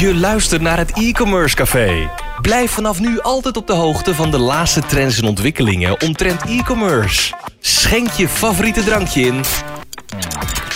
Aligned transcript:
Je 0.00 0.14
luistert 0.14 0.62
naar 0.62 0.78
het 0.78 0.92
e-commerce 0.92 1.56
café. 1.56 2.10
Blijf 2.40 2.70
vanaf 2.70 3.00
nu 3.00 3.20
altijd 3.20 3.56
op 3.56 3.66
de 3.66 3.72
hoogte 3.72 4.14
van 4.14 4.30
de 4.30 4.38
laatste 4.38 4.80
trends 4.80 5.20
en 5.20 5.28
ontwikkelingen 5.28 6.00
omtrent 6.02 6.42
e-commerce. 6.42 7.34
Schenk 7.58 8.10
je 8.10 8.28
favoriete 8.28 8.84
drankje 8.84 9.20
in. 9.20 9.40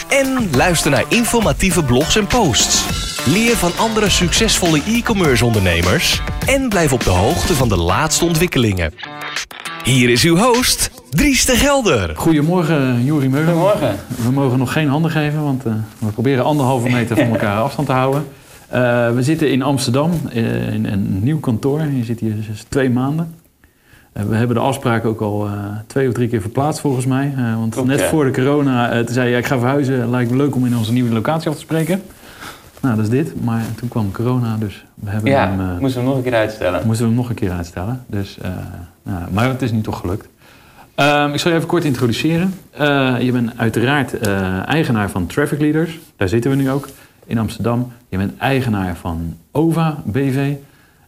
En 0.08 0.48
luister 0.56 0.90
naar 0.90 1.04
informatieve 1.08 1.82
blogs 1.84 2.16
en 2.16 2.26
posts. 2.26 2.84
Leer 3.26 3.56
van 3.56 3.70
andere 3.78 4.10
succesvolle 4.10 4.82
e-commerce 4.86 5.44
ondernemers. 5.44 6.20
En 6.46 6.68
blijf 6.68 6.92
op 6.92 7.04
de 7.04 7.10
hoogte 7.10 7.54
van 7.54 7.68
de 7.68 7.78
laatste 7.78 8.24
ontwikkelingen. 8.24 8.94
Hier 9.84 10.10
is 10.10 10.22
uw 10.22 10.36
host, 10.36 10.90
Dries 11.10 11.44
de 11.44 11.56
Gelder. 11.56 12.16
Goedemorgen, 12.16 13.04
Juri 13.04 13.28
Meulen. 13.28 13.46
Goedemorgen. 13.46 14.00
We 14.16 14.30
mogen 14.30 14.58
nog 14.58 14.72
geen 14.72 14.88
handen 14.88 15.10
geven, 15.10 15.42
want 15.42 15.66
uh, 15.66 15.72
we 15.98 16.06
proberen 16.06 16.44
anderhalve 16.44 16.88
meter 16.88 17.16
van 17.16 17.28
elkaar 17.34 17.60
afstand 17.60 17.86
te 17.86 17.94
houden. 17.94 18.26
Uh, 18.74 19.10
we 19.14 19.22
zitten 19.22 19.50
in 19.50 19.62
Amsterdam 19.62 20.10
uh, 20.34 20.72
in 20.72 20.86
een 20.86 21.22
nieuw 21.22 21.40
kantoor. 21.40 21.80
Je 21.80 22.04
zit 22.04 22.20
hier 22.20 22.34
dus 22.48 22.64
twee 22.68 22.90
maanden. 22.90 23.34
we 24.12 24.34
hebben 24.34 24.56
de 24.56 24.62
afspraak 24.62 25.04
ook 25.04 25.20
al 25.20 25.48
twee 25.86 26.08
of 26.08 26.14
drie 26.14 26.28
keer 26.28 26.40
verplaatst 26.40 26.80
volgens 26.80 27.06
mij. 27.06 27.34
want 27.58 27.84
net 27.84 28.02
voor 28.02 28.24
de 28.24 28.30
corona 28.30 29.04
toen 29.04 29.14
zei 29.14 29.30
je, 29.30 29.36
ik 29.36 29.46
ga 29.46 29.58
verhuizen. 29.58 30.10
Lijkt 30.10 30.30
me 30.30 30.36
leuk 30.36 30.54
om 30.54 30.66
in 30.66 30.76
onze 30.76 30.92
nieuwe 30.92 31.12
locatie 31.12 31.48
af 31.48 31.54
te 31.54 31.60
spreken. 31.60 32.02
Nou, 32.80 32.96
dat 32.96 33.04
is 33.04 33.10
dit. 33.10 33.44
Maar 33.44 33.64
toen 33.76 33.88
kwam 33.88 34.12
corona, 34.12 34.56
dus 34.56 34.84
we 34.94 35.10
hebben 35.10 35.30
Ja, 35.30 35.48
hem... 35.48 35.78
moesten 35.78 36.00
we 36.00 36.06
hem 36.06 36.06
nog 36.06 36.16
een 36.16 36.30
keer 36.30 36.38
uitstellen. 36.38 36.86
Moesten 36.86 37.06
we 37.06 37.12
hem 37.12 37.20
nog 37.20 37.28
een 37.28 37.36
keer 37.36 37.50
uitstellen. 37.50 38.04
Dus, 38.06 38.38
nou, 39.02 39.22
maar 39.32 39.48
het 39.48 39.62
is 39.62 39.72
nu 39.72 39.80
toch 39.80 40.00
gelukt. 40.00 40.28
Um, 40.96 41.32
ik 41.32 41.40
zal 41.40 41.50
je 41.50 41.56
even 41.56 41.68
kort 41.68 41.84
introduceren. 41.84 42.54
Je 43.20 43.30
bent 43.32 43.50
uiteraard 43.56 44.18
eigenaar 44.66 45.10
van 45.10 45.26
Traffic 45.26 45.60
Leaders. 45.60 45.98
Daar 46.16 46.28
zitten 46.28 46.50
we 46.50 46.56
nu 46.56 46.70
ook 46.70 46.88
in 47.26 47.38
Amsterdam. 47.38 47.92
Je 48.08 48.16
bent 48.16 48.38
eigenaar 48.38 48.96
van 48.96 49.36
OVA 49.50 50.02
BV. 50.04 50.52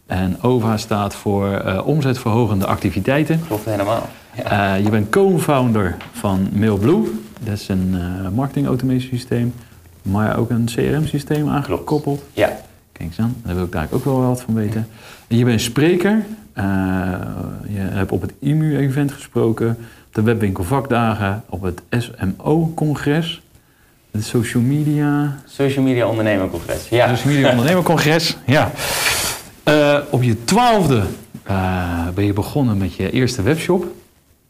En 0.06 0.42
OVA 0.42 0.76
staat 0.76 1.14
voor 1.14 1.62
uh, 1.66 1.86
omzetverhogende 1.86 2.66
activiteiten. 2.66 3.40
Klopt 3.46 3.64
helemaal. 3.64 4.08
Ja. 4.48 4.74
je 4.74 4.90
bent 4.90 5.10
co-founder 5.10 5.96
van 6.12 6.48
MailBlue. 6.52 7.02
Dat 7.40 7.54
is 7.54 7.68
een 7.68 7.96
marketing 8.34 8.66
automation 8.66 9.10
systeem. 9.10 9.54
Maar 10.02 10.38
ook 10.38 10.50
een 10.50 10.64
CRM 10.64 11.06
systeem 11.06 11.48
aangekoppeld. 11.48 12.22
Ja. 12.32 12.56
Kijk 12.92 13.08
eens 13.08 13.18
aan, 13.18 13.36
daar 13.44 13.54
wil 13.54 13.64
ik 13.64 13.72
daar 13.72 13.88
ook 13.90 14.04
wel 14.04 14.20
wat 14.20 14.42
van 14.42 14.54
weten. 14.54 14.88
En 15.28 15.36
je 15.36 15.44
bent 15.44 15.60
spreker. 15.60 16.24
Uh, 16.58 16.64
je 17.68 17.78
hebt 17.78 18.12
op 18.12 18.20
het 18.20 18.32
IMU-event 18.38 19.12
gesproken, 19.12 19.68
op 20.06 20.14
de 20.14 20.22
webwinkel 20.22 20.64
vakdagen, 20.64 21.42
op 21.48 21.62
het 21.62 21.82
SMO-congres, 21.90 23.42
het 24.16 24.24
social 24.24 24.62
media... 24.62 25.42
Social 25.46 25.84
media 25.84 26.06
ondernemercongres, 26.08 26.88
ja. 26.88 27.08
Social 27.08 27.32
media 27.32 27.50
ondernemercongres, 27.50 28.36
ja. 28.46 28.72
Uh, 29.68 29.98
op 30.10 30.22
je 30.22 30.44
twaalfde 30.44 31.02
uh, 31.48 32.08
ben 32.14 32.24
je 32.24 32.32
begonnen 32.32 32.76
met 32.76 32.94
je 32.94 33.10
eerste 33.10 33.42
webshop. 33.42 33.86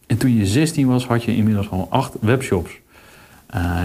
En 0.07 0.17
toen 0.17 0.37
je 0.37 0.47
16 0.47 0.87
was, 0.87 1.07
had 1.07 1.25
je 1.25 1.37
inmiddels 1.37 1.71
al 1.71 1.87
acht 1.91 2.15
webshops. 2.21 2.71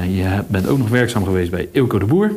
je 0.10 0.44
bent 0.48 0.68
ook 0.68 0.78
nog 0.78 0.90
werkzaam 0.90 1.24
geweest 1.24 1.52
bij 1.52 1.70
Ilko 1.72 2.00
de 2.00 2.06
Boer. 2.06 2.32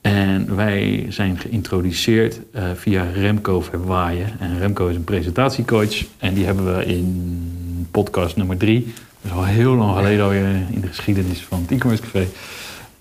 En 0.00 0.56
wij 0.56 1.06
zijn 1.08 1.38
geïntroduceerd 1.38 2.40
uh, 2.54 2.62
via 2.74 3.06
Remco 3.14 3.60
Verwaaien. 3.60 4.40
En 4.40 4.58
Remco 4.58 4.86
is 4.86 4.96
een 4.96 5.04
presentatiecoach. 5.04 6.04
En 6.18 6.34
die 6.34 6.44
hebben 6.44 6.76
we 6.76 6.84
in 6.84 7.88
podcast 7.90 8.36
nummer 8.36 8.56
drie. 8.56 8.92
Dat 9.22 9.30
is 9.32 9.38
al 9.38 9.44
heel 9.44 9.74
lang 9.74 9.96
geleden 9.96 10.24
alweer 10.24 10.46
in 10.70 10.80
de 10.80 10.86
geschiedenis 10.86 11.46
van 11.48 11.60
het 11.60 11.70
e-commerce 11.70 12.02
café. 12.02 12.26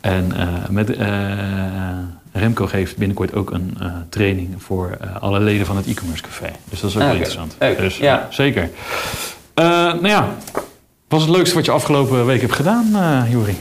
En 0.01 0.31
uh, 0.35 0.69
met, 0.69 0.89
uh, 0.89 1.07
Remco 2.31 2.67
geeft 2.67 2.97
binnenkort 2.97 3.33
ook 3.35 3.51
een 3.51 3.77
training 4.09 4.55
voor 4.57 4.97
alle 5.19 5.39
leden 5.39 5.65
van 5.65 5.77
het 5.77 5.85
e-commerce 5.85 6.23
café. 6.23 6.51
Dus 6.69 6.79
dat 6.79 6.89
is 6.89 6.95
ook 6.95 7.01
wel 7.01 7.11
interessant. 7.11 7.55
Dus 7.59 7.97
ja. 7.97 8.27
zeker. 8.29 8.69
nou 9.55 10.07
ja, 10.07 10.35
wat 11.07 11.19
is 11.19 11.25
het 11.25 11.35
leukste 11.35 11.55
wat 11.55 11.65
je 11.65 11.71
afgelopen 11.71 12.25
week 12.25 12.41
hebt 12.41 12.53
gedaan, 12.53 12.87
Juri? 13.29 13.57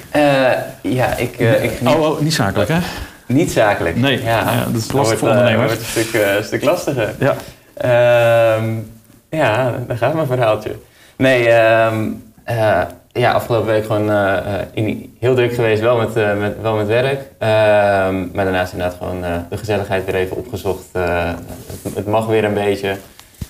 ja, 0.83 1.17
ik, 1.17 1.39
ik 1.39 1.73
oh, 1.85 2.01
oh, 2.01 2.21
niet 2.21 2.35
zakelijk 2.35 2.69
hè? 2.69 2.79
Niet 3.27 3.53
zakelijk. 3.53 3.97
Nee, 3.97 4.23
ja. 4.23 4.53
ja 4.53 4.65
dat 4.65 4.83
is 4.83 4.93
lastig 4.93 5.19
voor 5.19 5.29
ondernemers. 5.29 5.71
Dat 5.71 5.79
wordt 5.79 5.97
een 5.97 6.05
stuk, 6.05 6.23
uh, 6.23 6.43
stuk 6.43 6.65
lastiger. 6.65 7.15
Ja. 7.19 7.37
Uh, 7.85 8.65
ja, 9.31 9.75
daar 9.87 9.97
gaat 9.97 10.15
mijn 10.15 10.27
verhaaltje. 10.27 10.77
Nee, 11.17 11.53
um, 11.53 12.26
uh, 12.51 12.83
ja, 13.13 13.33
afgelopen 13.33 13.67
week 13.67 13.85
gewoon 13.85 14.11
uh, 14.11 14.59
in, 14.73 15.17
heel 15.19 15.35
druk 15.35 15.55
geweest, 15.55 15.81
wel 15.81 15.97
met, 15.97 16.15
met, 16.15 16.61
wel 16.61 16.77
met 16.77 16.87
werk. 16.87 17.21
Ehm, 17.39 18.27
maar 18.35 18.45
daarnaast 18.45 18.73
inderdaad 18.73 18.97
gewoon 18.99 19.21
de 19.51 19.57
gezelligheid 19.57 20.05
weer 20.05 20.15
even 20.15 20.37
opgezocht. 20.37 20.85
Het, 20.93 21.95
het, 21.95 22.07
mag 22.07 22.27
weer 22.27 22.45
een 22.45 22.55
beetje. 22.55 22.97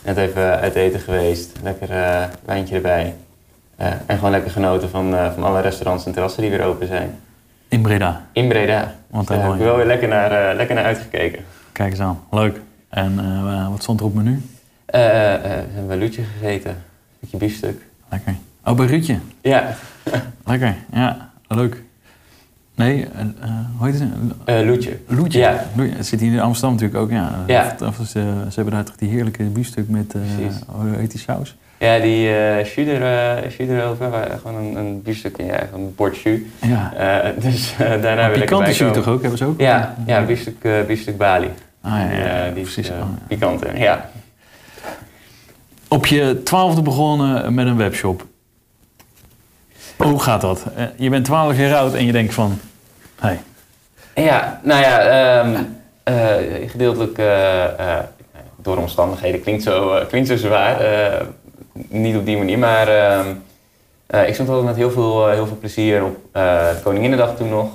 Net 0.04 0.16
even 0.16 0.60
uit 0.60 0.74
eten 0.74 1.00
geweest. 1.00 1.52
Lekker 1.62 1.88
wijntje 2.44 2.74
erbij. 2.74 3.14
en 3.76 4.16
gewoon 4.16 4.30
lekker 4.30 4.50
genoten 4.50 4.90
van, 4.90 5.14
van 5.34 5.44
alle 5.44 5.60
restaurants 5.60 6.06
en 6.06 6.12
terrassen 6.12 6.42
die 6.42 6.50
weer 6.50 6.64
open 6.64 6.86
zijn. 6.86 7.18
In 7.68 7.82
Breda? 7.82 8.26
In 8.32 8.48
Breda. 8.48 8.94
Want 9.10 9.28
daar 9.28 9.42
heb 9.42 9.52
ik 9.52 9.58
wel 9.60 9.76
weer 9.76 9.86
lekker 9.86 10.08
naar, 10.08 10.54
lekker 10.54 10.74
naar 10.74 10.84
uitgekeken. 10.84 11.44
Kijk 11.72 11.90
eens 11.90 12.00
aan, 12.00 12.20
leuk. 12.30 12.60
En 12.88 13.70
wat 13.70 13.82
stond 13.82 14.00
er 14.00 14.06
op 14.06 14.14
menu? 14.14 14.42
We 14.86 14.98
hebben 15.74 15.98
Lutje 15.98 16.22
gegeten, 16.22 16.70
een 16.70 16.76
stukje 17.16 17.36
biefstuk. 17.38 17.80
Lekker. 18.10 18.34
Oh, 18.66 18.76
bij 18.76 18.86
Ruutje? 18.86 19.18
Ja. 19.40 19.74
lekker, 20.44 20.74
ja, 20.92 21.30
leuk. 21.48 21.82
Nee, 22.74 23.08
hoe 23.76 23.86
heet 23.86 24.00
het? 24.00 24.66
Loetje. 24.66 24.98
Loetje? 25.06 25.38
Ja. 25.38 25.64
Het 25.76 26.06
zit 26.06 26.20
hier 26.20 26.32
in 26.32 26.40
Amsterdam 26.40 26.72
natuurlijk 26.72 27.00
ook, 27.00 27.10
ja. 27.10 27.44
ja. 27.46 27.76
Ze, 27.94 28.04
ze 28.48 28.54
hebben 28.54 28.74
daar 28.74 28.84
toch 28.84 28.96
die 28.96 29.08
heerlijke 29.08 29.42
biefstuk 29.42 29.88
met, 29.88 30.14
hoe 30.66 30.96
heet 30.96 31.10
die 31.10 31.20
saus? 31.20 31.56
Ja, 31.78 31.98
die 31.98 32.28
uh, 32.28 32.64
jus, 32.64 32.88
uh, 33.58 33.66
gewoon 34.42 34.56
een, 34.56 34.76
een 34.76 35.02
biefstuk, 35.02 35.36
ja, 35.36 35.60
een 35.74 35.94
bord 35.94 36.18
jus. 36.18 36.40
Ja. 36.60 36.92
Uh, 37.24 37.42
dus 37.42 37.74
daarna 37.78 38.28
wil 38.28 38.36
ik 38.36 38.44
Pikante 38.44 38.72
jus 38.72 38.92
toch 38.92 39.08
ook, 39.08 39.20
hebben 39.20 39.38
ze 39.38 39.44
ook? 39.44 39.60
Ja, 39.60 39.94
ja 40.06 40.22
biefstuk, 40.22 40.68
biefstuk 40.86 41.16
Bali. 41.16 41.50
Ah 41.80 41.92
ja, 41.92 42.10
ja, 42.10 42.50
die 42.50 42.62
precies. 42.62 42.90
Pikante, 43.28 43.68
ja. 43.74 44.10
Op 45.88 46.06
je 46.06 46.40
twaalfde 46.44 46.82
begonnen 46.82 47.54
met 47.54 47.66
een 47.66 47.76
webshop. 47.76 48.26
Hoe 49.96 50.20
gaat 50.20 50.40
dat? 50.40 50.64
Je 50.96 51.10
bent 51.10 51.24
twaalf 51.24 51.56
jaar 51.56 51.76
oud 51.76 51.94
en 51.94 52.06
je 52.06 52.12
denkt 52.12 52.34
van. 52.34 52.58
Hey. 53.20 53.40
Ja, 54.14 54.60
nou 54.62 54.80
ja, 54.80 55.40
um, 55.44 55.76
gedeeltelijk 56.68 57.20
door 58.56 58.76
omstandigheden 58.76 59.42
klinkt 59.42 59.62
zo, 59.62 60.00
klinkt 60.08 60.28
zo 60.28 60.36
zwaar 60.36 60.76
niet 61.88 62.16
op 62.16 62.24
die 62.24 62.36
manier, 62.36 62.58
maar 62.58 62.88
uh, 62.88 64.28
ik 64.28 64.34
stond 64.34 64.48
altijd 64.48 64.66
met 64.66 64.76
heel 64.76 64.90
veel, 64.90 65.28
heel 65.28 65.46
veel 65.46 65.58
plezier 65.58 66.04
op 66.04 66.16
Koninginnedag 66.82 67.36
toen 67.36 67.48
nog. 67.48 67.68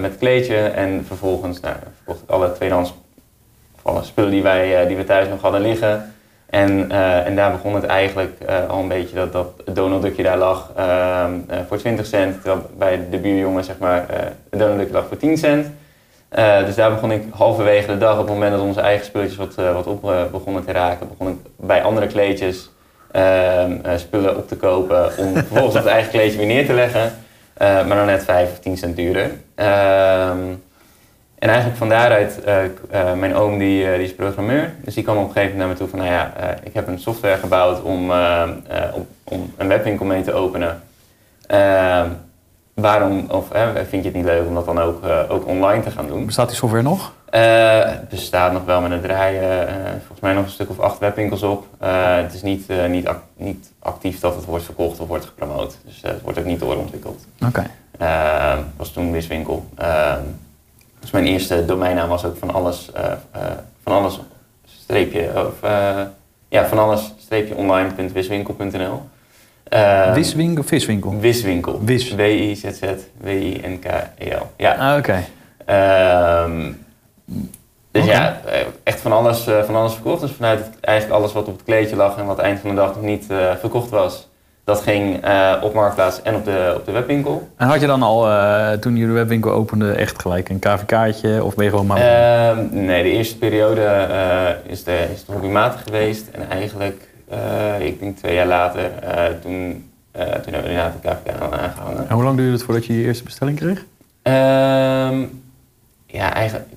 met 0.00 0.10
het 0.10 0.18
kleedje 0.18 0.56
en 0.56 1.04
vervolgens 1.06 1.60
nou, 1.60 1.74
alle 2.26 2.52
tweedehands 2.52 2.94
alle 3.86 4.02
spullen 4.02 4.30
die, 4.30 4.42
wij, 4.42 4.86
die 4.86 4.96
we 4.96 5.04
thuis 5.04 5.28
nog 5.28 5.40
hadden 5.40 5.60
liggen. 5.60 6.14
En, 6.46 6.90
en 7.24 7.36
daar 7.36 7.50
begon 7.50 7.74
het 7.74 7.84
eigenlijk 7.84 8.32
al 8.68 8.80
een 8.80 8.88
beetje 8.88 9.14
dat, 9.14 9.32
dat 9.32 9.76
Donaldukje 9.76 10.22
daar 10.22 10.38
lag 10.38 10.70
ehm, 10.76 11.32
voor 11.68 11.76
20 11.76 12.06
cent. 12.06 12.42
Terwijl 12.42 12.70
bij 12.78 13.00
de 13.10 13.18
buurjongen 13.18 13.64
zeg 13.64 13.78
maar 13.78 14.04
het 14.50 14.60
Donaldukje 14.60 14.92
lag 14.92 15.06
voor 15.08 15.16
10 15.16 15.38
cent. 15.38 15.66
Dus 16.66 16.74
daar 16.74 16.90
begon 16.90 17.12
ik 17.12 17.22
halverwege 17.30 17.86
de 17.86 17.98
dag, 17.98 18.12
op 18.12 18.24
het 18.24 18.28
moment 18.28 18.52
dat 18.52 18.60
onze 18.60 18.80
eigen 18.80 19.06
spulletjes 19.06 19.36
wat, 19.36 19.54
wat 19.54 19.86
op 19.86 20.28
begonnen 20.32 20.64
te 20.64 20.72
raken, 20.72 21.08
begon 21.08 21.28
ik 21.28 21.36
bij 21.56 21.82
andere 21.82 22.06
kleedjes 22.06 22.70
ehm, 23.10 23.72
spullen 23.96 24.36
op 24.36 24.48
te 24.48 24.56
kopen 24.56 25.10
om 25.18 25.34
vervolgens 25.46 25.74
het 25.74 25.86
eigen 25.86 26.10
kleedje 26.10 26.38
weer 26.38 26.46
neer 26.46 26.66
te 26.66 26.74
leggen. 26.74 27.12
maar 27.58 27.96
dan 27.96 28.06
net 28.06 28.24
5 28.24 28.50
of 28.50 28.58
10 28.58 28.76
cent 28.76 28.96
duurder. 28.96 29.30
Ehm, 29.54 30.38
en 31.46 31.52
eigenlijk 31.52 31.78
van 31.78 31.88
daaruit, 31.88 32.40
mijn 33.18 33.34
oom 33.34 33.58
die, 33.58 33.84
die 33.84 34.04
is 34.04 34.14
programmeur, 34.14 34.72
dus 34.84 34.94
die 34.94 35.02
kwam 35.02 35.16
op 35.16 35.22
een 35.22 35.32
gegeven 35.32 35.56
moment 35.56 35.58
naar 35.58 35.68
me 35.68 35.74
toe 35.74 35.88
van, 35.88 35.98
nou 35.98 36.10
ja, 36.10 36.32
ik 36.62 36.74
heb 36.74 36.88
een 36.88 36.98
software 36.98 37.36
gebouwd 37.36 37.82
om, 37.82 38.10
om, 38.94 39.06
om 39.24 39.52
een 39.56 39.68
webwinkel 39.68 40.06
mee 40.06 40.22
te 40.22 40.32
openen. 40.32 40.82
Ehm, 41.46 42.08
waarom, 42.74 43.26
of 43.30 43.46
vind 43.88 44.04
je 44.04 44.08
het 44.08 44.14
niet 44.14 44.24
leuk 44.24 44.46
om 44.46 44.54
dat 44.54 44.64
dan 44.64 44.80
ook, 44.80 45.04
ook 45.28 45.46
online 45.46 45.82
te 45.82 45.90
gaan 45.90 46.06
doen? 46.06 46.26
Bestaat 46.26 46.48
die 46.48 46.56
software 46.56 46.82
nog? 46.82 47.12
Uh, 47.30 47.84
het 47.84 48.08
bestaat 48.08 48.52
nog 48.52 48.64
wel 48.64 48.80
met 48.80 48.90
het 48.90 49.02
draaien, 49.02 49.68
uh, 49.68 49.74
volgens 49.90 50.20
mij 50.20 50.32
nog 50.32 50.44
een 50.44 50.50
stuk 50.50 50.70
of 50.70 50.80
acht 50.80 50.98
webwinkels 50.98 51.42
op. 51.42 51.66
het 51.78 52.34
is 52.34 52.42
niet, 52.42 52.68
niet, 52.88 53.10
niet 53.36 53.72
actief 53.78 54.20
dat 54.20 54.34
het 54.34 54.44
wordt 54.44 54.64
verkocht 54.64 55.00
of 55.00 55.08
wordt 55.08 55.24
gepromoot. 55.24 55.78
Dus 55.84 55.98
het 56.02 56.22
wordt 56.22 56.38
ook 56.38 56.44
niet 56.44 56.60
doorontwikkeld. 56.60 57.26
Oké. 57.46 57.64
Okay. 57.98 58.64
was 58.76 58.90
toen 58.90 59.12
Wiswinkel. 59.12 59.66
Dus 61.00 61.10
mijn 61.10 61.26
eerste 61.26 61.64
domeinnaam 61.64 62.08
was 62.08 62.24
ook 62.24 62.36
van 62.36 62.50
alles, 62.54 62.90
van 63.82 63.92
alles 63.92 64.20
streepje, 64.66 65.30
of 65.46 65.68
ja, 66.48 66.66
van 66.66 66.78
alles 66.78 67.12
streepje 67.18 67.54
online.wiswinkel.nl. 67.54 69.02
Uh, 69.72 70.12
Wiswinkel 70.14 70.62
viswinkel? 70.64 71.18
Wiswinkel. 71.20 71.80
Wis. 71.84 72.14
W-I-Z-Z, 72.14 72.80
W-I-N-K-E-L. 73.20 74.46
Ja. 74.56 74.74
Ah, 74.74 74.98
oké. 74.98 75.22
Okay. 75.64 76.44
Um, 76.44 76.84
Dus 77.90 78.02
Oké. 78.04 78.12
ja, 78.12 78.40
eh, 78.44 78.60
echt 78.82 79.00
van 79.00 79.12
alles, 79.12 79.46
eh, 79.46 79.62
van 79.62 79.74
alles 79.74 79.92
verkocht. 79.92 80.20
Dus 80.20 80.30
vanuit 80.30 80.58
het- 80.58 80.80
eigenlijk 80.80 81.18
alles 81.20 81.32
wat 81.32 81.46
op 81.46 81.52
het 81.56 81.64
kleedje 81.64 81.96
lag 81.96 82.16
en 82.18 82.26
wat 82.26 82.38
eind 82.38 82.60
van 82.60 82.68
de 82.70 82.76
dag 82.76 82.94
nog 82.94 83.04
niet 83.04 83.30
eh, 83.30 83.54
verkocht 83.60 83.90
was. 83.90 84.28
Dat 84.66 84.80
ging 84.80 85.22
eh, 85.24 85.52
op 85.62 85.74
Marktplaats 85.74 86.22
en 86.22 86.34
op 86.34 86.44
de, 86.44 86.72
op 86.76 86.84
de 86.84 86.92
webwinkel. 86.92 87.48
En 87.56 87.66
had 87.68 87.80
je 87.80 87.86
dan 87.86 88.02
al, 88.02 88.28
eh, 88.30 88.72
toen 88.72 88.96
je 88.96 89.06
de 89.06 89.12
webwinkel 89.12 89.50
opende, 89.50 89.92
echt 89.92 90.20
gelijk 90.20 90.48
een 90.48 90.58
KVK'tje? 90.58 91.44
Of 91.44 91.54
ben 91.54 91.64
je 91.64 91.70
gewoon 91.70 91.86
maar... 91.86 91.98
Ehm, 91.98 92.66
nee, 92.70 93.02
de 93.02 93.10
eerste 93.10 93.38
periode 93.38 93.80
eh, 93.80 94.70
is, 94.72 94.84
de, 94.84 95.06
is 95.12 95.20
het 95.20 95.26
hobbymatig 95.30 95.82
geweest. 95.82 96.28
En 96.32 96.50
eigenlijk, 96.50 97.08
ik 97.80 98.00
denk 98.00 98.16
twee 98.16 98.34
jaar 98.34 98.46
later, 98.46 98.90
toen, 99.42 99.90
toen 100.12 100.52
hebben 100.52 100.62
we 100.62 100.68
inderdaad 100.68 100.92
de 101.02 101.08
KVK 101.08 101.42
aan- 101.42 101.58
aangehangen. 101.58 102.08
En 102.08 102.14
hoe 102.14 102.24
lang 102.24 102.36
duurde 102.36 102.52
het 102.52 102.62
voordat 102.62 102.86
je 102.86 102.98
je 102.98 103.04
eerste 103.06 103.24
bestelling 103.24 103.58
kreeg? 103.58 103.84
Ehm, 104.22 105.20
ja, 106.06 106.32
eigenlijk, 106.34 106.68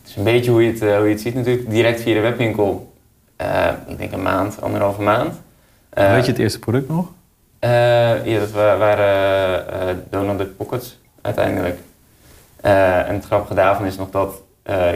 het 0.00 0.08
is 0.08 0.16
een 0.16 0.24
beetje 0.24 0.50
hoe 0.50 0.64
je 0.64 0.70
het, 0.70 0.80
hoe 0.80 0.88
je 1.06 1.12
het 1.12 1.20
ziet 1.20 1.34
natuurlijk. 1.34 1.70
Direct 1.70 2.00
via 2.00 2.14
de 2.14 2.20
webwinkel, 2.20 2.92
ik 3.86 3.98
denk 3.98 4.12
een 4.12 4.22
maand, 4.22 4.62
anderhalve 4.62 5.02
maand. 5.02 5.40
Eh, 5.92 6.12
Weet 6.12 6.24
je 6.24 6.30
het 6.32 6.40
eerste 6.40 6.58
product 6.58 6.88
nog? 6.88 7.06
eh, 7.58 8.26
ja, 8.26 8.38
dat 8.38 8.50
wa- 8.50 8.76
waren 8.76 9.68
eh 9.72 9.94
Donald 10.10 10.38
Duck 10.38 10.56
Pockets 10.56 10.98
uiteindelijk. 11.22 11.78
En 12.60 13.14
het 13.14 13.24
grappige 13.24 13.54
daarvan 13.54 13.86
is 13.86 13.96
nog 13.96 14.10
dat 14.10 14.42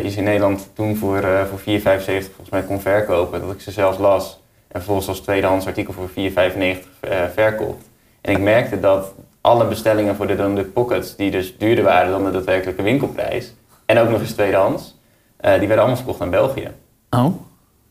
je 0.03 0.11
ze 0.11 0.19
in 0.19 0.25
Nederland 0.25 0.69
toen 0.75 0.97
voor, 0.97 1.23
voor 1.51 1.59
4,75 1.59 2.27
volgens 2.27 2.51
mij 2.51 2.63
kon 2.63 2.81
verkopen. 2.81 3.41
Dat 3.41 3.53
ik 3.53 3.61
ze 3.61 3.71
zelfs 3.71 3.99
las 3.99 4.41
en 4.69 4.73
vervolgens 4.81 5.09
als 5.09 5.21
tweedehands 5.21 5.67
artikel 5.67 5.93
voor 5.93 6.09
4,95 6.09 6.15
eh, 7.01 7.25
verkocht. 7.35 7.85
En 8.21 8.33
ik 8.33 8.39
merkte 8.41 8.81
dat 8.81 9.13
alle 9.41 9.65
bestellingen 9.67 10.17
voor 10.17 10.27
de 10.27 10.37
Donald 10.37 10.57
Duck 10.57 10.73
Pockets, 10.73 11.17
die 11.17 11.31
dus 11.31 11.59
duurder 11.59 11.85
waren 11.85 12.11
dan 12.11 12.25
de 12.25 12.31
daadwerkelijke 12.31 12.83
winkelprijs, 12.83 13.55
en 13.87 13.99
ook 13.99 14.09
nog 14.09 14.21
eens 14.21 14.33
tweedehands, 14.33 14.97
eh, 15.37 15.51
die 15.51 15.59
werden 15.61 15.79
allemaal 15.79 15.97
verkocht 15.97 16.21
aan 16.21 16.31
België. 16.31 16.71
Oh. 17.11 17.35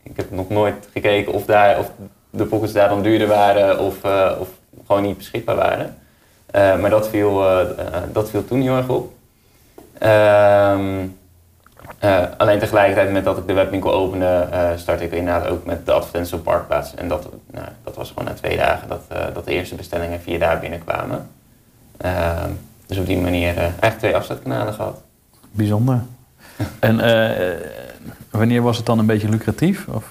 Ik 0.02 0.16
heb 0.16 0.30
nog 0.30 0.48
nooit 0.48 0.88
gekeken 0.92 1.32
of, 1.32 1.44
daar, 1.44 1.78
of 1.78 1.90
de 2.36 2.44
pockets 2.44 2.72
daar 2.72 2.88
dan 2.88 3.02
duurder 3.02 3.26
waren 3.28 3.78
of, 3.78 4.04
eh, 4.04 4.32
of 4.38 4.48
gewoon 4.86 5.02
niet 5.02 5.16
beschikbaar 5.16 5.56
waren. 5.56 5.96
Eh, 6.56 6.78
maar 6.78 6.90
dat 6.90 7.08
viel, 7.08 7.48
eh, 7.48 7.66
dat 8.12 8.30
viel 8.30 8.44
toen 8.44 8.60
heel 8.60 8.76
erg 8.76 8.88
op. 8.88 9.12
Ehm, 9.98 11.06
eh, 11.98 12.22
alleen 12.36 12.58
tegelijkertijd 12.58 13.12
met 13.12 13.24
dat 13.24 13.38
ik 13.38 13.46
de 13.46 13.52
webwinkel 13.52 13.92
opende, 13.92 14.46
eh 14.50 14.68
startte 14.76 15.04
ik 15.04 15.12
inderdaad 15.12 15.48
ook 15.48 15.64
met 15.64 15.86
de 15.86 15.92
advertenties 15.92 16.32
op 16.32 16.44
Marktplaats. 16.44 16.94
En 16.94 17.08
dat, 17.08 17.28
nou, 17.50 17.66
dat 17.84 17.96
was 17.96 18.08
gewoon 18.08 18.24
na 18.24 18.32
twee 18.32 18.56
dagen 18.56 18.88
dat, 18.88 19.02
dat 19.34 19.44
de 19.44 19.52
eerste 19.52 19.74
bestellingen 19.74 20.20
via 20.20 20.38
daar 20.38 20.60
binnenkwamen. 20.60 21.28
Ehm, 21.96 22.50
dus 22.86 22.98
op 22.98 23.06
die 23.06 23.18
manier 23.18 23.56
eigenlijk 23.56 23.98
twee 23.98 24.16
afzetkanalen 24.16 24.74
gehad. 24.74 25.02
Bijzonder. 25.50 26.02
en 26.80 26.96
wanneer 28.30 28.62
was 28.62 28.76
het 28.76 28.86
dan 28.86 28.98
een 28.98 29.06
beetje 29.06 29.28
lucratief? 29.28 29.86
Of, 29.88 30.10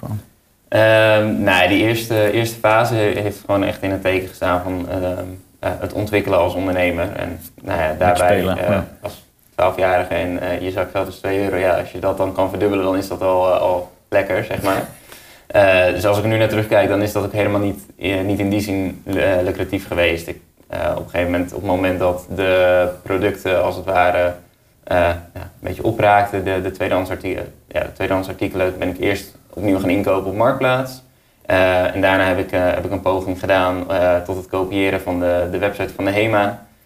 nou, 1.43 1.67
die 1.67 1.83
eerste, 1.83 2.31
eerste 2.31 2.59
fase 2.59 2.95
heeft 2.95 3.39
gewoon 3.45 3.63
echt 3.63 3.81
in 3.81 3.91
het 3.91 4.01
teken 4.01 4.27
gestaan 4.27 4.61
van 4.63 4.89
ehm, 4.89 5.25
eh, 5.65 5.71
het 5.79 5.93
ontwikkelen 5.93 6.39
als 6.39 6.53
ondernemer. 6.53 7.15
En 7.15 7.39
nou 7.61 7.79
ja, 7.79 7.95
daarbij 7.97 8.27
spelen, 8.27 8.57
eh, 8.57 8.69
ja. 8.69 8.87
als 9.01 9.23
12-jarige 9.51 10.13
en 10.13 10.39
eh, 10.39 10.61
je 10.61 10.71
zakgeld 10.71 11.07
is 11.07 11.15
2 11.15 11.43
euro. 11.43 11.55
Ja, 11.55 11.79
als 11.79 11.91
je 11.91 11.99
dat 11.99 12.17
dan 12.17 12.33
kan 12.33 12.49
verdubbelen, 12.49 12.85
dan 12.85 12.97
is 12.97 13.07
dat 13.07 13.21
al, 13.21 13.53
al 13.53 13.91
lekker, 14.09 14.43
zeg 14.43 14.61
maar. 14.61 14.83
Dus 15.93 16.05
als 16.05 16.17
ik 16.17 16.23
nu 16.23 16.37
naar 16.37 16.47
terugkijk, 16.47 16.89
dan 16.89 17.01
is 17.01 17.11
dat 17.11 17.23
ook 17.23 17.31
helemaal 17.31 17.59
niet, 17.59 17.85
niet 18.23 18.39
in 18.39 18.49
die 18.49 18.59
zin 18.59 19.03
lucratief 19.43 19.87
geweest. 19.87 20.27
Ik, 20.27 20.39
op 20.69 20.97
een 20.97 21.09
gegeven 21.09 21.31
moment, 21.31 21.53
op 21.53 21.61
het 21.61 21.69
moment 21.69 21.99
dat 21.99 22.25
de 22.35 22.87
producten 23.03 23.63
als 23.63 23.75
het 23.75 23.85
ware 23.85 24.33
ja, 24.87 25.21
een 25.33 25.41
beetje 25.59 25.83
opraakten, 25.83 26.43
de, 26.43 26.61
de, 26.61 26.71
tweedehands 26.71 27.09
artikelen, 27.09 27.53
ja, 27.67 27.79
de 27.79 27.93
tweedehands 27.93 28.27
artikelen, 28.27 28.77
ben 28.77 28.89
ik 28.89 28.99
eerst 28.99 29.37
opnieuw 29.55 29.79
gaan 29.79 29.89
inkopen 29.89 30.29
op 30.29 30.37
Marktplaats. 30.37 31.03
Eh, 31.45 31.95
en 31.95 32.01
daarna 32.01 32.23
heb 32.23 32.39
ik, 32.39 32.51
eh, 32.51 32.61
heb 32.73 32.85
ik 32.85 32.91
een 32.91 33.01
poging 33.01 33.39
gedaan 33.39 33.91
eh, 33.91 34.15
tot 34.17 34.35
het 34.35 34.47
kopiëren 34.47 35.01
van 35.01 35.19
de, 35.19 35.47
de 35.51 35.57
website 35.57 35.93
van 35.93 36.05
de 36.05 36.11
HEMA. 36.11 36.43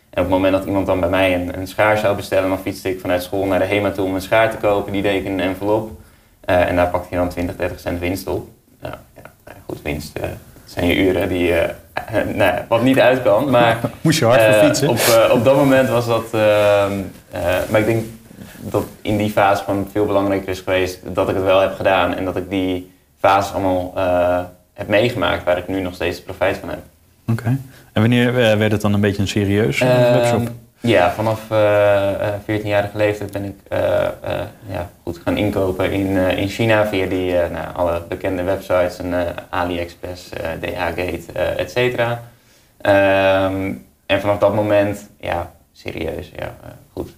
En 0.10 0.24
op 0.24 0.30
het 0.30 0.30
moment 0.30 0.54
dat 0.54 0.66
iemand 0.66 0.86
dan 0.86 1.00
bij 1.00 1.10
mij 1.10 1.34
een, 1.34 1.60
een 1.60 1.68
schaar 1.68 1.98
zou 1.98 2.16
bestellen, 2.16 2.50
dan 2.50 2.60
fietste 2.60 2.90
ik 2.90 3.00
vanuit 3.00 3.24
school 3.24 3.46
naar 3.46 3.60
de 3.60 3.66
HEMA 3.66 3.92
toe 3.92 4.06
om 4.06 4.16
een 4.16 4.22
schaar 4.22 4.50
te 4.50 4.58
kopen. 4.58 4.92
Die 4.92 5.02
deed 5.02 5.20
ik 5.20 5.26
in 5.26 5.32
een 5.32 5.40
envelop. 5.40 5.92
En 6.46 6.76
daar 6.76 6.90
pakte 6.90 7.08
je 7.10 7.16
dan 7.16 7.30
20, 7.30 7.56
30 7.56 7.80
cent 7.80 8.00
winst 8.00 8.28
op. 8.28 8.48
Nou, 8.82 8.96
ja, 9.16 9.22
nou 9.46 9.58
goed, 9.66 9.82
winst. 9.82 10.20
zijn 10.66 10.88
je 10.88 10.96
uren 10.96 11.30
die, 11.30 11.52
nou, 12.12 12.38
ja, 12.38 12.66
wat 12.68 12.82
niet 12.82 13.00
uit 13.00 13.22
kan. 13.22 13.50
Maar 13.50 13.78
Moest 14.02 14.20
je 14.20 14.26
hard 14.26 14.42
voor 14.42 14.54
fietsen? 14.54 14.90
Op, 14.90 15.00
op 15.32 15.44
dat 15.44 15.56
moment 15.56 15.90
was 15.90 16.08
dat. 16.08 16.26
ehm, 16.32 16.94
eh, 17.32 17.42
maar 17.70 17.80
ik 17.80 17.86
denk 17.86 18.06
dat 18.62 18.86
in 19.02 19.18
die 19.18 19.30
fase 19.32 19.64
gewoon 19.64 19.88
veel 19.92 20.06
belangrijker 20.06 20.50
is 20.50 20.60
geweest 20.60 21.00
dat 21.16 21.30
ik 21.30 21.36
het 21.36 21.44
wel 21.44 21.60
heb 21.60 21.76
gedaan 21.76 22.14
en 22.16 22.26
dat 22.26 22.36
ik 22.36 22.50
die 22.50 22.92
fase 23.20 23.54
allemaal 23.54 23.94
eh, 23.96 24.40
heb 24.74 24.88
meegemaakt 24.88 25.44
waar 25.44 25.58
ik 25.58 25.68
nu 25.68 25.82
nog 25.82 25.94
steeds 25.94 26.22
profijt 26.22 26.58
van 26.58 26.70
heb. 26.70 26.80
Oké. 27.28 27.58
En 27.94 28.02
wanneer 28.02 28.28
eh, 28.28 28.58
werd 28.58 28.72
het 28.72 28.82
dan 28.82 28.94
een 28.94 29.02
beetje 29.02 29.22
een 29.22 29.28
serieus 29.28 29.82
eh, 29.82 30.08
Ehm, 30.08 30.14
webshop? 30.18 30.50
Ja, 30.82 31.12
vanaf 31.12 31.52
eh, 31.52 32.28
eh, 32.28 32.34
14-jarige 32.42 32.98
leeftijd 32.98 33.32
ben 33.32 33.44
ik 33.44 33.56
ja, 34.70 34.90
goed 35.04 35.18
gaan 35.24 35.38
inkopen 35.38 35.92
in, 35.92 36.18
in 36.18 36.48
China 36.48 36.88
via 36.88 37.06
die, 37.06 37.34
nou, 37.34 37.76
alle 37.76 38.02
bekende 38.08 38.44
websites, 38.44 38.98
en, 38.98 39.14
AliExpress, 39.50 40.30
DHgate, 40.60 41.32
et 41.58 41.72
cetera. 41.72 42.22
Ehm, 42.82 43.74
en 44.06 44.20
vanaf 44.22 44.38
dat 44.38 44.56
moment, 44.56 45.10
ja, 45.20 45.52
serieus, 45.72 46.32
ja, 46.36 46.56
goed. 46.94 47.10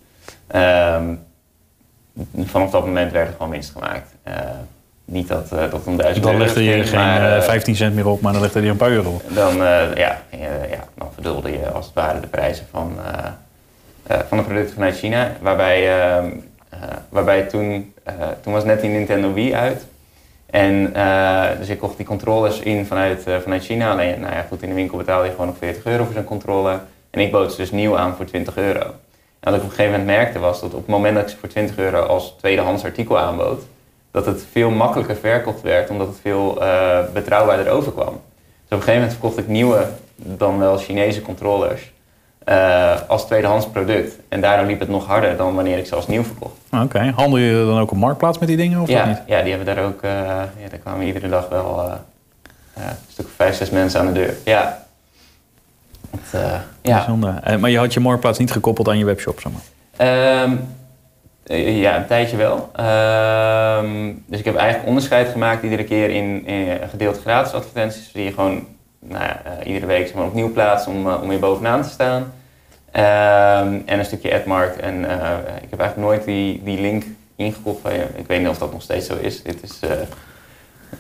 Ehm, 0.48 1.14
vanaf 2.46 2.72
dat 2.72 2.86
moment 2.86 3.12
werd 3.12 3.28
er 3.28 3.34
gewoon 3.34 3.52
winst 3.52 3.72
gemaakt. 3.72 4.16
Eh, 4.24 4.34
niet 5.06 5.28
dat, 5.28 5.52
eh, 5.52 5.72
dat 5.72 5.82
om 5.86 5.98
duizend 5.98 6.26
Dan 6.26 6.38
legde 6.38 6.64
je 6.64 6.72
ging, 6.72 6.90
geen 6.90 7.00
maar, 7.00 7.38
eh, 7.38 7.44
15 7.44 7.76
cent 7.76 7.96
meer 7.96 8.08
op, 8.08 8.22
maar 8.22 8.34
dan 8.34 8.42
legde 8.42 8.62
je 8.62 8.70
een 8.70 8.78
paar 8.78 8.92
euro 8.92 9.22
dan, 9.28 9.56
ja, 9.96 10.22
ja, 10.70 10.88
dan 10.96 11.10
verdubbelde 11.14 11.52
je 11.52 11.70
als 11.70 11.86
het 11.86 11.94
ware 11.94 12.20
de 12.20 12.28
prijzen 12.28 12.66
van, 12.72 12.98
van 14.28 14.38
de 14.38 14.44
producten 14.44 14.74
vanuit 14.74 14.98
China. 14.98 15.32
Waarbij, 15.42 16.00
ehm, 16.00 16.30
eh, 16.70 16.80
waarbij 17.10 17.42
toen, 17.42 17.94
toen 18.42 18.54
was 18.54 18.64
net 18.64 18.82
die 18.82 18.90
Nintendo 18.90 19.34
Wii 19.34 19.56
uit. 19.56 19.86
En 20.46 20.94
dus 21.60 21.70
ik 21.70 21.80
kocht 21.80 21.98
die 21.98 22.06
controllers 22.06 22.60
in 22.60 22.86
vanuit, 22.86 23.24
vanuit 23.42 23.64
China. 23.64 23.92
Alleen, 23.92 24.20
nou 24.20 24.34
ja, 24.34 24.46
goed, 24.48 24.62
in 24.62 24.70
de 24.70 24.76
winkel 24.76 24.98
betaalde 24.98 25.26
je 25.26 25.32
gewoon 25.32 25.48
nog 25.48 25.58
40 25.58 25.86
euro 25.86 26.04
voor 26.04 26.14
zo'n 26.14 26.24
controller. 26.24 26.80
En 27.10 27.22
ik 27.22 27.32
bood 27.32 27.52
ze 27.52 27.58
dus 27.58 27.72
nieuw 27.72 27.98
aan 27.98 28.16
voor 28.16 28.26
20 28.26 28.58
euro. 28.58 28.94
En 29.42 29.52
wat 29.52 29.60
ik 29.60 29.66
op 29.66 29.70
een 29.70 29.76
gegeven 29.76 30.00
moment 30.00 30.18
merkte 30.18 30.40
was 30.40 30.62
dat 30.62 30.74
op 30.74 30.80
het 30.80 30.88
moment 30.88 31.16
dat 31.16 31.24
ik 31.24 31.30
ze 31.30 31.38
voor 31.38 31.50
20 31.50 31.78
euro 31.78 32.02
als 32.02 32.36
tweedehands 32.38 32.84
artikel 32.84 33.20
aanbood, 33.20 33.62
dat 34.12 34.26
het 34.26 34.46
veel 34.52 34.70
makkelijker 34.70 35.16
verkocht 35.16 35.62
werd, 35.62 35.90
omdat 35.90 36.08
het 36.08 36.18
veel 36.22 36.62
eh, 36.62 37.00
betrouwbaarder 37.14 37.70
overkwam. 37.74 38.08
Dus 38.08 38.14
op 38.66 38.72
een 38.72 38.78
gegeven 38.78 38.94
moment 38.94 39.12
verkocht 39.12 39.38
ik 39.38 39.48
nieuwe, 39.48 39.88
dan 40.16 40.60
wel 40.60 40.78
Chinese 40.78 41.22
controllers, 41.22 41.92
eh, 42.44 42.94
als 43.08 43.26
tweedehands 43.26 43.68
product. 43.68 44.16
En 44.30 44.42
daardoor 44.42 44.66
liep 44.66 44.80
het 44.80 44.90
nog 44.90 45.06
harder 45.06 45.38
dan 45.38 45.56
wanneer 45.56 45.78
ik 45.78 45.86
ze 45.86 45.96
als 45.96 46.08
nieuw 46.08 46.24
verkocht. 46.24 46.56
Oké. 46.84 47.12
Handel 47.16 47.38
je 47.38 47.66
dan 47.66 47.80
ook 47.80 47.92
op 47.92 47.98
Marktplaats 47.98 48.38
met 48.38 48.48
die 48.48 48.58
dingen 48.58 48.82
of 48.82 48.90
Ja, 48.90 49.06
niet? 49.06 49.22
ja, 49.26 49.42
die 49.42 49.54
hebben 49.56 49.76
daar 49.76 49.86
ook, 49.86 50.02
eh, 50.02 50.12
ja, 50.62 50.70
daar 50.70 50.80
kwamen 50.80 51.06
iedere 51.06 51.30
dag 51.30 51.50
wel 51.50 51.92
een 52.76 52.84
stuk 53.12 53.26
of 53.26 53.32
vijf, 53.36 53.56
zes 53.56 53.70
mensen 53.70 54.00
aan 54.00 54.06
de 54.08 54.14
deur. 54.14 54.34
Ja. 54.46 54.86
Eh, 56.32 56.54
ja. 56.82 56.96
Bijzonder. 56.98 57.40
Eh, 57.44 57.58
maar 57.58 57.70
je 57.70 57.78
had 57.78 57.94
je 57.94 58.00
Marktplaats 58.00 58.40
niet 58.40 58.52
gekoppeld 58.52 58.88
aan 58.88 58.98
je 58.98 59.06
webshop, 59.06 59.40
zeg 59.40 59.52
maar. 59.52 59.62
Ehm, 59.98 60.56
eh, 61.44 61.80
ja, 61.80 61.98
een 61.98 62.06
tijdje 62.06 62.38
wel. 62.38 62.70
Ehm, 62.76 64.14
dus 64.26 64.40
ik 64.40 64.46
heb 64.46 64.56
eigenlijk 64.56 64.88
onderscheid 64.88 65.30
gemaakt 65.30 65.64
iedere 65.64 65.84
keer 65.84 66.10
in, 66.10 66.46
in 66.46 66.90
gedeeld 66.90 67.22
gratis 67.22 67.54
advertenties. 67.54 68.12
Die 68.12 68.24
je 68.24 68.34
gewoon 68.34 68.68
nou, 69.00 69.24
ja, 69.24 69.64
iedere 69.64 69.86
week 69.86 70.08
zeg 70.08 70.16
maar, 70.16 70.26
opnieuw 70.26 70.52
plaatst 70.52 70.88
om, 70.88 71.08
eh, 71.08 71.22
om 71.22 71.28
weer 71.28 71.40
bovenaan 71.40 71.82
te 71.82 71.90
staan. 71.90 72.34
Ehm, 72.92 73.80
en 73.86 74.00
een 74.00 74.06
stukje 74.06 74.34
AdMarkt. 74.34 74.80
En 74.80 75.04
ik 75.62 75.70
heb 75.70 75.80
eigenlijk 75.80 76.10
nooit 76.10 76.24
die, 76.26 76.62
die 76.64 76.82
link 76.82 77.04
ingekocht. 77.36 77.80
Ik 78.16 78.28
weet 78.28 78.40
niet 78.40 78.50
of 78.50 78.58
dat 78.58 78.72
nog 78.72 78.82
steeds 78.82 79.08
zo 79.08 79.16
is. 79.16 79.44
Dit 79.44 79.64
is 79.64 79.80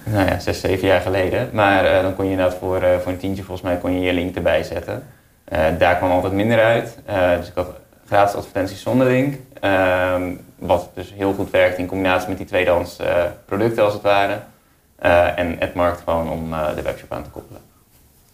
nou 0.03 0.27
ja, 0.27 0.39
zes, 0.39 0.59
zeven 0.59 0.87
jaar 0.87 1.01
geleden. 1.01 1.49
Maar 1.53 1.85
eh, 1.85 2.01
dan 2.01 2.15
kon 2.15 2.25
je 2.25 2.31
inderdaad 2.31 2.57
voor, 2.57 2.81
eh, 2.81 2.97
voor 2.97 3.11
een 3.11 3.17
tientje 3.17 3.43
volgens 3.43 3.67
mij 3.67 3.77
kon 3.77 3.93
je 3.93 3.99
je 3.99 4.13
link 4.13 4.35
erbij 4.35 4.63
zetten. 4.63 5.03
Eh, 5.43 5.65
daar 5.77 5.95
kwam 5.97 6.11
altijd 6.11 6.33
minder 6.33 6.59
uit. 6.59 6.97
Dus 7.37 7.47
ik 7.47 7.55
had 7.55 7.67
gratis 8.05 8.35
advertenties 8.35 8.81
zonder 8.81 9.07
link. 9.07 9.35
Ehm, 9.59 10.31
wat 10.59 10.89
dus 10.93 11.13
heel 11.13 11.33
goed 11.33 11.49
werkt 11.49 11.77
in 11.77 11.85
combinatie 11.85 12.29
met 12.29 12.37
die 12.37 12.45
tweedehands 12.45 12.97
eh, 12.99 13.23
producten 13.45 13.83
als 13.83 13.93
het 13.93 14.01
ware. 14.01 14.39
En 15.35 15.57
AdMarkt 15.61 16.01
gewoon 16.05 16.29
om 16.29 16.49
de 16.75 16.81
webshop 16.81 17.11
aan 17.11 17.23
te 17.23 17.29
koppelen. 17.29 17.61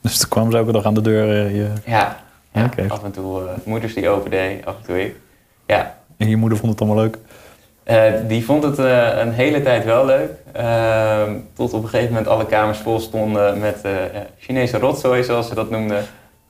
Dus 0.01 0.17
toen 0.17 0.29
kwam 0.29 0.51
ze 0.51 0.57
elke 0.57 0.71
dag 0.71 0.85
aan 0.85 0.93
de 0.93 1.01
deur. 1.01 1.49
je... 1.55 1.71
Ja, 1.85 2.17
ja 2.51 2.69
af 2.87 3.03
en 3.03 3.11
toe 3.11 3.41
moeders 3.63 3.93
die 3.93 4.09
open 4.09 4.31
deed, 4.31 4.65
af 4.65 4.75
en 4.77 4.85
toe 4.85 5.03
ik. 5.03 5.15
Ja, 5.67 5.97
En 6.17 6.29
je 6.29 6.37
moeder 6.37 6.57
vond 6.57 6.71
het 6.71 6.81
allemaal 6.81 7.03
leuk. 7.03 7.17
Eh, 7.87 8.13
die 8.27 8.45
vond 8.45 8.63
het 8.63 8.79
eh, 8.79 9.17
een 9.17 9.31
hele 9.31 9.61
tijd 9.61 9.85
wel 9.85 10.05
leuk. 10.05 10.31
Ehm, 10.51 11.35
tot 11.53 11.73
op 11.73 11.83
een 11.83 11.89
gegeven 11.89 12.13
moment 12.13 12.27
alle 12.27 12.45
kamers 12.45 12.77
vol 12.77 12.99
stonden 12.99 13.59
met 13.59 13.81
eh, 13.81 13.91
Chinese 14.39 14.77
rotzooi, 14.77 15.23
zoals 15.23 15.47
ze 15.47 15.55
dat 15.55 15.69
noemden. 15.69 16.05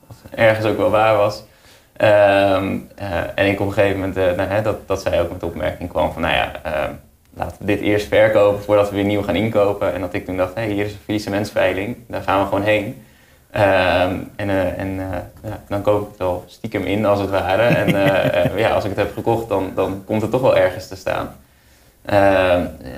Wat 0.08 0.18
ergens 0.36 0.66
ook 0.66 0.78
wel 0.78 0.90
waar 0.90 1.18
was. 1.18 1.44
Ehm, 1.98 2.78
eh, 2.96 3.08
en 3.36 3.48
ik 3.48 3.60
op 3.60 3.68
een 3.68 3.74
gegeven 3.74 4.00
moment, 4.00 4.16
nou, 4.16 4.50
hè, 4.50 4.62
dat, 4.62 4.88
dat 4.88 5.02
zij 5.02 5.22
ook 5.22 5.32
met 5.32 5.44
opmerking 5.44 5.90
kwam 5.90 6.12
van, 6.14 6.22
nou 6.22 6.34
ja, 6.34 6.52
ehm, 6.64 6.92
laten 7.34 7.58
we 7.60 7.66
dit 7.66 7.80
eerst 7.80 8.08
verkopen 8.08 8.64
voordat 8.64 8.90
we 8.90 8.96
weer 8.96 9.06
nieuw 9.06 9.24
gaan 9.24 9.36
inkopen. 9.36 9.94
En 9.94 10.02
dat 10.02 10.14
ik 10.14 10.26
toen 10.26 10.38
dacht, 10.38 10.56
hé, 10.56 10.62
hey, 10.62 10.72
hier 10.72 10.86
is 10.86 10.92
een 10.92 11.00
faillissementsveiling, 11.04 11.98
daar 12.08 12.22
gaan 12.22 12.40
we 12.40 12.46
gewoon 12.48 12.64
heen. 12.64 13.06
Ehm, 13.52 14.16
en 14.36 14.50
uh, 14.50 14.80
en 14.80 14.96
ja, 15.44 15.62
dan 15.68 15.82
koop 15.82 16.02
ik 16.02 16.08
het 16.08 16.18
wel 16.18 16.44
stiekem 16.48 16.84
in, 16.84 17.06
als 17.06 17.20
het 17.20 17.30
ware. 17.30 17.62
En 17.62 17.90
ja, 18.64 18.70
als 18.70 18.84
ik 18.84 18.90
het 18.90 19.00
heb 19.00 19.14
gekocht, 19.14 19.50
dan, 19.50 19.72
dan 19.76 20.04
komt 20.06 20.22
het 20.22 20.32
toch 20.32 20.42
wel 20.42 20.58
ergens 20.58 20.88
te 20.88 20.96
staan. 20.96 21.36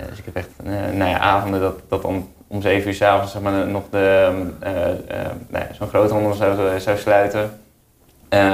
dus 0.09 0.17
ik 0.17 0.25
heb 0.25 0.35
echt 0.35 0.49
nou 0.91 1.09
ja, 1.09 1.19
avonden 1.19 1.61
dat, 1.61 1.79
dat 1.89 2.01
dan 2.01 2.27
om 2.47 2.61
zeven 2.61 2.87
uur 2.87 2.95
s'avonds 2.95 3.31
zeg 3.31 3.41
maar, 3.41 3.67
nog 3.67 3.83
de, 3.89 4.31
nou 5.47 5.65
ja, 5.65 5.67
zo'n 5.73 5.87
groothandel 5.87 6.33
zou, 6.33 6.79
zou 6.79 6.97
sluiten. 6.97 7.59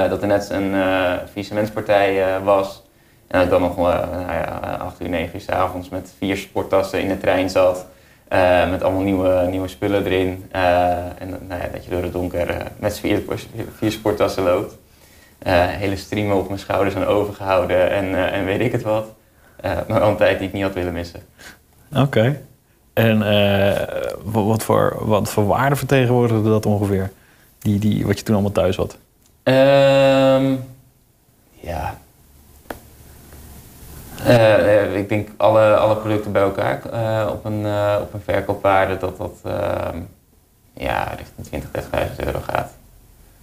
Dat 0.08 0.22
er 0.22 0.28
net 0.28 0.50
een 0.50 0.74
uh, 0.74 2.44
was. 2.44 2.82
En 3.26 3.38
dat 3.38 3.42
ik 3.42 3.50
dan 3.50 3.60
nog 3.60 3.76
nou 3.76 4.32
ja, 4.32 4.78
8 4.80 5.00
uur, 5.00 5.08
9 5.08 5.34
uur 5.34 5.40
s 5.40 5.48
avonds 5.48 5.88
met 5.88 6.12
vier 6.18 6.36
sporttassen 6.36 7.00
in 7.00 7.08
de 7.08 7.18
trein 7.18 7.50
zat. 7.50 7.86
Met 8.70 8.82
allemaal 8.82 9.02
nieuwe, 9.02 9.46
nieuwe 9.50 9.68
spullen 9.68 10.04
erin. 10.04 10.44
en 10.50 11.28
nou 11.48 11.60
ja, 11.62 11.68
dat 11.72 11.84
je 11.84 11.90
door 11.90 12.02
het 12.02 12.12
donker 12.12 12.72
met 12.78 12.98
vier, 12.98 13.22
vier 13.76 13.90
sporttassen 13.90 14.42
loopt. 14.42 14.76
hele 15.52 15.96
streamen 15.96 16.36
op 16.36 16.46
mijn 16.46 16.60
schouders 16.60 16.94
zijn 16.94 17.06
overgehouden 17.06 17.90
en, 17.90 18.32
en 18.32 18.44
weet 18.44 18.60
ik 18.60 18.72
het 18.72 18.82
wat. 18.82 19.06
maar 19.62 19.84
wel 19.86 20.08
een 20.08 20.16
tijd 20.16 20.38
die 20.38 20.48
ik 20.48 20.54
niet 20.54 20.62
had 20.62 20.74
willen 20.74 20.92
missen. 20.92 21.20
Oké. 21.96 22.40
En 22.92 23.18
wat, 24.22 24.62
voor, 24.62 24.96
wat 25.00 25.30
voor 25.30 25.46
waarde 25.46 25.76
vertegenwoordigde 25.76 26.48
dat 26.48 26.66
ongeveer? 26.66 27.10
Die, 27.58 27.78
die, 27.78 28.06
wat 28.06 28.18
je 28.18 28.24
toen 28.24 28.34
allemaal 28.34 28.52
thuis 28.52 28.76
had? 28.76 28.96
Um, 29.44 30.64
ja. 31.50 31.98
Uh, 34.20 34.96
ik 34.96 35.08
denk 35.08 35.28
alle, 35.36 35.76
alle 35.76 35.96
producten 35.96 36.32
bij 36.32 36.42
elkaar 36.42 36.80
uh, 36.92 37.30
op, 37.30 37.44
een, 37.44 37.66
op 38.00 38.14
een 38.14 38.22
verkoopwaarde 38.24 38.96
dat 38.96 39.16
dat 39.16 39.38
ehm, 39.44 39.98
ja, 40.72 41.14
richting 41.16 41.46
20, 41.46 41.70
30.000 42.20 42.26
euro 42.26 42.40
gaat. 42.48 42.72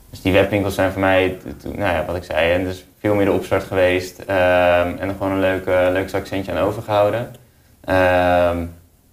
Dus 0.09 0.21
die 0.21 0.33
webwinkels 0.33 0.75
zijn 0.75 0.91
voor 0.91 1.01
mij, 1.01 1.37
nou 1.63 1.93
ja, 1.93 2.05
wat 2.05 2.15
ik 2.15 2.23
zei, 2.23 2.53
en 2.53 2.63
dus 2.63 2.85
veel 2.99 3.15
meer 3.15 3.25
de 3.25 3.31
opstart 3.31 3.63
geweest 3.63 4.19
ehm, 4.19 4.97
en 4.97 5.09
er 5.09 5.15
gewoon 5.17 5.31
een 5.31 5.39
leuk, 5.39 5.65
leuk 5.65 6.09
zakcentje 6.09 6.51
aan 6.51 6.63
overgehouden. 6.63 7.35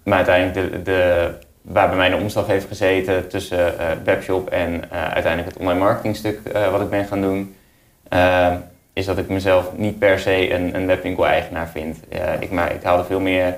maar 0.03 0.17
uiteindelijk 0.17 0.53
de, 0.53 0.81
de 0.81 1.31
waar 1.61 1.87
bij 1.87 1.97
mij 1.97 2.09
de 2.09 2.15
omslag 2.15 2.47
heeft 2.47 2.67
gezeten 2.67 3.27
tussen 3.27 3.73
webshop 4.03 4.49
en 4.49 4.91
uiteindelijk 4.91 5.53
het 5.53 5.57
online 5.57 5.79
marketingstuk 5.79 6.39
wat 6.71 6.81
ik 6.81 6.89
ben 6.89 7.05
gaan 7.05 7.21
doen, 7.21 7.55
is 9.01 9.07
dat 9.07 9.17
ik 9.17 9.29
mezelf 9.29 9.71
niet 9.75 9.99
per 9.99 10.19
se 10.19 10.53
een, 10.53 10.75
een 10.75 10.87
webwinkel-eigenaar 10.87 11.69
vind. 11.69 11.97
ik, 12.39 12.51
maar, 12.51 12.73
ik 12.73 12.83
haal 12.83 12.97
er 12.97 13.05
veel 13.05 13.19
meer 13.19 13.55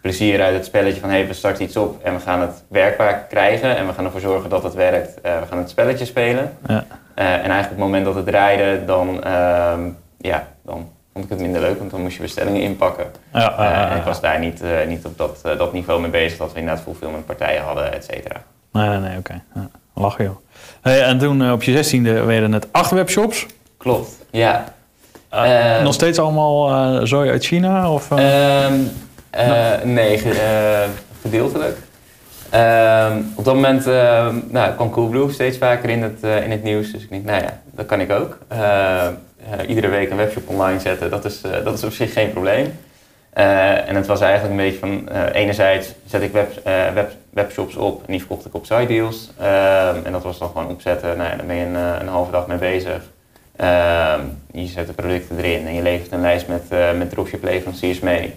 plezier 0.00 0.42
uit 0.42 0.54
het 0.54 0.64
spelletje 0.64 1.00
van 1.00 1.10
hey, 1.10 1.26
we 1.26 1.32
starten 1.32 1.64
iets 1.64 1.76
op 1.76 2.02
en 2.02 2.14
we 2.14 2.20
gaan 2.20 2.40
het 2.40 2.64
werkbaar 2.68 3.26
krijgen 3.28 3.76
en 3.76 3.86
we 3.86 3.92
gaan 3.92 4.04
ervoor 4.04 4.20
zorgen 4.20 4.50
dat 4.50 4.62
het 4.62 4.74
werkt. 4.74 5.14
we 5.22 5.44
gaan 5.48 5.58
het 5.58 5.70
spelletje 5.70 6.04
spelen. 6.04 6.52
Ja. 6.66 6.84
en 7.14 7.24
eigenlijk 7.24 7.64
op 7.64 7.70
het 7.70 7.78
moment 7.78 8.04
dat 8.04 8.14
het 8.14 8.26
draaide, 8.26 8.84
dan, 8.84 9.24
ehm, 9.24 9.80
ja, 10.18 10.48
dan 10.64 10.88
vond 11.12 11.24
ik 11.24 11.30
het 11.30 11.40
minder 11.40 11.60
leuk, 11.60 11.78
want 11.78 11.90
dan 11.90 12.00
moest 12.00 12.16
je 12.16 12.22
bestellingen 12.22 12.60
inpakken. 12.60 13.06
Ja, 13.32 13.90
en 13.90 13.96
ik 13.96 14.02
was 14.02 14.20
daar 14.20 14.38
niet, 14.38 14.62
niet 14.86 15.04
op 15.04 15.18
dat, 15.18 15.40
dat 15.42 15.72
niveau 15.72 16.00
mee 16.00 16.10
bezig, 16.10 16.38
dat 16.38 16.52
we 16.52 16.58
inderdaad 16.58 16.82
fulfillment 16.82 17.26
partijen 17.26 17.62
hadden, 17.62 17.92
et 17.92 18.04
cetera. 18.04 18.42
Nee, 18.72 18.88
nee, 18.88 18.98
nee, 18.98 19.18
oké. 19.18 19.18
Okay. 19.18 19.42
Ja, 19.54 19.68
lachen 19.94 20.24
joh. 20.24 20.36
Hey, 20.80 21.02
en 21.02 21.18
toen 21.18 21.52
op 21.52 21.62
je 21.62 21.72
zestiende 21.72 22.24
werden 22.24 22.52
het 22.52 22.72
acht 22.72 22.90
webshops. 22.90 23.46
Klopt, 23.76 24.10
ja. 24.30 24.64
Nog 25.82 25.94
steeds 25.94 26.18
allemaal 26.18 27.06
zooi 27.06 27.30
uit 27.30 27.44
China? 27.44 27.92
Of, 27.92 28.10
um, 28.10 28.18
nou. 29.30 29.86
Nee, 29.86 30.22
gedeeltelijk. 31.22 31.76
Ehm, 32.50 33.22
op 33.34 33.44
dat 33.44 33.54
moment 33.54 33.86
uh, 33.86 34.28
nou, 34.48 34.74
kwam 34.74 34.90
Coolblue 34.90 35.32
steeds 35.32 35.58
vaker 35.58 35.90
in 35.90 36.02
het, 36.02 36.18
uh, 36.24 36.44
in 36.44 36.50
het 36.50 36.62
nieuws. 36.62 36.92
Dus 36.92 37.02
ik 37.02 37.08
denk, 37.08 37.24
nou 37.24 37.42
ja, 37.42 37.60
dat 37.72 37.86
kan 37.86 38.00
ik 38.00 38.10
ook. 38.10 38.38
Uh, 38.52 39.08
iedere 39.68 39.88
week 39.88 40.10
een 40.10 40.16
webshop 40.16 40.48
online 40.48 40.80
zetten, 40.80 41.10
dat 41.10 41.24
is, 41.24 41.40
dat 41.40 41.74
is 41.74 41.84
op 41.84 41.92
zich 41.92 42.12
geen 42.12 42.30
probleem. 42.30 42.78
en 43.32 43.96
het 43.96 44.06
was 44.06 44.20
eigenlijk 44.20 44.50
een 44.50 44.66
beetje 44.66 44.78
van, 44.78 45.08
enerzijds 45.32 45.92
zet 46.06 46.22
ik 46.22 46.32
web, 46.32 46.60
web, 46.94 47.12
webshops 47.30 47.76
op 47.76 47.98
en 47.98 48.12
die 48.12 48.18
verkocht 48.18 48.46
ik 48.46 48.54
op 48.54 48.66
side 48.66 48.86
deals. 48.86 49.30
Ehm, 49.38 49.96
en 50.04 50.12
dat 50.12 50.22
was 50.22 50.38
dan 50.38 50.48
gewoon 50.48 50.68
opzetten, 50.68 51.16
nou 51.16 51.30
ja, 51.30 51.36
daar 51.36 51.46
ben 51.46 51.56
je 51.56 51.64
een, 51.64 51.74
een 51.74 52.08
halve 52.08 52.30
dag 52.30 52.46
mee 52.46 52.58
bezig. 52.58 53.02
Ehm, 53.56 54.20
je 54.52 54.66
zet 54.66 54.86
de 54.86 54.92
producten 54.92 55.38
erin 55.38 55.66
en 55.66 55.74
je 55.74 55.82
levert 55.82 56.12
een 56.12 56.20
lijst 56.20 56.48
met, 56.48 56.62
met 56.96 57.10
dropship 57.10 57.42
leveranciers 57.42 58.00
mee. 58.00 58.34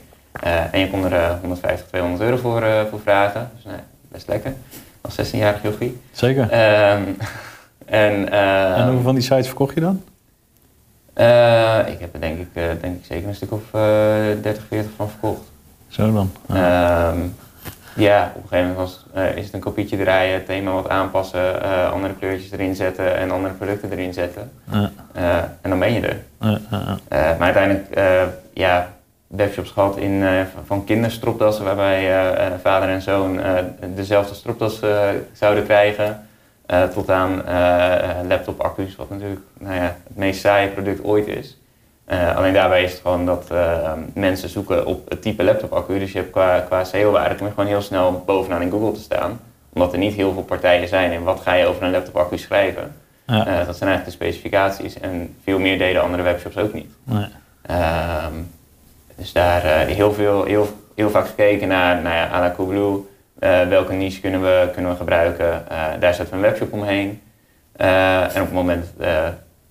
en 0.72 0.80
je 0.80 0.90
kon 0.90 1.12
er 1.12 1.38
150, 1.42 1.88
200 1.88 2.22
euro 2.22 2.38
voor, 2.38 2.88
voor 2.90 3.00
vragen. 3.00 3.52
Dus, 3.56 3.64
nou 3.64 3.78
best 4.12 4.28
lekker. 4.28 4.54
Als 5.02 5.32
16-jarig 5.32 5.64
jochie. 5.64 5.98
Zeker. 6.12 6.44
Um, 6.44 7.18
en, 7.86 8.14
uh, 8.14 8.78
en 8.78 8.84
hoeveel 8.84 9.02
van 9.02 9.16
die 9.16 9.24
sites 9.24 9.48
verkocht 9.48 9.74
je 9.74 9.82
dan? 9.82 10.04
Uh, 11.18 11.80
ik 11.88 12.00
heb 12.00 12.14
er 12.14 12.20
denk 12.20 12.40
ik, 12.40 12.48
uh, 12.54 12.64
denk 12.82 12.98
ik 12.98 13.06
zeker 13.06 13.28
een 13.28 13.36
stuk 13.36 13.52
of 13.52 13.62
30, 13.72 14.64
40 14.68 14.92
van 14.96 15.10
verkocht. 15.10 15.42
Zo 15.88 16.14
dan. 16.14 16.32
Ja, 16.48 17.14
ja 18.00 18.32
op 18.36 18.44
een 18.44 18.50
gegeven 18.50 18.74
moment 18.74 18.78
was, 18.78 19.06
is 19.36 19.46
het 19.46 19.54
een 19.54 19.60
kopietje 19.60 19.98
draaien, 19.98 20.34
het 20.34 20.46
thema 20.46 20.72
wat 20.72 20.90
aanpassen, 20.90 21.62
andere 21.92 22.14
kleurtjes 22.14 22.52
erin 22.52 22.76
zetten 22.76 23.18
en 23.18 23.32
andere 23.32 23.54
producten 23.54 23.92
erin 23.92 24.14
zetten. 24.14 24.52
en 25.62 25.70
dan 25.70 25.80
ben 25.80 25.94
je 25.94 26.08
er. 26.08 26.24
maar 27.38 27.54
uiteindelijk, 27.54 28.00
ja, 28.54 28.94
webshops 29.28 29.72
gehad 29.72 29.98
in, 29.98 30.24
van 30.66 30.84
kinderstropdassen, 30.84 31.66
waarbij 31.66 32.12
vader 32.62 32.90
en 32.90 33.02
zoon 33.02 33.40
dezelfde 33.96 34.36
stropdas 34.36 34.80
zouden 35.34 35.64
krijgen. 35.64 36.28
tot 36.94 37.10
aan 37.10 37.44
laptop-accu's, 38.28 38.96
wat 38.96 39.10
natuurlijk 39.10 39.42
nou 39.58 39.76
ja, 39.76 39.96
het 40.08 40.18
meest 40.18 40.40
saaie 40.40 40.70
product 40.70 41.04
ooit 41.04 41.28
is. 41.28 41.59
Alleen 42.10 42.54
daarbij 42.54 42.84
is 42.84 42.92
het 42.92 43.02
gewoon 43.02 43.26
dat 43.26 43.52
mensen 44.14 44.50
zoeken 44.50 44.86
op 44.86 45.10
het 45.10 45.22
type 45.22 45.44
laptop-accu. 45.44 46.00
Dus 46.00 46.12
je 46.12 46.18
hebt 46.18 46.32
qua, 46.32 46.60
qua 46.60 46.84
SEO-waarde 46.84 47.36
kom 47.36 47.46
je 47.46 47.54
gewoon 47.54 47.70
heel 47.70 47.82
snel 47.82 48.24
bovenaan 48.26 48.62
in 48.62 48.72
Google 48.72 48.92
te 48.92 49.00
staan. 49.00 49.40
Omdat 49.74 49.94
er 49.94 50.00
niet 50.00 50.14
heel 50.14 50.34
veel 50.34 50.44
partijen 50.44 50.88
zijn 50.88 51.12
en 51.12 51.24
wat 51.24 51.40
ga 51.40 51.54
je 51.54 51.66
over 51.66 51.84
een 51.84 51.92
laptop-accu 51.92 52.38
schrijven. 52.38 52.96
Ja. 53.26 53.44
dat 53.44 53.78
zijn 53.78 53.90
eigenlijk 53.90 54.06
de 54.06 54.12
specificaties 54.12 55.00
en 55.00 55.36
veel 55.44 55.60
meer 55.60 55.78
deden 55.78 56.02
andere 56.02 56.24
webshops 56.24 56.58
ook 56.58 56.74
niet. 56.74 56.92
Nee. 57.04 57.28
Ehm, 57.62 58.34
dus 59.16 59.32
daar 59.32 59.62
heel, 59.88 60.14
veel, 60.14 60.44
heel, 60.44 60.68
heel 60.96 61.10
vaak 61.10 61.28
gekeken 61.28 61.68
naar, 61.68 62.02
nou 62.02 62.16
ja, 62.16 62.30
à 62.32 62.40
la 62.40 62.54
Coolblue. 62.56 63.08
Welke 63.70 63.94
niche 63.94 64.22
kunnen 64.22 64.42
we, 64.42 64.70
kunnen 64.74 64.92
we 64.92 64.98
gebruiken? 64.98 65.64
Daar 66.00 66.14
zetten 66.14 66.30
we 66.30 66.36
een 66.36 66.50
webshop 66.50 66.74
omheen. 66.74 67.22
en 67.76 68.28
op 68.28 68.34
het 68.34 68.52
moment 68.52 68.86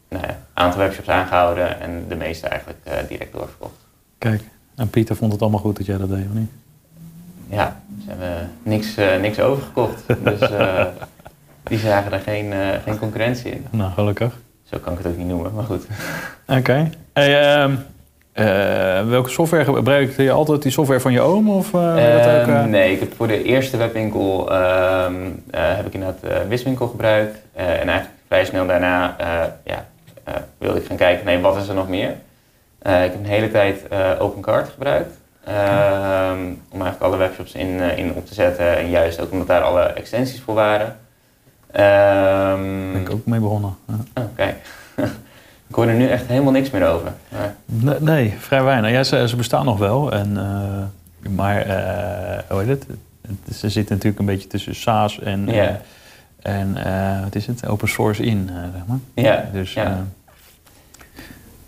nou 0.08 0.26
ja, 0.26 0.38
aantal 0.54 0.80
webshops 0.80 1.08
aangehouden 1.08 1.80
en 1.80 2.04
de 2.08 2.14
meeste 2.14 2.48
eigenlijk 2.48 3.08
direct 3.08 3.32
doorverkocht. 3.32 3.86
Kijk, 4.18 4.42
en 4.76 4.90
Pieter 4.90 5.16
vond 5.16 5.32
het 5.32 5.40
allemaal 5.40 5.60
goed 5.60 5.76
dat 5.76 5.86
jij 5.86 5.98
dat 5.98 6.08
deed, 6.08 6.26
of 6.26 6.32
niet? 6.32 6.50
Ja, 7.50 7.80
ze 8.04 8.10
hebben 8.10 8.50
niks, 8.62 8.94
niks 9.20 9.40
overgekocht. 9.40 10.02
dus 10.24 10.50
die 11.62 11.78
zagen 11.78 12.12
er 12.12 12.20
geen, 12.20 12.52
geen 12.84 12.98
concurrentie 12.98 13.50
in. 13.50 13.66
Nou, 13.70 13.92
gelukkig. 13.92 14.36
Zo 14.62 14.78
kan 14.78 14.92
ik 14.92 14.98
het 14.98 15.06
ook 15.06 15.16
niet 15.16 15.26
noemen, 15.26 15.54
maar 15.54 15.64
goed. 15.64 15.86
Oké. 16.58 16.90
Hey, 17.12 17.62
um, 17.62 17.84
uh, 18.38 19.08
welke 19.08 19.30
software 19.30 19.64
gebruikte 19.64 20.22
je 20.22 20.30
altijd? 20.30 20.62
Die 20.62 20.72
software 20.72 21.00
van 21.00 21.12
je 21.12 21.20
oom? 21.20 21.50
Of, 21.50 21.72
uh, 21.72 21.80
uh, 21.80 22.58
ook, 22.58 22.66
nee, 22.66 22.92
ik 22.92 23.00
heb 23.00 23.14
voor 23.16 23.26
de 23.26 23.42
eerste 23.42 23.76
webwinkel 23.76 24.52
ehm, 24.52 25.30
heb 25.50 25.86
ik 25.86 25.94
inderdaad 25.94 26.46
Wiswinkel 26.48 26.86
gebruikt. 26.86 27.38
en 27.54 27.64
eigenlijk 27.64 28.08
vrij 28.26 28.44
snel 28.44 28.66
daarna 28.66 29.16
ja, 29.64 29.86
wilde 30.58 30.80
ik 30.80 30.87
gaan 30.87 30.97
kijken, 30.97 31.25
nee, 31.25 31.40
wat 31.40 31.56
is 31.56 31.68
er 31.68 31.75
nog 31.75 31.88
meer? 31.88 32.11
ik 32.80 32.88
heb 32.88 33.14
een 33.14 33.25
hele 33.25 33.50
tijd 33.50 33.82
OpenCart 34.18 34.68
gebruikt. 34.68 35.18
Ehm, 35.44 36.40
om 36.70 36.82
eigenlijk 36.82 37.00
alle 37.00 37.16
webshops 37.16 37.52
in, 37.52 37.80
in 37.80 38.14
op 38.14 38.26
te 38.26 38.35
zetten. 38.35 38.76
En 38.76 38.90
juist 38.90 39.20
ook 39.20 39.30
omdat 39.32 39.47
daar 39.47 39.62
alle 39.62 39.82
extensies 39.82 40.40
voor 40.40 40.54
waren. 40.54 40.97
Um, 41.76 42.92
ben 42.92 43.00
ik 43.00 43.11
ook 43.11 43.26
mee 43.26 43.40
begonnen. 43.40 43.76
Ja. 43.87 44.23
Oh, 44.23 44.25
kijk. 44.35 44.56
Ik 45.68 45.75
hoor 45.75 45.87
er 45.87 45.94
nu 45.94 46.08
echt 46.08 46.26
helemaal 46.26 46.52
niks 46.52 46.70
meer 46.70 46.87
over. 46.87 47.12
Nee, 47.64 48.00
nee, 48.00 48.35
vrij 48.38 48.62
weinig. 48.62 48.90
Ja, 48.90 49.02
ze, 49.02 49.28
ze 49.28 49.37
bestaan 49.37 49.64
nog 49.64 49.78
wel. 49.78 50.12
En, 50.12 50.30
uh, 50.37 51.35
maar, 51.35 51.66
uh, 51.66 52.38
hoe 52.49 52.62
heet 52.62 52.68
het? 52.68 52.87
Ze 53.56 53.68
zitten 53.68 53.94
natuurlijk 53.94 54.18
een 54.20 54.26
beetje 54.26 54.49
tussen 54.49 54.75
SaaS 54.75 55.20
en, 55.20 55.49
uh, 55.49 55.68
en 56.42 56.75
wat 57.23 57.35
is 57.35 57.47
het? 57.47 57.66
Open 57.66 57.88
source 57.88 58.23
in, 58.23 58.50
zeg 58.75 58.87
maar. 58.87 58.99
Ja, 59.14 59.49
dus, 59.52 59.73
ja. 59.73 60.04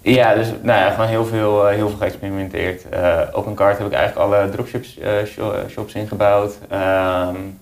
Ja, 0.02 0.34
dus 0.34 0.48
nou 0.62 0.80
ja, 0.80 0.90
gewoon 0.90 1.08
heel 1.08 1.24
veel, 1.24 1.66
heel 1.66 1.88
veel 1.88 1.98
geëxperimenteerd. 1.98 2.84
OpenCart 3.32 3.78
heb 3.78 3.86
ik 3.86 3.92
eigenlijk 3.92 4.26
alle 4.32 4.50
dropships 4.50 4.98
shops 5.68 5.94
ingebouwd. 5.94 6.58
Um, 6.72 7.58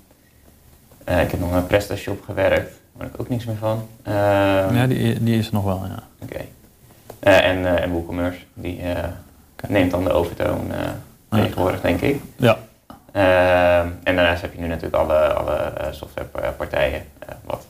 ik 1.00 1.30
heb 1.30 1.40
nog 1.40 1.52
een 1.52 1.66
PrestaShop 1.66 2.22
gewerkt 2.24 2.78
hoor 2.98 3.06
ik 3.06 3.20
ook 3.20 3.28
niks 3.28 3.44
meer 3.44 3.56
van. 3.56 3.88
Eh, 4.02 4.14
Ja, 4.74 4.86
die, 4.86 5.22
die 5.22 5.38
is 5.38 5.46
er 5.46 5.54
nog 5.54 5.64
wel, 5.64 5.84
ja. 5.86 6.02
Oké. 6.22 6.40
Eh, 7.20 7.44
en, 7.44 7.66
eh 7.66 7.82
en 7.82 7.90
WooCommerce, 7.90 8.38
die 8.54 8.80
eh, 8.82 9.04
neemt 9.68 9.90
dan 9.90 10.04
de 10.04 10.12
overtoon 10.12 10.72
eh, 10.72 11.40
tegenwoordig, 11.42 11.80
denk 11.80 12.00
ik. 12.00 12.20
Ja, 12.36 12.58
Ehm, 13.12 13.88
en 14.02 14.16
daarnaast 14.16 14.42
heb 14.42 14.52
je 14.54 14.60
nu 14.60 14.66
natuurlijk 14.66 14.94
alle, 15.02 15.32
alle 15.32 15.54
eh, 15.56 15.86
softwarepartijen, 15.92 17.02
eh, 17.18 17.28
wat 17.44 17.66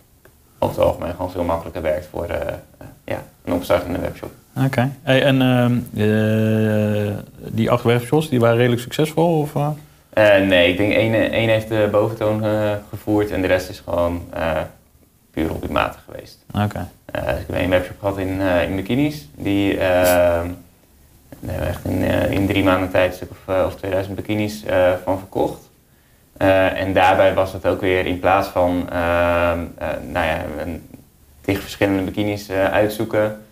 over 0.58 0.76
het 0.76 0.84
algemeen 0.84 1.10
gewoon 1.10 1.30
veel 1.30 1.44
makkelijker 1.44 1.82
werkt 1.82 2.06
voor 2.06 2.24
eh, 2.24 2.48
eh, 2.48 2.86
ja, 3.04 3.22
een 3.44 3.52
opstartende 3.52 3.98
webshop. 3.98 4.30
Oké. 4.64 4.90
Hey, 5.02 5.22
en 5.22 5.42
ehm, 5.42 5.78
eh, 5.96 7.14
die 7.48 7.70
acht 7.70 7.84
webshops, 7.84 8.28
die 8.28 8.40
waren 8.40 8.56
redelijk 8.56 8.82
succesvol? 8.82 9.38
Of, 9.40 9.54
eh? 9.54 9.68
Eh, 10.10 10.46
nee, 10.46 10.70
ik 10.70 10.76
denk 10.76 10.92
één, 10.92 11.30
één 11.30 11.48
heeft 11.48 11.68
de 11.68 11.88
boventoon 11.90 12.44
gevoerd 12.88 13.30
en 13.30 13.40
de 13.40 13.46
rest 13.46 13.68
is 13.68 13.82
gewoon 13.84 14.22
puur 15.30 15.48
hobbymatig 15.48 16.02
geweest. 16.04 16.44
Oké. 16.64 16.88
Eh, 17.04 17.24
dus 17.24 17.40
ik 17.40 17.46
heb 17.46 17.56
één 17.56 17.70
webshop 17.70 17.96
gehad 17.98 18.18
in, 18.18 18.40
in 18.40 18.76
bikinis. 18.76 19.28
Die 19.36 19.78
ehm, 19.78 20.48
echt 21.46 21.84
in, 21.84 22.02
in 22.30 22.46
drie 22.46 22.64
maanden 22.64 22.90
tijd 22.90 23.14
stuk 23.14 23.30
of, 23.30 23.64
of 23.66 23.76
2000 23.76 24.16
bikinis 24.16 24.64
van 25.04 25.18
verkocht. 25.18 25.68
En 26.74 26.92
daarbij 26.92 27.34
was 27.34 27.52
het 27.52 27.66
ook 27.66 27.80
weer 27.80 28.06
in 28.06 28.18
plaats 28.18 28.48
van 28.48 28.88
eh, 28.90 29.98
nou 30.12 30.26
ja, 30.26 30.44
een, 30.58 30.88
tig 31.40 31.60
verschillende 31.60 32.02
bikinis 32.02 32.50
uitzoeken, 32.50 33.44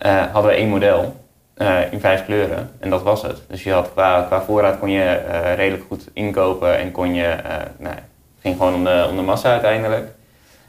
eh, 0.00 0.22
hadden 0.32 0.50
we 0.50 0.56
één 0.56 0.68
model 0.68 1.16
eh, 1.54 1.92
in 1.92 2.00
vijf 2.00 2.24
kleuren. 2.24 2.70
En 2.78 2.90
dat 2.90 3.02
was 3.02 3.22
het. 3.22 3.42
Dus 3.48 3.62
je 3.62 3.72
had 3.72 3.90
qua, 3.92 4.22
qua 4.22 4.42
voorraad 4.42 4.78
kon 4.78 4.90
je 4.90 5.02
eh, 5.02 5.54
redelijk 5.54 5.84
goed 5.88 6.08
inkopen 6.12 6.78
en 6.78 6.90
kon 6.90 7.14
je, 7.14 7.36
nou, 7.78 7.94
het 7.94 8.40
ging 8.40 8.56
gewoon 8.56 8.74
om 9.08 9.16
de, 9.16 9.22
massa 9.22 9.50
uiteindelijk. 9.50 10.08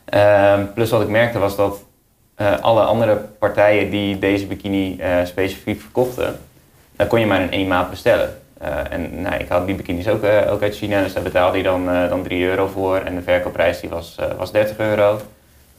Ehm, 0.06 0.66
plus 0.74 0.90
wat 0.90 1.02
ik 1.02 1.08
merkte 1.08 1.40
was 1.40 1.56
dat 1.56 1.84
alle 2.62 2.82
andere 2.82 3.16
partijen 3.16 3.90
die 3.90 4.20
deze 4.20 4.46
bikini 4.46 5.00
specifiek 5.24 5.82
verkochten, 5.82 6.40
daar 6.96 7.08
kon 7.08 7.20
je 7.20 7.26
maar 7.26 7.42
in 7.42 7.52
één 7.52 7.68
maat 7.68 7.90
bestellen. 7.90 8.38
En 8.90 9.22
nou, 9.22 9.36
ik 9.36 9.50
had 9.50 9.66
die 9.66 9.76
bikinis 9.76 10.08
ook, 10.08 10.24
ook 10.50 10.62
uit 10.62 10.76
China, 10.76 11.02
dus 11.02 11.14
daar 11.14 11.24
betaalde 11.24 11.58
je 11.58 11.64
dan, 11.64 11.86
dan 11.86 12.24
3 12.24 12.46
euro 12.46 12.68
voor. 12.68 12.98
En 12.98 13.16
de 13.16 13.22
verkoopprijs 13.22 13.80
die 13.80 13.90
was, 13.90 14.18
was 14.38 14.52
30 14.52 14.78
euro. 14.78 15.20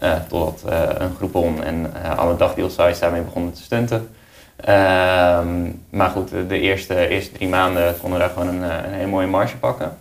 Eh, 0.02 0.14
totdat 0.28 0.72
eh, 0.72 0.80
een 0.98 1.14
Groupon 1.16 1.64
en 1.64 1.92
eh, 2.02 2.18
alle 2.18 2.36
dagdealsites 2.36 2.98
daarmee 2.98 3.22
begonnen 3.22 3.52
te 3.52 3.62
stunten. 3.62 4.08
Ehm, 4.56 5.70
maar 5.90 6.10
goed, 6.10 6.30
de, 6.48 6.58
eerste, 6.58 7.08
eerste 7.08 7.32
drie 7.32 7.48
maanden 7.48 7.98
konden 8.00 8.18
we 8.18 8.24
daar 8.24 8.34
gewoon 8.34 8.48
een, 8.48 8.62
een 8.62 8.92
hele 8.92 9.06
mooie 9.06 9.26
marge 9.26 9.56
pakken. 9.56 9.96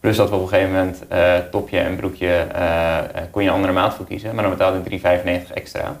Plus 0.00 0.16
dat 0.16 0.28
we 0.28 0.34
op 0.34 0.42
een 0.42 0.48
gegeven 0.48 0.72
moment 0.72 1.02
topje 1.50 1.78
en 1.78 1.96
broekje 1.96 2.46
kon 3.30 3.42
je 3.42 3.48
een 3.48 3.54
andere 3.54 3.72
maat 3.72 3.94
voor 3.94 4.06
kiezen, 4.06 4.34
maar 4.34 4.42
dan 4.42 4.52
betaalde 4.52 4.80
je 4.84 5.00
3,95 5.46 5.52
extra. 5.52 5.96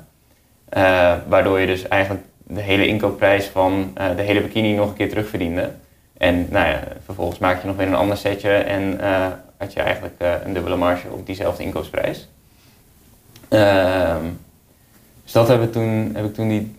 Waardoor 1.28 1.60
je 1.60 1.66
dus 1.66 1.88
eigenlijk 1.88 2.24
de 2.36 2.60
hele 2.60 2.86
inkoopprijs 2.86 3.46
van 3.46 3.96
de 4.16 4.22
hele 4.22 4.40
bikini 4.40 4.74
nog 4.74 4.88
een 4.88 4.94
keer 4.94 5.08
terugverdiende. 5.08 5.70
En 6.18 6.46
nou 6.50 6.66
ja, 6.68 6.80
vervolgens 7.04 7.38
maak 7.38 7.60
je 7.60 7.66
nog 7.66 7.76
weer 7.76 7.86
een 7.86 7.94
ander 7.94 8.16
setje 8.16 8.50
en 8.50 9.00
had 9.58 9.72
je 9.72 9.80
eigenlijk 9.80 10.14
een 10.44 10.52
dubbele 10.52 10.76
marge 10.76 11.08
op 11.10 11.26
diezelfde 11.26 11.62
inkoopprijs. 11.62 12.28
Ehm, 13.50 14.24
dus 15.24 15.32
dat 15.32 15.48
heb 15.48 15.62
ik 15.62 15.72
toen, 15.72 16.10
heb 16.14 16.24
ik 16.24 16.34
toen 16.34 16.48
die 16.48 16.74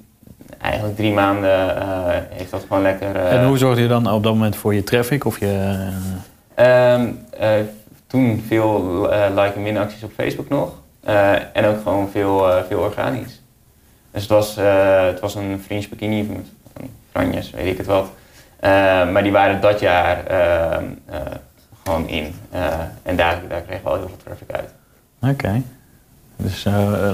eigenlijk 0.58 0.96
drie 0.96 1.13
maanden 1.13 1.78
eh, 1.82 2.08
heeft 2.30 2.51
dat 2.51 2.62
gewoon 2.68 2.82
lekker. 2.82 3.16
eh, 3.16 3.34
En 3.34 3.46
hoe 3.48 3.58
zorgde 3.58 3.82
je 3.82 3.88
dan 3.88 4.12
op 4.12 4.24
dat 4.24 4.34
moment 4.34 4.56
voor 4.56 4.74
je 4.74 4.84
traffic? 4.84 5.25
Of 5.25 5.40
je, 5.40 5.88
Ehm, 6.56 7.08
eh, 7.40 7.50
toen 8.08 8.44
veel 8.48 9.01
like- 9.36 9.54
en 9.56 9.63
winacties 9.63 10.04
op 10.04 10.12
Facebook 10.16 10.50
nog. 10.50 10.72
En 11.54 11.66
ook 11.66 11.82
gewoon 11.84 12.10
veel, 12.10 12.46
veel 12.68 12.80
organisch. 12.80 13.42
Dus 14.12 14.22
het 14.22 14.32
was, 14.32 14.56
het 15.10 15.20
was 15.20 15.36
een 15.36 15.62
Fringe 15.66 15.88
bikini, 15.90 16.25
van 16.25 16.44
franjes, 17.12 17.50
weet 17.51 17.66
ik 17.72 17.78
het 17.78 17.86
wat. 17.88 18.10
Eh, 18.60 18.70
maar 19.12 19.24
die 19.24 19.32
waren 19.32 19.62
dat 19.62 19.80
jaar 19.80 20.25
ehm, 20.25 20.84
gewoon 21.84 22.08
in. 22.08 22.36
En 23.03 23.16
daar, 23.16 23.42
daar 23.50 23.62
kregen 23.62 23.84
we 23.84 23.90
al 23.90 23.96
heel 23.96 24.07
veel 24.07 24.18
traffic 24.24 24.51
uit. 24.51 24.74
Oké. 25.34 25.62
Dus 26.44 26.66
eh, 26.66 26.74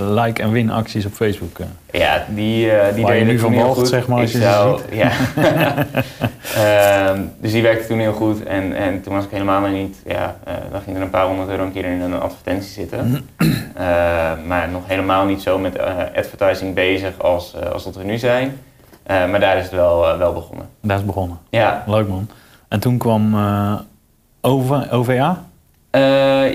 like- 0.10 0.42
en 0.42 0.52
win-acties 0.52 1.06
op 1.06 1.14
Facebook. 1.14 1.60
eh. 1.60 1.66
Ja, 2.00 2.26
die, 2.30 2.72
eh 2.72 2.94
die 2.96 3.04
Waar 3.04 3.16
je 3.16 3.26
nu 3.26 3.40
van 3.40 3.60
goed. 3.60 3.88
zeg 3.88 4.08
maar, 4.08 4.20
als 4.22 4.32
je 4.32 4.40
zou- 4.42 4.80
Ja. 4.92 5.12
Ehm, 6.56 7.22
dus 7.42 7.52
die 7.52 7.62
werkte 7.62 7.88
toen 7.88 8.00
heel 8.00 8.14
goed. 8.14 8.44
En, 8.44 8.76
en 8.76 9.02
toen 9.02 9.14
was 9.14 9.24
ik 9.24 9.30
helemaal 9.32 9.68
niet... 9.68 9.98
Ja, 10.06 10.36
dan 10.72 10.82
ging 10.82 10.96
er 10.96 11.02
een 11.02 11.10
paar 11.10 11.26
honderd 11.26 11.50
euro 11.50 11.64
een 11.64 11.72
keer 11.72 11.86
in 11.86 12.02
een 12.02 12.20
advertentie 12.20 12.72
zitten. 12.72 13.28
Eh, 13.78 13.84
maar 14.48 14.70
nog 14.70 14.82
helemaal 14.88 15.26
niet 15.26 15.42
zo 15.42 15.58
met 15.60 15.80
advertising 16.16 16.74
bezig 16.76 17.20
als, 17.20 17.56
als 17.74 17.84
dat 17.84 17.96
we 17.96 18.04
nu 18.04 18.18
zijn. 18.18 18.58
Maar 19.08 19.40
daar 19.40 19.58
is 19.58 19.64
het 19.64 19.72
wel, 19.72 20.18
wel 20.18 20.34
begonnen. 20.34 20.66
Daar 20.82 20.92
is 20.98 20.98
het 21.04 21.06
begonnen. 21.06 21.38
Ja, 21.50 21.84
Leuk 21.88 22.08
man. 22.08 22.30
En 22.68 22.80
toen 22.80 22.98
kwam 22.98 23.36
OVA, 24.42 25.44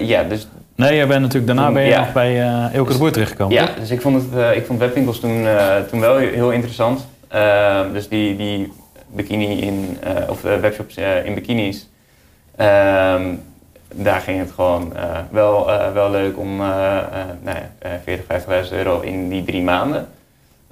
ja 0.00 0.22
dus 0.28 0.48
Nee, 0.76 0.96
jij 0.96 1.06
bent 1.06 1.20
natuurlijk, 1.20 1.46
daarna 1.46 1.64
Toen- 1.64 1.74
ben 1.74 1.82
je 1.82 1.88
ja. 1.88 1.98
nog 2.00 2.12
bij 2.12 2.42
eh 2.42 2.74
Ilke 2.74 2.92
de 2.92 2.98
Boer 2.98 3.12
terechtgekomen, 3.12 3.54
Ja, 3.54 3.66
toch? 3.66 3.74
dus 3.74 3.90
ik 3.90 4.00
vond, 4.00 4.22
het, 4.22 4.40
eh, 4.40 4.56
ik 4.56 4.66
vond 4.66 4.78
webwinkels 4.78 5.20
toen, 5.20 5.46
eh, 5.46 5.76
toen 5.90 6.00
wel 6.00 6.16
heel 6.16 6.50
interessant. 6.50 7.06
Ehm, 7.28 7.92
dus 7.92 8.08
die, 8.08 8.36
die 8.36 8.72
bikini 9.06 9.60
in, 9.60 9.98
of 10.28 10.40
webshops 10.42 10.96
in 11.24 11.34
bikinis, 11.34 11.88
ehm, 12.56 13.22
daar 13.94 14.20
ging 14.20 14.38
het 14.38 14.50
gewoon 14.50 14.92
wel, 15.30 15.70
wel 15.94 16.10
leuk 16.10 16.38
om 16.38 16.56
nou 16.56 16.76
ja, 17.44 17.70
eh, 17.78 17.90
40, 18.04 18.24
50.000 18.26 18.74
euro 18.78 19.00
in 19.00 19.28
die 19.28 19.44
drie 19.44 19.62
maanden. 19.62 20.08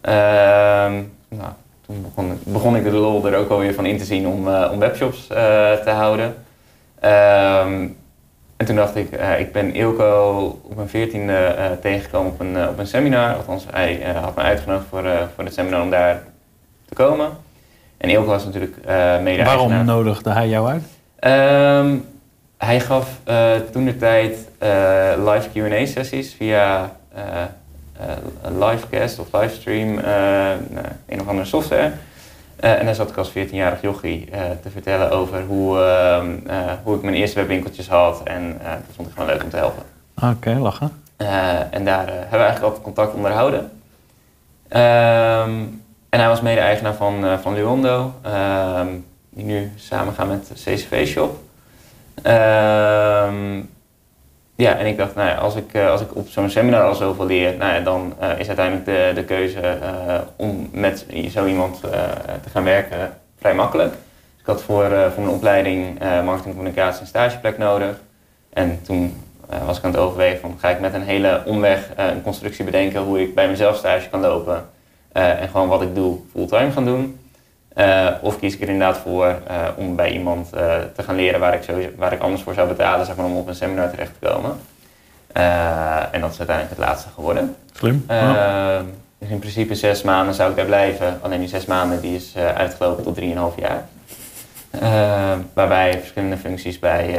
Ehm, 0.01 0.93
nou, 1.29 1.51
toen 1.87 2.03
begon, 2.03 2.39
begon 2.45 2.77
ik 2.77 2.85
de 2.85 2.91
lol 2.91 3.27
er 3.27 3.37
ook 3.37 3.49
wel 3.49 3.59
weer 3.59 3.75
van 3.75 3.87
in 3.87 3.99
te 3.99 4.05
zien 4.05 4.27
om, 4.27 4.49
om 4.49 4.79
webshops 4.79 5.27
te 5.27 5.91
houden. 5.95 6.35
Ehm, 7.01 7.87
en 8.61 8.66
toen 8.66 8.77
dacht 8.77 8.96
ik, 8.96 9.12
eh, 9.12 9.40
ik 9.40 9.53
ben 9.53 9.75
Ilko 9.75 10.42
op 10.62 10.77
mijn 10.77 10.88
veertiende 10.88 11.33
eh 11.33 11.70
tegengekomen 11.81 12.33
op 12.33 12.40
een, 12.40 12.57
eh, 12.57 12.68
op 12.68 12.79
een 12.79 12.87
seminar. 12.87 13.35
Althans, 13.35 13.66
hij 13.70 14.14
had 14.20 14.37
me 14.37 14.42
uitgenodigd 14.42 14.87
voor, 14.88 15.03
voor 15.35 15.44
het 15.44 15.55
seminar 15.55 15.83
om 15.83 15.90
daar 15.90 16.23
te 16.88 16.94
komen. 16.94 17.29
En 17.96 18.11
Ilko 18.11 18.27
was 18.27 18.44
natuurlijk 18.44 18.77
mede 19.23 19.44
Waarom 19.44 19.85
nodigde 19.85 20.31
hij 20.31 20.49
jou 20.49 20.68
uit? 20.68 20.83
Ehm, 21.18 21.96
hij 22.57 22.81
gaf 22.81 23.09
toen 23.73 23.85
de 23.85 23.96
tijd 23.96 24.37
live 25.18 25.49
Q&A 25.53 25.87
sessies 25.87 26.35
via 26.35 26.92
een 28.42 28.59
livecast 28.59 29.18
of 29.18 29.27
livestream, 29.33 29.94
nou, 29.94 30.87
een 31.09 31.20
of 31.20 31.29
andere 31.29 31.46
software. 31.46 31.92
Eh, 32.61 32.79
en 32.79 32.85
daar 32.85 32.94
zat 32.94 33.11
ik 33.11 33.16
als 33.16 33.31
14-jarig 33.31 33.81
jochie 33.81 34.31
eh, 34.31 34.40
te 34.62 34.70
vertellen 34.70 35.11
over 35.11 35.42
hoe, 35.42 35.79
ehm, 35.79 36.37
eh, 36.46 36.73
hoe 36.83 36.96
ik 36.96 37.03
mijn 37.03 37.14
eerste 37.14 37.38
webwinkeltjes 37.38 37.88
had. 37.88 38.20
En 38.25 38.61
dat 38.62 38.94
vond 38.96 39.09
ik 39.09 39.14
gewoon 39.14 39.29
leuk 39.29 39.42
om 39.42 39.51
te 39.51 39.57
helpen. 39.57 39.83
Oké, 40.23 40.55
lachen. 40.59 41.03
En 41.70 41.85
daar 41.85 42.07
hebben 42.07 42.31
we 42.31 42.37
eigenlijk 42.37 42.62
altijd 42.62 42.83
contact 42.83 43.14
onderhouden. 43.14 43.70
Ehm, 44.68 45.51
en 46.09 46.18
hij 46.18 46.29
was 46.29 46.40
mede-eigenaar 46.40 46.94
van, 46.94 47.25
eh 47.25 47.38
van 47.38 47.55
Luondo, 47.55 48.12
ehm, 48.23 48.88
die 49.31 49.44
nu 49.44 49.73
samen 49.77 50.14
gaan 50.14 50.29
met 50.29 50.51
CCV 50.55 51.07
Shop. 51.07 51.38
Ja, 54.61 54.77
en 54.77 54.87
ik 54.87 54.96
dacht, 54.96 55.14
nou 55.14 55.38
als 55.38 55.55
ik, 55.55 55.75
eh, 55.75 55.90
als 55.90 56.01
ik 56.01 56.16
op 56.16 56.29
zo'n 56.29 56.51
seminar 56.51 56.83
al 56.83 56.94
zoveel 56.94 57.27
leer, 57.27 57.57
nou 57.57 57.75
ja, 57.75 57.81
dan 57.81 58.14
eh, 58.18 58.38
is 58.38 58.46
uiteindelijk 58.46 58.87
de, 58.87 59.11
de 59.14 59.25
keuze 59.25 59.61
eh, 59.61 60.20
om 60.37 60.68
met 60.73 61.07
zo 61.31 61.46
iemand 61.46 61.81
te 62.42 62.51
gaan 62.51 62.64
werken 62.64 63.18
vrij 63.38 63.55
makkelijk. 63.55 63.90
Dus 63.90 64.40
ik 64.40 64.46
had 64.46 64.62
voor, 64.62 64.85
voor 65.14 65.23
mijn 65.23 65.35
opleiding 65.35 65.99
marketing, 66.25 66.55
communicatie 66.55 67.01
en 67.01 67.07
stageplek 67.07 67.59
nodig. 67.59 68.01
En 68.53 68.81
toen 68.83 69.23
was 69.64 69.79
ik 69.79 69.85
aan 69.85 69.90
het 69.90 70.01
overwegen 70.01 70.40
van 70.40 70.57
ga 70.59 70.68
ik 70.68 70.81
met 70.81 70.94
een 70.94 71.03
hele 71.03 71.42
omweg 71.46 71.88
een 71.96 72.23
constructie 72.23 72.64
bedenken 72.64 73.01
hoe 73.01 73.20
ik 73.20 73.35
bij 73.35 73.49
mezelf 73.49 73.77
stage 73.77 74.09
kan 74.09 74.20
lopen 74.20 74.68
en 75.12 75.49
gewoon 75.49 75.68
wat 75.68 75.83
ik 75.83 75.94
doe 75.94 76.18
fulltime 76.33 76.70
gaan 76.70 76.85
doen. 76.85 77.18
Eh, 77.74 78.09
of 78.20 78.38
kies 78.38 78.54
ik 78.54 78.61
er 78.61 78.68
inderdaad 78.68 78.98
voor 78.98 79.26
eh, 79.26 79.68
om 79.76 79.96
bij 79.96 80.12
iemand 80.12 80.52
eh, 80.52 80.74
te 80.94 81.02
gaan 81.02 81.14
leren 81.14 81.40
waar 81.40 81.54
ik, 81.54 81.62
sowieso, 81.62 81.90
waar 81.96 82.12
ik 82.12 82.20
anders 82.20 82.42
voor 82.42 82.54
zou 82.54 82.68
betalen, 82.68 83.06
zeg 83.06 83.16
maar, 83.16 83.26
om 83.26 83.37
op 83.37 83.48
een 83.48 83.54
seminar 83.54 83.90
terecht 83.90 84.12
te 84.20 84.28
komen. 84.28 84.50
En 86.12 86.20
dat 86.20 86.33
is 86.33 86.38
uiteindelijk 86.38 86.78
het 86.78 86.87
laatste 86.87 87.09
geworden. 87.14 87.56
Slim. 87.72 88.04
Ja. 88.09 88.83
Dus 89.18 89.28
in 89.28 89.38
principe 89.38 89.74
zes 89.74 90.02
maanden 90.02 90.35
zou 90.35 90.50
ik 90.50 90.56
daar 90.56 90.66
blijven. 90.66 91.18
Alleen 91.22 91.38
die 91.38 91.48
zes 91.48 91.66
maanden 91.66 92.00
die 92.00 92.14
is 92.14 92.37
uitgelopen 92.37 93.04
tot 93.04 93.20
3,5 93.20 93.26
jaar. 93.56 93.85
Waarbij 95.52 95.98
verschillende 95.98 96.37
functies 96.37 96.78
bij, 96.78 97.18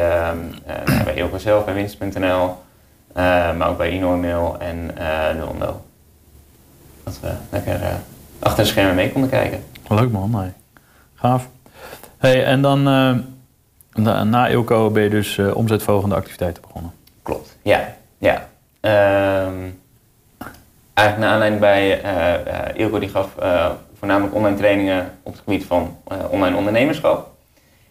nou, 0.86 1.04
bij 1.04 1.16
Ilko 1.16 1.38
zelf, 1.38 1.66
bij 1.66 1.74
winst.nl, 1.74 2.56
maar 3.58 3.70
ook 3.70 3.78
bij 3.78 3.90
Inomail 3.90 4.56
en 4.60 4.92
eh 4.98 5.36
Luondo. 5.36 5.82
Dat 7.04 7.20
we 7.22 7.32
lekker 7.50 7.80
achter 8.40 8.64
de 8.64 8.70
schermen 8.70 8.96
mee 8.96 9.12
konden 9.12 9.30
kijken. 9.30 9.64
Leuk 9.92 10.12
man. 10.12 10.54
Gaaf. 11.16 11.48
Hey, 12.18 12.46
en 12.46 12.62
dan 12.62 12.88
eh, 12.88 14.22
na, 14.22 14.48
Ilko 14.48 14.90
ben 14.90 15.04
je 15.04 15.10
dus 15.10 15.38
eh 15.38 15.56
omzetvolgende 15.56 16.16
activiteiten 16.16 16.62
begonnen. 16.62 16.92
Klopt, 17.22 17.58
ja. 17.62 17.96
ja. 18.18 18.48
Ehm, 18.80 19.70
eigenlijk 20.94 21.18
naar 21.18 21.30
aanleiding 21.30 21.62
bij 21.62 22.04
uh, 22.04 22.80
Ilko 22.82 23.00
die 23.00 23.10
gaf 23.10 23.30
voornamelijk 23.98 24.36
online 24.36 24.58
trainingen 24.58 25.12
op 25.24 25.32
het 25.32 25.42
gebied 25.44 25.66
van 25.66 25.98
online 26.30 26.58
ondernemerschap. 26.58 27.30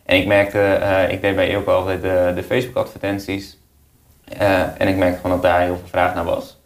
En 0.04 0.16
ik 0.16 0.26
merkte, 0.26 0.78
ik 1.10 1.20
deed 1.20 1.34
bij 1.34 1.48
Ilko 1.48 1.72
altijd 1.72 2.02
de, 2.02 2.32
de 2.34 2.42
Facebook 2.42 2.76
advertenties. 2.76 3.58
en 4.78 4.88
ik 4.88 4.96
merkte 4.96 5.20
gewoon 5.20 5.40
dat 5.40 5.50
daar 5.50 5.60
heel 5.60 5.76
veel 5.76 5.88
vraag 5.88 6.14
naar 6.14 6.24
was. 6.24 6.58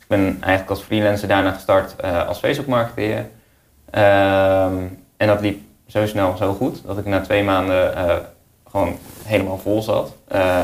Ik 0.00 0.06
ben 0.06 0.22
eigenlijk 0.40 0.70
als 0.70 0.82
freelancer 0.82 1.28
daarna 1.28 1.50
gestart 1.50 2.02
als 2.02 2.38
Facebook 2.38 2.66
marketeer. 2.66 3.26
Ehm, 3.92 4.74
en 5.16 5.26
dat 5.26 5.40
liep 5.40 5.60
zo 5.86 6.06
snel 6.06 6.36
zo 6.36 6.52
goed 6.52 6.82
dat 6.86 6.98
ik 6.98 7.04
na 7.04 7.20
twee 7.20 7.42
maanden 7.42 7.92
gewoon 8.70 8.96
helemaal 9.24 9.58
vol 9.58 9.82
zat. 9.82 10.14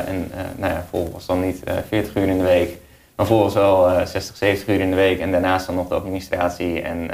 en 0.07 0.31
nou 0.57 0.73
ja, 0.73 0.85
vol 0.91 1.11
was 1.13 1.27
dan 1.27 1.41
niet 1.41 1.63
40 1.89 2.15
uur 2.15 2.29
in 2.29 2.39
de 2.39 2.45
week, 2.45 2.77
maar 3.17 3.27
volgens 3.27 3.55
wel 3.55 4.07
60, 4.07 4.37
70 4.37 4.69
uur 4.69 4.81
in 4.81 4.91
de 4.91 4.97
week 4.97 5.21
en 5.21 5.31
daarnaast 5.31 5.67
dan 5.67 5.75
nog 5.75 5.89
de 5.89 5.95
administratie 5.95 6.83
en 6.83 7.11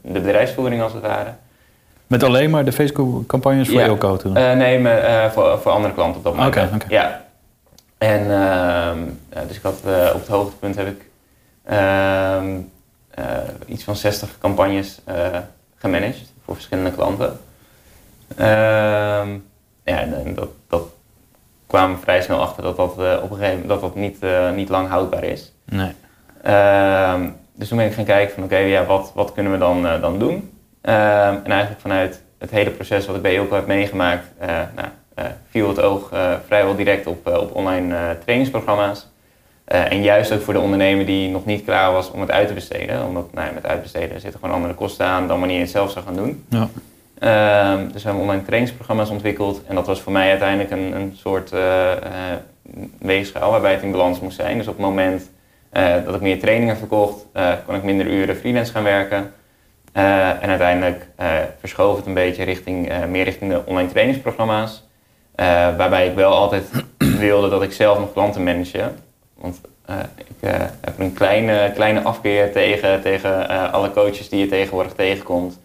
de 0.00 0.20
bedrijfsvoering 0.20 0.82
als 0.82 0.92
het 0.92 1.02
ware. 1.02 1.30
Met 2.06 2.22
alleen 2.22 2.50
maar 2.50 2.64
de 2.64 2.72
Facebook-campagnes 2.72 3.68
voor 3.68 3.80
ja. 3.80 3.86
Elko 3.86 4.16
toen? 4.16 4.32
Nee, 4.32 4.78
maar, 4.78 5.32
voor, 5.32 5.58
voor 5.58 5.72
andere 5.72 5.94
klanten 5.94 6.18
op 6.18 6.24
dat 6.24 6.34
moment. 6.34 6.56
Oké, 6.56 6.70
oké. 6.74 6.86
Ja. 6.88 7.24
En 7.98 8.30
ehm, 8.30 8.98
dus 9.48 9.56
ik 9.56 9.62
had 9.62 9.80
op 10.14 10.20
het 10.20 10.28
hoogtepunt 10.28 10.76
heb 10.76 10.86
ik 10.86 11.04
ehm, 11.64 12.58
iets 13.66 13.84
van 13.84 13.96
60 13.96 14.38
campagnes 14.38 15.00
gemanaged 15.78 16.32
voor 16.44 16.54
verschillende 16.54 16.92
klanten. 16.92 17.38
Ehm, 18.36 19.28
ja, 19.84 20.04
dat, 20.34 20.48
dat 20.68 20.82
kwamen 21.66 21.98
vrij 21.98 22.22
snel 22.22 22.40
achter 22.40 22.62
dat 22.62 22.76
dat 22.76 22.96
uh, 22.98 23.16
op 23.22 23.30
een 23.30 23.36
gegeven 23.36 23.60
moment 23.60 23.68
dat 23.68 23.80
dat 23.80 23.94
niet, 23.94 24.22
uh, 24.22 24.50
niet 24.52 24.68
lang 24.68 24.88
houdbaar 24.88 25.24
is. 25.24 25.52
Nee. 25.64 25.92
Uh, 26.46 27.14
dus 27.54 27.68
toen 27.68 27.76
ben 27.76 27.86
ik 27.86 27.92
gaan 27.92 28.04
kijken 28.04 28.34
van 28.34 28.44
oké, 28.44 28.54
okay, 28.54 28.68
ja, 28.68 28.84
wat, 28.84 29.12
wat 29.14 29.32
kunnen 29.32 29.52
we 29.52 29.58
dan, 29.58 29.84
uh, 29.84 30.00
dan 30.00 30.18
doen? 30.18 30.58
Ehm, 30.80 31.34
en 31.44 31.50
eigenlijk 31.50 31.80
vanuit 31.80 32.22
het 32.38 32.50
hele 32.50 32.70
proces 32.70 33.06
wat 33.06 33.16
ik 33.16 33.22
bij 33.22 33.34
Ilko 33.34 33.54
heb 33.54 33.66
meegemaakt, 33.66 34.24
nou, 34.74 34.88
viel 35.50 35.68
het 35.68 35.80
oog 35.80 36.10
vrijwel 36.46 36.76
direct 36.76 37.06
op, 37.06 37.26
op 37.26 37.54
online 37.54 38.18
trainingsprogramma's. 38.24 39.06
En 39.68 40.02
juist 40.02 40.32
ook 40.32 40.40
voor 40.40 40.54
de 40.54 40.60
ondernemer 40.60 41.06
die 41.06 41.30
nog 41.30 41.44
niet 41.44 41.64
klaar 41.64 41.92
was 41.92 42.10
om 42.10 42.20
het 42.20 42.30
uit 42.30 42.48
te 42.48 42.54
besteden. 42.54 43.06
Omdat 43.06 43.32
nou, 43.32 43.54
met 43.54 43.66
uitbesteden 43.66 44.20
zitten 44.20 44.40
gewoon 44.40 44.54
andere 44.54 44.74
kosten 44.74 45.06
aan 45.06 45.28
dan 45.28 45.38
wanneer 45.38 45.56
je 45.56 45.62
het 45.62 45.70
zelf 45.70 45.90
zou 45.90 46.04
gaan 46.04 46.16
doen. 46.16 46.44
Ja. 46.48 46.68
Um, 47.20 47.92
dus 47.92 48.02
we 48.02 48.08
hebben 48.08 48.22
online 48.26 48.42
trainingsprogramma's 48.42 49.10
ontwikkeld. 49.10 49.62
En 49.66 49.74
dat 49.74 49.86
was 49.86 50.00
voor 50.00 50.12
mij 50.12 50.30
uiteindelijk 50.30 50.70
een, 50.70 50.94
een 50.96 51.12
soort 51.16 51.52
uh, 51.52 51.60
uh, 51.60 51.92
weegschaal 52.98 53.50
waarbij 53.50 53.72
het 53.72 53.82
in 53.82 53.90
balans 53.90 54.20
moest 54.20 54.36
zijn. 54.36 54.58
Dus 54.58 54.66
op 54.66 54.76
het 54.76 54.86
moment 54.86 55.30
dat 56.04 56.14
ik 56.14 56.20
meer 56.20 56.40
trainingen 56.40 56.76
verkocht, 56.76 57.26
kon 57.66 57.74
ik 57.74 57.82
minder 57.82 58.06
uren 58.06 58.36
freelance 58.36 58.72
gaan 58.72 58.82
werken. 58.82 59.32
en 59.92 60.48
uiteindelijk 60.48 61.06
verschoof 61.58 61.96
het 61.96 62.06
een 62.06 62.14
beetje 62.14 62.42
richting, 62.42 62.92
meer 63.08 63.24
richting 63.24 63.50
de 63.50 63.62
online 63.64 63.88
trainingsprogramma's. 63.88 64.88
waarbij 65.76 66.06
ik 66.06 66.14
wel 66.14 66.32
altijd 66.32 66.70
wilde 66.98 67.48
dat 67.48 67.62
ik 67.62 67.72
zelf 67.72 67.98
nog 67.98 68.12
klanten 68.12 68.42
manage. 68.42 68.90
Want 69.40 69.60
ik 70.16 70.48
heb 70.80 70.98
een 70.98 71.12
kleine, 71.12 71.72
kleine 71.74 72.02
afkeer 72.02 72.52
tegen, 72.52 73.00
tegen 73.00 73.48
alle 73.72 73.90
coaches 73.90 74.28
die 74.28 74.40
je 74.40 74.48
tegenwoordig 74.48 74.92
tegenkomt 74.92 75.58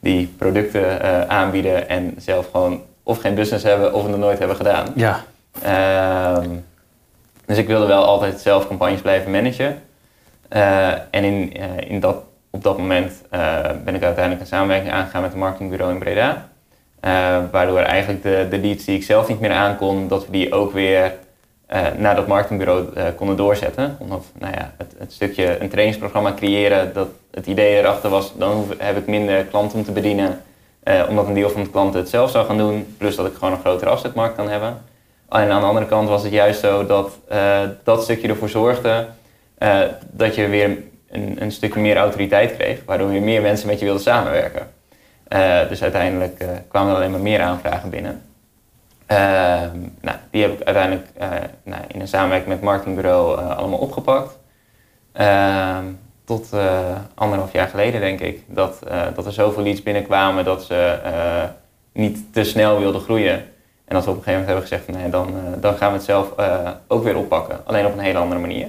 die 0.00 0.34
producten 0.38 1.28
aanbieden 1.28 1.88
en 1.88 2.14
zelf 2.18 2.50
gewoon 2.50 2.82
of 3.02 3.20
geen 3.20 3.34
business 3.34 3.64
hebben 3.64 3.94
of 3.94 4.02
het 4.02 4.10
nog 4.10 4.20
nooit 4.20 4.38
hebben 4.38 4.56
gedaan. 4.56 4.86
Ja. 4.94 5.24
Uh, 5.64 6.38
dus 7.46 7.58
ik 7.58 7.66
wilde 7.66 7.86
wel 7.86 8.04
altijd 8.04 8.40
zelf 8.40 8.68
campagnes 8.68 9.00
blijven 9.00 9.30
managen. 9.30 9.82
Uh, 10.52 10.92
en 10.92 11.24
in, 11.24 11.52
uh, 11.56 11.90
in 11.90 12.00
dat, 12.00 12.16
op 12.50 12.62
dat 12.62 12.78
moment 12.78 13.12
ben 13.84 13.94
ik 13.94 14.02
uiteindelijk 14.02 14.40
een 14.40 14.46
samenwerking 14.46 14.92
aangegaan 14.92 15.22
met 15.22 15.32
een 15.32 15.38
marketingbureau 15.38 15.92
in 15.92 15.98
Breda. 15.98 16.48
waardoor 17.50 17.78
eigenlijk 17.78 18.22
de, 18.22 18.46
de 18.50 18.58
leads 18.58 18.84
die 18.84 18.96
ik 18.96 19.02
zelf 19.02 19.28
niet 19.28 19.40
meer 19.40 19.52
aankon, 19.52 20.08
dat 20.08 20.26
we 20.26 20.32
die 20.32 20.52
ook 20.52 20.72
weer 20.72 21.12
naar 21.96 22.16
dat 22.16 22.26
marketingbureau 22.26 22.86
uh, 22.96 23.04
konden 23.16 23.36
doorzetten. 23.36 23.96
Omdat 23.98 24.24
nou 24.38 24.52
ja, 24.54 24.72
het, 24.76 24.94
het, 24.98 25.12
stukje 25.12 25.60
een 25.60 25.68
trainingsprogramma 25.68 26.34
creëren, 26.34 26.92
dat 26.92 27.08
het 27.30 27.46
idee 27.46 27.78
erachter 27.78 28.10
was, 28.10 28.32
dan 28.36 28.66
heb 28.78 28.96
ik 28.96 29.06
minder 29.06 29.44
klanten 29.44 29.78
om 29.78 29.84
te 29.84 29.92
bedienen. 29.92 30.42
Uh, 30.84 31.02
omdat 31.08 31.26
een 31.26 31.34
deel 31.34 31.50
van 31.50 31.62
de 31.62 31.70
klanten 31.70 32.00
het 32.00 32.08
zelf 32.08 32.30
zou 32.30 32.46
gaan 32.46 32.58
doen, 32.58 32.94
plus 32.98 33.16
dat 33.16 33.26
ik 33.26 33.34
gewoon 33.34 33.52
een 33.52 33.60
grotere 33.60 33.90
afzetmarkt 33.90 34.36
kan 34.36 34.48
hebben. 34.48 34.82
En 35.28 35.50
aan 35.50 35.60
de 35.60 35.66
andere 35.66 35.86
kant 35.86 36.08
was 36.08 36.22
het 36.22 36.32
juist 36.32 36.60
zo 36.60 36.86
dat 36.86 37.18
dat 37.84 38.02
stukje 38.02 38.28
ervoor 38.28 38.48
zorgde 38.48 39.06
dat 40.10 40.34
je 40.34 40.46
weer 40.46 40.78
een, 41.10 41.36
een, 41.42 41.52
stukje 41.52 41.80
meer 41.80 41.96
autoriteit 41.96 42.56
kreeg, 42.56 42.80
waardoor 42.84 43.08
weer 43.08 43.22
meer 43.22 43.42
mensen 43.42 43.66
met 43.66 43.78
je 43.78 43.84
wilden 43.84 44.02
samenwerken. 44.02 44.68
dus 45.68 45.82
uiteindelijk 45.82 46.44
kwamen 46.68 46.90
er 46.90 46.96
alleen 46.96 47.10
maar 47.10 47.20
meer 47.20 47.40
aanvragen 47.40 47.90
binnen. 47.90 48.27
Ehm, 49.08 49.78
nou, 50.00 50.16
die 50.30 50.42
heb 50.42 50.52
ik 50.52 50.66
uiteindelijk 50.66 51.08
uh, 51.20 51.28
nou, 51.62 51.82
in 51.88 52.00
een 52.00 52.08
samenwerking 52.08 52.48
met 52.48 52.58
het 52.58 52.66
marketingbureau 52.66 53.40
uh, 53.40 53.56
allemaal 53.56 53.78
opgepakt. 53.78 54.38
Ehm, 55.12 55.84
tot 56.24 56.50
uh, 56.54 56.96
anderhalf 57.14 57.52
jaar 57.52 57.68
geleden 57.68 58.00
denk 58.00 58.20
ik, 58.20 58.42
dat, 58.46 58.78
dat 59.14 59.26
er 59.26 59.32
zoveel 59.32 59.62
leads 59.62 59.82
binnenkwamen 59.82 60.44
dat 60.44 60.62
ze 60.62 60.98
niet 61.92 62.32
te 62.32 62.44
snel 62.44 62.78
wilden 62.78 63.00
groeien. 63.00 63.34
En 63.84 63.94
dat 63.94 64.04
we 64.04 64.10
op 64.10 64.16
een 64.16 64.22
gegeven 64.22 64.46
moment 64.46 64.46
hebben 64.46 64.62
gezegd 64.62 64.88
nee, 64.88 65.10
dan, 65.10 65.34
dan 65.60 65.76
gaan 65.76 65.90
we 65.90 65.96
het 65.96 66.04
zelf 66.04 66.32
ook 66.86 67.04
weer 67.04 67.16
oppakken. 67.16 67.60
Alleen 67.64 67.86
op 67.86 67.92
een 67.92 67.98
hele 67.98 68.18
andere 68.18 68.40
manier. 68.40 68.66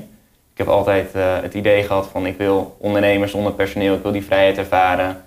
Ik 0.51 0.57
heb 0.57 0.67
altijd 0.67 1.13
het 1.13 1.53
idee 1.53 1.83
gehad 1.83 2.07
van 2.07 2.25
ik 2.25 2.37
wil 2.37 2.75
ondernemers 2.79 3.31
zonder 3.31 3.53
personeel, 3.53 3.95
ik 3.95 4.03
wil 4.03 4.11
die 4.11 4.25
vrijheid 4.25 4.57
ervaren. 4.57 5.21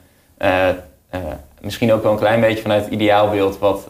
misschien 1.60 1.92
ook 1.92 2.02
wel 2.02 2.12
een 2.12 2.18
klein 2.18 2.40
beetje 2.40 2.62
vanuit 2.62 2.84
het 2.84 2.92
ideaalbeeld 2.92 3.58
wat 3.58 3.88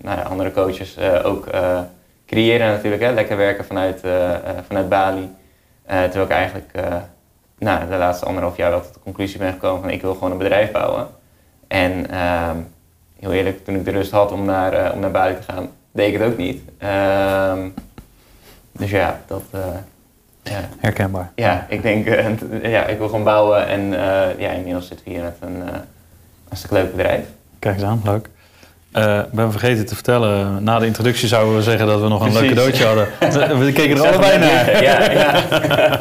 nou 0.00 0.18
ja, 0.18 0.22
andere 0.22 0.52
coaches 0.52 0.98
uh, 0.98 1.26
ook 1.26 1.54
uh, 1.54 1.80
creëren 2.26 2.66
natuurlijk. 2.66 3.02
Hè? 3.02 3.12
Lekker 3.12 3.36
werken 3.36 3.64
vanuit, 3.64 4.04
uh, 4.04 4.30
vanuit 4.66 4.88
Bali. 4.88 5.28
terwijl 5.86 6.24
ik 6.24 6.30
eigenlijk 6.30 6.72
nou, 7.58 7.88
de 7.88 7.96
laatste 7.96 8.26
anderhalf 8.26 8.56
jaar 8.56 8.70
wel 8.70 8.80
tot 8.80 8.94
de 8.94 9.00
conclusie 9.00 9.38
ben 9.38 9.52
gekomen 9.52 9.80
van 9.80 9.90
ik 9.90 10.02
wil 10.02 10.14
gewoon 10.14 10.30
een 10.30 10.38
bedrijf 10.38 10.70
bouwen. 10.70 11.08
En 11.68 12.10
ehm, 12.10 12.56
heel 13.18 13.32
eerlijk, 13.32 13.64
toen 13.64 13.74
ik 13.74 13.84
de 13.84 13.90
rust 13.90 14.10
had 14.10 14.32
om 14.32 14.44
naar, 14.44 14.92
om 14.92 15.00
naar 15.00 15.10
Bali 15.10 15.34
te 15.34 15.52
gaan, 15.52 15.68
deed 15.92 16.14
ik 16.14 16.20
het 16.20 16.30
ook 16.30 16.36
niet. 16.36 16.62
Ehm, 16.78 17.68
dus 18.72 18.90
ja, 18.90 19.20
dat... 19.26 19.42
ja. 20.42 20.68
Herkenbaar. 20.78 21.32
Ja, 21.34 21.66
ik 21.68 21.82
denk, 21.82 22.06
ja, 22.76 22.86
ik 22.86 22.98
wil 22.98 23.08
gewoon 23.08 23.24
bouwen 23.24 23.66
en 23.66 23.90
ja, 24.38 24.50
inmiddels 24.50 24.86
zitten 24.86 25.06
we 25.06 25.12
hier 25.12 25.22
met 25.22 25.36
een, 25.40 25.62
een 26.48 26.56
stuk 26.56 26.70
leuk 26.70 26.90
bedrijf. 26.90 27.26
Kijk 27.58 27.74
eens 27.74 27.84
aan, 27.84 28.00
leuk. 28.04 28.28
Uh, 28.96 29.20
ben 29.32 29.50
vergeten 29.50 29.86
te 29.86 29.94
vertellen, 29.94 30.64
na 30.64 30.78
de 30.78 30.86
introductie 30.86 31.28
zouden 31.28 31.56
we 31.56 31.62
zeggen 31.62 31.86
dat 31.86 32.00
we 32.00 32.08
nog 32.08 32.24
een 32.24 32.32
leuk 32.32 32.48
cadeautje 32.48 32.84
hadden. 32.84 33.08
We, 33.64 33.72
keken 33.72 33.96
er 33.96 34.08
allebei 34.08 34.38
naar. 34.38 34.82
Ja, 34.82 35.12
ja. 35.12 36.00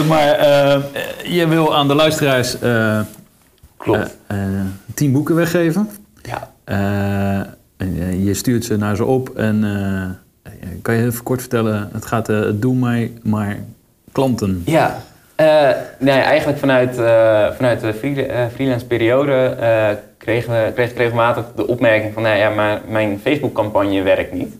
maar 0.08 0.40
uh, 0.40 0.76
je 1.24 1.48
wil 1.48 1.76
aan 1.76 1.88
de 1.88 1.94
luisteraars 1.94 2.62
uh, 2.62 3.00
Klopt. 3.76 4.16
tien 4.94 5.12
boeken 5.12 5.34
weggeven. 5.34 5.88
Ja. 6.22 6.50
En 7.76 8.24
je 8.24 8.34
stuurt 8.34 8.64
ze 8.64 8.76
naar 8.76 8.96
ze 8.96 9.04
op 9.04 9.28
en 9.28 9.60
kan 10.82 10.94
je 10.94 11.04
even 11.04 11.22
kort 11.22 11.40
vertellen, 11.40 11.88
het 11.92 12.06
gaat 12.06 12.30
Doe 12.54 12.74
mij 12.74 13.12
maar 13.22 13.56
klanten. 14.12 14.62
Ja, 14.66 15.02
nee, 15.98 16.20
eigenlijk 16.20 16.58
vanuit, 16.58 16.94
vanuit 17.56 17.80
de 17.80 17.94
freelance 18.54 18.86
periode 18.86 19.56
kreeg, 20.22 20.44
kreeg 20.74 20.90
ik 20.90 20.96
regelmatig 20.96 21.44
de 21.56 21.66
opmerking 21.66 22.12
van, 22.12 22.22
nou 22.22 22.36
ja, 22.36 22.50
maar 22.50 22.80
mijn 22.86 23.20
Facebook-campagne 23.22 24.02
werkt 24.02 24.32
niet. 24.32 24.56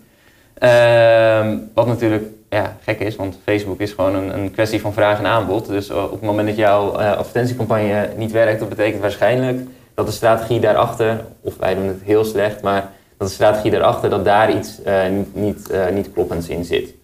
Uh, 0.62 1.58
wat 1.74 1.86
natuurlijk 1.86 2.24
ja, 2.50 2.76
gek 2.82 3.00
is, 3.00 3.16
want 3.16 3.38
Facebook 3.44 3.80
is 3.80 3.92
gewoon 3.92 4.14
een, 4.14 4.34
een, 4.34 4.50
kwestie 4.50 4.80
van 4.80 4.92
vraag 4.92 5.18
en 5.18 5.26
aanbod. 5.26 5.66
Dus 5.66 5.90
op 5.90 6.10
het 6.10 6.22
moment 6.22 6.48
dat 6.48 6.56
jouw 6.56 7.00
uh, 7.00 7.16
advertentiecampagne 7.16 8.08
niet 8.16 8.32
werkt, 8.32 8.60
dat 8.60 8.68
betekent 8.68 9.00
waarschijnlijk 9.00 9.60
dat 9.94 10.06
de 10.06 10.12
strategie 10.12 10.60
daarachter, 10.60 11.24
of 11.40 11.56
wij 11.56 11.74
doen 11.74 11.86
het 11.86 12.02
heel 12.04 12.24
slecht, 12.24 12.62
maar 12.62 12.90
dat 13.16 13.28
de 13.28 13.34
strategie 13.34 13.70
daarachter, 13.70 14.10
dat 14.10 14.24
daar 14.24 14.56
iets 14.56 14.80
uh, 14.86 15.08
niet, 15.08 15.34
niet, 15.34 15.72
niet 15.92 16.12
kloppends 16.12 16.48
in 16.48 16.64
zit. 16.64 16.94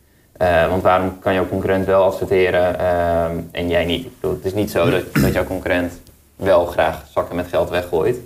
want 0.68 0.83
waarom 0.83 1.18
kan 1.18 1.35
jouw 1.35 1.49
concurrent 1.49 1.87
wel 1.87 2.03
adverteren 2.03 2.79
ehm, 2.79 3.37
en 3.53 3.68
jij 3.68 3.85
niet? 3.85 4.09
Het 4.21 4.44
is 4.44 4.55
niet 4.55 4.71
zo 4.71 4.90
dat 5.12 5.33
jouw 5.33 5.44
concurrent 5.44 5.92
wel 6.37 6.66
graag 6.66 7.05
zakken 7.14 7.37
met 7.37 7.47
geld 7.49 7.71
weggooit. 7.71 8.16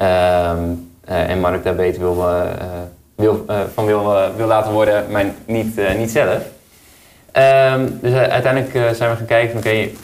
Um, 0.00 0.90
uh, 1.08 1.30
en 1.30 1.40
Mark 1.40 1.64
daar 1.64 1.74
beter 1.74 2.00
wil, 2.00 2.16
uh, 2.16 2.42
wil, 3.14 3.44
uh, 3.50 3.60
van 3.74 3.86
wil, 3.86 4.16
wil 4.36 4.46
laten 4.46 4.72
worden, 4.72 5.10
maar 5.10 5.24
niet, 5.44 5.80
niet 5.96 6.10
zelf. 6.10 6.42
Um, 7.36 7.98
dus 8.00 8.12
uiteindelijk 8.12 8.96
zijn 8.96 9.10
we 9.10 9.16
gaan 9.16 9.26
kijken, 9.26 9.58
oké, 9.58 9.68
okay, 9.68 9.94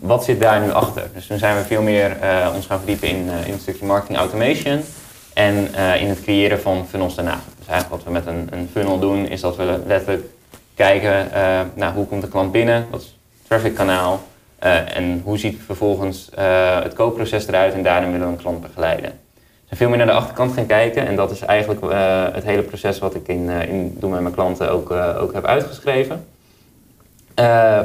wat 0.00 0.24
zit 0.24 0.40
daar 0.40 0.60
nu 0.60 0.72
achter? 0.72 1.02
Dus 1.14 1.26
toen 1.26 1.38
zijn 1.38 1.56
we 1.56 1.62
veel 1.62 1.82
meer 1.82 2.16
ons 2.54 2.66
gaan 2.66 2.78
verdiepen 2.78 3.08
in, 3.08 3.28
in 3.44 3.52
het 3.52 3.60
stukje 3.60 3.86
marketing 3.86 4.18
automation 4.18 4.84
en 5.34 5.54
in 5.98 6.08
het 6.08 6.22
creëren 6.22 6.60
van 6.60 6.86
funnels 6.88 7.14
daarna. 7.14 7.38
Dus 7.58 7.66
eigenlijk 7.68 8.02
wat 8.02 8.04
we 8.04 8.10
met 8.10 8.26
een, 8.26 8.48
een 8.50 8.68
funnel 8.72 8.98
doen, 8.98 9.28
is 9.28 9.40
dat 9.40 9.56
we 9.56 9.82
letterlijk 9.86 10.24
kijken 10.74 11.28
naar 11.74 11.92
hoe 11.92 12.06
komt 12.06 12.22
de 12.22 12.28
klant 12.28 12.52
binnen, 12.52 12.86
dat 12.90 13.00
is 13.00 13.06
het 13.06 13.48
traffic 13.48 13.74
kanaal. 13.74 14.20
Eh, 14.58 14.96
en 14.96 15.20
hoe 15.24 15.38
ziet 15.38 15.58
vervolgens 15.64 16.30
eh, 16.30 16.82
het 16.82 16.94
koopproces 16.94 17.46
eruit 17.46 17.74
en 17.74 17.82
daarin 17.82 18.10
willen 18.12 18.26
we 18.26 18.32
een 18.32 18.38
klant 18.38 18.60
begeleiden. 18.60 19.18
Zijn 19.66 19.78
veel 19.78 19.88
meer 19.88 19.98
naar 19.98 20.06
de 20.06 20.12
achterkant 20.12 20.52
gaan 20.52 20.66
kijken 20.66 21.06
en 21.06 21.16
dat 21.16 21.30
is 21.30 21.40
eigenlijk 21.40 21.82
eh, 21.82 22.24
het 22.32 22.44
hele 22.44 22.62
proces 22.62 22.98
wat 22.98 23.14
ik 23.14 23.28
in, 23.28 23.50
eh, 23.50 23.68
in 23.68 23.96
Doe 23.98 24.10
met 24.10 24.20
mijn 24.20 24.34
klanten 24.34 24.70
ook, 24.70 24.90
eh, 24.90 25.22
ook 25.22 25.32
heb 25.32 25.44
uitgeschreven. 25.44 26.24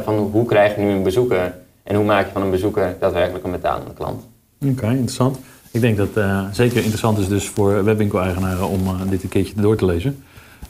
Van 0.04 0.16
hoe 0.16 0.46
krijg 0.46 0.76
je 0.76 0.82
nu 0.82 0.90
een 0.90 1.04
bezoeker 1.04 1.56
en 1.84 1.96
hoe 1.96 2.06
maak 2.06 2.26
je 2.26 2.32
van 2.32 2.42
een 2.42 2.50
bezoeker 2.50 2.96
daadwerkelijk 3.00 3.46
een 3.46 3.52
betalende 3.52 3.94
klant. 3.94 4.24
Oké, 4.66 4.88
interessant. 4.88 5.40
Ik 5.72 5.82
denk 5.82 5.98
dat 5.98 6.08
het 6.14 6.56
zeker 6.56 6.78
interessant 6.78 7.18
is 7.18 7.28
dus 7.28 7.48
voor 7.48 7.84
webwinkel-eigenaren 7.84 8.68
om 8.68 9.10
dit 9.10 9.24
een 9.24 9.30
keertje 9.30 9.54
door 9.56 9.76
te 9.76 9.86
lezen. 9.86 10.24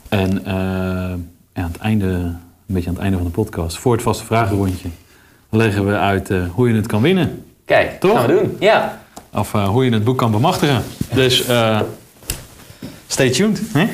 En 0.10 0.45
aan 0.45 1.32
het 1.54 1.78
einde, 1.78 2.06
een 2.06 2.39
beetje 2.65 2.89
aan 2.89 2.95
het 2.95 3.04
einde 3.04 3.17
van 3.17 3.26
de 3.26 3.32
podcast, 3.32 3.78
voor 3.78 3.93
het 3.93 4.02
vaste 4.02 4.26
vragenrondje, 4.26 4.89
leggen 5.50 5.86
we 5.86 5.97
uit 5.97 6.30
hoe 6.52 6.69
je 6.69 6.76
het 6.76 6.88
kan 6.88 7.02
winnen. 7.02 7.43
Kijk, 7.65 8.00
Toch? 8.00 8.17
gaan 8.17 8.28
we 8.28 8.34
doen. 8.34 8.56
Ja, 8.60 9.01
Of 9.34 9.54
eh, 9.54 9.67
hoe 9.67 9.86
je 9.86 9.91
het 9.91 10.04
boek 10.04 10.17
kan 10.17 10.32
bemachtigen. 10.32 10.84
Dus 11.13 11.46
eh, 11.46 11.80
stay 13.08 13.30
tuned. 13.30 13.62
Hè? 13.74 13.88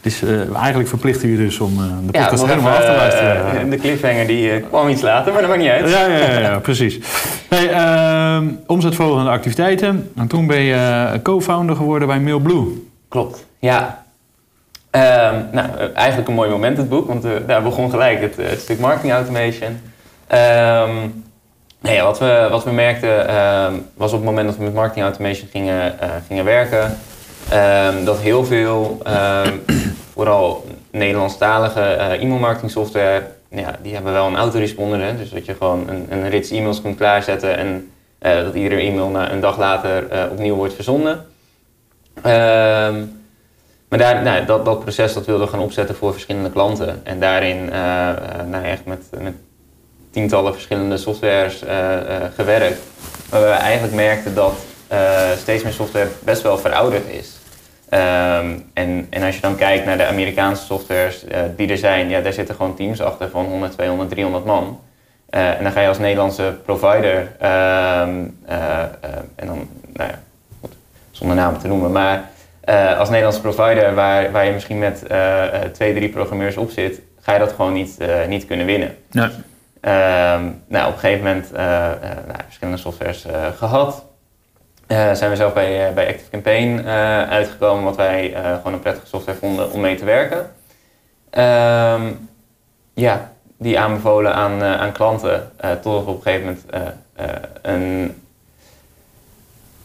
Dus 0.00 0.22
eh, 0.22 0.56
eigenlijk 0.56 0.88
verplichten 0.88 1.28
jullie 1.28 1.44
dus 1.44 1.60
om 1.60 1.76
de 1.76 2.12
podcast 2.12 2.46
helemaal 2.46 2.76
af 2.76 2.84
te 2.84 2.92
luisteren. 2.96 3.70
de 3.70 3.76
cliffhanger 3.76 4.26
die 4.26 4.60
kwam 4.60 4.88
iets 4.88 5.02
later, 5.02 5.32
maar 5.32 5.40
dat 5.40 5.50
maakt 5.50 5.62
niet 5.62 5.70
uit. 5.70 5.90
Ja, 5.90 6.06
ja, 6.06 6.16
ja, 6.16 6.38
ja, 6.38 6.58
precies. 6.58 6.98
Hey, 7.48 7.70
ehm, 7.70 8.48
omzetvolgende 8.66 9.30
activiteiten. 9.30 10.10
En 10.16 10.26
toen 10.26 10.46
ben 10.46 10.60
je 10.60 11.20
co-founder 11.22 11.76
geworden 11.76 12.08
bij 12.08 12.20
Mailblue. 12.20 12.86
Klopt, 13.08 13.46
ja. 13.58 14.04
Ehm, 14.90 15.34
nou, 15.52 15.68
eigenlijk 15.94 16.28
een 16.28 16.34
mooi 16.34 16.50
moment 16.50 16.76
het 16.76 16.88
boek, 16.88 17.06
want 17.06 17.24
daar 17.46 17.62
begon 17.62 17.90
gelijk 17.90 18.20
het, 18.20 18.36
het 18.36 18.60
stuk 18.60 18.78
marketing 18.78 19.12
automation. 19.12 19.80
Ehm, 20.26 21.08
nou 21.80 21.94
ja, 21.94 22.04
wat, 22.04 22.18
we, 22.18 22.46
wat 22.50 22.64
we 22.64 22.70
merkten 22.70 23.28
ehm, 23.28 23.74
was 23.94 24.12
op 24.12 24.18
het 24.18 24.26
moment 24.28 24.46
dat 24.46 24.56
we 24.56 24.62
met 24.62 24.74
marketing 24.74 25.04
automation 25.04 25.48
gingen, 25.48 26.00
eh, 26.00 26.10
gingen 26.26 26.44
werken, 26.44 26.98
ehm, 27.50 28.04
dat 28.04 28.18
heel 28.18 28.44
veel, 28.44 28.98
ehm, 29.04 29.52
vooral 30.12 30.64
Nederlandstalige 30.90 31.80
eh 31.80 32.22
e-mail 32.22 32.38
marketing 32.38 32.70
software, 32.70 33.26
ja, 33.50 33.78
die 33.82 33.94
hebben 33.94 34.12
wel 34.12 34.26
een 34.26 34.36
autoresponder, 34.36 35.00
hè, 35.00 35.16
dus 35.16 35.30
dat 35.30 35.46
je 35.46 35.54
gewoon 35.54 35.88
een, 35.88 36.06
een 36.10 36.28
rits 36.28 36.50
e-mails 36.50 36.82
kunt 36.82 36.96
klaarzetten 36.96 37.56
en 37.56 37.90
eh, 38.18 38.42
dat 38.42 38.54
iedere 38.54 38.80
e-mail 38.80 39.08
na, 39.08 39.32
een 39.32 39.40
dag 39.40 39.58
later 39.58 40.06
opnieuw 40.30 40.54
wordt 40.54 40.74
verzonden. 40.74 41.26
Maar 43.88 43.98
daar, 43.98 44.22
nou, 44.22 44.44
dat, 44.44 44.64
dat 44.64 44.80
proces 44.80 45.12
dat 45.12 45.26
wilden 45.26 45.46
we 45.46 45.52
gaan 45.52 45.62
opzetten 45.62 45.94
voor 45.94 46.12
verschillende 46.12 46.50
klanten. 46.50 47.00
En 47.04 47.20
daarin 47.20 47.64
nou, 48.50 48.64
echt 48.64 48.84
met, 48.84 49.04
met 49.20 49.34
tientallen 50.10 50.52
verschillende 50.52 50.96
softwares 50.96 51.62
eh, 51.62 51.94
eh, 51.94 52.22
gewerkt. 52.34 52.80
Waar 53.28 53.40
we 53.40 53.46
eigenlijk 53.46 53.94
merkten 53.94 54.34
dat 54.34 54.54
eh, 54.88 55.30
steeds 55.36 55.62
meer 55.62 55.72
software 55.72 56.08
best 56.20 56.42
wel 56.42 56.58
verouderd 56.58 57.08
is. 57.08 57.38
Ehm, 57.88 58.58
en, 58.74 59.06
en 59.10 59.22
als 59.22 59.34
je 59.34 59.40
dan 59.40 59.56
kijkt 59.56 59.84
naar 59.84 59.96
de 59.96 60.06
Amerikaanse 60.06 60.64
softwares 60.64 61.24
die 61.56 61.70
er 61.70 61.78
zijn, 61.78 62.08
ja, 62.08 62.20
daar 62.20 62.32
zitten 62.32 62.54
gewoon 62.54 62.76
teams 62.76 63.00
achter 63.00 63.30
van 63.30 63.44
100, 63.44 63.72
200, 63.72 64.10
300 64.10 64.44
man. 64.44 64.80
En 65.30 65.62
dan 65.62 65.72
ga 65.72 65.80
je 65.80 65.88
als 65.88 65.98
Nederlandse 65.98 66.56
provider, 66.64 67.32
ehm, 67.38 68.24
eh, 68.46 68.82
eh, 68.82 68.88
en 69.34 69.46
dan, 69.46 69.68
nou 69.92 70.10
ja, 70.10 70.18
zonder 71.10 71.36
namen 71.36 71.60
te 71.60 71.68
noemen, 71.68 71.92
maar 71.92 72.30
als 72.98 73.08
Nederlandse 73.08 73.40
provider 73.40 73.94
waar, 73.94 74.32
waar 74.32 74.44
je 74.44 74.52
misschien 74.52 74.78
met 74.78 75.04
twee, 75.72 75.94
drie 75.94 76.08
programmeurs 76.08 76.56
op 76.56 76.70
zit, 76.70 77.00
ga 77.20 77.32
je 77.32 77.38
dat 77.38 77.52
gewoon 77.52 77.72
niet, 77.72 77.98
niet 78.28 78.46
kunnen 78.46 78.66
winnen. 78.66 78.96
Ehm, 79.80 80.50
nou, 80.66 80.88
op 80.88 80.92
een 80.92 80.98
gegeven 80.98 81.24
moment 81.24 81.52
eh, 81.52 81.90
eh, 81.92 82.00
nou, 82.26 82.38
verschillende 82.44 82.78
softwares 82.78 83.24
eh, 83.24 83.46
gehad. 83.56 84.04
Eh, 84.86 85.12
zijn 85.12 85.30
we 85.30 85.36
zelf 85.36 85.52
bij, 85.52 85.94
bij 85.94 86.08
Active 86.08 86.30
Campaign 86.30 86.86
uitgekomen, 87.28 87.84
wat 87.84 87.96
wij 87.96 88.34
gewoon 88.56 88.72
een 88.72 88.80
prettige 88.80 89.06
software 89.06 89.38
vonden 89.38 89.72
om 89.72 89.80
mee 89.80 89.96
te 89.96 90.04
werken. 90.04 90.50
Ehm, 91.30 92.12
ja, 92.94 93.32
die 93.58 93.78
aanbevolen 93.78 94.34
aan, 94.34 94.62
aan 94.62 94.92
klanten, 94.92 95.50
tot 95.82 96.06
op 96.06 96.16
een 96.16 96.22
gegeven 96.22 96.58
moment 96.72 96.94
een 97.62 98.22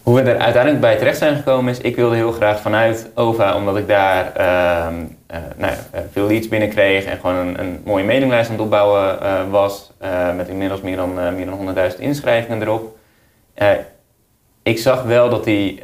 hoe 0.04 0.16
we 0.16 0.22
er 0.32 0.40
uiteindelijk 0.40 0.82
bij 0.82 0.98
terecht 0.98 1.18
zijn 1.18 1.36
gekomen 1.36 1.72
is, 1.72 1.80
ik 1.80 1.96
wilde 1.96 2.16
heel 2.16 2.32
graag 2.32 2.62
vanuit 2.62 3.10
OVA, 3.16 3.56
omdat 3.56 3.78
ik 3.78 3.88
daar 3.88 4.34
ehm, 4.36 4.96
eh, 5.28 5.40
nou, 5.58 5.74
eh, 5.92 6.02
veel 6.12 6.28
leads 6.28 6.48
binnenkreeg 6.48 7.06
en 7.06 7.20
gewoon 7.20 7.36
een, 7.36 7.60
een 7.60 7.82
mooie 7.86 8.04
mailinglijst 8.04 8.50
aan 8.50 8.56
het 8.56 8.64
opbouwen 8.64 9.22
eh, 9.22 9.50
was, 9.50 9.92
met 10.36 10.48
inmiddels 10.48 10.82
meer 10.82 10.96
dan, 10.96 11.36
meer 11.36 11.46
dan 11.46 11.76
100.000 11.92 12.00
inschrijvingen 12.00 12.62
erop. 12.62 12.98
Ik 14.64 14.78
zag 14.78 15.04
wel 15.04 15.30
dat 15.30 15.44
die 15.44 15.82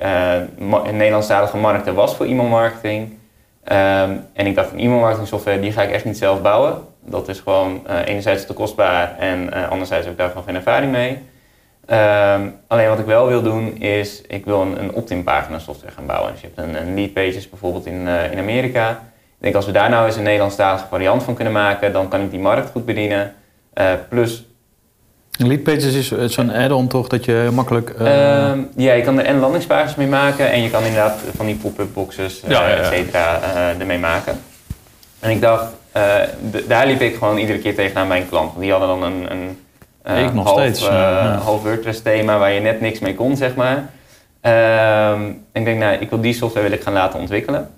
Nederlandstalige 0.91 1.58
markt 1.58 1.88
er 1.88 1.93
was 1.93 2.15
voor 2.15 2.25
e-mailmarketing. 2.25 3.17
Ehm, 3.63 4.12
en 4.34 4.45
ik 4.45 4.55
dacht, 4.55 4.71
een 4.71 4.79
e-mailmarketing 4.79 5.27
software, 5.27 5.60
die 5.60 5.71
ga 5.71 5.82
ik 5.82 5.91
echt 5.91 6.05
niet 6.05 6.17
zelf 6.17 6.41
bouwen. 6.41 6.77
Dat 7.05 7.27
is 7.27 7.39
gewoon 7.39 7.82
enerzijds 8.05 8.45
te 8.45 8.53
kostbaar 8.53 9.15
en 9.17 9.69
anderzijds 9.69 10.03
heb 10.03 10.13
ik 10.13 10.19
daar 10.19 10.29
gewoon 10.29 10.43
geen 10.43 10.55
ervaring 10.55 10.91
mee. 10.91 11.17
Ehm, 11.89 12.41
alleen 12.67 12.89
wat 12.89 12.99
ik 12.99 13.06
wel 13.06 13.28
wil 13.28 13.41
doen 13.41 13.78
is, 13.78 14.21
ik 14.28 14.45
wil 14.45 14.62
een, 14.62 14.80
een 14.80 14.93
opt-in 14.93 15.23
pagina 15.23 15.60
software 15.60 15.93
gaan 15.93 16.06
bouwen. 16.06 16.32
Dus 16.32 16.41
je 16.41 16.47
hebt 16.56 16.67
een, 16.69 16.82
een 16.88 16.93
lead 16.93 17.13
pages 17.13 17.49
bijvoorbeeld 17.49 17.86
in, 17.86 18.08
eh, 18.08 18.32
in 18.32 18.38
Amerika. 18.38 18.89
Ik 18.91 19.45
denk 19.45 19.56
als 19.56 19.65
we 19.65 19.71
daar 19.71 19.89
nou 19.89 20.06
eens 20.06 20.15
een 20.15 20.23
Nederlandstalige 20.23 20.86
variant 20.89 21.23
van 21.23 21.34
kunnen 21.36 21.54
maken, 21.54 21.93
dan 21.93 22.08
kan 22.08 22.21
ik 22.21 22.32
die 22.32 22.39
markt 22.39 22.69
goed 22.71 22.86
bedienen. 22.86 23.34
Eh, 23.73 23.91
plus, 24.10 24.43
Leadpages 25.47 25.93
is 25.95 26.12
eh, 26.12 26.25
zo'n 26.25 26.52
add-on 26.54 26.88
toch 26.88 27.08
dat 27.08 27.25
je 27.25 27.49
makkelijk... 27.54 27.89
eh, 27.89 28.49
ehm, 28.49 28.60
ja, 28.75 28.93
je 28.93 29.04
kan 29.04 29.19
er 29.19 29.25
en 29.25 29.39
landingspages 29.39 29.95
mee 29.95 30.08
maken 30.08 30.52
en 30.52 30.62
je 30.62 30.69
kan 30.69 30.84
inderdaad 30.84 31.19
van 31.36 31.45
die 31.45 31.56
pop-up 31.56 31.93
boxes, 31.93 32.41
Ja, 32.47 32.62
ja, 32.62 32.75
ja. 32.75 32.75
et 32.75 32.86
cetera, 32.86 33.39
eh, 33.41 33.80
ermee 33.80 33.97
maken. 33.99 34.39
En 35.19 35.30
ik 35.30 35.41
dacht, 35.41 35.65
eh, 35.91 36.15
daar 36.67 36.88
liep 36.88 37.02
ik 37.02 37.15
gewoon 37.15 37.38
iedere 37.38 37.60
keer 37.60 37.75
tegenaan 37.75 38.08
bij 38.08 38.19
een 38.21 38.30
klant. 38.30 38.47
Want 38.49 38.60
die 38.62 38.71
hadden 38.71 38.89
dan 38.89 39.04
een, 39.04 39.32
een 39.32 39.60
eh, 40.01 40.23
Ik 40.23 40.33
nog 40.33 40.45
half, 40.45 40.59
steeds, 40.59 40.81
ja, 40.81 41.09
ja. 41.09 41.38
half 41.38 41.63
WordPress 41.63 42.01
thema 42.01 42.38
waar 42.38 42.51
je 42.51 42.59
net 42.59 42.81
niks 42.81 42.99
mee 42.99 43.15
kon, 43.15 43.38
zeg 43.38 43.55
maar. 43.55 43.89
Ehm, 44.41 45.21
en 45.51 45.62
ik 45.62 45.65
denk, 45.65 45.79
nou, 45.79 45.97
ik 45.97 46.09
wil 46.09 46.21
die 46.21 46.33
software 46.33 46.67
wil 46.67 46.77
ik 46.77 46.83
gaan 46.83 46.93
laten 46.93 47.19
ontwikkelen. 47.19 47.69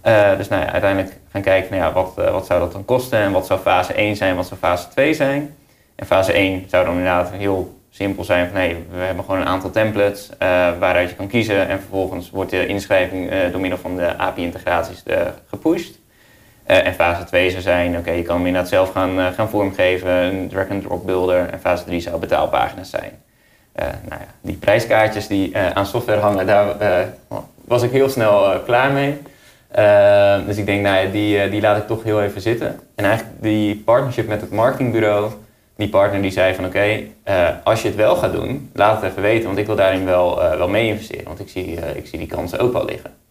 Eh, 0.00 0.36
dus 0.36 0.48
nou 0.48 0.62
ja, 0.62 0.72
uiteindelijk 0.72 1.16
gaan 1.30 1.42
kijken, 1.42 1.70
nou 1.70 1.82
ja, 1.82 1.92
wat, 1.92 2.32
wat 2.32 2.46
zou 2.46 2.60
dat 2.60 2.72
dan 2.72 2.84
kosten 2.84 3.18
en 3.18 3.32
wat 3.32 3.46
zou 3.46 3.60
fase 3.60 3.92
1 3.92 4.16
zijn, 4.16 4.36
wat 4.36 4.46
zou 4.46 4.60
fase 4.60 4.88
2 4.88 5.14
zijn. 5.14 5.54
En 5.94 6.06
fase 6.06 6.32
1 6.32 6.64
zou 6.68 6.84
dan 6.84 6.94
inderdaad 6.94 7.30
heel 7.30 7.80
simpel 7.90 8.24
zijn 8.24 8.46
van 8.46 8.58
nee, 8.58 8.86
we 8.90 8.98
hebben 8.98 9.24
gewoon 9.24 9.40
een 9.40 9.46
aantal 9.46 9.70
templates 9.70 10.30
waaruit 10.78 11.10
je 11.10 11.16
kan 11.16 11.26
kiezen 11.28 11.68
en 11.68 11.78
vervolgens 11.78 12.30
wordt 12.30 12.50
de 12.50 12.66
inschrijving 12.66 13.30
door 13.50 13.60
middel 13.60 13.78
van 13.78 13.96
de 13.96 14.18
API-integraties 14.18 15.02
gepusht. 15.48 16.01
Eh, 16.64 16.86
en 16.86 16.94
fase 16.94 17.24
2 17.24 17.50
zou 17.50 17.62
zijn, 17.62 17.98
oké, 17.98 18.10
je 18.10 18.22
kan 18.22 18.36
hem 18.36 18.46
inderdaad 18.46 18.70
zelf 18.70 18.92
gaan, 18.92 19.18
eh, 19.18 19.26
gaan 19.26 19.48
vormgeven, 19.48 20.10
een 20.10 20.48
drag-and-drop 20.48 21.06
builder. 21.06 21.48
En 21.50 21.60
fase 21.60 21.84
3 21.84 22.00
zou 22.00 22.18
betaalpagina's 22.18 22.90
zijn. 22.90 23.22
Eh, 23.72 23.86
nou 23.86 24.20
ja, 24.20 24.26
die 24.40 24.56
prijskaartjes 24.56 25.26
die 25.26 25.58
aan 25.58 25.86
software 25.86 26.20
hangen, 26.20 26.46
daar 26.46 27.06
was 27.64 27.82
ik 27.82 27.90
heel 27.90 28.08
snel 28.08 28.60
klaar 28.60 28.92
mee. 28.92 29.18
Dus 30.46 30.56
ik 30.56 30.66
denk, 30.66 30.82
nou 30.82 30.96
ja, 30.96 31.10
die, 31.10 31.48
die 31.48 31.60
laat 31.60 31.76
ik 31.76 31.86
toch 31.86 32.02
heel 32.02 32.22
even 32.22 32.40
zitten. 32.40 32.80
En 32.94 33.04
eigenlijk 33.04 33.42
die 33.42 33.76
partnership 33.76 34.28
met 34.28 34.40
het 34.40 34.50
marketingbureau, 34.50 35.30
die 35.76 35.88
partner 35.88 36.22
die 36.22 36.30
zei 36.30 36.54
van 36.54 36.64
oké, 36.64 37.00
als 37.64 37.82
je 37.82 37.88
het 37.88 37.96
wel 37.96 38.16
gaat 38.16 38.32
doen, 38.32 38.70
laat 38.74 39.00
het 39.00 39.10
even 39.10 39.22
weten, 39.22 39.46
want 39.46 39.58
ik 39.58 39.66
wil 39.66 39.76
daarin 39.76 40.04
wel, 40.04 40.36
wel 40.36 40.68
mee 40.68 40.86
investeren, 40.86 41.24
want 41.24 41.40
ik 41.40 41.48
zie, 41.48 41.78
ik 41.94 42.06
zie 42.06 42.18
die 42.18 42.28
kansen 42.28 42.58
ook 42.58 42.72
wel 42.72 42.84
liggen. 42.84 43.21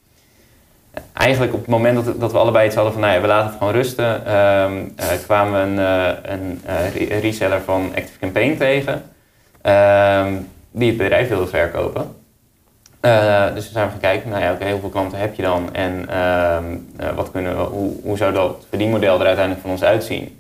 Eigenlijk 1.14 1.54
op 1.54 1.60
het 1.60 1.70
moment 1.70 2.06
dat, 2.06 2.20
dat 2.20 2.32
we 2.32 2.38
allebei 2.38 2.66
iets 2.66 2.76
hadden 2.76 2.94
van 2.94 3.02
nou 3.02 3.14
ja, 3.14 3.22
we 3.22 3.28
laten 3.28 3.48
het 3.50 3.58
gewoon 3.58 3.74
rusten, 3.74 4.26
ehm, 4.26 4.74
eh, 4.96 5.08
kwamen 5.24 5.54
we 5.54 5.60
een, 5.60 5.80
eh, 5.80 6.32
een 6.34 6.62
eh, 6.66 6.96
re- 6.96 7.20
reseller 7.20 7.62
van 7.62 7.92
Active 7.96 8.20
Campaign 8.20 8.58
tegen, 8.58 9.04
ehm, 9.62 10.34
die 10.72 10.88
het 10.88 10.98
bedrijf 10.98 11.28
wilde 11.30 11.48
verkopen. 11.48 12.16
Dus 13.54 13.66
we 13.66 13.72
zijn 13.72 13.90
gaan 13.90 14.00
kijken, 14.00 14.30
nou 14.30 14.42
ja, 14.42 14.52
oké, 14.54 14.72
hoeveel 14.72 14.90
klanten 14.90 15.20
heb 15.20 15.36
je 15.36 15.42
dan 15.42 15.74
en 15.74 16.10
ehm, 16.10 16.66
eh, 16.98 17.16
wat 17.16 17.32
kunnen 17.32 17.58
we, 17.58 17.64
hoe, 17.64 17.94
hoe 18.04 18.18
zou 18.18 18.34
dat 18.34 18.66
verdienmodel 18.70 19.20
er 19.20 19.26
uiteindelijk 19.26 19.62
van 19.62 19.72
ons 19.72 19.84
uitzien? 19.84 20.40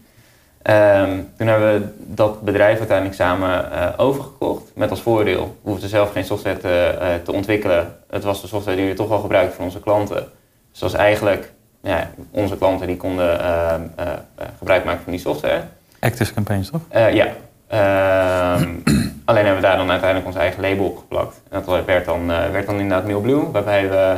Toen 1.38 1.48
hebben 1.48 1.74
we 1.74 1.88
dat 1.98 2.42
bedrijf 2.42 2.78
uiteindelijk 2.78 3.18
samen 3.18 3.66
overgekocht. 3.98 4.72
Met 4.76 4.90
als 4.90 5.02
voordeel, 5.02 5.58
we 5.64 5.70
hoefden 5.70 5.90
zelf 5.90 6.12
geen 6.12 6.24
software 6.26 6.58
te, 6.58 6.96
te 7.24 7.32
ontwikkelen. 7.32 7.96
Het 8.10 8.24
was 8.24 8.42
de 8.42 8.48
software 8.48 8.78
die 8.78 8.88
we 8.88 8.94
toch 8.94 9.12
al 9.12 9.20
gebruikten 9.20 9.56
voor 9.56 9.66
onze 9.66 9.80
klanten. 9.80 10.28
Dus 10.72 10.80
dat 10.80 10.94
eigenlijk, 10.94 11.52
ja, 11.82 12.10
onze 12.32 12.58
klanten 12.58 12.88
die 12.88 12.98
konden 12.98 13.40
ehm, 13.40 13.82
eh, 13.96 14.08
eh, 14.08 14.46
gebruik 14.58 14.84
maken 14.86 15.04
van 15.04 15.12
die 15.12 15.22
software. 15.22 15.62
Active 16.00 16.34
campaigns, 16.34 16.70
toch? 16.70 16.82
Eh, 16.90 17.14
ja. 17.14 17.28
Ehm, 17.68 18.70
alleen 19.26 19.46
hebben 19.46 19.62
we 19.62 19.68
daar 19.68 19.78
dan 19.78 19.90
uiteindelijk 19.90 20.28
ons 20.28 20.36
eigen 20.38 20.62
label 20.62 20.86
op 20.86 20.98
geplakt. 20.98 21.42
En 21.50 21.64
dat 21.66 21.86
werd 21.86 22.06
dan, 22.06 22.32
eh, 22.32 22.50
werd 22.50 22.66
dan 22.66 22.80
inderdaad 22.80 23.06
Mailblue, 23.08 23.52
waarbij 23.52 23.90
we... 23.90 24.18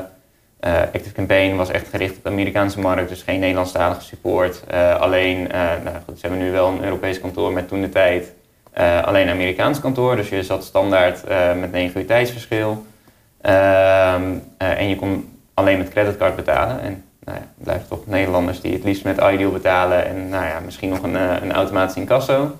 eh, 0.59 0.73
Active 0.81 1.11
Campaign 1.11 1.55
was 1.55 1.69
echt 1.69 1.87
gericht 1.89 2.17
op 2.17 2.23
de 2.23 2.29
Amerikaanse 2.29 2.79
markt, 2.79 3.09
dus 3.09 3.21
geen 3.21 3.39
Nederlandstalige 3.39 4.01
support. 4.01 4.63
Eh, 4.67 4.95
alleen, 4.95 5.51
eh, 5.51 5.59
nou 5.83 5.95
goed, 6.05 6.19
ze 6.19 6.27
hebben 6.27 6.45
nu 6.45 6.51
wel 6.51 6.67
een 6.67 6.83
Europees 6.83 7.19
kantoor 7.19 7.51
met 7.53 7.67
toen 7.67 7.81
de 7.81 7.89
tijd 7.89 8.33
alleen 9.03 9.29
Amerikaans 9.29 9.79
kantoor, 9.79 10.15
dus 10.15 10.29
je 10.29 10.43
zat 10.43 10.63
standaard 10.63 11.23
met 11.59 11.71
9 11.71 11.99
uur 11.99 12.07
tijdsverschil. 12.07 12.85
Ehm, 13.41 14.23
en 14.57 14.89
je 14.89 14.95
kon 14.95 15.32
alleen 15.53 15.77
met 15.77 15.89
creditcard 15.89 16.35
betalen. 16.35 16.81
En 16.81 17.03
nou 17.23 17.37
blijven 17.57 17.87
toch 17.87 18.07
Nederlanders 18.07 18.61
die 18.61 18.73
het 18.73 18.83
liefst 18.83 19.03
met 19.03 19.17
Ideal 19.17 19.51
betalen 19.51 20.05
en 20.05 20.29
nou 20.29 20.45
ja, 20.45 20.59
misschien 20.59 20.89
nog 20.89 21.03
een, 21.03 21.15
een 21.15 21.53
automatisch 21.53 21.95
incasso. 21.95 22.57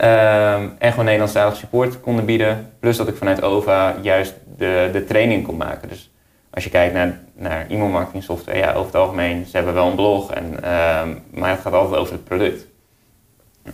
Um, 0.00 0.74
en 0.78 0.90
gewoon 0.90 1.04
Nederlandstalig 1.04 1.56
support 1.56 2.00
konden 2.00 2.24
bieden. 2.24 2.72
Plus 2.80 2.96
dat 2.96 3.08
ik 3.08 3.16
vanuit 3.16 3.42
OVA 3.42 3.94
juist 4.02 4.34
de, 4.56 4.88
de 4.92 5.04
training 5.04 5.46
kon 5.46 5.56
maken. 5.56 5.88
Dus 5.88 6.10
als 6.50 6.64
je 6.64 6.70
kijkt 6.70 6.94
naar, 6.94 7.20
naar 7.34 7.66
e-mailmarketing 7.68 8.22
software, 8.22 8.58
ja, 8.58 8.72
over 8.72 8.86
het 8.86 8.94
algemeen, 8.94 9.46
ze 9.46 9.56
hebben 9.56 9.74
wel 9.74 9.88
een 9.88 9.94
blog, 9.94 10.32
en, 10.32 10.52
uh, 10.52 11.02
maar 11.30 11.50
het 11.50 11.60
gaat 11.60 11.72
altijd 11.72 12.00
over 12.00 12.12
het 12.12 12.24
product. 12.24 12.66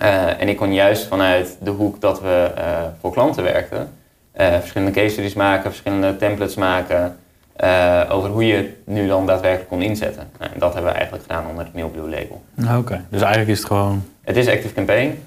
Uh, 0.02 0.40
en 0.40 0.48
ik 0.48 0.57
kon 0.57 0.72
juist 0.72 1.07
vanuit 1.07 1.57
de 1.61 1.70
hoek 1.70 2.00
dat 2.00 2.20
we 2.20 2.50
uh, 2.59 2.64
voor 3.00 3.12
klanten 3.12 3.42
werkten, 3.42 3.92
verschillende 4.35 4.92
case 4.92 5.09
studies 5.09 5.35
maken, 5.35 5.70
verschillende 5.70 6.16
templates 6.16 6.55
maken, 6.55 7.18
over 8.09 8.31
hoe 8.31 8.47
je 8.47 8.55
het 8.55 8.69
nu 8.85 9.07
dan 9.07 9.27
daadwerkelijk 9.27 9.69
kon 9.69 9.83
inzetten. 9.83 10.29
Nou, 10.38 10.53
en 10.53 10.59
dat 10.59 10.73
hebben 10.73 10.91
we 10.91 10.97
eigenlijk 10.97 11.27
gedaan 11.29 11.47
onder 11.49 11.65
het 11.65 11.75
Mailblue 11.75 12.09
label. 12.09 12.43
Oké, 12.79 13.05
dus 13.09 13.21
eigenlijk 13.21 13.51
is 13.51 13.59
het 13.59 13.67
gewoon... 13.67 14.05
Het 14.23 14.37
is 14.37 14.49
Active 14.49 14.75
Campaign, 14.75 15.19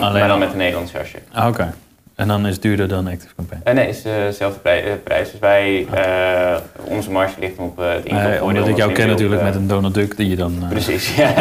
maar 0.00 0.28
dan 0.28 0.38
met 0.38 0.50
een 0.50 0.56
Nederlands 0.56 0.92
jasje. 0.92 1.18
Oké. 1.46 1.72
En 2.14 2.28
dan 2.28 2.46
is 2.46 2.52
het 2.52 2.62
duurder 2.62 2.88
dan 2.88 3.06
Active 3.06 3.34
Campaign? 3.34 3.62
Uh, 3.68 3.74
nee, 3.74 3.86
het 3.86 3.96
is 3.96 4.02
dezelfde 4.02 4.84
uh, 4.84 4.92
prijs. 5.04 5.30
Dus 5.30 5.40
wij, 5.40 5.86
uh, 5.94 6.56
onze 6.84 7.10
marge 7.10 7.40
ligt 7.40 7.58
op 7.58 7.76
het 7.76 8.04
inkomen. 8.04 8.42
omdat 8.42 8.68
ik 8.68 8.76
jou 8.76 8.92
ken 8.92 9.06
natuurlijk 9.06 9.42
met 9.42 9.54
een 9.54 9.66
Donald 9.66 9.94
Duck 9.94 10.16
die 10.16 10.28
je 10.28 10.36
dan... 10.36 10.66
Precies, 10.68 11.14
ja. 11.16 11.32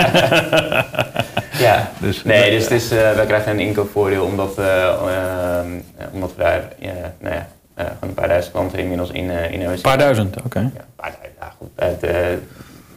ja. 1.60 1.92
Dus, 2.00 2.24
nee, 2.24 2.52
dus 2.52 2.64
het 2.64 2.72
is, 2.72 2.90
wij 2.90 3.26
krijgen 3.26 3.52
een 3.52 3.60
inkoopvoordeel 3.60 4.24
omdat, 4.24 4.60
omdat 6.14 6.36
we 6.36 6.42
daar 6.42 6.64
nou 7.20 7.36
ja, 7.36 7.48
gewoon 7.86 8.10
een 8.10 8.13
paar 8.13 8.28
duizend 8.28 8.54
klanten 8.54 8.80
inmiddels 8.80 9.10
in, 9.10 9.24
in 9.24 9.60
hebben 9.60 9.72
Een 9.72 9.82
paar 9.82 9.98
duizend, 9.98 10.38
oké. 10.38 10.46
Okay. 10.46 10.63
Ja, 10.63 10.70
een 10.80 10.96
paar 10.96 11.12
duizend, 11.12 11.38
ja 11.39 11.54
goed. 11.58 11.70
Het, 11.76 12.04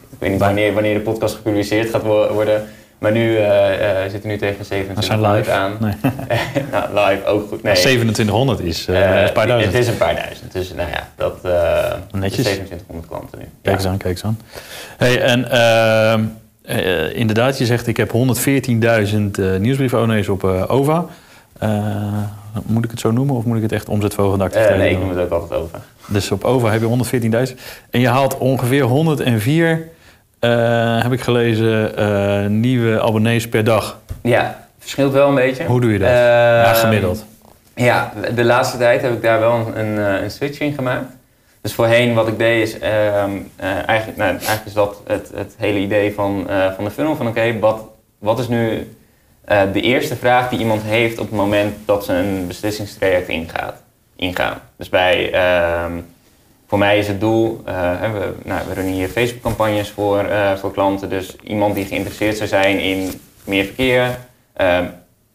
ik 0.09 0.19
weet 0.19 0.31
niet 0.31 0.39
wanneer, 0.39 0.73
wanneer 0.73 0.93
de 0.93 0.99
podcast 0.99 1.35
gepubliceerd 1.35 1.89
gaat 1.89 2.03
worden... 2.03 2.67
Maar 3.05 3.11
nu 3.11 3.31
uh, 3.31 3.39
uh, 3.39 4.09
zitten 4.09 4.29
nu 4.29 4.37
tegen 4.37 4.65
2700 4.65 5.49
aan. 5.49 5.77
Nee. 5.79 5.93
nou, 6.71 7.09
live 7.09 7.25
ook 7.25 7.47
goed. 7.47 7.63
Nee. 7.63 7.73
2700 7.73 8.59
is 8.59 8.87
uh, 8.87 9.21
een 9.21 9.31
paar 9.31 9.47
duizend. 9.47 9.73
Het 9.73 9.81
is 9.81 9.87
een 9.87 9.97
paar 9.97 10.15
duizend. 10.15 10.51
Dus 10.51 10.73
nou 10.73 10.89
ja, 10.89 11.09
dat 11.15 11.43
Netjes. 12.11 12.43
2700 12.43 13.07
klanten 13.07 13.39
nu. 13.39 13.45
Kijk 13.61 13.75
eens 13.75 13.85
aan, 13.85 13.97
kijk 13.97 14.13
eens 14.13 14.23
aan. 14.23 14.39
Hey, 14.97 15.21
en 15.21 15.51
ehm, 15.51 16.23
inderdaad, 17.15 17.57
je 17.57 17.65
zegt 17.65 17.87
ik 17.87 17.97
heb 17.97 18.11
114.000 18.13 19.59
nieuwsbrief 19.59 19.93
op 20.29 20.43
OVA. 20.43 21.05
Moet 22.65 22.83
ik 22.83 22.91
het 22.91 22.99
zo 22.99 23.11
noemen 23.11 23.35
of 23.35 23.45
moet 23.45 23.57
ik 23.57 23.63
het 23.63 23.71
echt 23.71 23.89
omzetvogeldak? 23.89 24.53
nee, 24.53 24.91
ik 24.91 24.99
noem 24.99 25.09
het 25.09 25.19
ook 25.19 25.41
altijd 25.41 25.59
OVA. 25.59 25.81
Dus 26.07 26.31
op 26.31 26.43
OVA 26.43 26.71
heb 26.71 26.81
je 26.81 27.49
114.000. 27.49 27.59
En 27.89 27.99
je 27.99 28.07
haalt 28.07 28.37
ongeveer 28.37 28.83
104 28.83 29.93
uh, 30.45 31.03
heb 31.03 31.11
ik 31.11 31.21
gelezen, 31.21 31.99
uh, 31.99 32.45
nieuwe 32.49 33.01
abonnees 33.01 33.49
per 33.49 33.63
dag. 33.63 33.99
Ja, 34.21 34.67
verschilt 34.79 35.13
wel 35.13 35.27
een 35.27 35.35
beetje. 35.35 35.65
Hoe 35.65 35.81
doe 35.81 35.91
je 35.91 35.99
dat? 35.99 36.07
Uh, 36.07 36.15
ja, 36.15 36.73
gemiddeld. 36.73 37.25
Ja, 37.75 38.13
de 38.35 38.43
laatste 38.43 38.77
tijd 38.77 39.01
heb 39.01 39.13
ik 39.13 39.21
daar 39.21 39.39
wel 39.39 39.53
een, 39.53 39.79
een, 39.79 40.23
een 40.23 40.31
switch 40.31 40.59
in 40.59 40.73
gemaakt. 40.73 41.05
Dus 41.61 41.73
voorheen 41.73 42.13
wat 42.13 42.27
ik 42.27 42.37
deed 42.37 42.67
is, 42.67 42.79
ehm, 42.79 43.31
eigenlijk, 43.85 44.17
nou, 44.17 44.29
eigenlijk 44.29 44.65
is 44.65 44.73
dat 44.73 45.01
het, 45.07 45.31
het 45.35 45.55
hele 45.57 45.79
idee 45.79 46.13
van, 46.13 46.47
van 46.75 46.83
de 46.83 46.91
funnel. 46.91 47.15
Van 47.15 47.27
oké, 47.27 47.59
wat, 47.59 47.79
wat 48.19 48.39
is 48.39 48.47
nu 48.47 48.87
de 49.47 49.81
eerste 49.81 50.15
vraag 50.15 50.49
die 50.49 50.59
iemand 50.59 50.81
heeft 50.81 51.19
op 51.19 51.25
het 51.25 51.35
moment 51.35 51.75
dat 51.85 52.05
ze 52.05 52.13
een 52.13 52.47
beslissingstraject 52.47 53.27
ingaat, 53.27 53.81
ingaan. 54.15 54.61
Dus 54.77 54.89
bij 54.89 55.31
ehm, 55.33 55.99
voor 56.67 56.77
mij 56.77 56.97
is 56.97 57.07
het 57.07 57.19
doel, 57.19 57.61
uh, 57.67 58.11
we, 58.11 58.33
nou, 58.43 58.67
we 58.67 58.73
runnen 58.73 58.93
hier 58.93 59.07
Facebook-campagnes 59.07 59.89
voor, 59.89 60.25
uh, 60.25 60.55
voor 60.55 60.71
klanten. 60.71 61.09
Dus 61.09 61.35
iemand 61.43 61.75
die 61.75 61.85
geïnteresseerd 61.85 62.37
zou 62.37 62.49
zijn 62.49 62.79
in 62.79 63.21
meer 63.43 63.65
verkeer. 63.65 64.17
Uh, 64.57 64.79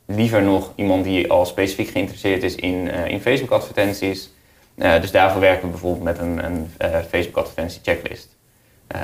liever 0.06 0.42
nog 0.42 0.72
iemand 0.74 1.04
die 1.04 1.30
al 1.30 1.46
specifiek 1.46 1.88
geïnteresseerd 1.88 2.42
is 2.42 2.54
in, 2.54 2.88
in 2.88 3.20
Facebook-advertenties. 3.20 4.30
dus 4.74 5.10
daarvoor 5.10 5.40
werken 5.40 5.62
we 5.62 5.70
bijvoorbeeld 5.70 6.04
met 6.04 6.18
een, 6.18 6.44
een 6.44 6.70
Facebook-advertentie-checklist. 7.08 8.36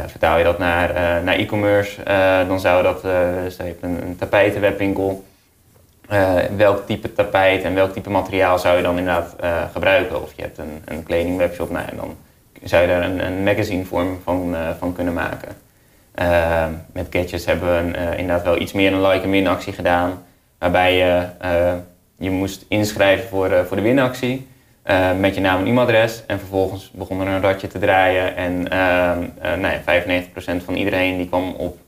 Vertaal 0.07 0.38
je 0.38 0.44
dat 0.44 0.59
naar, 0.59 1.22
naar 1.22 1.35
e-commerce, 1.35 2.03
dan 2.49 2.61
zou 2.61 2.83
dat, 2.83 3.03
dus 3.42 3.57
je 3.57 3.77
een, 3.81 4.03
een 4.03 4.16
tapijtenwebwinkel. 4.16 5.25
welk 6.57 6.87
type 6.87 7.12
tapijt 7.12 7.62
en 7.62 7.75
welk 7.75 7.92
type 7.92 8.11
materiaal 8.11 8.59
zou 8.59 8.77
je 8.77 8.83
dan 8.83 8.99
inderdaad 8.99 9.37
gebruiken? 9.72 10.22
Of 10.22 10.33
je 10.37 10.42
hebt 10.42 10.59
een, 10.59 10.83
een 10.85 11.03
kledingwebshop, 11.03 11.70
nou, 11.70 11.87
dan 11.96 12.16
zou 12.62 12.83
je 12.83 12.88
daar 12.88 13.03
een, 13.03 13.27
een 13.27 13.42
magazine 13.42 13.85
vorm 13.85 14.20
van, 14.25 14.57
van 14.79 14.92
kunnen 14.92 15.14
maken. 15.14 15.49
Uh, 16.22 16.64
met 16.92 17.07
Gadgets 17.11 17.44
hebben 17.44 17.68
we 17.68 17.99
een, 17.99 18.18
inderdaad 18.18 18.44
wel 18.44 18.61
iets 18.61 18.72
meer 18.72 18.92
een 18.92 19.07
like 19.07 19.25
en 19.25 19.31
win 19.31 19.46
actie 19.46 19.72
gedaan. 19.72 20.22
Waarbij 20.59 20.96
je, 20.96 21.27
je 22.18 22.31
moest 22.31 22.64
inschrijven 22.68 23.29
voor, 23.29 23.64
voor 23.66 23.77
de 23.77 23.83
winactie 23.83 24.46
met 25.18 25.35
je 25.35 25.40
naam 25.40 25.61
en 25.61 25.66
e-mailadres. 25.66 26.22
En 26.27 26.38
vervolgens 26.38 26.90
begon 26.90 27.20
er 27.20 27.27
een 27.27 27.40
radje 27.40 27.66
te 27.66 27.79
draaien. 27.79 28.37
En 28.37 28.70
ehm, 28.70 29.61
nou 29.61 29.75
ja, 29.75 29.81
95% 29.81 30.64
van 30.64 30.75
iedereen 30.75 31.16
die 31.16 31.29
kwam 31.29 31.55
op, 31.55 31.79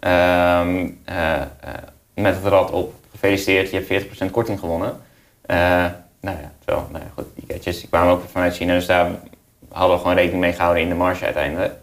ehm, 0.00 0.88
met 2.14 2.34
het 2.34 2.44
rad 2.44 2.70
op. 2.70 2.94
Gefeliciteerd, 3.10 3.70
je 3.70 3.76
hebt 3.76 3.86
40% 3.86 4.30
korting 4.30 4.58
gewonnen. 4.58 5.00
nou 6.20 6.36
ja, 6.36 6.52
terwijl, 6.64 6.86
nou 6.90 7.04
ja, 7.04 7.10
goed, 7.14 7.26
die 7.34 7.44
gadgets 7.48 7.80
die 7.80 7.88
kwamen 7.88 8.12
ook 8.12 8.22
vanuit 8.30 8.54
China, 8.54 8.74
dus 8.74 8.86
daar 8.86 9.10
hadden 9.72 9.96
we 9.96 10.02
gewoon 10.02 10.16
rekening 10.16 10.40
mee 10.40 10.52
gehouden 10.52 10.82
in 10.82 10.88
de 10.88 10.94
marge 10.94 11.24
uiteindelijk. 11.24 11.74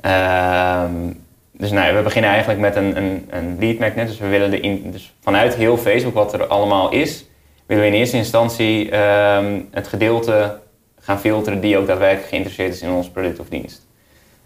Ehm, 0.00 1.12
dus 1.52 1.70
nou, 1.70 1.96
we 1.96 2.02
beginnen 2.02 2.30
eigenlijk 2.30 2.60
met 2.60 2.76
een, 2.76 2.96
een, 2.96 3.28
een 3.30 3.56
lead 3.58 3.78
magnet. 3.78 4.06
Dus 4.06 4.18
we 4.18 4.28
willen 4.28 4.50
de 4.50 4.60
in, 4.60 4.90
dus 4.90 5.14
vanuit 5.20 5.54
heel 5.54 5.76
Facebook, 5.76 6.14
wat 6.14 6.32
er 6.32 6.46
allemaal 6.46 6.90
is, 6.90 7.24
willen 7.68 7.84
we 7.84 7.90
in 7.90 7.98
eerste 7.98 8.16
instantie 8.16 8.96
um, 8.96 9.68
het 9.70 9.88
gedeelte 9.88 10.58
gaan 11.00 11.20
filteren 11.20 11.60
die 11.60 11.78
ook 11.78 11.86
daadwerkelijk 11.86 12.28
geïnteresseerd 12.28 12.74
is 12.74 12.82
in 12.82 12.90
ons 12.90 13.10
product 13.10 13.40
of 13.40 13.48
dienst. 13.48 13.86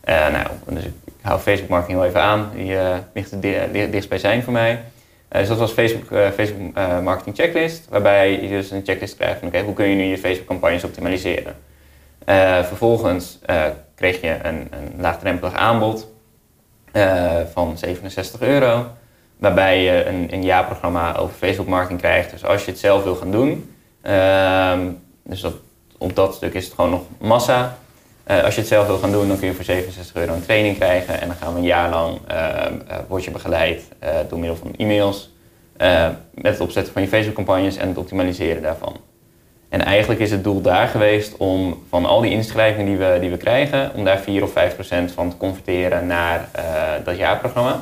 Uh, 0.09 0.29
nou, 0.29 0.47
dus 0.67 0.85
ik, 0.85 0.93
hou 1.21 1.41
Facebook 1.41 1.69
marketing 1.69 1.99
wel 1.99 2.09
even 2.09 2.21
aan. 2.21 2.51
Die 2.55 2.73
uh, 2.73 2.97
ligt 3.15 3.33
er 3.33 3.41
dichtst 3.71 4.09
bij 4.09 4.19
zijn 4.19 4.43
voor 4.43 4.53
mij. 4.53 4.73
Uh, 4.73 5.39
dus 5.39 5.49
dat 5.49 5.59
was 5.59 5.73
Facebook, 5.73 6.07
Facebook 6.35 6.75
marketing 7.03 7.37
checklist, 7.37 7.87
waarbij 7.89 8.41
je 8.43 8.49
dus 8.49 8.71
een 8.71 8.85
checklist 8.85 9.17
krijgt 9.17 9.39
van 9.39 9.49
oké, 9.49 9.61
hoe 9.61 9.75
kun 9.75 9.87
je 9.87 9.95
nu 9.95 10.03
je 10.03 10.19
Facebook 10.19 10.47
campagnes 10.47 10.85
optimaliseren. 10.85 11.57
Vervolgens 12.65 13.39
kreeg 13.95 14.21
je 14.21 14.39
een, 14.43 14.69
een 14.71 15.01
laagdrempelig 15.01 15.55
aanbod 15.55 16.07
van 17.53 17.79
67 17.79 18.41
euro, 18.41 18.87
waarbij 19.43 19.83
je 19.83 20.05
een, 20.07 20.29
een 20.33 20.43
jaarprogramma 20.43 21.17
over 21.17 21.35
Facebook 21.37 21.67
marketing 21.67 22.01
krijgt. 22.01 22.31
Dus 22.31 22.45
als 22.45 22.65
je 22.65 22.71
het 22.71 22.81
zelf 22.81 23.05
wil 23.05 23.15
gaan 23.15 23.31
doen, 23.31 23.75
ehm, 24.03 24.81
dus 25.23 25.41
dat, 25.41 25.55
op 25.99 26.17
dat 26.17 26.35
stuk 26.35 26.55
is 26.55 26.65
het 26.65 26.75
gewoon 26.75 26.91
nog 26.91 27.03
massa. 27.19 27.77
als 28.27 28.55
je 28.55 28.61
het 28.61 28.71
zelf 28.71 28.87
wil 28.87 28.99
gaan 28.99 29.13
doen, 29.13 29.29
dan 29.29 29.39
kun 29.39 29.47
je 29.47 29.55
voor 29.55 29.65
67 29.65 30.17
euro 30.17 30.35
een 30.35 30.43
training 30.43 30.77
krijgen 30.77 31.21
en 31.21 31.27
dan 31.27 31.37
gaan 31.37 31.53
we 31.53 31.59
een 31.59 31.65
jaar 31.65 31.91
lang 31.91 32.19
word 33.09 33.25
je 33.25 33.31
begeleid 33.31 33.83
door 34.29 34.39
middel 34.39 34.57
van 34.57 34.75
e-mails 34.77 35.31
met 36.35 36.53
het 36.53 36.61
opzetten 36.61 36.93
van 36.93 37.03
je 37.03 37.09
Facebook 37.09 37.35
campagnes 37.35 37.77
en 37.77 37.89
het 37.89 37.99
optimaliseren 37.99 38.63
daarvan. 38.63 38.97
En 39.73 39.85
eigenlijk 39.85 40.21
is 40.21 40.31
het 40.31 40.45
doel 40.45 40.61
daar 40.61 40.89
geweest 40.89 41.37
om 41.37 41.83
van 41.89 42.07
al 42.07 42.21
die 42.21 42.31
inschrijvingen 42.31 42.87
die 42.87 42.97
we, 42.97 43.17
die 43.21 43.31
we 43.31 43.37
krijgen, 43.37 43.91
om 43.95 44.05
daar 44.05 44.19
4 44.19 44.43
of 44.43 44.53
5 44.53 44.75
procent 44.75 45.13
van 45.13 45.31
te 45.31 45.37
converteren 45.37 46.07
naar 46.07 46.49
uh, 46.57 47.05
dat 47.05 47.17
jaarprogramma. 47.17 47.79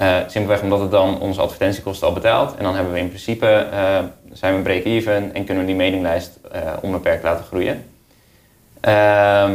Uh, 0.00 0.16
simpelweg 0.26 0.62
omdat 0.62 0.80
het 0.80 0.90
dan 0.90 1.20
onze 1.20 1.40
advertentiekosten 1.40 2.06
al 2.06 2.14
betaalt. 2.14 2.56
En 2.56 2.64
dan 2.64 2.74
hebben 2.74 2.92
we 2.92 2.98
in 2.98 3.08
principe, 3.08 3.66
uh, 3.72 3.98
zijn 4.32 4.56
we 4.56 4.62
break-even 4.62 5.34
en 5.34 5.44
kunnen 5.44 5.62
we 5.62 5.68
die 5.68 5.78
mailinglijst 5.78 6.40
onbeperkt 6.80 7.22
laten 7.22 7.44
groeien. 7.44 7.84
Ehm, 8.80 9.52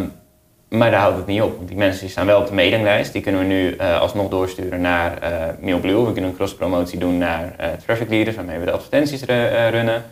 maar 0.70 0.92
daar 0.92 1.00
houdt 1.00 1.18
het 1.18 1.26
niet 1.26 1.42
op. 1.42 1.68
Die 1.68 1.78
mensen 1.78 2.02
die 2.02 2.10
staan 2.10 2.26
wel 2.26 2.40
op 2.40 2.48
de 2.48 2.54
mailinglijst. 2.54 3.14
Die 3.14 3.22
kunnen 3.22 3.42
we 3.42 3.48
nu 3.48 3.78
alsnog 3.78 4.30
doorsturen 4.30 4.82
naar 4.82 5.18
MailBlue. 5.60 6.06
We 6.06 6.12
kunnen 6.12 6.30
een 6.30 6.36
cross-promotie 6.36 7.00
doen 7.00 7.18
naar 7.18 7.56
traffic 7.86 8.10
leaders, 8.10 8.36
waarmee 8.36 8.60
we 8.60 8.66
de 8.66 8.72
advertenties 8.72 9.24
runnen. 9.70 10.04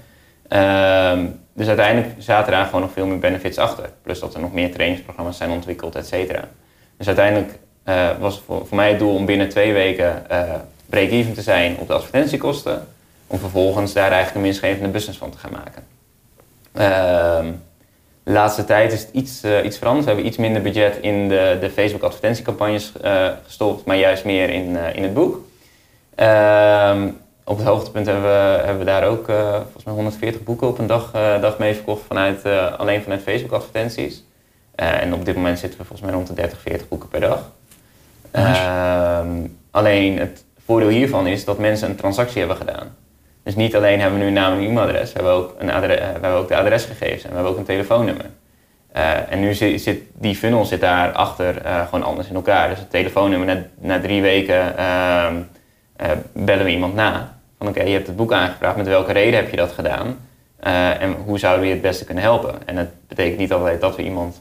Um, 0.50 1.40
dus 1.54 1.68
uiteindelijk 1.68 2.14
zaten 2.18 2.52
daar 2.52 2.66
gewoon 2.66 2.82
nog 2.82 2.92
veel 2.92 3.06
meer 3.06 3.20
benefits 3.20 3.58
achter. 3.58 3.90
Plus 4.02 4.20
dat 4.20 4.34
er 4.34 4.40
nog 4.40 4.54
meer 4.54 4.72
trainingsprogramma's 4.72 5.38
zijn 5.38 5.50
ontwikkeld, 5.50 5.96
et 5.96 6.08
cetera. 6.08 6.44
Dus 6.98 7.08
uiteindelijk 7.08 7.60
uh, 7.90 8.10
was 8.20 8.42
voor, 8.46 8.66
mij 8.72 8.90
het 8.90 9.00
doel 9.00 9.14
om 9.14 9.26
binnen 9.26 9.50
twee 9.50 9.74
weken 9.74 10.26
uh, 10.32 10.42
break-even 10.86 11.34
te 11.34 11.42
zijn 11.42 11.78
op 11.78 11.88
de 11.88 11.94
advertentiekosten. 11.94 12.88
Om 13.28 13.40
vervolgens 13.40 13.94
daar 13.94 14.12
eigenlijk 14.12 14.36
een 14.36 14.42
winstgevende 14.42 14.90
business 14.90 15.20
van 15.20 15.32
te 15.32 15.38
gaan 15.38 15.52
maken. 15.52 15.84
Uh, 16.74 17.54
de 18.24 18.32
laatste 18.32 18.66
tijd 18.66 18.94
is 18.94 19.00
het 19.00 19.10
iets, 19.12 19.44
uh, 19.44 19.66
iets 19.66 19.78
veranderd. 19.78 20.06
We 20.06 20.12
hebben 20.12 20.30
iets 20.30 20.38
minder 20.38 20.62
budget 20.62 20.98
in 21.02 21.28
de, 21.28 21.58
de 21.60 21.70
Facebook 21.70 22.02
advertentiecampagnes 22.02 22.94
gestopt, 23.46 23.86
maar 23.86 23.98
juist 23.98 24.26
meer 24.26 24.50
in, 24.50 24.78
in 24.94 25.04
het 25.04 25.14
boek. 25.14 25.46
Ehm, 26.16 27.10
op 27.44 27.58
het 27.58 27.66
hoogtepunt 27.66 28.06
hebben 28.06 28.24
we, 28.24 28.58
hebben 28.58 28.80
we 28.80 28.86
daar 28.86 29.04
ook 29.04 29.26
volgens 29.62 29.84
mij 29.84 29.94
140 29.94 30.44
boeken 30.44 30.68
op 30.68 30.80
een 30.80 30.88
dag, 30.88 31.12
dag 31.42 31.58
mee 31.58 31.74
verkocht 31.74 32.02
vanuit, 32.08 32.46
alleen 32.78 33.02
vanuit 33.02 33.22
Facebook 33.22 33.52
advertenties. 33.52 34.24
en 34.76 35.14
op 35.14 35.26
dit 35.26 35.36
moment 35.36 35.60
zitten 35.60 35.80
we 35.80 35.86
volgens 35.86 36.08
mij 36.08 36.18
rond 36.18 36.28
de 36.28 36.34
30, 36.34 36.60
40 36.62 36.88
boeken 36.88 37.10
per 37.10 37.20
dag. 37.20 37.52
Ehm, 38.32 39.48
alleen 39.72 40.18
het 40.20 40.46
voordeel 40.66 40.90
hiervan 40.90 41.28
is 41.28 41.46
dat 41.46 41.58
mensen 41.58 41.90
een 41.90 41.96
transactie 41.96 42.40
hebben 42.40 42.58
gedaan. 42.58 42.96
Dus 43.44 43.56
niet 43.56 43.76
alleen 43.76 44.00
hebben 44.00 44.20
we 44.20 44.26
nu 44.26 44.30
een 44.30 44.42
naam 44.42 44.54
en 44.54 44.66
e-mailadres, 44.66 45.14
we 45.14 45.16
hebben 45.16 45.34
ook, 45.34 45.56
een 45.58 45.72
adres, 45.72 45.98
we 45.98 46.04
hebben 46.04 46.32
ook 46.32 46.48
de 46.48 46.56
adresgegevens 46.56 47.24
en 47.24 47.30
we 47.30 47.36
hebben 47.36 47.52
ook 47.52 47.58
een 47.58 47.66
telefoonnummer. 47.66 48.26
en 49.30 49.40
nu 49.40 49.54
zit, 49.54 50.00
die 50.14 50.36
funnel 50.36 50.66
zit 50.66 50.82
daar 50.82 51.12
achter 51.12 51.62
gewoon 51.86 52.04
anders 52.04 52.28
in 52.28 52.36
elkaar. 52.36 52.70
Dus 52.70 52.80
het 52.80 52.90
telefoonnummer 52.90 53.48
na, 53.56 53.64
na 53.80 54.00
drie 54.00 54.22
weken 54.22 54.78
ehm, 54.78 55.36
bellen 56.34 56.66
we 56.66 56.72
iemand 56.72 56.94
na 56.94 57.38
van 57.58 57.68
oké, 57.68 57.84
je 57.84 57.94
hebt 57.94 58.08
het 58.08 58.16
boek 58.16 58.32
aangevraagd, 58.32 58.76
met 58.78 58.88
welke 58.88 59.12
reden 59.12 59.40
heb 59.40 59.50
je 59.50 59.58
dat 59.58 59.72
gedaan? 59.72 60.18
En 61.00 61.16
hoe 61.26 61.40
zouden 61.40 61.62
we 61.62 61.68
je 61.68 61.74
het 61.74 61.82
beste 61.82 62.06
kunnen 62.06 62.24
helpen? 62.24 62.56
En 62.66 62.76
dat 62.76 62.88
betekent 63.08 63.38
niet 63.38 63.54
altijd 63.54 63.82
dat 63.82 63.96
we 63.96 64.04
iemand 64.04 64.38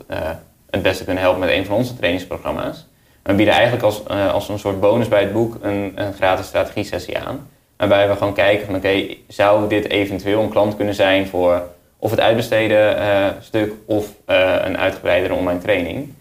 het 0.70 0.82
beste 0.82 1.05
kunnen 1.05 1.22
helpen 1.22 1.41
met 1.41 1.51
een 1.51 1.64
van 1.64 1.76
onze 1.76 1.97
trainingsprogramma's. 1.97 2.87
We 3.27 3.35
bieden 3.35 3.55
eigenlijk 3.55 3.85
als, 3.85 4.03
uh, 4.11 4.33
als 4.33 4.49
een 4.49 4.59
soort 4.59 4.81
bonus 4.81 5.09
bij 5.09 5.20
het 5.20 5.33
boek 5.33 5.59
een, 5.61 5.93
een 5.95 6.12
gratis 6.12 6.47
strategie-sessie 6.47 7.18
aan. 7.18 7.49
Waarbij 7.77 8.09
we 8.09 8.16
gewoon 8.16 8.35
kijken 8.35 8.66
van 8.66 8.77
oké, 8.77 9.07
zou 9.29 9.68
dit 9.68 9.89
eventueel 9.89 10.43
een 10.43 10.49
klant 10.49 10.77
kunnen 10.77 10.95
zijn 10.95 11.27
voor 11.27 11.62
of 11.99 12.11
het 12.11 12.20
uitbesteden 12.20 12.97
stuk 13.41 13.72
of 13.87 14.12
een 14.27 14.79
uitgebreidere 14.79 15.35
online 15.35 15.61
training. 15.61 16.12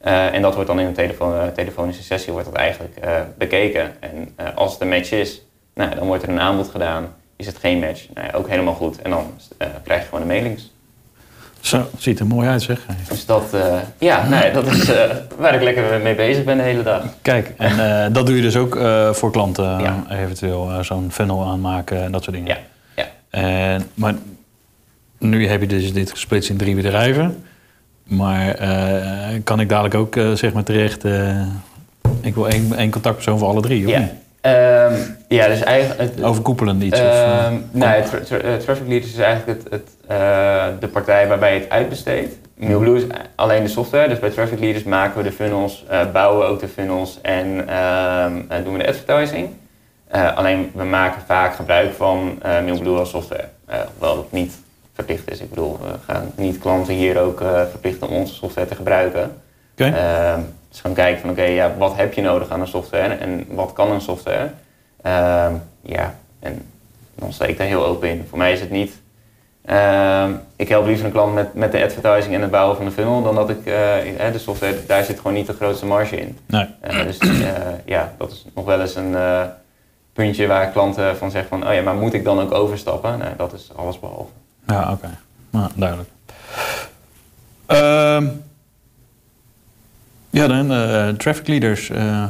en 0.00 0.42
dat 0.42 0.54
wordt 0.54 0.68
dan 0.68 0.80
in 0.80 0.94
een 0.96 1.52
telefonische 1.54 2.02
sessie 2.02 2.32
wordt 2.32 2.48
dat 2.48 2.56
eigenlijk 2.56 2.98
bekeken. 3.38 3.96
En 4.00 4.36
als 4.54 4.72
het 4.72 4.80
een 4.80 4.88
match 4.88 5.12
is, 5.12 5.42
nou, 5.74 5.94
dan 5.94 6.06
wordt 6.06 6.22
er 6.22 6.28
een 6.28 6.40
aanbod 6.40 6.68
gedaan. 6.68 7.14
Is 7.36 7.46
het 7.46 7.58
geen 7.58 7.78
match? 7.78 8.06
Nou 8.14 8.32
ook 8.32 8.48
helemaal 8.48 8.74
goed. 8.74 9.02
En 9.02 9.10
dan 9.10 9.30
krijg 9.84 10.00
je 10.00 10.08
gewoon 10.08 10.28
de 10.28 10.32
mailings. 10.34 10.73
Zo, 11.64 11.90
ziet 11.98 12.20
er 12.20 12.26
mooi 12.26 12.48
uit 12.48 12.62
zeg. 12.62 12.86
Dus 13.08 13.26
dat, 13.26 13.44
uh, 13.54 13.76
ja, 13.98 14.28
nee, 14.28 14.52
dat 14.52 14.66
is 14.66 14.90
uh, 14.90 14.96
waar 15.38 15.54
ik 15.54 15.62
lekker 15.62 16.00
mee 16.00 16.14
bezig 16.14 16.44
ben 16.44 16.56
de 16.56 16.62
hele 16.62 16.82
dag. 16.82 17.02
Kijk, 17.22 17.52
en 17.58 17.76
dat 18.12 18.26
doe 18.26 18.36
je 18.36 18.42
dus 18.42 18.56
ook 18.56 18.78
voor 19.12 19.30
klanten 19.30 19.64
ja. 19.64 20.04
eventueel 20.10 20.84
zo'n 20.84 21.12
funnel 21.12 21.44
aanmaken 21.44 22.02
en 22.02 22.12
dat 22.12 22.22
soort 22.22 22.36
dingen. 22.36 22.56
Ja. 22.96 23.04
ja. 23.30 23.40
En, 23.40 23.82
maar 23.94 24.14
nu 25.18 25.48
heb 25.48 25.60
je 25.60 25.66
dus 25.66 25.92
dit 25.92 26.10
gesplitst 26.10 26.50
in 26.50 26.56
drie 26.56 26.74
bedrijven. 26.74 27.44
Maar 28.04 28.56
kan 29.44 29.60
ik 29.60 29.68
dadelijk 29.68 29.94
ook 29.94 30.14
zeg 30.34 30.52
maar 30.52 30.64
terecht... 30.64 31.04
ik 32.20 32.34
wil 32.34 32.48
één, 32.48 32.76
één 32.76 32.90
contactpersoon 32.90 33.38
voor 33.38 33.48
alle 33.48 33.60
drie, 33.60 33.84
of 33.86 33.90
ja. 33.90 33.98
niet? 33.98 34.10
Um, 34.46 35.16
ja, 35.28 35.46
dus 35.46 35.60
eigenlijk... 35.60 36.00
Het, 36.00 36.22
Overkoepelend 36.22 36.82
iets? 36.82 37.00
Um, 37.00 37.06
of, 37.06 37.12
uh, 37.12 37.48
nee, 37.70 38.02
tra 38.02 38.18
tra 38.20 38.56
Traffic 38.56 38.88
Leaders 38.88 39.12
is 39.12 39.18
eigenlijk 39.18 39.62
het, 39.62 39.72
het, 39.72 39.90
uh, 40.10 40.64
de 40.80 40.88
partij 40.88 41.28
waarbij 41.28 41.54
je 41.54 41.60
het 41.60 41.70
uitbesteedt. 41.70 42.34
MailBlue 42.56 42.96
is 42.96 43.04
alleen 43.34 43.62
de 43.62 43.68
software, 43.68 44.08
dus 44.08 44.18
bij 44.18 44.30
Traffic 44.30 44.58
Leaders 44.58 44.84
maken 44.84 45.16
we 45.16 45.22
de 45.22 45.32
funnels, 45.32 45.84
bouwen 46.12 46.38
we 46.38 46.52
ook 46.52 46.60
de 46.60 46.68
funnels 46.68 47.18
en 47.22 47.46
um, 47.46 48.64
doen 48.64 48.72
we 48.72 48.78
de 48.78 48.88
advertising. 48.88 49.48
alleen 50.10 50.70
we 50.74 50.84
maken 50.84 51.22
vaak 51.26 51.54
gebruik 51.54 51.92
van 51.92 52.38
MailBlue 52.42 52.98
als 52.98 53.10
software, 53.10 53.48
hoewel 53.66 54.16
dat 54.16 54.32
niet 54.32 54.58
verplicht 54.94 55.30
is. 55.30 55.40
Ik 55.40 55.48
bedoel, 55.48 55.78
we 55.82 56.12
gaan 56.12 56.32
niet 56.36 56.58
klanten 56.58 56.94
hier 56.94 57.20
ook 57.20 57.42
verplichten 57.70 58.08
om 58.08 58.14
onze 58.14 58.34
software 58.34 58.68
te 58.68 58.74
gebruiken. 58.74 59.36
Okay. 59.72 59.92
Dus 60.74 60.82
gaan 60.82 60.94
kijken 60.94 61.20
van 61.20 61.30
oké, 61.30 61.40
okay, 61.40 61.54
ja, 61.54 61.74
wat 61.78 61.96
heb 61.96 62.12
je 62.12 62.22
nodig 62.22 62.50
aan 62.50 62.60
een 62.60 62.66
software 62.66 63.14
en 63.14 63.44
wat 63.48 63.72
kan 63.72 63.90
een 63.90 64.00
software? 64.00 64.50
Uh, 65.06 65.46
ja, 65.82 66.14
en 66.38 66.62
dan 67.14 67.32
sta 67.32 67.44
ik 67.44 67.58
daar 67.58 67.66
heel 67.66 67.86
open 67.86 68.08
in. 68.08 68.26
Voor 68.28 68.38
mij 68.38 68.52
is 68.52 68.60
het 68.60 68.70
niet. 68.70 68.92
Uh, 69.66 70.28
ik 70.56 70.68
help 70.68 70.86
liever 70.86 71.04
een 71.04 71.12
klant 71.12 71.34
met, 71.34 71.54
met 71.54 71.72
de 71.72 71.84
advertising 71.84 72.34
en 72.34 72.40
het 72.40 72.50
bouwen 72.50 72.76
van 72.76 72.84
de 72.84 72.90
funnel 72.90 73.22
dan 73.22 73.34
dat 73.34 73.50
ik 73.50 73.58
uh, 73.58 74.32
de 74.32 74.38
software, 74.38 74.86
daar 74.86 75.04
zit 75.04 75.16
gewoon 75.16 75.32
niet 75.32 75.46
de 75.46 75.52
grootste 75.52 75.86
marge 75.86 76.16
in. 76.16 76.38
Nee. 76.46 76.66
dus 77.04 77.18
ja, 77.84 78.12
dat 78.18 78.32
is 78.32 78.44
nog 78.54 78.64
wel 78.64 78.80
eens 78.80 78.94
een 78.94 79.16
puntje 80.12 80.46
waar 80.46 80.70
klanten 80.70 81.16
van 81.16 81.30
zeggen 81.30 81.48
van 81.48 81.68
oh 81.68 81.74
ja, 81.74 81.82
maar 81.82 81.94
moet 81.94 82.14
ik 82.14 82.24
dan 82.24 82.40
ook 82.40 82.52
overstappen? 82.52 83.18
Nee, 83.18 83.36
dat 83.36 83.52
is 83.52 83.70
alles 83.76 84.00
behalve. 84.00 84.30
Ja, 84.66 84.82
oké. 84.82 84.92
Okay. 84.92 85.10
Nou, 85.50 85.70
duidelijk. 85.74 86.08
Ehm, 87.66 88.26
ja, 90.34 90.46
dan 90.46 90.72
uh, 90.72 91.08
traffic 91.08 91.48
leaders. 91.48 91.90
Uh, 91.90 92.24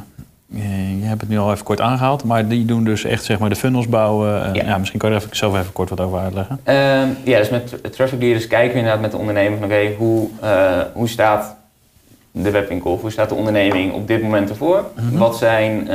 je 0.99 1.05
hebt 1.05 1.21
het 1.21 1.31
nu 1.31 1.39
al 1.39 1.53
even 1.53 1.65
kort 1.65 1.81
aangehaald, 1.81 2.25
maar 2.25 2.49
die 2.49 2.65
doen 2.65 2.85
dus 2.85 3.05
echt 3.05 3.25
zeg 3.25 3.39
maar, 3.39 3.49
de 3.49 3.57
funnels 3.57 3.89
bouwen. 3.89 4.49
Uh, 4.49 4.55
ja. 4.55 4.65
ja. 4.65 4.79
misschien 4.79 5.01
kan 5.01 5.11
je 5.11 5.17
er 5.17 5.23
even, 5.23 5.37
zelf 5.37 5.59
even 5.59 5.73
kort 5.73 5.91
wat 5.91 6.01
over 6.01 6.19
uitleggen. 6.19 6.61
Um, 6.65 7.17
ja, 7.25 7.39
dus 7.39 7.51
met 7.51 7.93
traffic 7.93 8.21
leaders 8.21 8.47
kijken 8.47 8.73
we 8.73 8.79
inderdaad 8.79 9.01
met 9.01 9.11
de 9.11 9.17
ondernemer 9.17 9.59
van 9.59 9.67
oké, 9.67 9.75
okay, 9.75 9.95
hoe, 9.95 10.29
hoe 10.93 11.09
staat 11.09 11.57
de 12.31 12.51
webwinkel, 12.51 12.99
hoe 13.01 13.11
staat 13.11 13.29
de 13.29 13.35
onderneming 13.35 13.93
op 13.93 14.07
dit 14.07 14.23
moment 14.23 14.51
ervoor? 14.51 14.85
-hmm. 14.95 15.19
Wat 15.19 15.37
zijn, 15.37 15.87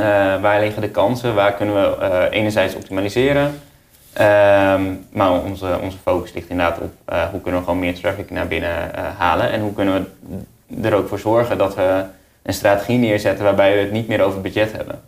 waar 0.41 0.59
liggen 0.59 0.81
de 0.81 0.89
kansen? 0.89 1.35
Waar 1.35 1.53
kunnen 1.53 1.75
we 1.75 2.27
enerzijds 2.31 2.75
optimaliseren? 2.75 3.45
Um, 3.45 5.05
maar 5.11 5.31
onze, 5.31 5.79
onze 5.81 5.97
focus 6.03 6.33
ligt 6.33 6.49
inderdaad 6.49 6.79
op 6.79 6.93
hoe 7.31 7.41
kunnen 7.41 7.59
we 7.59 7.65
gewoon 7.65 7.79
meer 7.79 7.95
traffic 7.95 8.31
naar 8.31 8.47
binnen 8.47 8.91
halen 9.17 9.51
en 9.51 9.61
hoe 9.61 9.73
kunnen 9.73 9.93
we 9.93 10.37
er 10.81 10.93
ook 10.93 11.07
voor 11.07 11.19
zorgen 11.19 11.57
dat 11.57 11.75
we 11.75 12.03
een 12.41 12.53
strategie 12.53 12.97
neerzetten 12.97 13.43
waarbij 13.43 13.73
we 13.73 13.79
het 13.79 13.91
niet 13.91 14.07
meer 14.07 14.21
over 14.21 14.41
budget 14.41 14.71
hebben. 14.71 15.01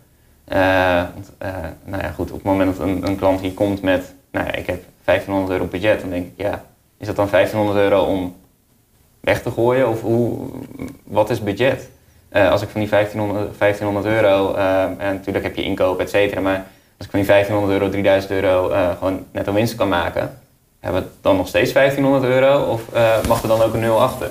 Want, 1.14 1.32
uh, 1.42 1.48
nou 1.84 2.02
ja, 2.02 2.10
goed, 2.10 2.30
op 2.30 2.36
het 2.36 2.44
moment 2.44 2.76
dat 2.76 2.86
een, 2.86 3.06
een, 3.06 3.16
klant 3.16 3.40
hier 3.40 3.52
komt 3.52 3.82
met, 3.82 4.14
nou 4.30 4.46
ja, 4.46 4.52
ik 4.52 4.66
heb 4.66 4.82
1500 5.04 5.52
euro 5.52 5.70
budget, 5.70 6.00
dan 6.00 6.10
denk 6.10 6.26
ik, 6.26 6.32
ja, 6.36 6.64
is 6.98 7.06
dat 7.06 7.16
dan 7.16 7.28
1500 7.30 7.78
euro 7.78 8.04
om 8.04 8.36
weg 9.20 9.42
te 9.42 9.50
gooien? 9.50 9.88
Of 9.88 10.00
hoe, 10.00 10.48
wat 11.04 11.30
is 11.30 11.42
budget? 11.42 11.88
Uh, 12.32 12.50
als 12.50 12.62
ik 12.62 12.68
van 12.68 12.80
die 12.80 12.90
1500, 12.90 13.58
1500 13.58 14.14
euro, 14.14 14.54
en 14.98 15.14
natuurlijk 15.14 15.44
heb 15.44 15.56
je 15.56 15.62
inkoop, 15.62 16.00
et 16.00 16.10
cetera, 16.10 16.40
maar 16.40 16.66
als 16.96 17.06
ik 17.06 17.10
van 17.10 17.20
die 17.20 17.28
1500 17.28 17.80
euro, 17.80 17.90
3000 17.90 18.32
euro 18.32 18.94
gewoon 18.98 19.26
net 19.32 19.46
een 19.46 19.54
winst 19.54 19.74
kan 19.74 19.88
maken, 19.88 20.38
hebben 20.80 21.02
we 21.02 21.08
dan 21.20 21.36
nog 21.36 21.48
steeds 21.48 21.72
1500 21.72 22.32
euro 22.32 22.72
of 22.72 22.82
mag 23.28 23.42
er 23.42 23.48
dan 23.48 23.62
ook 23.62 23.74
een 23.74 23.80
nul 23.80 24.00
achter? 24.00 24.30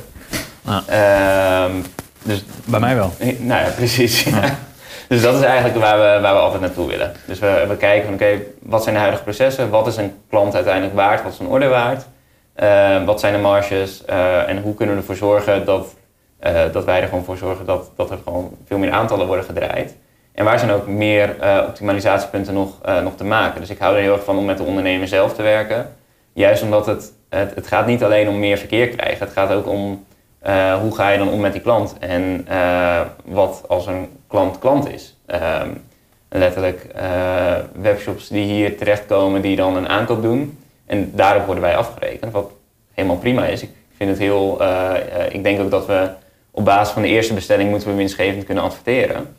Ja. 0.62 1.66
Um, 1.66 1.86
dus, 2.24 2.44
Bij 2.66 2.80
mij 2.80 2.96
wel. 2.96 3.14
Nou 3.40 3.62
ja, 3.66 3.70
precies. 3.76 4.24
Ja. 4.24 4.42
Dus 5.08 5.22
dat 5.22 5.36
is 5.36 5.42
eigenlijk 5.42 5.80
waar 5.80 5.98
we, 5.98 6.22
waar 6.22 6.34
we 6.34 6.40
altijd 6.40 6.62
naartoe 6.62 6.88
willen. 6.88 7.12
Dus 7.26 7.40
we, 7.40 7.66
we 7.68 7.78
kijken 7.78 8.06
van 8.06 8.14
oké, 8.14 8.24
okay, 8.24 8.48
wat 8.60 8.84
zijn 8.84 8.96
de 8.96 9.02
huidige 9.02 9.24
processen? 9.24 9.70
Wat 9.70 9.88
is 9.88 9.98
een 9.98 10.14
klant 10.30 10.56
uiteindelijk 10.56 10.96
waard? 10.96 11.24
Wat 11.24 11.34
is 11.34 11.40
een 11.40 11.48
order 11.48 11.70
waard? 11.70 12.06
Uh, 12.56 13.04
wat 13.04 13.20
zijn 13.20 13.34
de 13.34 13.40
marges? 13.40 14.04
Uh, 14.10 14.50
en 14.50 14.62
hoe 14.62 14.74
kunnen 14.74 14.96
we 14.96 15.02
ervoor 15.02 15.16
zorgen 15.16 15.66
dat, 15.66 15.96
uh, 16.44 16.62
dat 16.72 16.86
wij 16.86 17.02
er 17.02 17.08
gewoon 17.08 17.24
voor 17.24 17.38
zorgen 17.38 17.66
dat, 17.66 17.92
dat 17.96 18.12
er 18.12 18.18
gewoon 18.24 18.58
veel 18.68 18.78
meer 18.78 18.92
aantallen 18.92 19.28
worden 19.28 19.46
gedraaid? 19.46 19.96
En 20.34 20.46
waar 20.46 20.60
zijn 20.60 20.72
ook 20.72 20.88
meer 20.88 21.36
optimalisatiepunten 21.68 22.54
nog, 22.54 22.78
nog 23.04 23.16
te 23.16 23.24
maken? 23.24 23.60
Dus 23.60 23.70
ik 23.70 23.80
hou 23.80 23.96
er 23.96 24.02
heel 24.02 24.14
erg 24.14 24.24
van 24.24 24.38
om 24.38 24.46
met 24.46 24.58
de 24.58 24.64
ondernemer 24.64 25.08
zelf 25.08 25.34
te 25.34 25.42
werken. 25.42 25.96
Juist 26.34 26.64
omdat 26.64 26.86
het, 26.86 27.12
het, 27.30 27.56
het 27.56 27.68
gaat 27.68 27.86
niet 27.86 28.04
alleen 28.04 28.28
om 28.28 28.40
meer 28.40 28.58
verkeer 28.58 28.88
krijgen. 28.88 29.26
Het 29.26 29.34
gaat 29.34 29.52
ook 29.52 29.68
om 29.68 30.06
uh, 30.48 30.80
hoe 30.80 30.96
ga 30.96 31.10
je 31.10 31.18
dan 31.18 31.30
om 31.30 31.40
met 31.40 31.54
die 31.54 31.62
klant? 31.62 31.96
En 32.00 32.46
uh, 32.50 33.02
wat 33.26 33.64
als 33.68 33.88
een 33.88 34.10
klant 34.28 34.60
klant 34.60 34.90
is? 34.90 35.16
Uh, 35.28 35.62
letterlijk 36.30 36.88
uh, 36.96 37.56
webshops 37.74 38.28
die 38.28 38.46
hier 38.46 38.78
terechtkomen 38.78 39.42
die 39.42 39.56
dan 39.56 39.76
een 39.76 39.90
aankoop 39.90 40.22
doen. 40.22 40.60
En 40.86 41.12
daarop 41.16 41.46
worden 41.46 41.64
wij 41.64 41.76
afgerekend, 41.76 42.32
wat 42.32 42.52
helemaal 42.94 43.18
prima 43.18 43.46
is. 43.46 43.62
Ik 43.62 43.70
vind 43.98 44.10
het 44.10 44.20
heel, 44.20 44.62
ik 45.30 45.44
denk 45.44 45.60
ook 45.60 45.72
dat 45.72 45.86
we 45.86 46.10
op 46.52 46.66
basis 46.66 46.94
van 46.94 47.02
de 47.02 47.08
eerste 47.08 47.34
bestelling 47.34 47.70
moeten 47.70 47.90
we 47.90 47.96
winstgevend 47.96 48.46
kunnen 48.46 48.64
adverteren. 48.64 49.36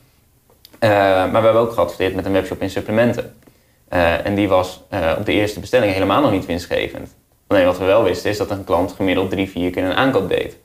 maar 0.80 1.30
we 1.30 1.38
hebben 1.38 1.60
ook 1.60 1.72
geadverteerd 1.72 2.14
met 2.14 2.24
een 2.24 2.32
webshop 2.32 2.62
in 2.62 2.70
supplementen. 2.70 3.34
en 4.24 4.34
die 4.34 4.48
was 4.48 4.82
op 5.18 5.26
de 5.26 5.32
eerste 5.32 5.60
bestelling 5.60 5.92
helemaal 5.92 6.20
nog 6.20 6.30
niet 6.30 6.46
winstgevend. 6.46 7.14
Alleen 7.46 7.64
wat 7.66 7.78
we 7.78 7.84
wel 7.84 8.02
wisten 8.02 8.30
is 8.30 8.36
dat 8.36 8.50
een 8.50 8.64
klant 8.64 8.92
gemiddeld 8.92 9.30
drie, 9.30 9.50
vier 9.50 9.70
keer 9.70 9.84
een 9.84 9.94
aankoop 9.94 10.28
deed. 10.28 10.56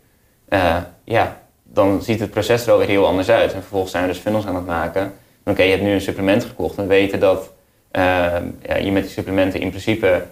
Uh, 0.50 0.76
ja, 1.04 1.38
dan 1.64 2.02
ziet 2.02 2.20
het 2.20 2.32
proces 2.32 2.66
er 2.66 2.72
alweer 2.72 2.88
heel 2.88 3.06
anders 3.06 3.30
uit. 3.30 3.54
En 3.54 3.60
vervolgens 3.60 3.92
zijn 3.92 4.04
we 4.04 4.10
dus 4.10 4.20
funnels 4.20 4.46
aan 4.46 4.56
het 4.56 4.66
maken. 4.66 5.14
Oké, 5.46 5.64
je 5.64 5.70
hebt 5.70 5.82
nu 5.82 5.92
een 5.92 6.02
supplement 6.02 6.44
gekocht 6.44 6.78
en 6.78 6.84
we 6.84 6.90
weten 6.90 7.20
dat 7.20 7.52
uh, 7.92 8.04
ja, 8.62 8.76
je 8.76 8.92
met 8.92 9.04
die 9.04 9.12
supplementen 9.12 9.60
in 9.60 9.70
principe 9.70 10.24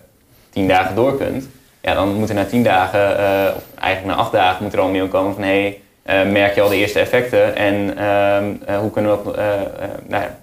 tien 0.50 0.68
dagen 0.68 0.96
door 0.96 1.18
kunt. 1.18 1.48
Ja, 1.82 1.94
dan 1.94 2.14
moet 2.14 2.30
er 2.30 2.36
na 2.36 2.46
tien 2.46 2.64
dagen, 2.64 3.20
uh, 3.20 3.56
of 3.56 3.64
eigenlijk 3.80 4.16
na 4.16 4.22
acht 4.24 4.32
dagen, 4.32 4.64
moet 4.64 4.74
er 4.74 4.80
al 4.80 4.86
een 4.86 4.92
mail 4.92 5.08
komen 5.08 5.34
van 5.34 5.44
hey, 5.44 5.82
merk 6.26 6.56
je 6.56 6.62
al 6.62 6.70
de 6.70 6.76
eerste 6.76 7.00
effecten 7.00 7.56
en 7.56 7.98
ehm, 7.98 8.78
hoe 8.80 8.92
kunnen 8.92 9.24
we, 9.24 9.32
nou 10.08 10.24
ja, 10.24 10.38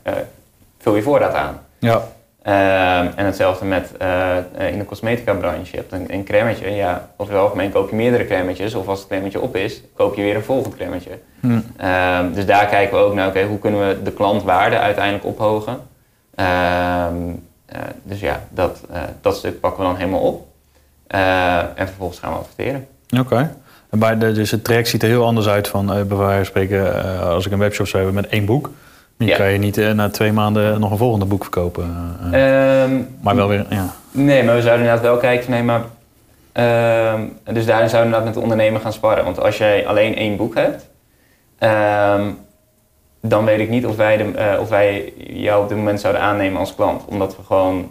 vul 0.78 0.94
je 0.94 1.02
voorraad 1.02 1.34
aan. 1.34 1.60
Ja. 1.78 2.02
Uh, 2.46 2.98
en 2.98 3.24
hetzelfde 3.24 3.64
met 3.64 3.92
uh, 4.02 4.72
in 4.72 4.78
de 4.78 4.84
cosmetica 4.84 5.32
branche. 5.34 5.70
Je 5.70 5.76
hebt 5.76 5.92
een, 5.92 6.04
een 6.08 6.24
crèmetje, 6.24 6.70
ja, 6.70 7.08
over 7.16 7.32
het 7.32 7.42
algemeen 7.42 7.72
koop 7.72 7.90
je 7.90 7.96
meerdere 7.96 8.26
crèmetjes. 8.26 8.74
Of 8.74 8.88
als 8.88 8.98
het 8.98 9.08
crèmetje 9.08 9.40
op 9.40 9.56
is, 9.56 9.82
koop 9.96 10.14
je 10.14 10.22
weer 10.22 10.36
een 10.36 10.42
volgend 10.42 10.76
crèmetje. 10.76 11.10
Hmm. 11.40 11.64
Uh, 11.80 12.18
dus 12.34 12.46
daar 12.46 12.66
kijken 12.66 12.98
we 12.98 13.04
ook 13.04 13.14
naar, 13.14 13.28
oké, 13.28 13.36
okay, 13.36 13.48
hoe 13.48 13.58
kunnen 13.58 13.88
we 13.88 14.02
de 14.02 14.12
klantwaarde 14.12 14.78
uiteindelijk 14.78 15.24
ophogen? 15.24 15.78
Ehm, 16.34 17.14
Eh, 17.72 17.80
dus 18.02 18.20
ja, 18.20 18.40
dat, 18.50 18.80
eh, 18.90 19.00
dat 19.20 19.36
stuk 19.36 19.60
pakken 19.60 19.82
we 19.82 19.88
dan 19.88 19.96
helemaal 19.98 20.20
op. 20.20 20.46
Eh, 21.06 21.56
en 21.58 21.86
vervolgens 21.86 22.18
gaan 22.18 22.32
we 22.32 22.38
adverteren. 22.38 22.86
Oké. 23.18 23.54
En 23.90 23.98
bij 23.98 24.18
de, 24.18 24.32
dus 24.32 24.50
het 24.50 24.64
traject 24.64 24.88
ziet 24.88 25.02
er 25.02 25.08
heel 25.08 25.24
anders 25.24 25.48
uit 25.48 25.68
van, 25.68 25.92
eh, 25.92 26.02
bij 26.02 26.16
wijze 26.16 26.36
van 26.36 26.44
spreken, 26.44 27.04
eh, 27.04 27.20
als 27.28 27.46
ik 27.46 27.52
een 27.52 27.58
webshop 27.58 27.86
zou 27.86 28.04
hebben 28.04 28.22
met 28.22 28.32
één 28.32 28.44
boek. 28.44 28.70
Nu 29.22 29.28
Ja. 29.28 29.36
kan 29.36 29.52
je 29.52 29.58
niet 29.58 29.78
eh, 29.78 29.90
na 29.90 30.08
twee 30.10 30.32
maanden 30.32 30.80
nog 30.80 30.90
een 30.90 30.96
volgende 30.96 31.24
boek 31.24 31.42
verkopen. 31.42 32.16
eh, 32.32 32.32
eh. 32.32 32.82
Ehm, 32.82 33.00
maar 33.20 33.36
wel 33.36 33.48
weer, 33.48 33.66
ja. 33.68 33.94
Nee, 34.10 34.42
maar 34.44 34.54
we 34.54 34.60
zouden 34.62 34.84
inderdaad 34.86 35.10
wel 35.10 35.16
kijken 35.16 35.50
nee, 35.50 35.62
maar. 35.62 35.80
ehm, 36.52 37.20
dus 37.52 37.66
daarin 37.66 37.88
zouden 37.88 37.90
we 37.90 38.16
inderdaad 38.16 38.24
met 38.24 38.34
de 38.34 38.40
ondernemer 38.40 38.80
gaan 38.80 38.92
sparren. 38.92 39.24
Want 39.24 39.40
als 39.40 39.58
jij 39.58 39.86
alleen 39.86 40.16
één 40.16 40.36
boek 40.36 40.54
hebt, 40.54 40.88
ehm, 41.58 42.30
dan 43.20 43.44
weet 43.44 43.60
ik 43.60 43.68
niet 43.68 43.86
of 43.86 43.96
wij, 43.96 44.16
de, 44.16 44.56
of 44.60 44.68
wij 44.68 45.12
jou 45.16 45.62
op 45.62 45.68
dit 45.68 45.78
moment 45.78 46.00
zouden 46.00 46.22
aannemen 46.22 46.58
als 46.60 46.74
klant. 46.74 47.04
Omdat 47.04 47.36
we 47.36 47.42
gewoon. 47.42 47.90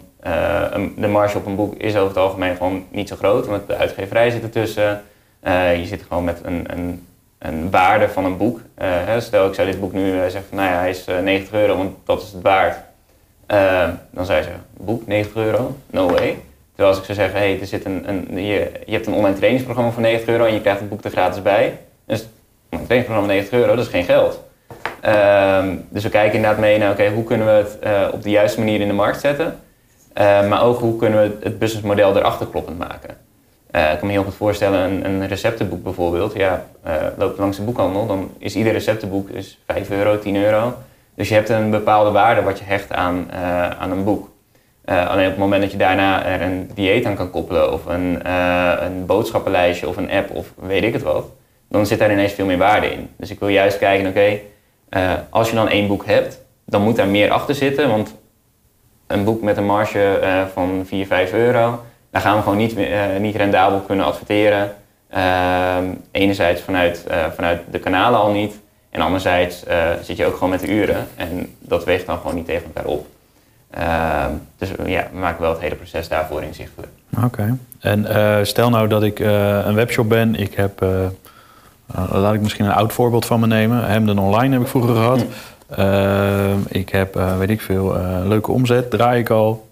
een- 0.70 0.92
de 0.96 1.08
marge 1.08 1.38
op 1.38 1.46
een 1.46 1.56
boek 1.56 1.74
is 1.74 1.94
over 1.96 2.08
het 2.08 2.16
algemeen 2.16 2.56
gewoon 2.56 2.84
niet 2.90 3.08
zo 3.08 3.16
groot. 3.16 3.46
Want 3.46 3.66
de 3.66 3.76
uitgeverij 3.76 4.30
zit 4.30 4.42
ertussen. 4.42 5.02
Je 5.78 5.82
zit 5.84 6.02
gewoon 6.08 6.24
met 6.24 6.40
een, 6.44 6.64
een, 6.66 7.06
een 7.42 7.70
waarde 7.70 8.08
van 8.08 8.24
een 8.24 8.36
boek. 8.36 8.60
Eh, 8.74 9.18
stel, 9.18 9.48
ik 9.48 9.54
zou 9.54 9.70
dit 9.70 9.80
boek 9.80 9.92
nu 9.92 10.12
eh, 10.12 10.20
zeggen 10.20 10.44
van 10.48 10.58
nou 10.58 10.70
ja, 10.70 10.78
hij 10.78 10.90
is 10.90 11.04
eh, 11.04 11.18
90 11.18 11.54
euro, 11.54 11.76
want 11.76 11.96
dat 12.04 12.22
is 12.22 12.32
het 12.32 12.42
waard. 12.42 12.76
Eh, 13.46 13.88
dan 14.10 14.24
je 14.24 14.32
zeggen, 14.32 14.64
boek 14.76 15.06
90 15.06 15.36
euro? 15.36 15.76
No 15.90 16.06
way. 16.10 16.38
Terwijl 16.74 16.88
als 16.88 16.98
ik 16.98 17.04
zou 17.04 17.18
zeggen, 17.18 17.38
hey, 17.38 17.60
er 17.60 17.66
zit 17.66 17.84
een, 17.84 18.08
een, 18.08 18.44
je, 18.44 18.70
je 18.86 18.92
hebt 18.92 19.06
een 19.06 19.12
online 19.12 19.36
trainingsprogramma 19.36 19.90
voor 19.92 20.02
90 20.02 20.28
euro 20.28 20.44
en 20.44 20.54
je 20.54 20.60
krijgt 20.60 20.80
het 20.80 20.88
boek 20.88 21.04
er 21.04 21.10
gratis 21.10 21.42
bij. 21.42 21.78
Dus 22.06 22.20
een 22.68 22.86
trainingsprogramma 22.86 23.32
90 23.32 23.58
euro, 23.58 23.74
dat 23.74 23.84
is 23.84 23.90
geen 23.90 24.04
geld. 24.04 24.42
Ehm, 25.00 25.76
dus 25.88 26.02
we 26.02 26.08
kijken 26.08 26.34
inderdaad 26.34 26.60
mee 26.60 26.78
naar, 26.78 26.90
oké, 26.90 27.08
hoe 27.10 27.24
kunnen 27.24 27.46
we 27.46 27.52
het 27.52 27.78
eh, 27.78 28.08
op 28.12 28.22
de 28.22 28.30
juiste 28.30 28.58
manier 28.58 28.80
in 28.80 28.88
de 28.88 28.94
markt 28.94 29.20
zetten? 29.20 29.60
Eh, 30.12 30.48
maar 30.48 30.62
ook 30.62 30.78
hoe 30.78 30.96
kunnen 30.96 31.22
we 31.22 31.44
het 31.44 31.58
businessmodel 31.58 32.16
erachter 32.16 32.46
kloppend 32.46 32.78
maken? 32.78 33.16
Eh, 33.72 33.92
ik 33.92 33.98
kan 33.98 34.06
me 34.06 34.12
heel 34.12 34.24
goed 34.24 34.34
voorstellen, 34.34 34.80
een, 34.80 35.04
een 35.04 35.28
receptenboek 35.28 35.82
bijvoorbeeld. 35.82 36.34
Ja, 36.34 36.66
eh 36.82 36.94
loop 37.16 37.34
je 37.34 37.40
langs 37.40 37.56
de 37.56 37.62
boekhandel, 37.62 38.06
dan 38.06 38.30
is 38.38 38.56
ieder 38.56 38.72
receptenboek 38.72 39.28
is 39.28 39.58
5 39.66 39.90
euro, 39.90 40.18
10 40.18 40.36
euro. 40.36 40.74
Dus 41.14 41.28
je 41.28 41.34
hebt 41.34 41.48
een 41.48 41.70
bepaalde 41.70 42.10
waarde 42.10 42.42
wat 42.42 42.58
je 42.58 42.64
hecht 42.64 42.92
aan, 42.92 43.30
eh, 43.30 43.70
aan 43.70 43.90
een 43.90 44.04
boek. 44.04 44.30
Alleen 44.84 45.24
op 45.24 45.30
het 45.30 45.38
moment 45.38 45.62
dat 45.62 45.70
je 45.70 45.76
daarna 45.76 46.24
er 46.24 46.40
een 46.42 46.70
dieet 46.74 47.04
aan 47.04 47.14
kan 47.14 47.30
koppelen, 47.30 47.72
of 47.72 47.86
een, 47.86 48.30
een 48.84 49.06
boodschappenlijstje 49.06 49.88
of 49.88 49.96
een 49.96 50.10
app 50.10 50.30
of 50.30 50.52
weet 50.54 50.82
ik 50.82 50.92
het 50.92 51.02
wat, 51.02 51.26
dan 51.68 51.86
zit 51.86 51.98
daar 51.98 52.12
ineens 52.12 52.32
veel 52.32 52.46
meer 52.46 52.58
waarde 52.58 52.92
in. 52.92 53.08
Dus 53.16 53.30
ik 53.30 53.38
wil 53.38 53.48
juist 53.48 53.78
kijken, 53.78 54.08
oké, 54.08 54.38
als 55.30 55.48
je 55.48 55.54
dan 55.54 55.68
één 55.68 55.88
boek 55.88 56.06
hebt, 56.06 56.40
dan 56.66 56.82
moet 56.82 56.96
daar 56.96 57.06
meer 57.06 57.30
achter 57.30 57.54
zitten. 57.54 57.88
Want 57.88 58.14
een 59.06 59.24
boek 59.24 59.42
met 59.42 59.56
een 59.56 59.66
marge 59.66 60.18
van 60.52 60.82
4, 60.86 61.06
5 61.06 61.32
euro, 61.32 61.80
daar 62.12 62.22
gaan 62.22 62.36
we 62.36 62.42
gewoon 62.42 62.58
niet, 62.58 62.76
eh, 62.76 63.00
niet 63.20 63.36
rendabel 63.36 63.80
kunnen 63.80 64.06
adverteren. 64.06 64.72
Ehm, 65.08 65.84
enerzijds 66.10 66.60
vanuit, 66.60 67.06
eh, 67.06 67.24
vanuit 67.34 67.60
de 67.70 67.78
kanalen 67.78 68.20
al 68.20 68.32
niet. 68.32 68.60
En 68.90 69.00
anderzijds 69.00 69.64
eh, 69.64 69.90
zit 70.02 70.16
je 70.16 70.26
ook 70.26 70.34
gewoon 70.34 70.50
met 70.50 70.60
de 70.60 70.72
uren. 70.72 71.06
En 71.16 71.54
dat 71.58 71.84
weegt 71.84 72.06
dan 72.06 72.18
gewoon 72.18 72.34
niet 72.34 72.46
tegen 72.46 72.66
elkaar 72.66 72.90
op. 72.90 73.06
Ehm, 73.70 74.30
dus 74.58 74.68
ja, 74.86 75.08
we 75.12 75.18
maken 75.18 75.40
wel 75.40 75.50
het 75.50 75.60
hele 75.60 75.74
proces 75.74 76.08
daarvoor 76.08 76.42
inzichtelijk. 76.42 76.92
Oké. 77.24 77.58
En 77.80 78.06
stel 78.46 78.70
nou 78.70 78.88
dat 78.88 79.02
ik 79.02 79.18
een 79.18 79.74
webshop 79.74 80.08
ben. 80.08 80.34
Ik 80.34 80.54
heb, 80.54 80.86
laat 82.12 82.34
ik 82.34 82.40
misschien 82.40 82.64
een 82.64 82.72
oud 82.72 82.92
voorbeeld 82.92 83.26
van 83.26 83.40
me 83.40 83.46
nemen. 83.46 83.86
Hemden 83.86 84.18
online 84.18 84.52
heb 84.52 84.62
ik 84.62 84.68
vroeger 84.68 84.94
gehad. 84.94 85.24
Eh, 85.68 86.54
ik 86.68 86.88
heb, 86.88 87.14
weet 87.38 87.50
ik 87.50 87.60
veel, 87.60 87.96
leuke 88.24 88.52
omzet, 88.52 88.90
draai 88.90 89.20
ik 89.20 89.30
al. 89.30 89.68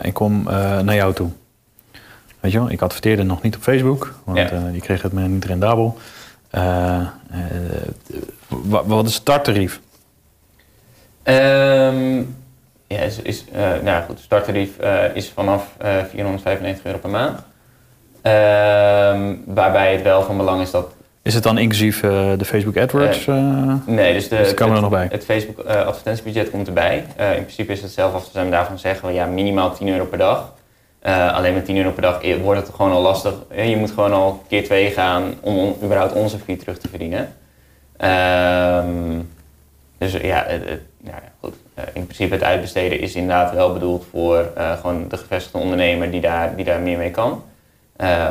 en 0.00 0.12
kom 0.12 0.42
naar 0.82 0.94
jou 0.94 1.12
toe. 1.12 1.30
Weet 2.42 2.52
je 2.52 2.58
wel, 2.58 2.70
ik 2.70 2.82
adverteerde 2.82 3.22
nog 3.22 3.42
niet 3.42 3.56
op 3.56 3.62
Facebook. 3.62 4.14
Want 4.24 4.38
Ja. 4.38 4.50
eh, 4.50 4.62
die 4.72 4.80
kreeg 4.80 5.02
het 5.02 5.12
me 5.12 5.22
niet 5.28 5.44
rendabel. 5.44 5.98
Eh, 6.50 6.94
eh, 7.00 7.06
wa- 8.48 8.84
wat 8.84 9.06
is 9.06 9.12
het 9.12 9.22
starttarief? 9.22 9.80
Ehm, 11.22 12.16
ja, 12.86 12.98
is, 12.98 13.18
is, 13.22 13.44
eh, 13.52 13.60
nou 13.60 13.84
ja, 13.84 14.00
goed, 14.00 14.20
starttarief 14.20 14.78
eh, 14.78 15.04
is 15.14 15.30
vanaf 15.34 15.66
eh 15.78 15.90
495 16.10 16.84
euro 16.84 16.98
per 16.98 17.10
maand. 17.10 17.38
Ehm, 18.22 19.34
waarbij 19.46 19.92
het 19.92 20.02
wel 20.02 20.22
van 20.22 20.36
belang 20.36 20.60
is 20.62 20.70
dat 20.70 20.94
Is 21.22 21.34
het 21.34 21.42
dan 21.42 21.58
inclusief 21.58 22.02
eh, 22.02 22.32
de 22.36 22.44
Facebook 22.44 22.76
AdWords? 22.76 23.26
eh? 23.26 23.74
Nee, 23.86 24.12
dus, 24.12 24.28
de, 24.28 24.36
Dus 24.36 24.46
die 24.46 24.56
komen 24.56 24.76
er 24.76 24.82
het, 24.82 24.90
nog 24.90 25.00
bij. 25.00 25.08
Het 25.10 25.24
Facebook 25.24 25.58
eh, 25.58 25.86
advertentiebudget 25.86 26.50
komt 26.50 26.66
erbij. 26.66 27.04
Eh, 27.16 27.36
in 27.36 27.42
principe 27.42 27.72
is 27.72 27.82
het 27.82 27.90
zelf 27.90 28.24
te 28.24 28.30
zijn 28.32 28.50
daarvan 28.50 28.78
zeggen 28.78 29.08
we 29.08 29.14
ja, 29.14 29.26
minimaal 29.26 29.74
10 29.74 29.88
euro 29.88 30.04
per 30.04 30.18
dag. 30.18 30.52
Eh, 31.02 31.34
alleen 31.34 31.54
met 31.54 31.64
10 31.64 31.76
euro 31.76 31.90
per 31.90 32.02
dag 32.02 32.22
eh, 32.22 32.36
wordt 32.36 32.60
het 32.66 32.74
gewoon 32.76 32.92
al 32.92 33.00
lastig. 33.02 33.34
Eh, 33.48 33.68
Je 33.70 33.76
moet 33.76 33.90
gewoon 33.90 34.12
al 34.12 34.42
keer 34.48 34.64
twee 34.64 34.90
gaan 34.90 35.34
om 35.40 35.76
überhaupt 35.82 36.12
onze 36.12 36.38
fee 36.38 36.56
terug 36.56 36.78
te 36.78 36.88
verdienen. 36.88 37.34
Ehm, 37.96 39.20
dus 39.98 40.12
ja, 40.12 40.44
het, 40.46 40.68
het- 40.68 40.80
ja, 41.04 41.18
goed. 41.40 41.54
In 41.92 42.04
principe 42.04 42.34
het 42.34 42.42
uitbesteden 42.42 43.00
is 43.00 43.14
inderdaad 43.14 43.52
wel 43.54 43.72
bedoeld 43.72 44.06
voor 44.10 44.50
gewoon 44.80 45.08
de 45.08 45.16
gevestigde 45.16 45.58
ondernemer 45.58 46.10
die 46.10 46.20
daar, 46.20 46.56
die 46.56 46.64
daar 46.64 46.80
meer 46.80 46.98
mee 46.98 47.10
kan. 47.10 47.42
Eh, 47.96 48.28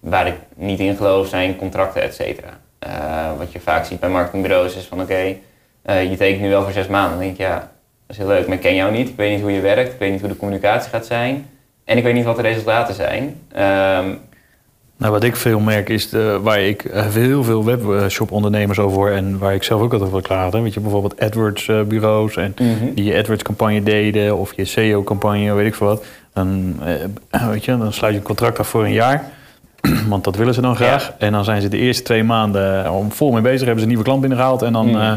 waar 0.00 0.26
ik 0.26 0.34
niet 0.54 0.80
in 0.80 0.96
geloof 0.96 1.26
zijn 1.28 1.56
contracten, 1.56 2.02
et 2.02 2.14
cetera. 2.14 2.58
Wat 3.38 3.52
je 3.52 3.60
vaak 3.60 3.84
ziet 3.84 4.00
bij 4.00 4.08
marketingbureaus 4.08 4.74
is 4.76 4.84
van 4.86 5.00
oké, 5.00 5.34
je 5.84 6.14
tekent 6.18 6.40
nu 6.40 6.48
wel 6.48 6.62
voor 6.62 6.72
zes 6.72 6.86
maanden. 6.86 7.10
Dan 7.10 7.20
denk 7.20 7.32
ik 7.32 7.38
ja, 7.38 7.54
dat 7.58 7.68
is 8.06 8.16
heel 8.18 8.26
leuk, 8.26 8.46
maar 8.46 8.56
ik 8.56 8.62
ken 8.62 8.74
jou 8.74 8.92
niet. 8.92 9.08
Ik 9.08 9.16
weet 9.16 9.30
niet 9.30 9.40
hoe 9.40 9.52
je 9.52 9.60
werkt, 9.60 9.92
ik 9.92 9.98
weet 9.98 10.10
niet 10.10 10.20
hoe 10.20 10.28
de 10.28 10.36
communicatie 10.36 10.90
gaat 10.90 11.06
zijn. 11.06 11.48
En 11.84 11.96
ik 11.96 12.02
weet 12.02 12.14
niet 12.14 12.24
wat 12.24 12.36
de 12.36 12.42
resultaten 12.42 12.94
zijn. 12.94 13.36
Ehm, 13.52 14.08
Nou, 14.96 15.12
wat 15.12 15.24
ik 15.24 15.36
veel 15.36 15.60
merk 15.60 15.88
is 15.88 16.08
de, 16.10 16.38
waar 16.42 16.60
ik 16.60 16.84
eh, 16.84 17.06
heel 17.06 17.44
veel 17.44 17.64
webshop-ondernemers 17.64 18.78
over 18.78 18.96
hoor 18.96 19.10
en 19.10 19.38
waar 19.38 19.54
ik 19.54 19.62
zelf 19.62 19.80
ook 19.80 19.92
altijd 19.92 20.10
over 20.10 20.22
klaagde. 20.22 20.60
Weet 20.60 20.74
je, 20.74 20.80
bijvoorbeeld 20.80 21.20
AdWords-bureaus 21.20 22.36
en 22.36 22.54
Mhm. 22.58 22.94
die 22.94 23.04
je 23.04 23.18
AdWords-campagne 23.18 23.82
deden 23.82 24.36
of 24.38 24.56
je 24.56 24.64
SEO-campagne, 24.64 25.54
weet 25.54 25.66
ik 25.66 25.74
veel 25.74 25.86
wat. 25.86 26.04
Dan, 26.32 26.76
eh, 27.30 27.46
weet 27.50 27.64
je, 27.64 27.78
dan 27.78 27.92
sluit 27.92 28.12
je 28.12 28.18
een 28.18 28.24
contract 28.26 28.58
af 28.58 28.68
voor 28.68 28.84
een 28.84 28.92
jaar. 28.92 29.24
Want 30.08 30.24
dat 30.24 30.36
willen 30.36 30.54
ze 30.54 30.60
dan 30.60 30.76
graag. 30.76 31.12
En 31.18 31.32
dan 31.32 31.44
zijn 31.44 31.62
ze 31.62 31.68
de 31.68 31.78
eerste 31.78 32.02
twee 32.02 32.24
maanden 32.24 32.90
om 32.92 33.12
vol 33.12 33.32
mee 33.32 33.42
bezig, 33.42 33.58
hebben 33.60 33.76
ze 33.78 33.82
een 33.82 33.88
nieuwe 33.88 34.04
klant 34.04 34.20
binnengehaald. 34.20 34.62
En 34.62 34.72
dan, 34.72 34.86
Mhm. 34.86 35.00
eh, 35.00 35.12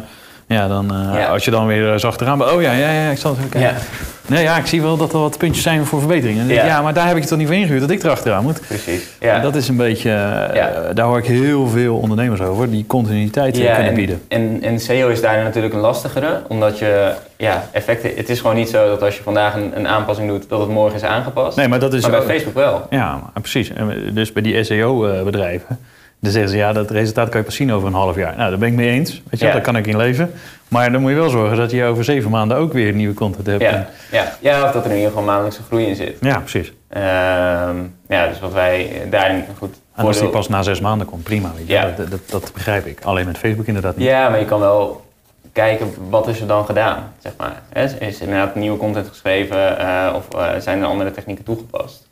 ja, 0.48 0.68
dan 0.68 0.92
eh, 0.94 1.20
Ja. 1.20 1.28
als 1.28 1.46
je 1.46 1.52
dan 1.52 1.68
weer 1.68 2.00
zag 2.00 2.18
eraan, 2.20 2.44
oh 2.44 2.62
ja, 2.62 2.72
ja, 2.72 2.92
ja, 2.92 3.10
ik 3.10 3.18
zal 3.18 3.30
het 3.32 3.40
even 3.40 3.52
kijken. 3.52 3.70
ja, 3.70 3.82
Nee, 4.30 4.44
ja, 4.44 4.58
ik 4.58 4.66
zie 4.66 4.82
wel 4.82 4.98
dat 4.98 5.14
er 5.14 5.20
wat 5.20 5.38
puntjes 5.38 5.64
zijn 5.64 5.86
voor 5.86 6.00
verbetering. 6.00 6.34
En 6.34 6.38
dan 6.40 6.48
denk 6.48 6.60
ik, 6.60 6.66
Ja. 6.68 6.76
ja, 6.76 6.82
maar 6.82 6.94
daar 6.94 7.06
heb 7.08 7.14
ik 7.16 7.20
het 7.22 7.30
toch 7.30 7.38
niet 7.38 7.48
voor 7.48 7.56
ingehuurd 7.56 7.82
dat 7.82 7.90
ik 7.90 8.04
erachteraan 8.04 8.44
moet. 8.44 8.62
precies. 8.68 9.04
Ja. 9.20 9.34
En 9.36 9.42
dat 9.42 9.56
is 9.56 9.68
een 9.68 9.78
beetje, 9.78 10.10
eh, 10.10 10.56
Ja. 10.56 10.94
daar 10.94 11.06
hoor 11.06 11.18
ik 11.18 11.26
heel 11.26 11.68
veel 11.68 11.98
ondernemers 11.98 12.42
over, 12.42 12.70
die 12.70 12.86
continuïteit 12.88 13.58
eh, 13.58 13.66
kunnen 13.66 13.90
en, 13.90 13.94
bieden. 13.96 14.22
En, 14.28 14.60
en 14.62 14.80
SEO 14.80 15.08
is 15.10 15.22
daar 15.22 15.44
natuurlijk 15.44 15.74
een 15.74 15.80
lastigere, 15.80 16.42
omdat 16.48 16.80
je 16.80 17.12
ja, 17.38 17.64
effecten. 17.72 18.12
Het 18.16 18.30
is 18.30 18.40
gewoon 18.40 18.56
niet 18.56 18.70
zo 18.70 18.88
dat 18.88 19.02
als 19.04 19.18
je 19.18 19.24
vandaag 19.24 19.56
een, 19.56 19.72
een 19.76 19.88
aanpassing 19.88 20.30
doet, 20.30 20.50
dat 20.50 20.60
het 20.60 20.70
morgen 20.70 20.96
is 20.96 21.04
aangepast. 21.04 21.58
Nee, 21.58 21.68
maar 21.68 21.80
dat 21.80 21.94
is 21.94 22.02
maar 22.02 22.12
bij 22.12 22.20
ook- 22.20 22.26
Facebook 22.30 22.54
wel. 22.56 22.88
Ja, 22.90 23.20
precies. 23.34 23.74
En 23.74 24.10
Dus 24.14 24.34
bij 24.34 24.42
die 24.44 24.64
SEO-bedrijven, 24.64 25.80
dan 26.20 26.32
zeggen 26.32 26.52
ze 26.52 26.58
ja, 26.58 26.74
dat 26.74 26.92
resultaat 26.92 27.30
kan 27.30 27.40
je 27.40 27.46
pas 27.46 27.56
zien 27.56 27.74
over 27.74 27.88
een 27.88 27.94
half 27.94 28.16
jaar. 28.16 28.36
Nou, 28.38 28.50
daar 28.50 28.60
ben 28.60 28.68
ik 28.70 28.74
mee 28.76 28.90
eens. 28.90 29.22
Weet 29.30 29.40
je, 29.40 29.46
Ja. 29.46 29.52
daar 29.52 29.62
kan 29.62 29.76
ik 29.76 29.88
in 29.88 29.98
leven. 29.98 30.32
Maar 30.68 30.92
dan 30.92 31.02
moet 31.02 31.10
je 31.10 31.16
wel 31.18 31.30
zorgen 31.30 31.58
dat 31.58 31.72
je 31.72 31.84
over 31.84 32.04
zeven 32.04 32.32
maanden 32.32 32.58
ook 32.58 32.74
weer 32.74 32.94
nieuwe 32.94 33.14
content 33.14 33.48
hebt. 33.48 33.62
Ja, 33.62 33.88
ja. 34.12 34.32
ja, 34.40 34.64
of 34.64 34.72
dat 34.72 34.84
er 34.86 34.90
in 34.92 34.96
ieder 34.96 35.10
geval 35.12 35.26
maandelijkse 35.26 35.62
groei 35.64 35.86
in 35.86 35.96
zit. 35.96 36.18
ja 36.22 36.40
precies. 36.40 36.74
Ehm, 36.90 37.76
ja, 38.08 38.28
dus 38.28 38.40
wat 38.40 38.54
wij 38.54 38.92
daarin 39.10 39.44
goed. 39.58 39.76
En 39.96 40.06
als 40.06 40.20
die 40.20 40.30
pas 40.30 40.48
na 40.50 40.62
zes 40.64 40.80
maanden 40.80 41.08
komt, 41.08 41.24
prima. 41.24 41.52
Weet 41.56 41.68
je. 41.68 41.74
Ja. 41.74 41.92
Dat, 41.98 42.12
dat, 42.12 42.20
dat 42.30 42.52
begrijp 42.54 42.86
ik. 42.86 43.00
Alleen 43.04 43.26
met 43.26 43.38
Facebook 43.38 43.66
inderdaad 43.68 43.98
niet. 43.98 44.08
Ja, 44.08 44.30
maar 44.30 44.40
je 44.40 44.46
kan 44.46 44.60
wel 44.60 45.06
kijken 45.52 45.94
wat 46.10 46.28
is 46.28 46.42
er 46.42 46.48
dan 46.48 46.66
gedaan, 46.66 47.14
zeg 47.20 47.32
maar. 47.38 47.62
Is 47.84 47.94
is 47.94 48.16
er 48.16 48.22
inderdaad 48.28 48.56
nieuwe 48.56 48.78
content 48.78 49.08
geschreven 49.08 49.80
eh, 49.80 50.14
of 50.16 50.28
eh, 50.36 50.50
zijn 50.60 50.80
er 50.82 50.86
andere 50.88 51.12
technieken 51.12 51.44
toegepast? 51.44 52.07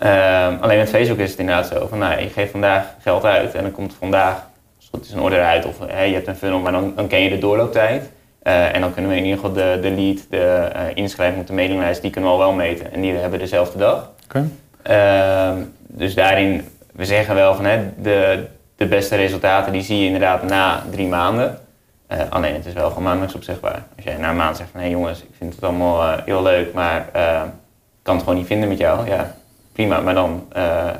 Ehm, 0.00 0.56
alleen 0.60 0.78
met 0.78 0.88
Facebook 0.88 1.18
is 1.18 1.30
het 1.30 1.38
inderdaad 1.38 1.66
zo 1.66 1.86
van, 1.86 1.98
nou, 1.98 2.20
je 2.20 2.28
geeft 2.28 2.50
vandaag 2.50 2.84
geld 3.02 3.24
uit 3.24 3.54
en 3.54 3.62
dan 3.62 3.72
komt 3.72 3.94
vandaag, 3.98 4.34
als 4.76 4.84
het 4.84 4.88
goed 4.94 5.04
is, 5.04 5.12
een 5.12 5.20
order 5.20 5.42
uit 5.42 5.66
of 5.66 5.78
je 5.78 6.14
hebt 6.14 6.26
een 6.26 6.36
funnel, 6.36 6.58
maar 6.58 6.72
dan, 6.72 6.92
dan 6.96 7.06
ken 7.06 7.20
je 7.20 7.30
de 7.30 7.38
doorlooptijd. 7.38 8.10
Eh, 8.42 8.74
en 8.74 8.80
dan 8.80 8.92
kunnen 8.92 9.10
we 9.10 9.16
in 9.16 9.24
ieder 9.24 9.38
geval 9.38 9.54
de, 9.54 9.78
de 9.82 9.90
lead, 9.90 10.26
de 10.30 10.70
eh, 10.72 10.82
inschrijving 10.94 11.40
op 11.40 11.46
de 11.46 11.52
mailinglijst, 11.52 12.02
die 12.02 12.10
kunnen 12.10 12.30
we 12.30 12.36
al 12.36 12.42
wel 12.42 12.52
meten. 12.52 12.92
En 12.92 13.00
die 13.00 13.12
hebben 13.12 13.30
we 13.30 13.38
dezelfde 13.38 13.78
dag. 13.78 14.10
Oké. 14.24 14.48
Ehm, 14.82 15.56
dus 15.86 16.14
daarin, 16.14 16.68
we 16.92 17.04
zeggen 17.04 17.34
wel 17.34 17.54
van 17.54 17.64
hè, 17.64 17.78
de, 18.02 18.46
de 18.76 18.86
beste 18.86 19.16
resultaten 19.16 19.72
die 19.72 19.82
zie 19.82 19.98
je 19.98 20.04
inderdaad 20.04 20.42
na 20.42 20.82
drie 20.90 21.08
maanden. 21.08 21.58
Eh, 22.06 22.18
alleen 22.28 22.54
het 22.54 22.66
is 22.66 22.72
wel 22.72 22.88
gewoon 22.88 23.02
maandelijks 23.02 23.34
opzegbaar. 23.34 23.82
Als 23.96 24.04
jij 24.04 24.16
na 24.16 24.30
een 24.30 24.36
maand 24.36 24.56
zegt 24.56 24.70
van 24.70 24.80
hé 24.80 24.86
jongens, 24.86 25.20
ik 25.20 25.34
vind 25.38 25.54
het 25.54 25.64
allemaal 25.64 26.20
heel 26.24 26.42
leuk, 26.42 26.72
maar 26.72 26.98
ik 27.00 28.02
kan 28.02 28.14
het 28.14 28.24
gewoon 28.24 28.38
niet 28.38 28.46
vinden 28.46 28.68
met 28.68 28.78
jou. 28.78 29.08
Ja, 29.08 29.34
prima, 29.72 30.00
maar 30.00 30.14
dan 30.14 30.46
eh, 30.52 30.90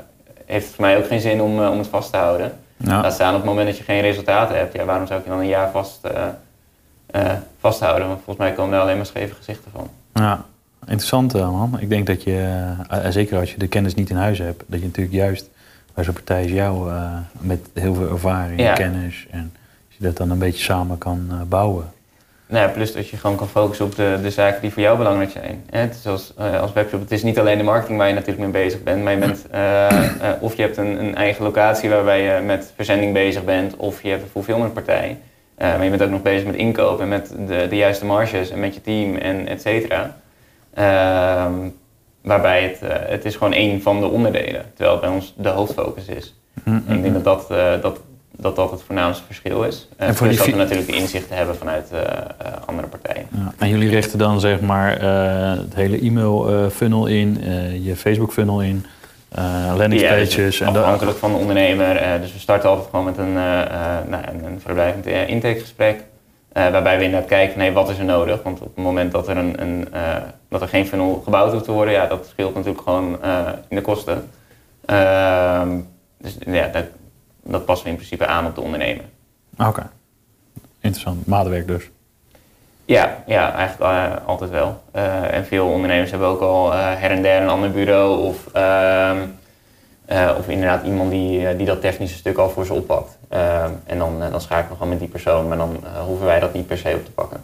heeft 0.46 0.66
het 0.66 0.74
voor 0.74 0.84
mij 0.84 0.96
ook 0.96 1.06
geen 1.06 1.20
zin 1.20 1.40
om, 1.42 1.62
eh, 1.62 1.70
om 1.70 1.78
het 1.78 1.86
vast 1.86 2.10
te 2.12 2.16
houden. 2.16 2.52
Ja. 2.76 3.00
Laat 3.00 3.12
staan 3.12 3.30
op 3.34 3.40
het 3.40 3.48
moment 3.48 3.66
dat 3.68 3.76
je 3.78 3.84
geen 3.84 4.00
resultaten 4.00 4.56
hebt, 4.56 4.72
ja, 4.74 4.84
waarom 4.84 5.06
zou 5.06 5.18
ik 5.18 5.24
je 5.24 5.30
dan 5.30 5.40
een 5.40 5.46
jaar 5.46 5.70
vast, 5.70 6.04
eh, 6.04 7.32
vasthouden? 7.60 8.06
Want 8.08 8.20
volgens 8.24 8.46
mij 8.46 8.54
komen 8.54 8.74
er 8.74 8.80
alleen 8.80 8.96
maar 8.96 9.06
scheve 9.06 9.34
gezichten 9.34 9.70
van. 9.74 9.90
Ja. 10.12 10.44
Interessant 10.80 11.32
man. 11.32 11.76
Ik 11.80 11.88
denk 11.88 12.06
dat 12.06 12.22
je, 12.22 12.64
zeker 13.08 13.38
als 13.38 13.50
je 13.52 13.58
de 13.58 13.66
kennis 13.68 13.94
niet 13.94 14.10
in 14.10 14.16
huis 14.16 14.38
hebt, 14.38 14.62
dat 14.66 14.80
je 14.80 14.86
natuurlijk 14.86 15.16
juist 15.16 15.48
bij 15.94 16.04
zo'n 16.04 16.14
partij 16.14 16.42
als 16.42 16.50
jou 16.50 16.92
met 17.32 17.68
heel 17.74 17.94
veel 17.94 18.10
ervaring 18.10 18.60
Ja. 18.60 18.68
en 18.68 18.74
kennis 18.74 19.26
en 19.30 19.52
als 19.86 19.96
je 19.96 20.04
dat 20.04 20.16
dan 20.16 20.30
een 20.30 20.38
beetje 20.38 20.62
samen 20.64 20.98
kan 20.98 21.30
bouwen. 21.48 21.92
Nou 22.50 22.66
ja, 22.66 22.72
plus 22.72 22.92
dat 22.92 23.08
je 23.08 23.16
gewoon 23.16 23.36
kan 23.36 23.48
focussen 23.48 23.84
op 23.84 23.94
de, 23.94 24.18
de 24.22 24.30
zaken 24.30 24.60
die 24.60 24.72
voor 24.72 24.82
jou 24.82 24.96
belangrijk 24.96 25.30
zijn. 25.30 25.64
Het 25.70 25.94
is 25.94 26.06
als, 26.06 26.34
eh, 26.36 26.60
als 26.60 26.72
webshop, 26.72 27.00
het 27.00 27.10
is 27.10 27.22
niet 27.22 27.38
alleen 27.38 27.58
de 27.58 27.64
marketing 27.64 27.98
waar 27.98 28.08
je 28.08 28.14
natuurlijk 28.14 28.52
mee 28.52 28.62
bezig 28.64 28.82
bent, 28.82 29.02
maar 29.02 29.12
je 29.12 29.18
bent, 29.18 29.46
eh, 29.50 29.86
eh, 29.86 30.42
of 30.42 30.56
je 30.56 30.62
hebt 30.62 30.76
een, 30.76 31.00
een 31.00 31.14
eigen 31.14 31.44
locatie 31.44 31.90
waarbij 31.90 32.22
je 32.22 32.40
met 32.40 32.72
verzending 32.74 33.12
bezig 33.12 33.44
bent, 33.44 33.76
of 33.76 34.02
je 34.02 34.08
hebt 34.08 34.22
een 34.22 34.28
fulfillmentpartij. 34.28 35.18
Maar 35.58 35.84
je 35.84 35.90
bent 35.90 36.02
ook 36.02 36.10
nog 36.10 36.22
bezig 36.22 36.46
met 36.46 36.54
inkoop 36.54 37.00
en 37.00 37.08
met 37.08 37.34
de, 37.46 37.66
de 37.68 37.76
juiste 37.76 38.04
marges 38.04 38.50
en 38.50 38.60
met 38.60 38.74
je 38.74 38.80
team 38.80 39.16
en 39.16 39.48
et 39.48 39.60
cetera. 39.60 40.16
Ehm, 40.74 41.54
waarbij 42.22 42.62
het, 42.62 42.78
het 43.08 43.24
is 43.24 43.36
gewoon 43.36 43.52
één 43.52 43.82
van 43.82 44.00
de 44.00 44.06
onderdelen, 44.06 44.64
terwijl 44.74 44.90
het 44.90 45.00
bij 45.00 45.10
ons 45.10 45.34
de 45.36 45.48
hoofdfocus 45.48 46.06
is. 46.06 46.40
En 46.64 46.84
ik 46.88 47.02
denk 47.02 47.24
dat 47.24 47.48
dat, 47.48 47.48
dat, 47.82 48.00
dat 48.40 48.56
dat 48.56 48.70
het 48.70 48.82
voornaamste 48.86 49.24
verschil 49.26 49.62
is. 49.64 49.88
En 49.96 50.08
Uh, 50.08 50.14
voor 50.14 50.16
voor 50.16 50.28
die 50.28 50.36
dat 50.36 50.46
we 50.46 50.56
natuurlijk 50.56 50.88
de 50.88 50.96
inzichten 50.96 51.36
hebben 51.36 51.56
vanuit 51.56 51.90
eh, 51.92 52.00
eh, 52.00 52.06
andere 52.66 52.88
partijen. 52.88 53.26
Ja. 53.30 53.52
En 53.58 53.68
jullie 53.68 53.88
richten 53.90 54.18
dan 54.18 54.40
zeg 54.40 54.60
maar 54.60 54.96
eh, 54.96 55.58
het 55.58 55.74
hele 55.74 55.98
e-mail 56.00 56.48
eh, 56.48 56.66
funnel 56.70 57.06
in, 57.06 57.40
eh, 57.42 57.84
je 57.86 57.96
Facebook 57.96 58.32
funnel 58.32 58.60
in, 58.62 58.86
eh 59.34 59.44
landing 59.76 60.00
Ja, 60.00 60.08
pages 60.08 60.34
dus 60.34 60.60
en 60.60 60.72
dat. 60.72 60.82
afhankelijk 60.82 61.18
van 61.18 61.32
de 61.32 61.38
ondernemer. 61.38 61.96
eh, 61.96 62.20
dus 62.20 62.32
we 62.32 62.38
starten 62.38 62.68
altijd 62.68 62.88
gewoon 62.90 63.04
met 63.04 63.18
een, 63.18 63.36
eh, 63.36 63.60
eh, 63.60 63.68
nou, 64.08 64.22
een, 64.44 64.60
verblijvend 64.64 65.06
eh, 65.06 65.28
intakegesprek. 65.28 66.04
eh, 66.52 66.70
waarbij 66.70 66.98
we 66.98 67.04
inderdaad 67.04 67.28
kijken 67.28 67.52
van 67.52 67.62
hey, 67.62 67.72
wat 67.72 67.88
is 67.90 67.98
er 67.98 68.04
nodig. 68.04 68.42
Want 68.42 68.60
op 68.60 68.74
het 68.74 68.84
moment 68.84 69.12
dat 69.12 69.28
er, 69.28 69.36
een, 69.36 69.62
een, 69.62 69.88
eh, 69.92 70.00
dat 70.48 70.62
er 70.62 70.68
geen 70.68 70.86
funnel 70.86 71.20
gebouwd 71.24 71.52
hoeft 71.52 71.64
te 71.64 71.72
worden, 71.72 71.94
ja, 71.94 72.06
dat 72.06 72.26
scheelt 72.32 72.54
natuurlijk 72.54 72.82
gewoon 72.82 73.22
eh, 73.22 73.38
in 73.68 73.76
de 73.76 73.82
kosten. 73.82 74.28
Ehm, 74.86 75.68
dus 76.18 76.36
ja, 76.46 76.66
dat, 76.72 76.84
dat 77.52 77.64
passen 77.64 77.84
we 77.84 77.90
in 77.90 77.96
principe 77.96 78.26
aan 78.26 78.46
op 78.46 78.54
de 78.54 78.60
ondernemer. 78.60 79.04
Oké. 79.58 79.90
Interessant. 80.80 81.26
Maatwerk 81.26 81.66
dus. 81.66 81.90
Ja, 82.84 83.22
ja 83.26 83.52
eigenlijk 83.52 83.90
eh, 83.90 84.26
altijd 84.26 84.50
wel. 84.50 84.82
Eh, 84.92 85.34
en 85.34 85.46
veel 85.46 85.66
ondernemers 85.66 86.10
hebben 86.10 86.28
ook 86.28 86.40
al 86.40 86.72
eh, 86.72 86.78
her 86.80 87.10
en 87.10 87.22
der 87.22 87.42
een 87.42 87.48
ander 87.48 87.70
bureau 87.70 88.26
of, 88.26 88.46
ehm, 88.52 89.18
eh, 90.04 90.30
of 90.38 90.48
inderdaad 90.48 90.84
iemand 90.84 91.10
die, 91.10 91.56
die 91.56 91.66
dat 91.66 91.80
technische 91.80 92.16
stuk 92.16 92.36
al 92.36 92.50
voor 92.50 92.66
ze 92.66 92.72
oppakt. 92.72 93.18
Ehm, 93.28 93.70
en 93.86 93.98
dan, 93.98 94.18
dan 94.30 94.40
schakelen 94.40 94.68
we 94.68 94.74
gewoon 94.74 94.88
met 94.88 94.98
die 94.98 95.08
persoon, 95.08 95.48
maar 95.48 95.56
dan 95.56 95.84
hoeven 96.06 96.26
wij 96.26 96.40
dat 96.40 96.54
niet 96.54 96.66
per 96.66 96.78
se 96.78 96.94
op 96.94 97.04
te 97.04 97.10
pakken. 97.10 97.40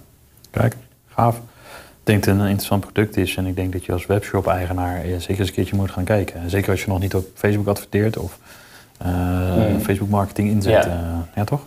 Kijk, 0.50 0.76
gaaf. 1.09 1.36
Ik 1.36 2.12
denk 2.12 2.24
dat 2.24 2.34
het 2.34 2.42
een 2.42 2.48
interessant 2.48 2.92
product 2.92 3.16
is 3.16 3.36
en 3.36 3.46
ik 3.46 3.57
denk 3.57 3.72
dat 3.72 3.84
je 3.84 3.92
als 3.92 4.07
webshop-eigenaar 4.07 5.00
zeker 5.00 5.38
eens 5.38 5.48
een 5.48 5.54
keertje 5.54 5.76
moet 5.76 5.90
gaan 5.90 6.04
kijken. 6.04 6.40
En 6.40 6.50
Zeker 6.50 6.70
als 6.70 6.80
je 6.80 6.88
nog 6.88 7.00
niet 7.00 7.14
op 7.14 7.26
Facebook 7.34 7.66
adverteert 7.66 8.18
of 8.18 8.38
Hmm. 9.03 9.80
Facebook 9.80 10.09
marketing 10.09 10.49
inzet. 10.51 10.88
Ja. 11.34 11.44
Toch? 11.44 11.61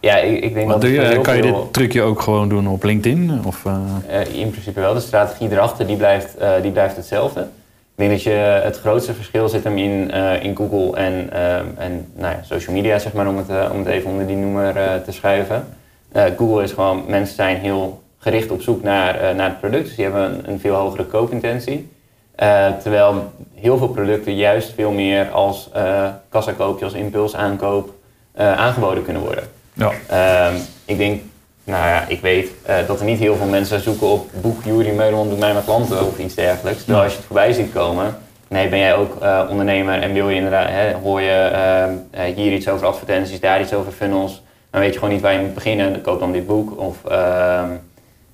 Ja, 0.00 0.16
ik, 0.16 0.44
ik 0.44 0.54
denk 0.54 0.68
Want 0.68 0.82
dat 0.82 0.90
je, 0.90 1.18
kan 1.22 1.36
je 1.36 1.42
dit 1.42 1.72
trucje 1.72 2.02
ook 2.02 2.20
gewoon 2.20 2.48
doen 2.48 2.68
op 2.68 2.82
LinkedIn? 2.84 3.40
Of, 3.46 3.64
eh, 3.66 4.20
Eh, 4.20 4.34
in 4.34 4.50
principe 4.50 4.80
wel. 4.80 4.94
De 4.94 5.00
strategie 5.00 5.50
erachter 5.50 5.86
die 5.86 5.96
blijft, 5.96 6.36
eh, 6.36 6.50
die 6.62 6.70
blijft 6.70 6.96
hetzelfde. 6.96 7.40
Ik 7.40 7.98
denk 8.08 8.10
dat 8.10 8.22
je 8.22 8.60
het 8.64 8.78
grootste 8.78 9.14
verschil 9.14 9.48
zit 9.48 9.64
hem 9.64 9.78
in, 9.78 10.10
eh, 10.10 10.44
in 10.44 10.56
Google 10.56 10.96
en, 10.96 11.32
en 11.78 12.06
nou 12.14 12.34
ja, 12.34 12.40
social 12.42 12.76
media, 12.76 12.98
zeg 12.98 13.12
maar, 13.12 13.28
om 13.28 13.36
het, 13.36 13.48
eh, 13.48 13.68
om 13.72 13.78
het 13.78 13.86
even 13.88 14.10
onder 14.10 14.26
die 14.26 14.36
noemer 14.36 14.76
eh, 14.76 14.94
te 15.04 15.12
schuiven. 15.12 15.66
Eh, 16.12 16.24
Google 16.36 16.62
is 16.62 16.72
gewoon, 16.72 17.02
mensen 17.08 17.34
zijn 17.34 17.56
heel 17.56 18.02
gericht 18.18 18.50
op 18.50 18.62
zoek 18.62 18.82
naar, 18.82 19.14
eh, 19.20 19.34
naar 19.34 19.48
het 19.48 19.60
product, 19.60 19.84
dus 19.84 19.94
die 19.94 20.04
hebben 20.04 20.24
een, 20.24 20.50
een 20.52 20.60
veel 20.60 20.74
hogere 20.74 21.04
koopintentie. 21.04 21.88
Eh, 22.34 22.66
terwijl 22.82 23.32
heel 23.54 23.78
veel 23.78 23.88
producten 23.88 24.34
juist 24.34 24.72
veel 24.74 24.90
meer 24.90 25.30
als 25.30 25.68
eh 25.72 26.08
kassakoopje, 26.28 26.84
als 26.84 26.94
impulsaankoop 26.94 27.90
eh, 28.32 28.58
aangeboden 28.58 29.04
kunnen 29.04 29.22
worden. 29.22 29.44
ja. 29.72 29.90
Ehm, 30.08 30.54
ik 30.84 30.98
denk, 30.98 31.20
nou 31.64 31.86
ja, 31.86 32.04
ik 32.08 32.20
weet 32.20 32.50
dat 32.86 32.98
er 33.00 33.04
niet 33.06 33.18
heel 33.18 33.36
veel 33.36 33.46
mensen 33.46 33.80
zoeken 33.80 34.06
op 34.06 34.26
boek 34.40 34.64
Jury 34.64 34.90
Meuleman 34.94 35.28
doe 35.28 35.38
mij 35.38 35.52
mijn 35.52 35.64
klanten 35.64 36.06
of 36.06 36.18
iets 36.18 36.34
dergelijks. 36.34 36.78
Terwijl 36.78 36.98
Ja. 36.98 37.04
als 37.04 37.12
je 37.12 37.18
het 37.18 37.26
voorbij 37.26 37.52
ziet 37.52 37.72
komen, 37.72 38.16
nee, 38.48 38.68
ben 38.68 38.78
jij 38.78 38.94
ook 38.94 39.16
ondernemer 39.50 40.02
en 40.02 40.12
wil 40.12 40.28
je 40.28 40.34
inderdaad, 40.36 40.68
hè, 40.68 40.92
hoor 40.92 41.20
je 41.20 41.30
ehm, 41.52 41.90
eh, 42.10 42.34
hier 42.34 42.52
iets 42.52 42.68
over 42.68 42.86
advertenties, 42.86 43.40
daar 43.40 43.60
iets 43.60 43.74
over 43.74 43.92
funnels, 43.92 44.42
dan 44.70 44.80
weet 44.80 44.92
je 44.92 44.98
gewoon 44.98 45.14
niet 45.14 45.22
waar 45.22 45.32
je 45.32 45.38
moet 45.40 45.54
beginnen. 45.54 46.00
Koop 46.00 46.20
dan 46.20 46.32
dit 46.32 46.46
boek 46.46 46.80
of, 46.80 47.04
ehm, 47.04 47.70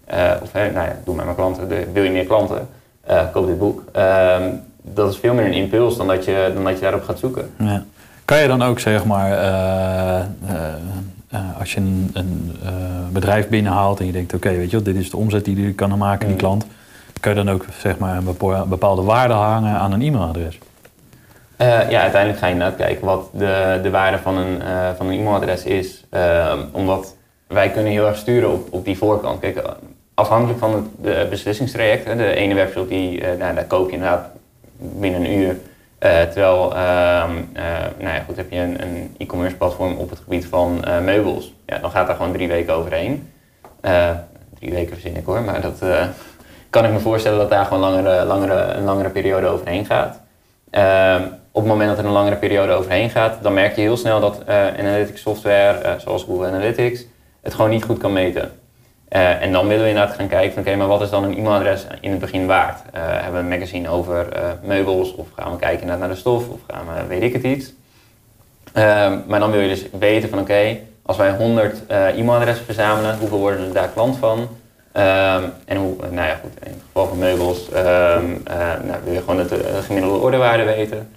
eh, 0.05 0.33
of 0.43 0.53
nou 0.53 0.73
ja, 0.75 0.97
doe 1.05 1.15
mij 1.15 1.25
mijn 1.25 1.37
klanten, 1.37 1.69
de- 1.69 1.87
wil 1.93 2.03
je 2.03 2.11
meer 2.11 2.27
klanten, 2.27 2.69
koop 3.33 3.47
dit 3.47 3.59
boek. 3.59 3.83
Ehm, 3.93 4.43
dat 4.83 5.13
is 5.13 5.19
veel 5.19 5.35
meer 5.35 5.45
een 5.45 5.53
impuls 5.53 5.97
dan 5.97 6.07
dat 6.07 6.25
je, 6.25 6.51
dan 6.55 6.65
dat 6.65 6.75
je 6.75 6.81
daarop 6.81 7.03
gaat 7.03 7.19
zoeken. 7.19 7.51
Ja. 7.59 7.85
Kan 8.25 8.39
je 8.39 8.49
dan 8.49 8.63
ook 8.63 8.79
zeg 8.79 9.05
maar, 9.05 9.33
eh, 9.33 10.19
eh, 10.19 10.25
eh, 11.29 11.41
als 11.59 11.73
je 11.73 11.81
een, 11.81 12.11
een 12.13 12.57
eh, 12.65 12.73
bedrijf 13.13 13.49
binnenhaalt 13.49 14.01
en 14.01 14.07
je 14.07 14.13
denkt, 14.13 14.35
oké, 14.35 14.51
weet 14.51 14.71
je 14.71 14.77
wel, 14.77 14.93
dit 14.93 14.97
is 14.97 15.11
de 15.11 15.17
omzet 15.17 15.45
die 15.45 15.61
je 15.61 15.73
kan 15.73 15.99
maken, 15.99 16.29
die 16.29 16.37
klant, 16.37 16.67
kan 17.21 17.33
je 17.37 17.45
dan 17.45 17.55
ook 17.55 17.65
zeg 17.79 17.99
maar 17.99 18.17
een 18.17 18.37
bepaalde 18.69 19.03
waarde 19.03 19.35
hangen 19.35 19.75
aan 19.79 19.93
een 19.93 20.03
e-mailadres? 20.03 20.59
Eh, 21.59 21.91
ja, 21.91 22.01
uiteindelijk 22.01 22.41
ga 22.41 22.47
je 22.47 22.53
inderdaad 22.53 22.79
kijken 22.79 23.07
wat 23.07 23.29
de, 23.33 23.79
de 23.83 23.91
waarde 23.91 24.19
van 24.19 24.37
een, 24.37 24.63
eh, 24.63 24.89
van 24.97 25.07
een 25.07 25.19
e-mailadres 25.19 25.65
is. 25.65 26.05
Ehm, 26.11 26.59
omdat 26.73 27.17
wij 27.47 27.71
kunnen 27.71 27.93
heel 27.93 28.07
erg 28.07 28.17
sturen 28.17 28.53
op, 28.53 28.69
op 28.71 28.85
die 28.85 28.99
voorkant. 28.99 29.41
Kijk, 29.41 29.57
eh, 29.57 29.73
afhankelijk 30.19 30.59
van 30.59 30.75
het 30.75 30.85
de 31.01 31.27
beslissingstraject. 31.31 32.07
De 32.07 32.35
ene 32.35 32.55
webshop, 32.55 32.89
die, 32.89 33.21
eh, 33.21 33.39
nou, 33.39 33.63
koop 33.63 33.87
je 33.87 33.93
inderdaad 33.93 34.27
binnen 34.77 35.21
een 35.21 35.39
uur. 35.39 35.57
Eh, 35.99 36.23
terwijl, 36.23 36.75
ehm, 36.75 37.31
eh, 37.53 37.65
nou 37.99 38.15
ja, 38.15 38.23
goed, 38.27 38.37
heb 38.37 38.51
je 38.51 38.59
een, 38.59 38.83
een 38.83 39.15
e-commerce 39.19 39.57
platform 39.57 39.97
op 39.97 40.11
het 40.11 40.19
gebied 40.19 40.47
van 40.47 40.85
meubels. 41.05 41.55
Ja, 41.67 41.79
dan 41.79 41.91
gaat 41.91 42.07
daar 42.07 42.17
gewoon 42.17 42.33
drie 42.33 42.49
weken 42.49 42.75
overheen. 42.75 43.33
Drie 44.59 44.73
weken 44.73 44.93
verzin 44.93 45.17
ik 45.17 45.25
hoor, 45.25 45.43
maar 45.43 45.61
dat 45.61 45.83
kan 46.71 46.85
ik 46.85 46.91
me 46.91 46.99
voorstellen 46.99 47.39
dat 47.39 47.51
daar 47.51 47.65
gewoon 47.65 47.81
langere, 47.81 48.25
langere, 48.25 48.73
een 48.73 48.85
langere 48.85 49.09
periode 49.09 49.47
overheen 49.47 49.87
gaat. 49.87 50.21
Ehm, 50.71 51.23
op 51.51 51.63
het 51.63 51.73
moment 51.73 51.89
dat 51.89 51.99
er 51.99 52.05
een 52.05 52.11
langere 52.11 52.37
periode 52.37 52.73
overheen 52.73 53.11
gaat, 53.11 53.43
dan 53.43 53.55
merk 53.55 53.75
je 53.75 53.81
heel 53.81 53.97
snel 53.97 54.21
dat 54.21 54.47
analytics 54.79 55.21
software, 55.21 55.97
zoals 55.99 56.25
Google 56.25 56.47
Analytics, 56.47 57.05
het 57.43 57.55
gewoon 57.55 57.71
niet 57.71 57.85
goed 57.85 57.99
kan 57.99 58.13
meten. 58.13 58.53
Eh, 59.09 59.43
en 59.43 59.53
dan 59.53 59.67
willen 59.67 59.83
we 59.83 59.89
inderdaad 59.89 60.17
gaan 60.17 60.29
kijken 60.29 60.53
van 60.53 60.63
oké, 60.63 60.77
maar 60.77 60.87
wat 60.87 61.03
is 61.03 61.11
dan 61.11 61.25
een 61.25 61.37
e-mailadres 61.37 61.87
in 62.01 62.11
het 62.11 62.21
begin 62.21 62.47
waard? 62.47 62.83
Eh, 62.93 63.03
hebben 63.03 63.33
we 63.33 63.39
een 63.39 63.59
magazine 63.59 63.89
over 63.89 64.33
eh, 64.33 64.43
meubels 64.63 65.15
of 65.15 65.27
gaan 65.37 65.53
we 65.53 65.59
kijken 65.59 65.87
naar, 65.87 65.99
naar 65.99 66.09
de 66.09 66.15
stof 66.15 66.49
of 66.49 66.61
gaan 66.67 66.87
we 66.87 67.07
weet 67.07 67.23
ik 67.23 67.33
het 67.33 67.43
iets? 67.43 67.73
Ehm, 68.73 69.19
maar 69.27 69.41
dan 69.41 69.51
wil 69.51 69.61
je 69.61 69.69
dus 69.69 69.87
weten 69.99 70.29
van 70.29 70.39
oké, 70.39 70.77
als 71.09 71.17
wij 71.17 71.31
100 71.31 71.87
eh, 71.87 72.19
e-mailadressen 72.19 72.65
verzamelen, 72.65 73.19
hoeveel 73.19 73.39
worden 73.39 73.67
er 73.67 73.73
daar 73.73 73.89
klant 73.89 74.17
van? 74.17 74.49
Ehm, 74.93 75.43
en 75.65 75.77
hoe, 75.77 75.97
nou 76.11 76.29
ja 76.29 76.35
goed, 76.35 76.53
in 76.63 76.71
het 76.71 76.83
geval 76.87 77.07
van 77.07 77.19
meubels 77.19 77.71
eh, 77.71 77.83
nou, 78.83 78.99
wil 79.05 79.13
je 79.13 79.19
gewoon 79.19 79.41
eh, 79.41 79.79
gemiddelde 79.85 80.19
orderwaarde 80.19 80.65
weten. 80.65 81.11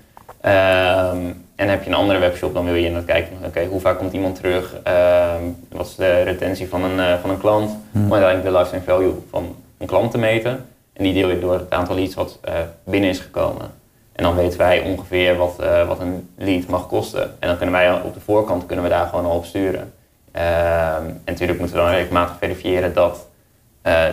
En 1.56 1.70
heb 1.70 1.84
je 1.84 1.90
een 1.90 1.96
andere 1.96 2.20
webshop, 2.20 2.54
dan 2.54 2.66
wil 2.66 2.74
je 2.74 2.86
inderdaad 2.86 3.10
kijken 3.10 3.38
van 3.38 3.48
oké, 3.48 3.66
hoe 3.66 3.80
vaak 3.80 3.98
komt 3.98 4.14
iemand 4.14 4.36
terug? 4.36 4.76
Ehm, 4.84 5.44
wat 5.72 5.86
is 5.86 5.96
de 5.96 6.22
retentie 6.22 6.70
van 6.70 6.84
een, 6.84 7.00
eh, 7.00 7.20
van 7.20 7.30
een 7.30 7.38
klant? 7.38 7.78
Hmm. 7.92 8.06
Om 8.06 8.14
uiteindelijk 8.14 8.54
de 8.54 8.60
lifetime 8.60 8.84
value 8.84 9.14
van 9.30 9.56
een 9.78 9.88
klant 9.88 10.12
te 10.12 10.18
meten. 10.18 10.66
En 10.94 11.04
die 11.04 11.14
deel 11.14 11.30
je 11.30 11.40
door 11.40 11.54
het 11.54 11.70
aantal 11.70 11.96
leads 11.96 12.16
wat 12.16 12.40
eh, 12.42 12.54
binnen 12.84 13.10
is 13.10 13.20
gekomen. 13.20 13.72
En 14.12 14.24
dan 14.24 14.36
weten 14.36 14.58
wij 14.58 14.82
ongeveer 14.82 15.36
wat, 15.36 15.60
eh, 15.60 15.88
wat 15.88 16.00
een 16.00 16.30
lead 16.38 16.68
mag 16.68 16.88
kosten. 16.88 17.36
En 17.40 17.48
dan 17.48 17.58
kunnen 17.58 17.76
wij 17.76 17.92
op 17.92 18.14
de 18.14 18.20
voorkant 18.20 18.66
kunnen 18.66 18.86
we 18.86 18.92
daar 18.92 19.08
gewoon 19.08 19.26
al 19.26 19.38
op 19.38 19.46
sturen. 19.46 19.94
Ehm, 20.32 21.06
en 21.06 21.22
natuurlijk 21.26 21.60
moeten 21.60 21.78
we 21.78 21.84
dan 21.84 21.92
regelmatig 21.92 22.36
verifiëren 22.38 22.94
dat 22.94 23.28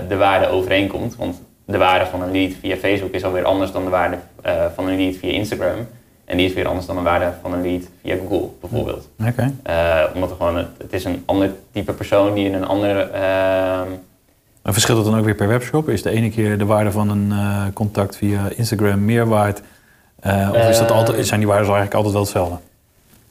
de 0.09 0.17
waarde 0.17 0.49
overeenkomt. 0.49 1.17
Want 1.17 1.43
de 1.65 1.79
waarde 1.79 2.07
van 2.07 2.23
een 2.23 2.33
lead 2.33 2.53
via 2.61 2.77
Facebook 2.77 3.13
is 3.13 3.25
alweer 3.25 3.45
anders 3.45 3.73
dan 3.73 3.85
de 3.85 3.91
waarde 3.91 4.19
van 4.75 4.89
een 4.89 4.97
lead 4.97 5.17
via 5.17 5.33
Instagram. 5.33 5.87
En 6.29 6.37
die 6.37 6.47
is 6.47 6.53
weer 6.55 6.67
anders 6.67 6.87
dan 6.87 6.97
de 6.97 7.03
waarde 7.03 7.33
van 7.43 7.53
een 7.53 7.63
lead 7.63 7.83
via 8.03 8.17
Google 8.17 8.49
bijvoorbeeld. 8.61 9.09
Oké. 9.29 9.55
Eh, 9.63 10.03
omdat 10.15 10.31
er 10.31 10.37
gewoon, 10.37 10.57
het, 10.57 10.69
het 10.79 10.93
is 10.93 11.05
een 11.05 11.23
ander 11.27 11.51
type 11.73 11.93
persoon 11.93 12.35
die 12.35 12.47
in 12.47 12.55
een 12.55 12.67
andere... 12.67 13.11
En 14.69 14.75
verschilt 14.75 14.99
het 14.99 15.07
dan 15.07 15.19
ook 15.19 15.25
weer 15.25 15.35
per 15.35 15.49
webshop? 15.49 15.89
Is 15.89 16.03
de 16.03 16.11
ene 16.11 16.31
keer 16.31 16.59
de 16.59 16.65
waarde 16.65 16.91
van 16.91 17.11
een 17.11 17.33
eh, 17.33 17.63
contact 17.75 18.17
via 18.17 18.49
Instagram 18.57 19.05
meer 19.05 19.27
waard? 19.29 19.63
Eh, 20.21 20.51
of 20.55 20.69
is 20.69 20.79
dat 20.79 20.91
altijd, 20.91 21.27
zijn 21.27 21.41
die 21.41 21.49
waarden 21.49 21.67
eigenlijk 21.67 21.95
altijd 21.95 22.13
wel 22.13 22.23
hetzelfde? 22.23 22.57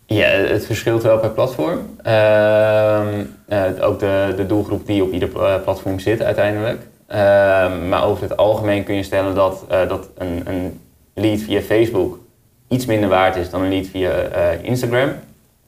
Ja, 0.06 0.28
het 0.28 0.66
verschilt 0.66 1.04
wel 1.04 1.20
per 1.20 1.30
platform. 1.30 1.80
Ehm, 2.04 3.24
eh, 3.48 3.64
ook 3.82 4.00
de, 4.00 4.34
de 4.36 4.46
doelgroep 4.46 4.86
die 4.86 5.04
op 5.04 5.12
ieder 5.12 5.30
pla- 5.30 5.58
platform 5.58 6.00
zit 6.00 6.22
uiteindelijk. 6.22 6.88
Ehm, 7.08 7.90
maar 7.90 8.04
over 8.04 8.24
het 8.24 8.38
algemeen 8.38 8.84
kun 8.84 8.96
je 8.96 9.04
stellen 9.04 9.36
dat, 9.36 9.66
dat 9.88 10.10
een, 10.18 10.42
een 10.46 10.80
lead 11.14 11.40
via 11.40 11.62
Facebook 11.62 12.20
iets 12.68 12.86
minder 12.86 13.10
waard 13.10 13.36
is 13.36 13.50
dan 13.50 13.62
een 13.62 13.70
lead 13.70 13.88
via 13.88 14.12
eh, 14.12 14.64
Instagram. 14.64 15.12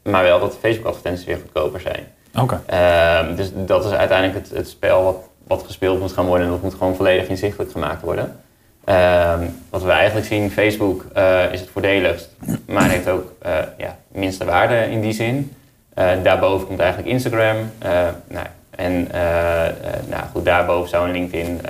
Maar 0.04 0.24
wel 0.24 0.39
dat 0.39 0.58
Facebook 0.62 0.86
advertenties 0.86 1.26
weer 1.26 1.38
goedkoper 1.38 1.80
zijn. 1.80 2.08
Oké. 2.36 2.62
Ehm, 2.66 3.36
dus 3.36 3.52
dat 3.56 3.86
is 3.86 3.91
uiteindelijk 3.91 4.45
het, 4.45 4.58
het 4.58 4.70
spel 4.70 5.04
wat, 5.04 5.18
wat 5.47 5.64
gespeeld 5.64 6.00
moet 6.00 6.12
gaan 6.12 6.26
worden. 6.26 6.45
En 6.45 6.52
dat 6.52 6.62
moet 6.62 6.74
gewoon 6.74 6.95
volledig 6.95 7.28
inzichtelijk 7.28 7.72
gemaakt 7.72 8.02
worden. 8.02 8.39
Ehm, 8.84 9.43
wat 9.70 9.84
we 9.84 9.91
eigenlijk 9.91 10.28
zien, 10.28 10.52
Facebook 10.52 11.06
eh, 11.14 11.52
is 11.52 11.60
het 11.60 11.70
voordeligst, 11.70 12.30
maar 12.68 12.89
heeft 12.89 13.10
ook 13.10 13.34
uh, 13.45 13.58
ja, 13.78 13.97
minste 14.12 14.45
waarde 14.45 14.76
in 14.76 15.02
die 15.02 15.14
zin. 15.14 15.54
Daarboven 16.24 16.68
komt 16.68 16.80
eigenlijk 16.80 17.12
Instagram. 17.12 17.56
nou, 18.28 18.45
en 18.70 19.08
nou, 20.08 20.24
goed, 20.32 20.45
daarboven 20.45 20.89
zou 20.89 21.06
een 21.06 21.12
LinkedIn 21.12 21.62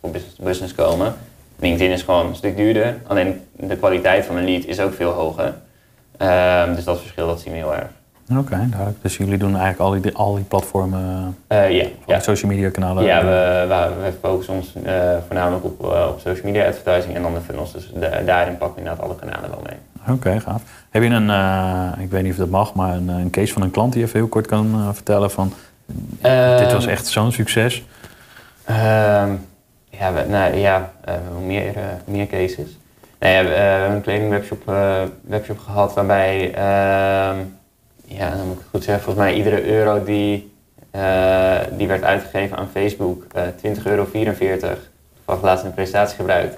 voor 0.00 0.10
business 0.38 0.74
komen. 0.74 1.14
LinkedIn 1.62 1.90
is 1.90 2.02
gewoon 2.02 2.26
een 2.26 2.34
stuk 2.34 2.56
duurder, 2.56 2.96
alleen 3.06 3.40
de 3.56 3.76
kwaliteit 3.76 4.26
van 4.26 4.36
een 4.36 4.44
lead 4.44 4.64
is 4.64 4.80
ook 4.80 4.94
veel 4.94 5.10
hoger. 5.10 5.54
Ehm, 6.16 6.74
dus 6.74 6.84
dat 6.84 7.00
verschil 7.00 7.26
dat 7.26 7.40
zien 7.40 7.52
we 7.52 7.58
heel 7.58 7.74
erg. 7.74 7.88
Oké, 8.38 8.56
duidelijk. 8.56 9.02
Dus 9.02 9.16
jullie 9.16 9.38
doen 9.38 9.56
eigenlijk 9.56 9.78
al 9.78 10.00
die, 10.00 10.14
al 10.14 10.34
die 10.34 10.44
platformen, 10.44 11.36
uh, 11.48 11.70
ja, 11.70 11.86
ja. 12.06 12.20
social 12.20 12.50
media 12.50 12.70
kanalen? 12.70 13.04
Ja, 13.04 13.24
we, 13.24 13.66
we, 13.68 14.02
we 14.02 14.12
focussen 14.20 14.54
ons 14.54 14.74
uh, 14.86 14.92
voornamelijk 15.26 15.64
op, 15.64 15.82
uh, 15.82 16.06
op 16.08 16.20
social 16.20 16.44
media 16.44 16.66
advertising 16.66 17.14
en 17.14 17.22
dan 17.22 17.34
de 17.34 17.40
funnels. 17.40 17.72
Dus 17.72 17.90
de, 17.94 18.22
daarin 18.26 18.56
pakken 18.56 18.74
we 18.74 18.80
inderdaad 18.80 19.04
alle 19.04 19.16
kanalen 19.16 19.50
wel 19.50 19.62
mee. 19.66 20.14
Oké, 20.16 20.40
gaaf. 20.40 20.62
Heb 20.90 21.02
je 21.02 21.08
een, 21.08 21.30
ik 22.00 22.10
weet 22.10 22.22
niet 22.22 22.32
of 22.32 22.38
dat 22.38 22.48
mag, 22.48 22.74
maar 22.74 22.94
een, 22.96 23.08
een 23.08 23.30
case 23.30 23.52
van 23.52 23.62
een 23.62 23.70
klant 23.70 23.92
die 23.92 24.00
je 24.00 24.06
even 24.06 24.18
heel 24.18 24.28
kort 24.28 24.46
kan 24.46 24.94
vertellen 24.94 25.30
van 25.30 25.52
dit 26.58 26.72
was 26.72 26.86
echt 26.86 27.06
zo'n 27.06 27.32
succes? 27.32 27.82
Ehm, 29.92 30.00
ja, 30.00 30.12
we, 30.12 30.28
nou, 30.28 30.54
ja 30.54 30.92
meer, 31.46 31.74
meer 32.04 32.26
cases. 32.26 32.78
Nee, 33.18 33.42
we 33.44 33.48
hebben 33.48 33.96
een 33.96 34.02
kledingwebshop 34.02 34.62
webshop 35.20 35.58
gehad 35.58 35.94
waarbij 35.94 36.54
ehm, 36.54 37.38
ja, 38.04 38.30
dan 38.30 38.46
moet 38.46 38.56
ik 38.56 38.60
het 38.60 38.68
goed 38.70 38.84
zeggen, 38.84 39.04
volgens 39.04 39.24
mij 39.24 39.34
iedere 39.34 39.64
euro 39.64 40.04
die, 40.04 40.52
die 41.76 41.88
werd 41.88 42.02
uitgegeven 42.02 42.56
aan 42.56 42.68
Facebook, 42.72 43.26
uh, 43.36 43.42
20 43.56 43.86
euro 43.86 44.04
44, 44.04 44.90
toevallig 45.14 45.42
laatst 45.42 45.64
een 45.64 45.74
presentatie 45.74 46.16
gebruikt, 46.16 46.56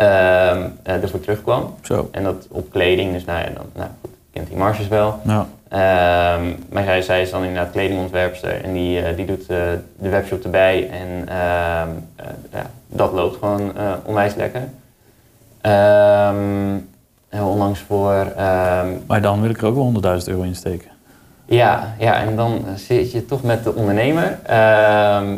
uh, 0.00 1.02
ervoor 1.02 1.20
terugkwam. 1.20 1.74
Zo. 1.82 2.08
En 2.12 2.22
dat 2.22 2.46
op 2.50 2.70
kleding, 2.70 3.12
dus 3.12 3.24
nou, 3.24 3.38
ja, 3.38 3.44
dan, 3.44 3.66
nou 3.74 3.88
goed, 4.00 4.10
kent 4.32 4.48
die 4.48 4.56
marges 4.56 4.88
wel. 4.88 5.20
Ja. 5.24 5.46
Ehm, 5.70 6.52
maar 6.70 6.84
zij, 6.84 7.02
zij 7.02 7.22
is 7.22 7.30
dan 7.30 7.44
inderdaad 7.44 7.72
kledingontwerpster 7.72 8.64
en 8.64 8.72
die, 8.72 9.00
eh, 9.00 9.16
die 9.16 9.26
doet 9.26 9.46
de 9.46 9.78
webshop 9.96 10.44
erbij 10.44 10.90
en 10.90 11.28
ehm, 11.28 11.88
ja, 12.52 12.70
dat 12.86 13.12
loopt 13.12 13.36
gewoon 13.38 13.72
onwijs 14.04 14.34
lekker. 14.34 14.60
Um, 15.62 16.88
heel 17.28 17.48
onlangs 17.48 17.80
voor. 17.80 18.32
maar 19.06 19.20
dan 19.20 19.40
wil 19.40 19.50
ik 19.50 19.60
er 19.60 19.66
ook 19.66 19.74
wel 19.74 19.84
100.000 19.84 20.28
euro 20.28 20.42
in 20.42 20.54
steken. 20.54 20.90
Ja, 21.44 21.94
ja, 21.98 22.20
en 22.20 22.36
dan 22.36 22.64
zit 22.76 23.12
je 23.12 23.26
toch 23.26 23.42
met 23.42 23.64
de 23.64 23.74
ondernemer. 23.74 24.38
Ehm, 24.42 25.36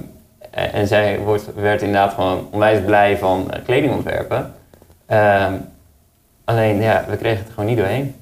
en 0.50 0.86
zij 0.86 1.18
wordt, 1.18 1.54
werd 1.54 1.82
inderdaad 1.82 2.14
gewoon 2.14 2.48
onwijs 2.50 2.84
blij 2.84 3.18
van 3.18 3.50
kledingontwerpen. 3.64 4.52
Alleen, 6.44 6.82
ja, 6.82 7.04
we 7.08 7.16
kregen 7.16 7.44
het 7.44 7.52
gewoon 7.52 7.68
niet 7.68 7.78
doorheen. 7.78 8.14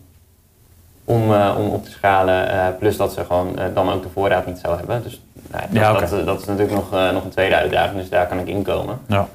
Om, 1.10 1.30
uh, 1.32 1.56
om 1.58 1.68
op 1.68 1.84
te 1.84 1.90
schalen. 1.90 2.54
Uh, 2.54 2.66
plus 2.78 2.96
dat 2.96 3.12
ze 3.12 3.24
gewoon 3.24 3.58
dan 3.74 3.90
ook 3.90 4.02
de 4.02 4.08
voorraad 4.08 4.46
niet 4.46 4.58
zou 4.58 4.76
hebben. 4.76 5.02
Dus 5.02 5.22
nou, 5.50 5.62
dat, 5.62 5.82
ja, 5.82 5.90
okay. 5.92 6.08
dat, 6.08 6.26
dat, 6.26 6.40
is 6.40 6.46
natuurlijk 6.46 6.74
nog, 6.74 6.90
nog 7.12 7.24
een 7.24 7.30
tweede 7.30 7.56
uitdaging. 7.56 8.00
Dus 8.00 8.08
daar 8.08 8.26
kan 8.26 8.38
ik 8.38 8.46
inkomen. 8.46 8.98
Ja. 9.06 9.28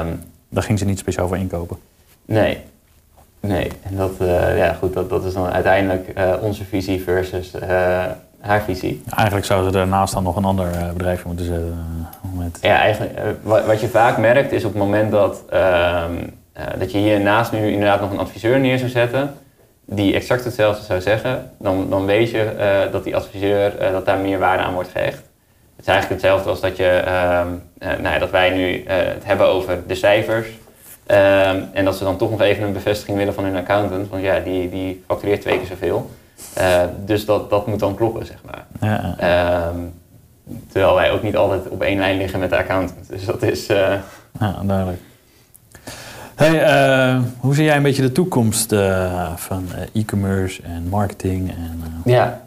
Um, 0.00 0.22
daar 0.48 0.62
ging 0.62 0.78
ze 0.78 0.84
niet 0.84 0.98
speciaal 0.98 1.28
voor 1.28 1.36
inkopen? 1.36 1.76
Nee, 2.24 2.58
Nee, 3.40 3.70
en 3.82 3.96
dat, 3.96 4.12
ja, 4.56 4.72
goed, 4.72 4.94
dat, 4.94 5.10
dat 5.10 5.24
is 5.24 5.32
dan 5.34 5.46
uiteindelijk 5.46 6.12
onze 6.40 6.64
visie 6.64 7.02
versus 7.02 7.52
haar 8.40 8.62
visie. 8.62 9.02
Eigenlijk 9.16 9.46
zouden 9.46 9.72
ze 9.72 9.78
daarnaast 9.78 10.14
dan 10.14 10.22
nog 10.22 10.36
een 10.36 10.44
ander 10.44 10.66
bedrijfje 10.92 11.26
moeten 11.26 11.44
zetten. 11.44 11.86
Met... 12.36 12.58
Ja, 12.60 12.78
eigenlijk, 12.78 13.18
wat, 13.42 13.66
wat 13.66 13.80
je 13.80 13.88
vaak 13.88 14.18
merkt 14.18 14.52
is 14.52 14.64
op 14.64 14.72
het 14.72 14.82
moment 14.82 15.10
dat, 15.10 15.42
ehm, 15.50 16.12
dat 16.78 16.92
je 16.92 16.98
hiernaast 16.98 17.52
nu 17.52 17.70
inderdaad 17.70 18.00
nog 18.00 18.10
een 18.10 18.18
adviseur 18.18 18.60
neer 18.60 18.78
zou 18.78 18.90
zetten, 18.90 19.34
die 19.84 20.14
exact 20.14 20.44
hetzelfde 20.44 20.84
zou 20.84 21.00
zeggen, 21.00 21.50
dan, 21.58 21.90
dan 21.90 22.04
weet 22.06 22.30
je 22.30 22.88
dat 22.92 23.04
die 23.04 23.16
adviseur, 23.16 23.72
dat 23.92 24.06
daar 24.06 24.18
meer 24.18 24.38
waarde 24.38 24.62
aan 24.62 24.74
wordt 24.74 24.90
gehecht. 24.90 25.22
Het 25.76 25.86
is 25.86 25.86
eigenlijk 25.86 26.22
hetzelfde 26.22 26.50
als 26.50 26.60
dat, 26.60 26.76
je, 26.76 26.88
ehm, 26.88 27.48
nou 27.78 28.14
ja, 28.14 28.18
dat 28.18 28.30
wij 28.30 28.50
nu 28.50 28.84
het 28.86 29.24
hebben 29.24 29.46
over 29.46 29.82
de 29.86 29.94
cijfers. 29.94 30.46
Um, 31.06 31.68
en 31.72 31.84
dat 31.84 31.96
ze 31.96 32.04
dan 32.04 32.16
toch 32.16 32.30
nog 32.30 32.40
even 32.40 32.64
een 32.64 32.72
bevestiging 32.72 33.16
willen 33.16 33.34
van 33.34 33.44
hun 33.44 33.56
accountant. 33.56 34.08
Want 34.08 34.22
ja, 34.22 34.40
die, 34.40 34.70
die 34.70 35.04
factureert 35.06 35.40
twee 35.40 35.58
keer 35.58 35.66
zoveel. 35.66 36.10
Dus 37.04 37.24
dat, 37.24 37.50
dat 37.50 37.66
moet 37.66 37.78
dan 37.78 37.94
kloppen, 37.94 38.26
zeg 38.26 38.36
maar. 38.44 38.66
Ja. 38.80 39.68
Um, 39.68 39.94
terwijl 40.70 40.94
wij 40.94 41.10
ook 41.10 41.22
niet 41.22 41.36
altijd 41.36 41.68
op 41.68 41.82
één 41.82 41.98
lijn 41.98 42.16
liggen 42.16 42.38
met 42.38 42.50
de 42.50 42.56
accountant. 42.56 43.08
Dus 43.08 43.24
dat 43.24 43.42
is... 43.42 43.66
Ja, 43.66 44.62
duidelijk. 44.62 44.98
Hey, 46.34 47.16
uh, 47.16 47.22
hoe 47.38 47.54
zie 47.54 47.64
jij 47.64 47.76
een 47.76 47.82
beetje 47.82 48.02
de 48.02 48.12
toekomst 48.12 48.74
van 49.36 49.64
e-commerce 49.92 50.62
en 50.62 50.88
marketing? 50.88 51.50
En, 51.50 52.02
Ja, 52.04 52.44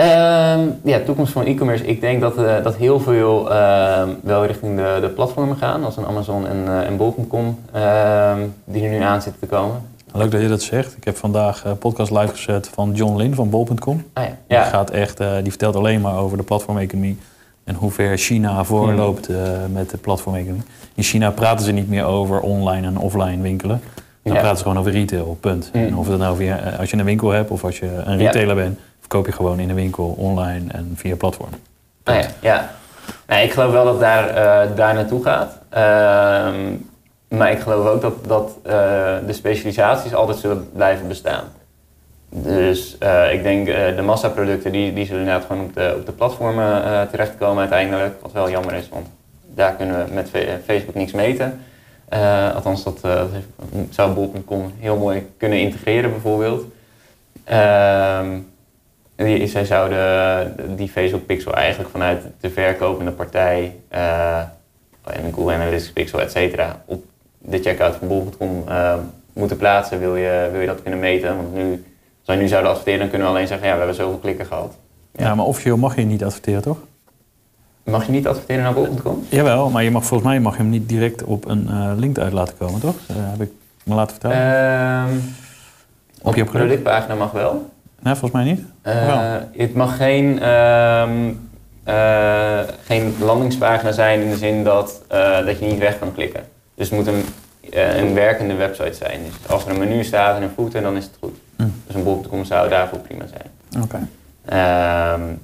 Um, 0.00 0.80
ja, 0.84 1.00
toekomst 1.04 1.32
van 1.32 1.44
e-commerce. 1.44 1.84
Ik 1.84 2.00
denk 2.00 2.20
dat, 2.20 2.38
uh, 2.38 2.62
dat 2.62 2.76
heel 2.76 3.00
veel 3.00 3.52
uh, 3.52 4.02
wel 4.22 4.46
richting 4.46 4.76
de, 4.76 4.98
de 5.00 5.08
platformen 5.08 5.56
gaan, 5.56 5.84
als 5.84 5.96
een 5.96 6.06
Amazon 6.06 6.46
en, 6.46 6.56
uh, 6.56 6.86
en 6.86 6.96
Bol.com, 6.96 7.58
ehm, 7.72 8.38
die 8.64 8.84
er 8.84 8.90
nu 8.90 9.00
aan 9.00 9.22
zitten 9.22 9.40
te 9.40 9.46
komen. 9.46 9.82
Leuk 10.12 10.30
dat 10.30 10.40
je 10.40 10.48
dat 10.48 10.62
zegt. 10.62 10.96
Ik 10.96 11.04
heb 11.04 11.16
vandaag 11.16 11.64
een 11.64 11.78
podcast 11.78 12.10
live 12.10 12.28
gezet 12.28 12.68
van 12.68 12.92
John 12.92 13.16
Lin 13.16 13.34
van 13.34 13.50
Bol.com. 13.50 14.04
Ah, 14.12 14.24
ja. 14.24 14.36
ja. 14.48 14.62
Die, 14.62 14.70
gaat 14.70 14.90
echt, 14.90 15.18
die 15.18 15.50
vertelt 15.50 15.76
alleen 15.76 16.00
maar 16.00 16.18
over 16.18 16.36
de 16.36 16.42
platformeconomie 16.42 17.18
en 17.64 17.74
hoe 17.74 17.90
ver 17.90 18.18
China 18.18 18.64
voorloopt 18.64 19.26
hmm. 19.26 19.72
met 19.72 19.90
de 19.90 19.96
platformeconomie. 19.96 20.62
In 20.94 21.02
China 21.02 21.30
praten 21.30 21.64
ze 21.64 21.72
niet 21.72 21.88
meer 21.88 22.04
over 22.04 22.40
online 22.40 22.86
en 22.86 22.98
offline 22.98 23.42
winkelen. 23.42 23.80
Dan 24.22 24.34
ja. 24.34 24.40
praten 24.40 24.58
ze 24.58 24.62
gewoon 24.62 24.78
over 24.78 24.92
retail, 24.92 25.38
punt. 25.40 25.70
En 25.72 25.96
of 25.96 26.08
het 26.08 26.18
nou 26.18 26.36
via, 26.36 26.56
als 26.78 26.90
je 26.90 26.96
een 26.96 27.04
winkel 27.04 27.30
hebt 27.30 27.50
of 27.50 27.64
als 27.64 27.78
je 27.78 27.86
een 28.04 28.18
retailer 28.18 28.54
bent 28.54 28.78
koop 29.10 29.26
je 29.26 29.32
gewoon 29.32 29.58
in 29.58 29.68
de 29.68 29.74
winkel, 29.74 30.14
online 30.18 30.72
en 30.72 30.92
via 30.94 31.16
platform. 31.16 31.50
Ah, 32.04 32.14
ja, 32.14 32.26
ja. 32.40 32.70
Nee, 33.26 33.44
ik 33.44 33.52
geloof 33.52 33.72
wel 33.72 33.84
dat 33.84 34.00
daar, 34.00 34.28
uh, 34.28 34.76
daar 34.76 34.94
naartoe 34.94 35.22
gaat. 35.22 35.58
Uh, 35.70 35.78
maar 37.38 37.50
ik 37.50 37.60
geloof 37.60 37.86
ook 37.86 38.00
dat, 38.00 38.24
dat 38.26 38.50
uh, 38.66 38.72
de 39.26 39.32
specialisaties 39.32 40.14
altijd 40.14 40.38
zullen 40.38 40.68
blijven 40.72 41.08
bestaan. 41.08 41.44
Dus 42.32 42.96
uh, 43.02 43.32
ik 43.32 43.42
denk 43.42 43.66
de 43.66 44.02
massaproducten 44.04 44.72
die, 44.72 44.92
die 44.92 45.06
zullen 45.06 45.20
inderdaad 45.20 45.46
gewoon 45.46 45.64
op 45.64 45.74
de, 45.74 45.94
op 45.98 46.06
de 46.06 46.12
platformen 46.12 47.08
terechtkomen 47.10 47.60
uiteindelijk. 47.60 48.14
Wat 48.22 48.32
wel 48.32 48.50
jammer 48.50 48.74
is, 48.74 48.88
want 48.88 49.06
daar 49.54 49.74
kunnen 49.74 50.06
we 50.06 50.12
met 50.12 50.30
Facebook 50.64 50.94
niks 50.94 51.12
meten. 51.12 51.60
althans, 52.54 52.84
dat, 52.84 53.00
zou 53.90 54.12
Bol.com 54.12 54.72
heel 54.78 54.96
mooi 54.96 55.26
kunnen 55.36 55.60
integreren 55.60 56.10
bijvoorbeeld. 56.10 56.64
Ehm, 57.44 58.38
die, 59.16 59.46
zij 59.46 59.64
zouden 59.64 60.76
die 60.76 60.88
Facebook 60.88 61.26
Pixel 61.26 61.54
eigenlijk 61.54 61.90
vanuit 61.90 62.22
de 62.40 62.50
verkopende 62.50 63.10
partij 63.10 63.76
uh, 63.92 64.38
en 65.02 65.32
Google 65.32 65.54
Analytics 65.54 65.92
Pixel, 65.92 66.20
et 66.20 66.30
cetera, 66.30 66.82
op 66.84 67.04
de 67.38 67.58
checkout 67.58 67.96
van 67.96 68.08
bol.com 68.08 68.64
uh, 68.68 68.94
moeten 69.32 69.56
plaatsen. 69.56 69.98
Wil 69.98 70.16
je, 70.16 70.48
wil 70.52 70.60
je 70.60 70.66
dat 70.66 70.82
kunnen 70.82 71.00
meten? 71.00 71.36
Want 71.36 71.54
nu, 71.54 71.84
als 72.20 72.26
wij 72.26 72.36
nu 72.36 72.48
zouden 72.48 72.70
adverteren, 72.70 73.00
dan 73.00 73.08
kunnen 73.08 73.28
we 73.28 73.34
alleen 73.34 73.46
zeggen, 73.46 73.66
ja, 73.66 73.72
we 73.72 73.78
hebben 73.78 73.96
zoveel 73.96 74.18
klikken 74.18 74.46
gehad. 74.46 74.74
Ja, 75.12 75.24
ja 75.24 75.34
maar 75.34 75.46
officieel 75.46 75.76
mag 75.76 75.96
je 75.96 76.02
niet 76.02 76.24
adverteren, 76.24 76.62
toch? 76.62 76.78
Mag 77.84 78.06
je 78.06 78.12
niet 78.12 78.26
adverteren 78.26 78.62
naar 78.62 78.74
bol.com? 78.74 79.26
Jawel, 79.28 79.70
maar 79.70 79.84
je 79.84 79.90
mag, 79.90 80.04
volgens 80.04 80.30
mij 80.30 80.40
mag 80.40 80.56
je 80.56 80.62
hem 80.62 80.70
niet 80.70 80.88
direct 80.88 81.24
op 81.24 81.48
een 81.48 81.66
uh, 81.70 81.92
link 81.96 82.18
uit 82.18 82.32
laten 82.32 82.56
komen, 82.58 82.80
toch? 82.80 82.96
Uh, 83.10 83.16
heb 83.16 83.40
ik 83.40 83.50
me 83.82 83.94
laten 83.94 84.16
vertellen. 84.20 85.08
Um, 85.10 85.34
op, 86.20 86.26
op 86.26 86.34
je 86.34 86.44
productpagina 86.44 87.14
mag 87.14 87.30
wel. 87.30 87.70
Nee, 88.02 88.14
volgens 88.14 88.42
mij 88.42 88.44
niet. 88.44 88.60
Uh, 88.86 89.36
het 89.56 89.74
mag 89.74 89.96
geen, 89.96 90.38
uh, 91.86 92.60
geen 92.84 93.14
landingspagina 93.20 93.92
zijn 93.92 94.20
in 94.20 94.30
de 94.30 94.36
zin 94.36 94.64
dat, 94.64 95.02
eh, 95.08 95.44
dat 95.44 95.58
je 95.58 95.66
niet 95.66 95.78
weg 95.78 95.98
kan 95.98 96.14
klikken. 96.14 96.44
Dus 96.74 96.90
het 96.90 96.98
moet 96.98 97.06
een, 97.06 97.24
een 97.98 98.14
werkende 98.14 98.54
website 98.54 98.94
zijn. 98.94 99.20
Dus 99.24 99.52
als 99.52 99.64
er 99.64 99.70
een 99.70 99.78
menu 99.78 100.04
staat 100.04 100.36
en 100.36 100.42
een 100.42 100.50
footer, 100.50 100.82
dan 100.82 100.96
is 100.96 101.04
het 101.04 101.16
goed. 101.20 101.36
Mm. 101.60 101.82
Dus 101.86 101.94
een 101.94 102.04
bol.com 102.04 102.44
zou 102.44 102.68
daarvoor 102.68 102.98
prima 102.98 103.24
zijn. 103.26 103.82
Oké. 103.84 104.00
Okay. 104.46 105.14
Um, 105.14 105.40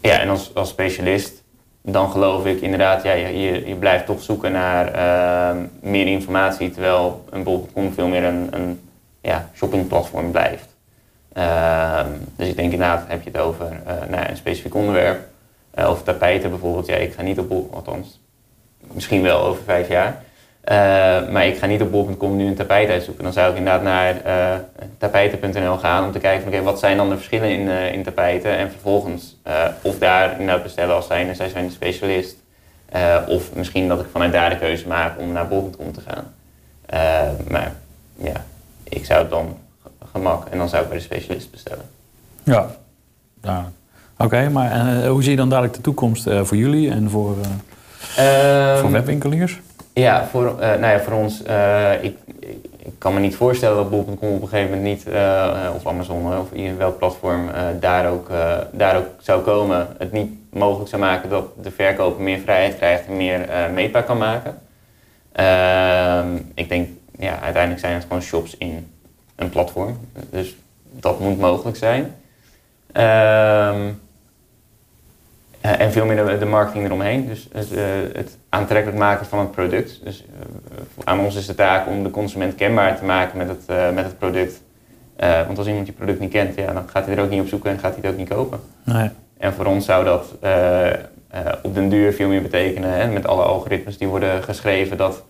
ja, 0.00 0.18
en 0.18 0.28
als, 0.28 0.54
als 0.54 0.68
specialist, 0.68 1.42
dan 1.82 2.10
geloof 2.10 2.46
ik 2.46 2.60
inderdaad, 2.60 3.02
ja, 3.02 3.12
je, 3.12 3.66
je 3.66 3.74
blijft 3.74 4.06
toch 4.06 4.22
zoeken 4.22 4.52
naar 4.52 4.92
ehm, 4.92 5.66
meer 5.80 6.06
informatie, 6.06 6.70
terwijl 6.70 7.24
een 7.30 7.42
bol.com 7.42 7.92
veel 7.92 8.08
meer 8.08 8.24
een, 8.24 8.48
een 8.50 8.80
ja, 9.20 9.50
shoppingplatform 9.54 10.30
blijft. 10.30 10.68
Uh, 11.36 12.00
dus 12.36 12.48
ik 12.48 12.56
denk 12.56 12.72
inderdaad, 12.72 13.04
heb 13.08 13.22
je 13.22 13.30
het 13.30 13.40
over 13.40 13.66
uh, 13.86 13.92
nou, 14.08 14.28
een 14.28 14.36
specifiek 14.36 14.74
onderwerp. 14.74 15.28
Uh, 15.78 15.88
over 15.88 16.02
tapijten 16.02 16.50
bijvoorbeeld. 16.50 16.86
Ja, 16.86 16.94
ik 16.94 17.12
ga 17.12 17.22
niet 17.22 17.38
op, 17.38 17.74
althans, 17.74 18.20
misschien 18.92 19.22
wel 19.22 19.40
over 19.40 19.62
vijf 19.62 19.88
jaar. 19.88 20.22
Eh, 20.60 20.76
maar 21.28 21.46
ik 21.46 21.58
ga 21.58 21.66
niet 21.66 21.82
op 21.82 21.90
bol.com 21.90 22.36
nu 22.36 22.46
een 22.46 22.54
tapijt 22.54 22.90
uitzoeken. 22.90 23.24
Dan 23.24 23.32
zou 23.32 23.50
ik 23.50 23.56
inderdaad 23.56 23.82
naar 23.82 24.24
eh, 24.24 24.58
tapijten.nl 24.98 25.76
gaan 25.76 26.04
om 26.04 26.12
te 26.12 26.18
kijken 26.18 26.52
van 26.52 26.62
wat 26.62 26.78
zijn 26.78 26.96
dan 26.96 27.08
de 27.08 27.16
verschillen 27.16 27.48
in, 27.48 27.68
eh, 27.68 27.92
in 27.92 28.02
tapijten. 28.02 28.56
En 28.56 28.70
vervolgens 28.70 29.36
of 29.82 29.98
daar 29.98 30.30
inderdaad 30.30 30.62
bestellen 30.62 30.94
als 30.94 31.06
zijn, 31.06 31.36
zij 31.36 31.48
zijn 31.48 31.66
de 31.66 31.72
specialist. 31.72 32.36
of 33.26 33.54
misschien 33.54 33.88
dat 33.88 34.00
ik 34.00 34.06
vanuit 34.12 34.32
daar 34.32 34.50
de 34.50 34.58
keuze 34.58 34.88
maak 34.88 35.18
om 35.18 35.32
naar 35.32 35.48
bol.com 35.48 35.92
te 35.92 36.00
gaan. 36.00 36.34
maar 37.48 37.72
ja, 38.16 38.44
ik 38.82 39.04
zou 39.04 39.20
het 39.20 39.30
dan 39.30 39.56
gemak 40.12 40.48
en 40.48 40.58
dan 40.58 40.68
zou 40.68 40.82
ik 40.82 40.88
bij 40.88 40.98
de 40.98 41.04
specialist 41.04 41.50
bestellen. 41.50 41.84
Ja, 42.42 42.70
ja. 43.42 43.72
oké, 44.18 44.48
maar 44.48 45.06
hoe 45.06 45.22
zie 45.22 45.30
je 45.30 45.36
dan 45.36 45.48
dadelijk 45.48 45.74
de 45.74 45.80
toekomst 45.80 46.22
voor 46.42 46.56
jullie 46.56 46.90
en 46.90 47.10
voor, 47.10 47.36
voor 48.80 48.90
webwinkeliers? 48.90 49.60
Ja, 49.92 50.26
voor, 50.26 50.44
uh, 50.44 50.58
nou 50.58 50.86
ja, 50.86 51.00
voor 51.00 51.12
ons, 51.12 51.42
uh, 51.46 52.02
ik, 52.02 52.18
ik 52.78 52.92
kan 52.98 53.14
me 53.14 53.20
niet 53.20 53.36
voorstellen 53.36 53.76
dat 53.76 53.90
bol.com 53.90 54.34
op 54.34 54.42
een 54.42 54.48
gegeven 54.48 54.76
moment 54.76 54.82
niet, 54.82 55.14
uh, 55.14 55.70
of 55.74 55.86
Amazon 55.86 56.38
of 56.38 56.52
in 56.52 56.76
welk 56.76 56.98
platform 56.98 57.50
daar, 57.80 58.10
ook, 58.10 58.28
daar 58.72 58.96
ook 58.96 59.06
zou 59.18 59.42
komen. 59.42 59.88
Het 59.98 60.12
niet 60.12 60.30
mogelijk 60.50 60.90
zou 60.90 61.02
maken 61.02 61.28
dat 61.30 61.44
de 61.62 61.70
verkoper 61.70 62.22
meer 62.22 62.38
vrijheid 62.38 62.76
krijgt 62.76 63.06
en 63.06 63.16
meer 63.16 63.48
meetbaar 63.72 64.04
kan 64.04 64.18
maken. 64.18 64.58
Ehm, 65.32 66.36
ik 66.54 66.68
denk, 66.68 66.88
ja, 67.18 67.40
uiteindelijk 67.40 67.80
zijn 67.80 67.94
het 67.94 68.02
gewoon 68.02 68.22
shops 68.22 68.56
in 68.56 68.90
een 69.36 69.50
platform. 69.50 69.98
Dus 70.30 70.56
dat 70.90 71.20
moet 71.20 71.38
mogelijk 71.38 71.76
zijn. 71.76 72.14
Ehm 72.92 73.88
en 75.60 75.92
veel 75.92 76.06
meer 76.06 76.26
de, 76.26 76.38
de, 76.38 76.44
marketing 76.44 76.84
eromheen. 76.84 77.26
Dus 77.26 77.48
het, 77.52 77.72
uh, 77.72 77.80
het, 78.12 78.38
aantrekkelijk 78.48 78.98
maken 78.98 79.26
van 79.26 79.38
het 79.38 79.50
product. 79.50 80.00
Dus 80.04 80.24
uh, 80.30 81.04
aan 81.04 81.20
ons 81.20 81.36
is 81.36 81.46
de 81.46 81.54
taak 81.54 81.86
om 81.86 82.02
de 82.02 82.10
consument 82.10 82.54
kenbaar 82.54 82.98
te 82.98 83.04
maken 83.04 83.38
met 83.38 83.48
het, 83.48 83.94
met 83.94 84.04
het 84.04 84.18
product. 84.18 84.60
want 85.16 85.58
als 85.58 85.66
iemand 85.66 85.86
je 85.86 85.92
product 85.92 86.20
niet 86.20 86.30
kent, 86.30 86.54
ja, 86.54 86.72
dan 86.72 86.88
gaat 86.88 87.06
hij 87.06 87.16
er 87.16 87.22
ook 87.22 87.30
niet 87.30 87.40
op 87.40 87.48
zoeken 87.48 87.70
en 87.70 87.78
gaat 87.78 87.92
hij 87.94 88.00
het 88.02 88.10
ook 88.10 88.18
niet 88.18 88.28
kopen. 88.28 88.60
Nee. 88.84 89.10
En 89.38 89.52
voor 89.52 89.66
ons 89.66 89.84
zou 89.84 90.04
dat 90.04 90.26
op 91.62 91.74
den 91.74 91.88
duur 91.88 92.12
veel 92.12 92.28
meer 92.28 92.42
betekenen. 92.42 92.92
Hè, 92.92 93.06
met 93.06 93.26
alle 93.26 93.42
algoritmes 93.42 93.98
die 93.98 94.08
worden 94.08 94.42
geschreven, 94.42 94.96
dat 94.96 95.24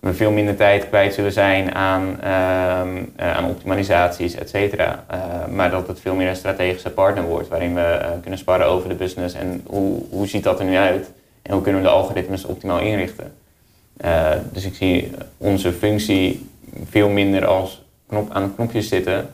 we 0.00 0.14
veel 0.14 0.30
minder 0.30 0.56
tijd 0.56 0.88
kwijt 0.88 1.14
zullen 1.14 1.32
zijn 1.32 1.74
aan, 1.74 2.20
ehm, 2.20 3.04
eh, 3.16 3.36
aan 3.36 3.44
optimalisaties, 3.44 4.34
et 4.34 4.48
cetera. 4.48 5.04
Eh, 5.06 5.18
maar 5.54 5.70
dat 5.70 5.88
het 5.88 6.00
veel 6.00 6.14
meer 6.14 6.28
een 6.28 6.36
strategische 6.36 6.90
partner 6.90 7.24
wordt, 7.24 7.48
waarin 7.48 7.74
we 7.74 7.80
eh, 7.80 8.10
kunnen 8.20 8.38
sparren 8.38 8.66
over 8.66 8.88
de 8.88 8.94
business 8.94 9.34
en 9.34 9.62
hoe, 9.66 10.02
hoe 10.10 10.26
ziet 10.26 10.42
dat 10.42 10.58
er 10.58 10.64
nu 10.64 10.76
uit 10.76 11.10
en 11.42 11.52
hoe 11.52 11.62
kunnen 11.62 11.80
we 11.80 11.86
de 11.86 11.92
algoritmes 11.92 12.44
optimaal 12.44 12.80
inrichten. 12.80 13.32
dus 14.52 14.64
ik 14.64 14.74
zie 14.74 15.10
onze 15.36 15.72
functie 15.72 16.48
veel 16.90 17.08
minder 17.08 17.46
als 17.46 17.84
knop 18.08 18.30
aan 18.32 18.54
knopjes 18.54 18.88
zitten, 18.88 19.30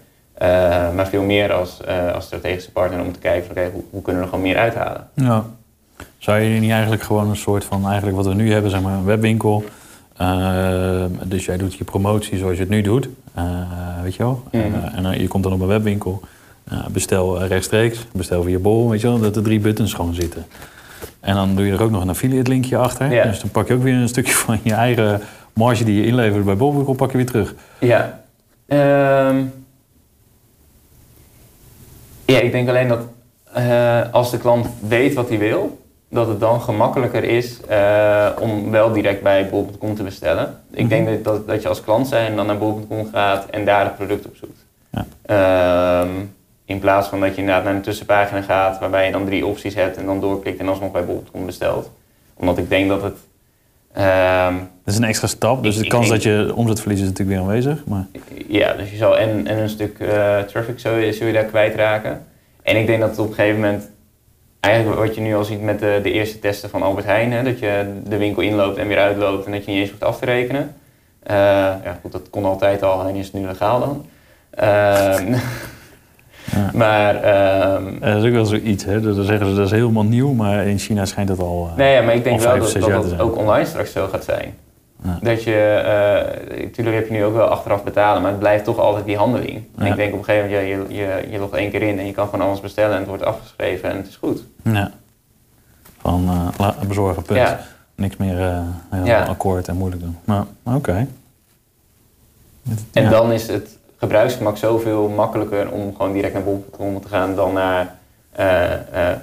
maar 0.95 1.09
veel 1.09 1.23
meer 1.23 1.53
als, 1.53 1.81
als 2.15 2.25
strategische 2.25 2.73
partner 2.73 3.01
om 3.01 3.13
te 3.13 3.19
kijken 3.19 3.55
van, 3.55 3.65
hoe, 3.73 3.83
hoe, 3.91 4.03
kunnen 4.03 4.23
we 4.23 4.29
er 4.29 4.35
gewoon 4.35 4.49
meer 4.49 4.59
uithalen. 4.59 5.09
Ja. 5.15 5.45
Zou 6.19 6.41
je 6.41 6.61
niet 6.61 6.71
eigenlijk 6.71 7.03
gewoon 7.03 7.29
een 7.29 7.37
soort 7.37 7.65
van, 7.65 7.87
eigenlijk 7.87 8.17
wat 8.17 8.27
we 8.27 8.35
nu 8.35 8.53
hebben, 8.53 8.71
zeg 8.71 8.83
maar 8.83 8.95
een 8.95 9.05
webwinkel 9.05 9.65
Ehm, 10.17 11.11
dus 11.25 11.45
jij 11.45 11.57
doet 11.57 11.75
je 11.75 11.85
promotie 11.85 12.39
zoals 12.39 12.55
je 12.55 12.61
het 12.61 12.69
nu 12.69 12.81
doet, 12.81 13.09
uh, 13.39 13.43
weet 14.03 14.15
je 14.15 14.23
wel. 14.23 14.43
Eh, 14.51 14.63
en 14.97 15.21
je 15.21 15.29
komt 15.29 15.43
dan 15.43 15.53
op 15.53 15.61
een 15.61 15.67
webwinkel, 15.67 16.21
bestel 16.93 17.45
rechtstreeks, 17.45 18.07
bestel 18.13 18.43
via 18.43 18.59
bol, 18.59 18.91
weet 18.91 19.01
je 19.01 19.07
wel, 19.07 19.19
dat 19.19 19.37
er 19.37 19.43
drie 19.43 19.61
buttons 19.61 19.93
gewoon 19.95 20.15
zitten. 20.15 20.47
En 21.21 21.35
dan 21.35 21.57
doe 21.57 21.67
je 21.67 21.73
er 21.73 21.83
ook 21.83 21.91
nog 21.91 22.03
een 22.03 22.09
affiliate 22.09 22.51
linkje 22.51 22.77
achter. 22.77 23.09
Dus 23.09 23.41
dan 23.41 23.51
pak 23.51 23.69
je 23.69 23.75
ook 23.75 23.83
weer 23.83 23.95
een 23.95 24.09
stukje 24.09 24.33
van 24.35 24.61
je 24.63 24.75
eigen 24.75 25.21
marge 25.53 25.85
die 25.85 26.01
je 26.01 26.07
inlevert 26.07 26.45
bij 26.45 26.57
Bol.com, 26.57 26.97
pak 26.97 27.11
je 27.11 27.17
weer 27.17 27.27
terug. 27.27 27.55
Ja. 27.79 28.23
Um, 28.67 29.53
ja, 32.25 32.39
ik 32.39 32.53
denk 32.53 32.69
alleen 32.69 32.89
dat 32.89 33.01
als 34.13 34.31
de 34.31 34.39
klant 34.39 34.67
weet 34.89 35.15
wat 35.15 35.29
hij 35.29 35.39
wil, 35.39 35.84
dat 36.09 36.29
het 36.29 36.41
dan 36.41 36.61
gemakkelijker 36.61 37.25
is 37.25 37.61
uh, 37.71 38.29
om 38.41 38.71
wel 38.71 38.93
direct 38.93 39.23
bij 39.23 39.49
bol.com 39.49 39.95
te 39.95 40.03
bestellen. 40.03 40.61
Ik 40.71 40.89
denk 40.89 41.09
mhm. 41.09 41.23
dat, 41.23 41.47
dat 41.47 41.63
je 41.63 41.69
als 41.69 41.83
klant 41.83 42.07
zijn 42.09 42.37
dan 42.37 42.47
naar 42.47 42.59
bol.com 42.59 43.09
gaat 43.13 43.47
en 43.51 43.65
daar 43.65 43.85
het 43.85 43.97
product 43.97 44.27
op 44.27 44.37
zoekt. 44.37 44.65
Ja. 44.91 45.07
Uh, 46.05 46.11
in 46.65 46.79
plaats 46.79 47.09
van 47.09 47.21
dat 47.21 47.35
je 47.35 47.41
inderdaad 47.41 47.65
naar 47.65 47.75
een 47.75 47.83
tussenpagina 47.83 48.43
gaat 48.43 48.79
waarbij 48.79 49.07
je 49.07 49.13
dan 49.13 49.25
drie 49.25 49.47
opties 49.47 49.75
hebt 49.75 49.97
en 49.97 50.07
dan 50.07 50.21
doorklikt 50.21 50.59
en 50.59 50.69
alsnog 50.69 50.93
bij 50.93 51.05
bol.com 51.05 51.47
bestelt. 51.47 51.91
Omdat 52.35 52.59
ik 52.59 52.69
denk 52.69 52.89
dat 52.89 53.03
het... 53.03 53.17
Uh, 53.99 54.55
dat 54.85 54.95
is 54.95 54.97
een 54.97 55.05
extra 55.05 55.27
stap, 55.27 55.63
dus 55.63 55.77
de 55.77 55.87
kans 55.87 56.09
dat 56.09 56.23
je 56.23 56.53
omzetverlies 56.55 57.01
is 57.01 57.07
natuurlijk 57.07 57.37
weer 57.37 57.47
aanwezig. 57.47 57.85
Maar... 57.87 58.07
Ja, 58.49 58.73
dus 58.73 58.91
je 58.91 58.97
zal 58.97 59.19
en, 59.19 59.47
en 59.47 59.59
een 59.59 59.69
stuk 59.69 59.99
uh, 59.99 60.39
traffic 60.39 60.79
zul 60.79 60.95
je, 60.95 61.13
zul 61.13 61.27
je 61.27 61.33
daar 61.33 61.45
kwijtraken. 61.45 62.25
En 62.63 62.77
ik 62.77 62.87
denk 62.87 63.01
dat 63.01 63.11
het 63.11 63.19
op 63.19 63.29
een 63.29 63.35
gegeven 63.35 63.61
moment 63.61 63.91
eigenlijk 64.69 64.99
wat 64.99 65.15
je 65.15 65.21
nu 65.21 65.35
al 65.35 65.45
ziet 65.45 65.63
met 65.63 65.79
de, 65.79 66.01
de 66.03 66.13
eerste 66.13 66.39
testen 66.39 66.71
van 66.71 66.83
Albert 66.83 67.07
Heijn, 67.07 67.33
hè, 67.33 67.43
dat 67.43 67.59
je 67.59 68.01
de 68.05 68.17
winkel 68.17 68.43
inloopt 68.43 68.77
en 68.77 68.89
weer 68.89 68.99
uitloopt 68.99 69.47
en 69.47 69.53
dat 69.53 69.65
je 69.65 69.71
niet 69.71 69.81
eens 69.81 69.91
hoeft 69.91 70.05
af 70.05 70.19
te 70.19 70.25
rekenen. 70.25 70.75
Uh, 71.31 71.37
ja, 71.85 71.99
goed, 72.01 72.13
dat 72.13 72.31
kon 72.31 72.45
altijd 72.45 72.83
al, 72.83 73.01
alleen 73.01 73.15
is 73.15 73.27
het 73.27 73.35
nu 73.35 73.47
legaal 73.47 73.81
dan. 73.81 74.07
Uh, 74.61 74.67
ja. 76.55 76.71
Maar... 76.73 77.15
Um, 77.75 77.99
dat 78.01 78.23
is 78.23 78.25
ook 78.25 78.33
wel 78.33 78.45
zoiets, 78.45 78.85
hè? 78.85 79.01
Dan 79.01 79.25
zeggen 79.25 79.49
ze 79.49 79.55
dat 79.55 79.65
is 79.65 79.71
helemaal 79.71 80.05
nieuw, 80.05 80.33
maar 80.33 80.67
in 80.67 80.79
China 80.79 81.05
schijnt 81.05 81.29
het 81.29 81.39
al. 81.39 81.69
Uh, 81.71 81.77
nee, 81.77 81.93
ja, 81.93 82.03
maar 82.03 82.15
ik 82.15 82.25
denk 82.25 82.41
wel 82.41 82.59
dat, 82.59 82.73
dat, 82.73 83.11
dat 83.11 83.21
ook 83.21 83.37
online 83.37 83.67
straks 83.67 83.93
zo 83.93 84.07
gaat 84.07 84.25
zijn. 84.25 84.55
Dat 85.21 85.43
je, 85.43 85.81
natuurlijk 86.49 86.77
eh, 86.77 86.95
heb 86.95 87.07
je 87.07 87.13
nu 87.13 87.25
ook 87.25 87.35
wel 87.35 87.47
achteraf 87.47 87.85
betalen, 87.85 88.23
maar 88.23 88.31
het 88.31 88.41
blijft 88.41 88.65
toch 88.65 88.79
altijd 88.79 89.05
die 89.05 89.17
handeling. 89.17 89.65
En 89.77 89.87
ik 89.87 89.97
denk 89.97 90.13
op 90.13 90.19
een 90.19 90.25
gegeven 90.25 90.51
moment, 90.51 90.69
ja, 90.69 90.77
je, 90.77 90.95
je, 90.95 91.31
je 91.31 91.39
logt 91.39 91.53
één 91.53 91.71
keer 91.71 91.83
in 91.83 91.99
en 91.99 92.07
je 92.07 92.13
kan 92.13 92.29
gewoon 92.29 92.47
alles 92.47 92.61
bestellen 92.61 92.93
en 92.93 92.99
het 92.99 93.09
wordt 93.09 93.25
afgeschreven 93.25 93.91
en 93.91 93.97
het 93.97 94.07
is 94.07 94.17
goed. 94.17 94.45
Ja. 94.63 94.91
Van 95.99 96.53
uh, 96.61 96.71
bezorgen, 96.89 97.23
punt. 97.23 97.39
Ja. 97.39 97.61
Niks 97.95 98.17
meer 98.17 98.39
uh, 98.93 99.29
akkoord 99.29 99.69
en 99.69 99.77
moeilijk 99.77 100.03
doen. 100.03 100.17
Maar 100.25 100.45
oké. 100.63 101.07
En 102.93 103.11
dan 103.11 103.33
is 103.33 103.49
het 103.49 103.79
gebruiksgemak 103.99 104.57
zoveel 104.57 105.09
makkelijker 105.09 105.71
om 105.71 105.97
gewoon 105.97 106.13
direct 106.13 106.35
naar 106.35 106.43
bol.com 106.43 107.01
te 107.01 107.09
gaan 107.09 107.35
dan 107.35 107.53
naar 107.53 107.95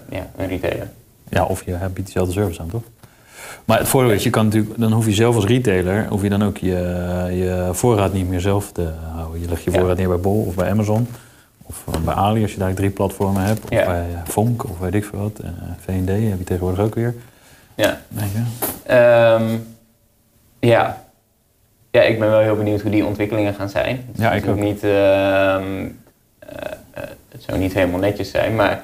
ja, 0.10 0.28
een 0.38 0.48
retailer. 0.48 0.90
Ja, 1.30 1.46
of 1.46 1.66
je 1.66 1.78
biedt 1.94 2.08
dezelfde 2.08 2.34
service 2.34 2.62
aan, 2.62 2.68
toch? 2.68 2.84
Maar 3.72 3.80
het 3.80 3.90
voordeel 3.90 4.12
is, 4.12 4.24
je 4.24 4.30
kan 4.30 4.46
natuurlijk, 4.46 4.80
dan 4.80 4.92
hoef 4.92 5.06
je 5.06 5.12
zelf 5.12 5.36
als 5.36 5.46
retailer, 5.46 6.08
hoef 6.08 6.22
je 6.22 6.30
dan 6.30 6.44
ook 6.44 6.58
je, 6.58 6.76
je 7.32 7.70
voorraad 7.72 8.14
niet 8.14 8.30
meer 8.30 8.40
zelf 8.40 8.72
te 8.72 8.90
houden. 9.14 9.42
Je 9.42 9.48
legt 9.48 9.64
je 9.64 9.72
voorraad 9.72 9.98
neer 9.98 10.08
bij 10.08 10.20
Bol 10.20 10.44
of 10.44 10.56
bij 10.56 10.70
Amazon. 10.70 11.08
Of 11.62 11.84
bij 12.04 12.14
Ali 12.14 12.42
als 12.42 12.52
je 12.52 12.58
daar 12.58 12.74
drie 12.74 12.90
platformen 12.90 13.44
hebt. 13.44 13.64
Of 13.64 13.70
bij 13.70 13.86
eh, 13.86 14.20
Vonk 14.24 14.64
of 14.64 14.80
weet 14.80 14.94
ik 14.94 15.06
veel 15.06 15.20
wat. 15.20 15.40
Eh, 15.40 15.50
V&D 15.80 16.08
heb 16.08 16.38
je 16.38 16.44
tegenwoordig 16.44 16.86
ook 16.86 16.96
weer. 16.96 17.16
Ja. 17.76 18.02
Um, 19.40 19.68
ja. 20.60 21.04
Ja, 21.92 22.02
ik 22.02 22.20
ben 22.20 22.30
wel 22.30 22.40
heel 22.40 22.56
benieuwd 22.56 22.82
hoe 22.82 22.92
die 22.92 23.06
ontwikkelingen 23.06 23.54
gaan 23.54 23.70
zijn. 23.70 24.06
Het 24.08 24.22
ja, 24.22 24.32
ik 24.32 24.48
ook. 24.48 24.60
Niet, 24.60 24.84
uh, 24.84 24.92
uh, 24.92 25.58
het 27.30 27.44
zou 27.44 27.58
niet 27.58 27.74
helemaal 27.74 28.00
netjes 28.00 28.32
zijn, 28.32 28.56
maar 28.56 28.84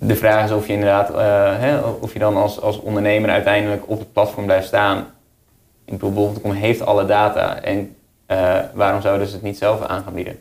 de 0.00 0.16
vraag 0.16 0.44
is 0.44 0.52
of 0.52 0.66
je 0.66 0.72
inderdaad, 0.72 1.10
uh, 1.10 1.16
hè, 1.58 1.78
of 1.78 2.12
je 2.12 2.18
dan 2.18 2.36
als, 2.36 2.60
als 2.60 2.80
ondernemer 2.80 3.30
uiteindelijk 3.30 3.82
op 3.86 3.98
het 3.98 4.12
platform 4.12 4.44
blijft 4.44 4.66
staan. 4.66 4.98
Ik 5.84 5.92
bedoel, 5.92 6.12
bol.com 6.12 6.52
heeft 6.52 6.86
alle 6.86 7.06
data 7.06 7.60
en 7.62 7.96
uh, 8.30 8.56
waarom 8.74 9.00
zouden 9.00 9.26
ze 9.26 9.34
het 9.34 9.42
niet 9.42 9.58
zelf 9.58 9.82
aan 9.82 10.02
gaan 10.02 10.14
bieden? 10.14 10.36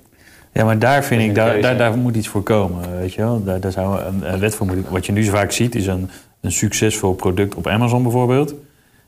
Ja, 0.53 0.65
maar 0.65 0.79
daar 0.79 1.03
vind 1.03 1.21
ik, 1.21 1.35
daar, 1.35 1.61
daar, 1.61 1.77
daar, 1.77 1.97
moet 1.97 2.15
iets 2.15 2.27
voor 2.27 2.43
komen, 2.43 2.99
weet 2.99 3.13
je 3.13 3.21
wel. 3.21 3.43
Daar, 3.43 3.59
daar 3.59 3.71
zou 3.71 4.01
een, 4.01 4.33
een 4.33 4.39
wet 4.39 4.55
voor 4.55 4.65
moeten... 4.65 4.85
Wat 4.91 5.05
je 5.05 5.11
nu 5.11 5.23
zo 5.23 5.31
vaak 5.31 5.51
ziet, 5.51 5.75
is 5.75 5.87
een, 5.87 6.09
een 6.41 6.51
succesvol 6.51 7.13
product 7.13 7.55
op 7.55 7.67
Amazon 7.67 8.03
bijvoorbeeld. 8.03 8.53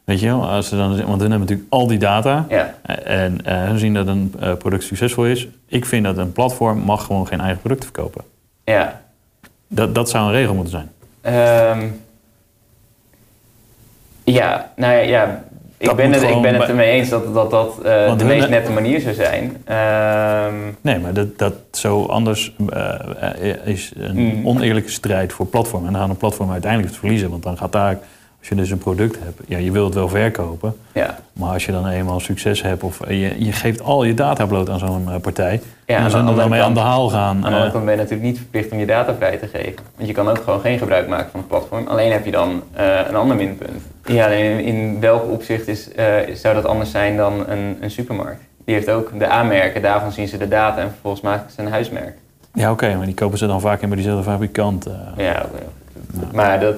Weet 0.03 0.19
je 0.19 0.25
wel, 0.25 0.49
als 0.49 0.69
ze 0.69 0.75
dan, 0.75 0.89
want 0.89 1.21
hun 1.21 1.31
hebben 1.31 1.39
natuurlijk 1.39 1.67
al 1.69 1.87
die 1.87 1.99
data. 1.99 2.45
Ja. 2.49 2.75
En 3.03 3.37
uh, 3.45 3.63
hun 3.63 3.79
zien 3.79 3.93
dat 3.93 4.07
een 4.07 4.33
product 4.57 4.83
succesvol 4.83 5.25
is. 5.25 5.47
Ik 5.67 5.85
vind 5.85 6.03
dat 6.03 6.17
een 6.17 6.31
platform 6.31 6.79
mag 6.79 7.05
gewoon 7.05 7.27
geen 7.27 7.39
eigen 7.39 7.59
product 7.59 7.83
verkopen. 7.83 8.23
Ja, 8.63 9.01
dat, 9.71 9.95
dat 9.95 10.09
zou 10.09 10.25
een 10.25 10.31
regel 10.31 10.53
moeten 10.53 10.73
zijn. 10.73 10.89
Um, 11.77 12.01
ja, 14.23 14.71
nou 14.75 14.93
ja, 14.93 15.43
ik 15.77 15.95
ben, 15.95 16.11
het, 16.11 16.21
ik 16.21 16.41
ben 16.41 16.55
het 16.55 16.69
ermee 16.69 16.91
eens 16.91 17.09
dat 17.09 17.33
dat, 17.33 17.51
dat 17.51 17.77
uh, 17.85 18.17
de 18.17 18.25
meest 18.25 18.49
nette 18.49 18.71
manier 18.71 18.99
zou 18.99 19.15
zijn. 19.15 19.43
Um, 19.43 20.77
nee, 20.81 20.99
maar 20.99 21.13
dat, 21.13 21.37
dat 21.37 21.53
zo 21.71 22.05
anders 22.05 22.55
uh, 22.73 22.95
is 23.63 23.91
een 23.95 24.37
mm. 24.39 24.47
oneerlijke 24.47 24.89
strijd 24.89 25.33
voor 25.33 25.45
platformen. 25.45 25.87
En 25.87 25.93
dan 25.93 26.01
gaan 26.01 26.11
een 26.11 26.17
platform 26.17 26.51
uiteindelijk 26.51 26.91
het 26.91 26.99
verliezen, 26.99 27.29
want 27.29 27.43
dan 27.43 27.57
gaat 27.57 27.71
daar 27.71 27.99
als 28.41 28.49
je 28.49 28.55
dus 28.55 28.69
een 28.69 28.77
product 28.77 29.19
hebt, 29.23 29.39
ja, 29.47 29.57
je 29.57 29.71
wilt 29.71 29.85
het 29.85 29.93
wel 29.93 30.07
verkopen. 30.09 30.75
Ja. 30.93 31.17
Maar 31.33 31.53
als 31.53 31.65
je 31.65 31.71
dan 31.71 31.87
eenmaal 31.87 32.19
succes 32.19 32.61
hebt 32.61 32.83
of 32.83 32.99
je, 33.07 33.45
je 33.45 33.51
geeft 33.51 33.81
al 33.81 34.03
je 34.03 34.13
data 34.13 34.45
bloot 34.45 34.69
aan 34.69 34.79
zo'n 34.79 35.09
eh, 35.09 35.15
partij. 35.19 35.61
Ja, 35.85 35.95
en 35.95 36.01
dan 36.01 36.11
zullen 36.11 36.35
dan 36.35 36.49
mee 36.49 36.61
aan 36.61 36.73
de 36.73 36.79
haal 36.79 37.09
gaan. 37.09 37.35
Aan 37.35 37.41
de 37.41 37.45
andere 37.47 37.65
eh. 37.65 37.71
kant 37.71 37.83
ben 37.85 37.93
je 37.93 37.99
natuurlijk 37.99 38.29
niet 38.29 38.37
verplicht 38.37 38.71
om 38.71 38.79
je 38.79 38.85
data 38.85 39.13
vrij 39.15 39.37
te 39.37 39.47
geven. 39.47 39.79
Want 39.95 40.07
je 40.07 40.13
kan 40.13 40.27
ook 40.27 40.37
gewoon 40.43 40.59
geen 40.59 40.77
gebruik 40.77 41.07
maken 41.07 41.31
van 41.31 41.39
het 41.39 41.49
platform. 41.49 41.87
Alleen 41.87 42.11
heb 42.11 42.25
je 42.25 42.31
dan 42.31 42.63
uh, 42.77 42.99
een 43.07 43.15
ander 43.15 43.35
minpunt. 43.35 43.83
Ja, 44.05 44.27
in, 44.27 44.59
in 44.59 44.99
welk 44.99 45.31
opzicht 45.31 45.67
is, 45.67 45.91
eh, 45.91 46.05
zou 46.33 46.55
dat 46.55 46.65
anders 46.65 46.91
zijn 46.91 47.17
dan 47.17 47.47
een, 47.47 47.77
een 47.81 47.91
supermarkt? 47.91 48.41
Die 48.65 48.75
heeft 48.75 48.89
ook 48.89 49.19
de 49.19 49.31
A-merken, 49.31 49.81
daarvan 49.81 50.11
zien 50.11 50.27
ze 50.27 50.37
de 50.37 50.47
data 50.47 50.81
en 50.81 50.89
vervolgens 50.89 51.23
maken 51.23 51.51
ze 51.51 51.61
een 51.61 51.71
huismerk. 51.71 52.13
Ja, 52.53 52.71
oké, 52.71 52.95
maar 52.95 53.05
die 53.05 53.15
kopen 53.15 53.37
ze 53.37 53.47
dan 53.47 53.61
vaak 53.61 53.81
in 53.81 53.87
bij 53.87 53.97
diezelfde 53.97 54.31
fabrikant. 54.31 54.85
eh. 54.85 54.93
Ja, 55.17 55.45
oké. 55.45 55.63
maar 56.35 56.59
dat... 56.59 56.75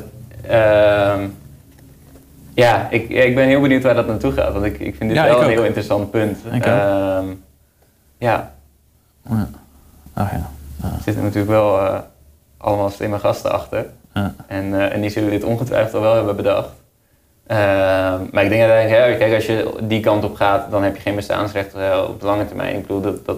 ja, 2.55 2.87
ik, 2.89 3.09
ik 3.09 3.35
ben 3.35 3.47
heel 3.47 3.61
benieuwd 3.61 3.83
waar 3.83 3.93
dat 3.95 4.07
naartoe 4.07 4.31
gaat. 4.31 4.53
Want 4.53 4.65
ik, 4.65 4.79
ik 4.79 4.95
vind 4.95 5.09
dit 5.09 5.17
Ja, 5.19 5.25
wel 5.25 5.37
een 5.37 5.43
ook. 5.43 5.49
heel 5.51 5.63
interessant 5.63 6.11
punt. 6.11 6.37
Ik. 6.51 6.65
Ehm, 6.65 7.25
ja, 8.17 8.53
Ja. 9.29 9.49
Ach 10.13 10.31
ja. 10.31 10.49
er 10.81 11.01
zitten 11.03 11.23
natuurlijk 11.23 11.51
wel 11.51 11.79
eh, 11.79 11.99
allemaal 12.57 12.89
slimme 12.89 13.19
gasten 13.19 13.51
achter. 13.51 13.85
Ja. 14.13 14.33
En, 14.47 14.73
eh, 14.73 14.93
en 14.93 15.01
die 15.01 15.09
zullen 15.09 15.29
dit 15.29 15.43
ongetwijfeld 15.43 15.93
al 15.93 16.01
wel 16.01 16.15
hebben 16.15 16.35
bedacht. 16.35 16.69
Ehm, 17.47 18.21
maar 18.31 18.43
ik 18.43 18.49
denk 18.49 18.61
uiteindelijk, 18.69 19.19
kijk, 19.19 19.33
als 19.33 19.45
je 19.45 19.73
die 19.83 19.99
kant 19.99 20.23
op 20.23 20.35
gaat, 20.35 20.71
dan 20.71 20.83
heb 20.83 20.95
je 20.95 21.01
geen 21.01 21.15
bestaansrecht 21.15 21.73
eh, 21.73 22.05
op 22.09 22.19
de 22.19 22.25
lange 22.25 22.45
termijn. 22.45 22.75
Ik 22.75 22.81
bedoel, 22.81 23.01
dat, 23.01 23.25
dat, 23.25 23.37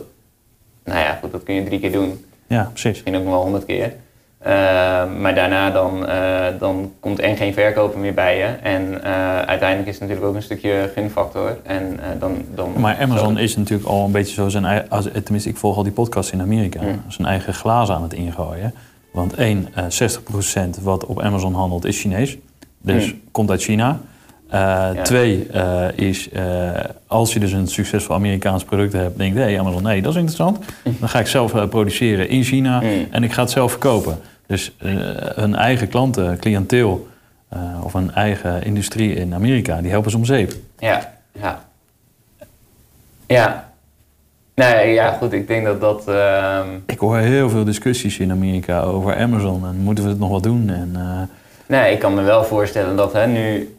nou 0.84 0.99
ja, 0.99 1.18
goed, 1.22 1.32
dat 1.32 1.43
kun 1.43 1.55
je 1.55 1.63
drie 1.63 1.80
keer 1.80 1.91
doen. 1.91 2.26
ja, 2.47 2.63
precies. 2.63 2.89
Misschien 2.91 3.16
ook 3.16 3.24
nog 3.24 3.32
wel 3.34 3.41
honderd 3.41 3.66
keer. 3.66 3.93
Ehm, 4.45 5.21
maar 5.21 5.35
daarna 5.35 5.69
dan, 5.71 6.07
eh, 6.07 6.45
dan 6.59 6.91
komt 6.99 7.19
en 7.19 7.35
geen 7.37 7.53
verkoper 7.53 7.99
meer 7.99 8.13
bij 8.13 8.37
je. 8.37 8.43
En 8.45 9.03
eh, 9.03 9.39
uiteindelijk 9.39 9.87
is 9.87 9.93
het 9.93 10.01
natuurlijk 10.01 10.27
ook 10.27 10.35
een 10.35 10.41
stukje 10.43 10.91
gunfactor. 10.93 11.57
En, 11.63 11.99
eh, 12.01 12.07
dan, 12.19 12.37
dan 12.55 12.71
Maar 12.77 12.97
Amazon 13.01 13.35
zo- 13.35 13.41
is 13.41 13.57
natuurlijk 13.57 13.89
al 13.89 14.05
een 14.05 14.11
beetje 14.11 14.33
zo 14.33 14.49
zijn 14.49 14.65
eigen, 14.65 15.23
tenminste 15.23 15.49
ik 15.49 15.57
volg 15.57 15.77
al 15.77 15.83
die 15.83 15.91
podcasts 15.91 16.31
in 16.31 16.41
Amerika, 16.41 16.81
Mm. 16.81 17.01
zijn 17.07 17.27
eigen 17.27 17.53
glazen 17.53 17.95
aan 17.95 18.03
het 18.03 18.13
ingooien. 18.13 18.73
Want 19.11 19.33
één, 19.33 19.67
eh 19.73 19.83
60% 19.89 20.79
wat 20.81 21.05
op 21.05 21.21
Amazon 21.21 21.53
handelt 21.53 21.85
is 21.85 21.99
Chinees, 22.01 22.37
dus 22.81 23.05
Mm. 23.11 23.21
komt 23.31 23.49
uit 23.49 23.61
China. 23.63 23.99
Eh, 24.49 24.89
Twee 24.89 25.47
eh, 25.51 25.85
is, 25.95 26.29
eh, 26.29 26.43
als 27.07 27.33
je 27.33 27.39
dus 27.39 27.51
een 27.51 27.67
succesvol 27.67 28.15
Amerikaans 28.15 28.63
product 28.63 28.93
hebt, 28.93 29.17
denk 29.17 29.33
je, 29.33 29.39
hé 29.39 29.59
Amazon, 29.59 29.83
nee, 29.83 30.01
dat 30.01 30.11
is 30.11 30.17
interessant. 30.17 30.59
Dan 30.99 31.09
ga 31.09 31.19
ik 31.19 31.27
zelf 31.27 31.53
eh, 31.53 31.67
produceren 31.67 32.29
in 32.29 32.43
China 32.43 32.79
Mm. 32.79 32.87
en 33.11 33.23
ik 33.23 33.31
ga 33.31 33.41
het 33.41 33.51
zelf 33.51 33.71
verkopen. 33.71 34.17
Dus 34.47 34.75
eh, 34.79 34.93
hun 35.35 35.55
eigen 35.55 35.87
klanten, 35.87 36.39
cliënteel 36.39 37.07
eh, 37.49 37.59
of 37.83 37.93
een 37.93 38.11
eigen 38.13 38.63
industrie 38.63 39.13
in 39.13 39.33
Amerika, 39.33 39.81
die 39.81 39.91
helpen 39.91 40.11
ze 40.11 40.17
om 40.17 40.25
zeep. 40.25 40.53
Ja, 40.79 41.13
ja. 41.31 41.63
Ja. 43.27 43.69
Nee, 44.55 44.93
ja, 44.93 45.11
goed, 45.11 45.33
ik 45.33 45.47
denk 45.47 45.65
dat 45.65 45.81
dat... 45.81 46.07
ehm, 46.07 46.67
Ik 46.85 46.99
hoor 46.99 47.17
heel 47.17 47.49
veel 47.49 47.63
discussies 47.63 48.19
in 48.19 48.31
Amerika 48.31 48.81
over 48.81 49.15
Amazon 49.17 49.65
en 49.65 49.75
moeten 49.75 50.03
we 50.03 50.09
het 50.09 50.19
nog 50.19 50.29
wat 50.29 50.43
doen? 50.43 50.69
En, 50.69 50.91
eh, 50.95 51.21
nee, 51.65 51.93
ik 51.93 51.99
kan 51.99 52.13
me 52.13 52.21
wel 52.21 52.43
voorstellen 52.43 52.95
dat 52.95 53.13
hè, 53.13 53.27
nu... 53.27 53.75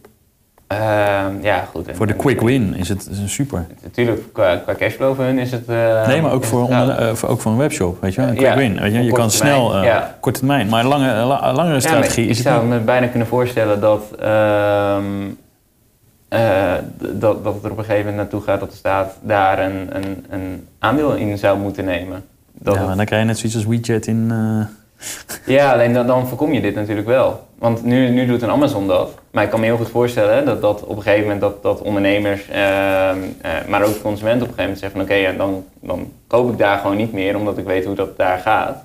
ehm, 0.66 1.32
ja, 1.42 1.64
goed. 1.70 1.88
voor 1.92 2.06
de 2.06 2.14
quick 2.14 2.40
win 2.40 2.74
is 2.74 2.88
het 2.88 3.08
is 3.10 3.18
een 3.18 3.28
super. 3.28 3.66
Natuurlijk, 3.82 4.22
qua, 4.32 4.56
qua 4.56 4.74
cashflow 4.74 5.14
voor 5.14 5.24
hun 5.24 5.38
is 5.38 5.52
het... 5.52 5.68
eh, 5.68 6.06
nee, 6.06 6.22
maar 6.22 6.32
ook 6.32 6.44
voor, 6.44 6.62
onder, 6.62 6.88
eh, 6.90 7.14
voor- 7.14 7.28
ook 7.28 7.40
voor 7.40 7.52
een 7.52 7.58
webshop, 7.58 8.00
weet 8.00 8.14
je 8.14 8.20
wel? 8.20 8.30
Een 8.30 8.36
Ja, 8.40 8.40
quick 8.52 8.54
win. 8.54 8.80
Weet 8.80 8.92
je? 8.92 9.02
je 9.02 9.12
kan 9.12 9.30
snel, 9.30 9.64
termijn, 9.70 9.84
eh, 9.84 9.90
ja. 9.90 10.16
korte 10.20 10.38
termijn, 10.38 10.68
maar 10.68 10.84
lange, 10.84 11.12
la- 11.24 11.52
langere 11.52 11.80
strategie 11.80 12.24
ik 12.24 12.30
is 12.30 12.38
het 12.38 12.46
zou 12.46 12.60
niet. 12.66 12.70
me 12.74 12.78
bijna 12.80 13.06
kunnen 13.06 13.28
voorstellen 13.28 13.80
dat, 13.80 14.02
ehm, 14.20 15.02
eh, 16.28 16.72
dat, 16.98 17.44
dat 17.44 17.54
het 17.54 17.64
er 17.64 17.70
op 17.70 17.78
een 17.78 17.84
gegeven 17.84 17.96
moment 18.10 18.16
naartoe 18.16 18.40
gaat 18.40 18.60
dat 18.60 18.70
de 18.70 18.76
staat 18.76 19.16
daar 19.20 19.58
een, 19.58 19.88
een, 19.96 20.24
een 20.30 20.66
aandeel 20.78 21.14
in 21.14 21.38
zou 21.38 21.58
moeten 21.58 21.84
nemen. 21.84 22.24
Dat 22.52 22.74
Ja, 22.74 22.84
maar 22.86 22.96
dan 22.96 23.04
krijg 23.04 23.20
je 23.22 23.26
net 23.28 23.38
zoiets 23.38 23.56
als 23.56 23.66
WeChat 23.66 24.06
in... 24.06 24.32
ja, 25.46 25.72
alleen 25.72 25.92
dan, 25.92 26.06
dan 26.06 26.26
voorkom 26.26 26.52
je 26.52 26.60
dit 26.60 26.74
natuurlijk 26.74 27.06
wel. 27.06 27.46
Want 27.58 27.84
nu, 27.84 28.08
nu 28.08 28.26
doet 28.26 28.42
een 28.42 28.50
Amazon 28.50 28.86
dat. 28.86 29.14
Maar 29.30 29.44
ik 29.44 29.50
kan 29.50 29.60
me 29.60 29.66
heel 29.66 29.76
goed 29.76 29.88
voorstellen 29.88 30.44
dat, 30.44 30.60
dat 30.60 30.84
op 30.84 30.96
een 30.96 31.02
gegeven 31.02 31.22
moment 31.22 31.40
dat, 31.40 31.62
dat 31.62 31.80
ondernemers, 31.80 32.48
ehm, 32.48 33.18
eh, 33.40 33.50
maar 33.68 33.82
ook 33.82 34.02
consumenten 34.02 34.42
op 34.42 34.48
een 34.48 34.54
gegeven 34.54 34.62
moment 34.62 34.78
zeggen 34.78 34.90
van 34.90 35.00
oké, 35.00 35.14
ja, 35.14 35.32
dan, 35.32 35.64
dan 35.80 36.12
koop 36.26 36.50
ik 36.50 36.58
daar 36.58 36.78
gewoon 36.78 36.96
niet 36.96 37.12
meer 37.12 37.36
omdat 37.36 37.58
ik 37.58 37.64
weet 37.64 37.84
hoe 37.84 37.94
dat 37.94 38.16
daar 38.16 38.38
gaat. 38.38 38.84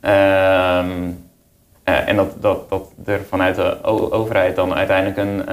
Ehm, 0.00 1.10
eh, 1.84 2.08
en 2.08 2.16
dat, 2.16 2.42
dat, 2.42 2.68
dat 2.68 2.90
er 3.04 3.20
vanuit 3.28 3.54
de 3.54 3.84
overheid 4.10 4.56
dan 4.56 4.74
uiteindelijk 4.74 5.18
een, 5.18 5.46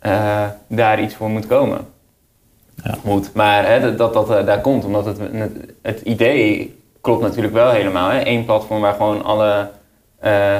eh, 0.00 0.46
daar 0.66 1.00
iets 1.00 1.14
voor 1.14 1.30
moet 1.30 1.46
komen. 1.46 1.78
Ja. 2.84 2.94
Moet. 3.02 3.34
Maar 3.34 3.66
hè, 3.66 3.96
dat 3.96 4.12
dat, 4.12 4.26
dat 4.26 4.46
daar 4.46 4.60
komt, 4.60 4.84
omdat 4.84 5.04
het, 5.04 5.18
het, 5.32 5.52
het 5.82 6.00
idee 6.00 6.78
klopt 7.00 7.22
natuurlijk 7.22 7.54
wel 7.54 7.70
helemaal. 7.70 8.10
Hè? 8.10 8.26
Eén 8.26 8.44
platform 8.44 8.80
waar 8.80 8.94
gewoon 8.94 9.24
alle, 9.24 9.70
eh, 10.18 10.58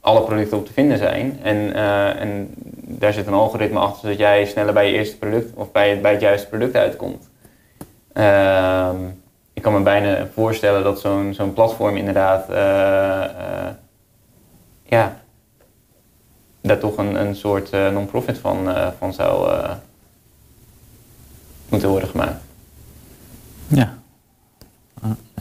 alle 0.00 0.22
producten 0.22 0.58
op 0.58 0.66
te 0.66 0.72
vinden 0.72 0.98
zijn. 0.98 1.38
En, 1.42 1.74
eh, 1.74 2.20
en 2.20 2.54
daar 2.74 3.12
zit 3.12 3.26
een 3.26 3.32
algoritme 3.32 3.78
achter, 3.78 4.00
zodat 4.00 4.18
jij 4.18 4.46
sneller 4.46 4.74
bij 4.74 4.86
je 4.86 4.92
eerste 4.92 5.18
product 5.18 5.54
of 5.54 5.72
bij, 5.72 6.00
bij 6.00 6.12
het 6.12 6.20
juiste 6.20 6.48
product 6.48 6.74
uitkomt. 6.76 7.30
Ehm, 8.12 8.96
ik 9.52 9.62
kan 9.62 9.72
me 9.72 9.80
bijna 9.80 10.28
voorstellen 10.34 10.84
dat 10.84 11.00
zo'n 11.00 11.34
zo'n 11.34 11.52
platform 11.52 11.96
inderdaad 11.96 12.48
eh, 12.48 13.68
ja, 14.84 15.16
daar 16.60 16.78
toch 16.78 16.96
een, 16.96 17.14
een 17.14 17.36
soort 17.36 17.70
non-profit 17.70 18.38
van, 18.38 18.74
van 18.98 19.12
zou 19.12 19.50
moeten 21.68 21.88
worden 21.88 22.08
gemaakt. 22.08 22.42
ja. 23.66 24.01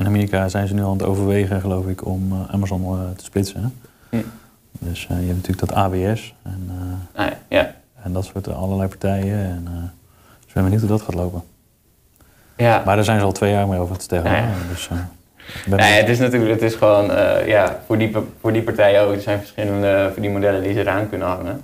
In 0.02 0.08
Amerika 0.08 0.48
zijn 0.48 0.68
ze 0.68 0.74
nu 0.74 0.84
aan 0.84 0.92
het 0.92 1.04
overwegen, 1.04 1.62
geloof 1.62 1.88
ik, 1.88 2.06
om 2.06 2.32
eh, 2.32 2.54
Amazon 2.54 2.84
eh, 2.84 3.00
te 3.16 3.24
splitsen. 3.24 3.74
Hm. 4.10 4.18
Dus 4.80 5.08
eh, 5.10 5.20
je 5.20 5.26
hebt 5.26 5.36
natuurlijk 5.48 5.60
dat 5.60 5.74
AWS 5.74 6.34
en, 6.44 6.70
Ah, 7.16 7.26
ja, 7.26 7.34
ja. 7.48 7.74
en 8.04 8.14
dat 8.14 8.26
soort 8.26 8.54
allerlei 8.54 8.88
partijen. 8.90 9.38
En, 9.38 9.64
dus 10.40 10.48
ik 10.48 10.54
ben 10.54 10.64
benieuwd 10.64 10.82
hoe 10.82 10.90
dat 10.90 11.02
gaat 11.02 11.14
lopen. 11.16 11.44
ja. 12.56 12.82
Maar 12.86 12.96
daar 12.96 13.06
zijn 13.06 13.20
ze 13.20 13.26
al 13.26 13.32
twee 13.32 13.52
jaar 13.52 13.68
mee 13.68 13.80
over 13.80 13.98
te 13.98 14.04
stellen. 14.04 14.32
Ja, 14.32 14.38
hè. 14.38 14.68
Dus, 14.70 14.90
Nee, 15.66 16.00
het 16.00 16.10
is 16.10 16.20
natuurlijk, 16.20 16.52
het 16.52 16.72
is 16.72 16.76
gewoon, 16.76 17.06
ja, 17.46 17.80
voor 17.86 17.98
die, 17.98 18.16
voor 18.40 18.54
die 18.54 18.62
partijen 18.64 19.02
ook. 19.02 19.14
Er 19.14 19.22
zijn 19.22 19.40
verschillende 19.40 20.10
verdienmodellen 20.14 20.64
die 20.64 20.74
ze 20.74 20.80
eraan 20.80 21.10
kunnen 21.10 21.28
hangen. 21.28 21.64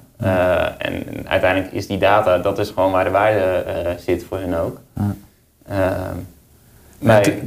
En 0.78 1.28
uiteindelijk 1.28 1.74
is 1.74 1.88
die 1.88 1.98
data, 1.98 2.38
dat 2.38 2.60
is 2.60 2.70
gewoon 2.70 2.92
waar 2.92 3.04
de 3.04 3.10
waarde 3.10 3.96
zit 4.00 4.24
voor 4.24 4.38
hun 4.38 4.56
ook. 4.56 4.80
Ja. 5.68 6.14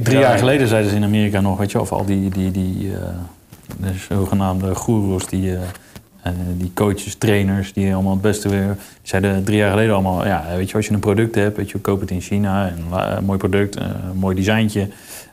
Drie 0.03 0.19
jaar 0.19 0.37
geleden 0.37 0.67
zeiden 0.67 0.89
ze 0.89 0.95
in 0.95 1.03
Amerika 1.03 1.41
nog, 1.41 1.57
weet 1.57 1.71
je, 1.71 1.81
of 1.81 1.91
al 1.91 2.05
die, 2.05 2.29
die, 2.29 2.51
die 2.51 2.93
eh, 2.93 3.01
de 3.79 3.93
zogenaamde 4.09 4.75
goeroes, 4.75 5.27
die, 5.27 5.55
eh, 5.55 5.61
eh, 6.21 6.33
die 6.57 6.71
coaches, 6.73 7.15
trainers, 7.15 7.73
die 7.73 7.93
allemaal 7.93 8.11
het 8.11 8.21
beste 8.21 8.49
weer. 8.49 8.67
Die 8.77 8.77
zeiden 9.01 9.43
drie 9.43 9.57
jaar 9.57 9.69
geleden 9.69 9.93
allemaal, 9.93 10.25
ja, 10.25 10.45
weet 10.55 10.69
je, 10.69 10.75
als 10.75 10.87
je 10.87 10.93
een 10.93 10.99
product 10.99 11.35
hebt, 11.35 11.57
weet 11.57 11.69
je, 11.69 11.77
koop 11.77 11.99
het 11.99 12.11
in 12.11 12.21
China, 12.21 12.71
een, 12.71 13.25
mooi 13.25 13.37
product, 13.37 13.75
een 13.75 14.17
mooi 14.17 14.35
designtje, 14.35 14.87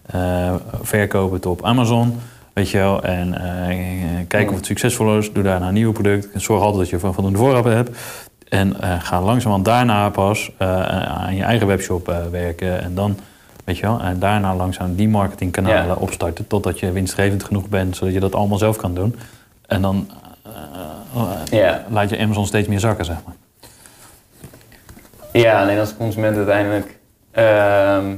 eh, 0.06 0.54
verkoop 0.82 1.32
het 1.32 1.46
op 1.46 1.64
Amazon. 1.64 2.14
Weet 2.52 2.70
je 2.70 2.78
wel, 2.78 3.02
en 3.02 3.34
kijk 4.28 4.50
of 4.50 4.56
het 4.56 4.66
succesvol 4.66 5.18
is. 5.18 5.32
Doe 5.32 5.42
daarna 5.42 5.68
een 5.68 5.74
nieuw 5.74 5.92
product. 5.92 6.32
En 6.32 6.40
zorg 6.40 6.62
altijd 6.62 6.80
dat 6.80 6.88
je 6.90 6.98
van 6.98 7.14
voldoende 7.14 7.38
voorraad 7.38 7.64
hebt. 7.64 7.90
En 8.48 8.76
ga 9.00 9.22
langzamerhand 9.22 9.64
daarna 9.64 10.10
pas 10.10 10.50
eh, 10.56 10.82
aan 11.08 11.36
je 11.36 11.42
eigen 11.42 11.66
webshop 11.66 12.26
werken. 12.30 12.82
En 12.82 12.94
dan, 12.94 13.16
weet 13.68 13.78
je 13.78 13.86
wel, 13.86 14.00
en 14.00 14.18
daarna 14.18 14.54
langzaam 14.54 14.94
die 14.94 15.08
marketingkanalen 15.08 15.86
Ja. 15.86 15.94
opstarten. 15.94 16.46
Totdat 16.46 16.78
je 16.80 16.92
winstgevend 16.92 17.44
genoeg 17.44 17.68
bent, 17.68 17.96
zodat 17.96 18.14
je 18.14 18.20
dat 18.20 18.34
allemaal 18.34 18.58
zelf 18.58 18.76
kan 18.76 18.94
doen. 18.94 19.16
En 19.66 19.82
dan 19.82 20.10
eh, 20.42 20.52
eh, 21.14 21.46
Ja. 21.50 21.84
laat 21.90 22.10
je 22.10 22.18
Amazon 22.18 22.46
steeds 22.46 22.68
meer 22.68 22.80
zakken, 22.80 23.04
zeg 23.04 23.16
maar. 23.24 23.34
Ja, 25.32 25.60
alleen 25.62 25.78
als 25.78 25.88
de 25.88 25.96
consument 25.96 26.36
uiteindelijk 26.36 26.98
ehm, 27.30 28.16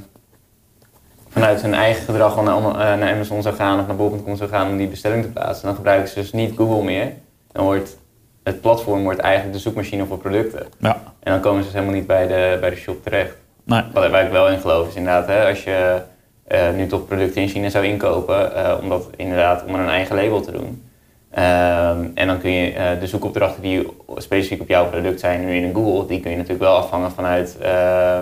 vanuit 1.28 1.62
hun 1.62 1.74
eigen 1.74 2.04
gedrag 2.04 2.36
al 2.36 2.42
naar, 2.42 2.56
eh, 2.56 2.98
naar 2.98 3.12
Amazon 3.14 3.42
zou 3.42 3.54
gaan 3.54 3.80
of 3.80 3.86
naar 3.86 3.96
bol.com 3.96 4.36
zou 4.36 4.50
gaan 4.50 4.68
om 4.68 4.76
die 4.76 4.88
bestelling 4.88 5.22
te 5.22 5.28
plaatsen, 5.30 5.66
dan 5.66 5.74
gebruiken 5.74 6.08
ze 6.08 6.14
dus 6.14 6.32
niet 6.32 6.56
Google 6.56 6.84
meer. 6.84 7.12
Dan 7.52 7.64
wordt 7.64 7.96
het 8.42 8.60
platform 8.60 9.02
wordt 9.02 9.20
eigenlijk 9.20 9.54
de 9.54 9.60
zoekmachine 9.60 10.06
voor 10.06 10.18
producten. 10.18 10.66
Ja, 10.78 11.02
En 11.20 11.32
dan 11.32 11.40
komen 11.40 11.58
ze 11.58 11.64
dus 11.64 11.72
helemaal 11.72 11.94
niet 11.94 12.06
bij 12.06 12.26
de, 12.26 12.56
bij 12.60 12.70
de 12.70 12.76
shop 12.76 13.02
terecht. 13.04 13.34
Nee. 13.70 13.82
Wat, 13.92 14.10
waar 14.10 14.24
ik 14.24 14.30
wel 14.32 14.48
in 14.48 14.60
geloof 14.60 14.88
is 14.88 14.94
inderdaad, 14.94 15.26
hè, 15.26 15.48
als 15.48 15.64
je 15.64 16.00
eh, 16.46 16.70
nu 16.76 16.86
toch 16.86 17.06
producten 17.06 17.42
in 17.42 17.48
China 17.48 17.68
zou 17.68 17.84
inkopen, 17.86 18.56
eh, 18.56 18.74
om 18.82 18.88
dat 18.88 19.08
inderdaad 19.16 19.64
onder 19.66 19.80
een 19.80 19.88
eigen 19.88 20.16
label 20.16 20.40
te 20.40 20.52
doen. 20.52 20.82
Ehm, 21.30 22.04
en 22.14 22.26
dan 22.26 22.38
kun 22.40 22.50
je 22.50 22.72
eh, 22.72 23.00
de 23.00 23.06
zoekopdrachten 23.06 23.62
die 23.62 23.86
specifiek 24.16 24.60
op 24.60 24.68
jouw 24.68 24.88
product 24.88 25.20
zijn, 25.20 25.44
nu 25.44 25.54
in 25.54 25.74
Google, 25.74 26.06
die 26.06 26.20
kun 26.20 26.30
je 26.30 26.36
natuurlijk 26.36 26.62
wel 26.62 26.76
afvangen 26.76 27.10
vanuit, 27.12 27.56
eh, 27.58 28.18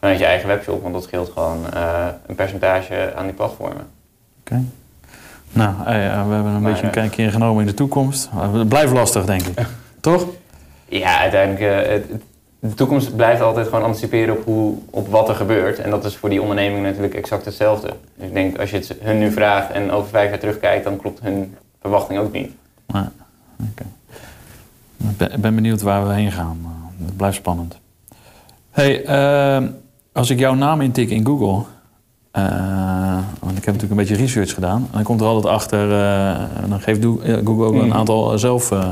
vanuit 0.00 0.18
je 0.18 0.24
eigen 0.24 0.48
webshop, 0.48 0.82
want 0.82 0.94
dat 0.94 1.02
scheelt 1.02 1.30
gewoon 1.34 1.58
eh, 1.74 2.06
een 2.26 2.34
percentage 2.34 3.12
aan 3.16 3.24
die 3.24 3.34
platformen. 3.34 3.86
Oké. 4.40 4.62
Nou, 5.52 5.74
eh, 5.78 5.84
we 5.84 5.92
hebben 5.92 6.44
een 6.44 6.60
Maar, 6.60 6.70
beetje 6.70 6.82
een 6.86 6.92
eh, 6.92 7.00
kijkje 7.02 7.30
genomen 7.30 7.60
in 7.60 7.66
de 7.66 7.74
toekomst. 7.74 8.28
Het 8.36 8.68
blijft 8.68 8.92
lastig, 8.92 9.24
denk 9.24 9.42
ik. 9.42 9.66
Toch? 10.00 10.26
Ja, 10.88 11.18
uiteindelijk, 11.18 11.84
eh, 11.86 11.92
het- 11.92 12.22
de 12.60 12.74
toekomst 12.74 13.16
blijft 13.16 13.40
altijd 13.42 13.68
gewoon 13.68 13.84
anticiperen 13.84 14.36
op, 14.36 14.44
hoe, 14.44 14.74
op 14.90 15.08
wat 15.08 15.28
er 15.28 15.34
gebeurt. 15.34 15.78
En 15.78 15.90
dat 15.90 16.04
is 16.04 16.16
voor 16.16 16.28
die 16.28 16.40
onderneming 16.40 16.82
natuurlijk 16.82 17.14
exact 17.14 17.44
hetzelfde. 17.44 17.94
Dus 18.16 18.26
ik 18.26 18.32
denk, 18.34 18.58
als 18.58 18.70
je 18.70 18.76
het 18.76 18.94
hun 19.00 19.18
nu 19.18 19.30
vraagt 19.32 19.70
en 19.70 19.90
over 19.90 20.10
vijf 20.10 20.28
jaar 20.30 20.38
terugkijkt, 20.38 20.84
dan 20.84 20.96
klopt 20.96 21.20
hun 21.20 21.54
verwachting 21.80 22.18
ook 22.18 22.32
niet. 22.32 22.50
Nee. 22.86 23.02
Oké. 23.70 23.84
Ik 25.32 25.40
ben, 25.40 25.54
benieuwd 25.54 25.82
waar 25.82 26.06
we 26.08 26.14
heen 26.14 26.32
gaan. 26.32 26.58
Eh, 26.64 27.04
Het 27.06 27.16
blijft 27.16 27.36
spannend. 27.36 27.78
Hey, 28.70 29.04
eh, 29.04 29.64
als 30.12 30.30
ik 30.30 30.38
jouw 30.38 30.54
naam 30.54 30.80
intik 30.80 31.10
in 31.10 31.26
Google, 31.26 31.62
eh, 32.30 33.18
want 33.40 33.56
ik 33.58 33.64
heb 33.64 33.74
natuurlijk 33.74 33.90
een 33.90 33.96
beetje 33.96 34.14
research 34.16 34.54
gedaan, 34.54 34.80
en 34.80 34.88
dan 34.92 35.02
komt 35.02 35.20
er 35.20 35.26
altijd 35.26 35.54
achter, 35.54 35.92
eh, 35.92 36.30
en 36.62 36.68
dan 36.68 36.80
geeft 36.80 37.00
eh, 37.04 37.08
Google 37.44 37.64
ook 37.64 37.74
een 37.74 37.86
Mhm. 37.86 37.96
aantal 37.96 38.38
zelf 38.38 38.70
eh, 38.70 38.88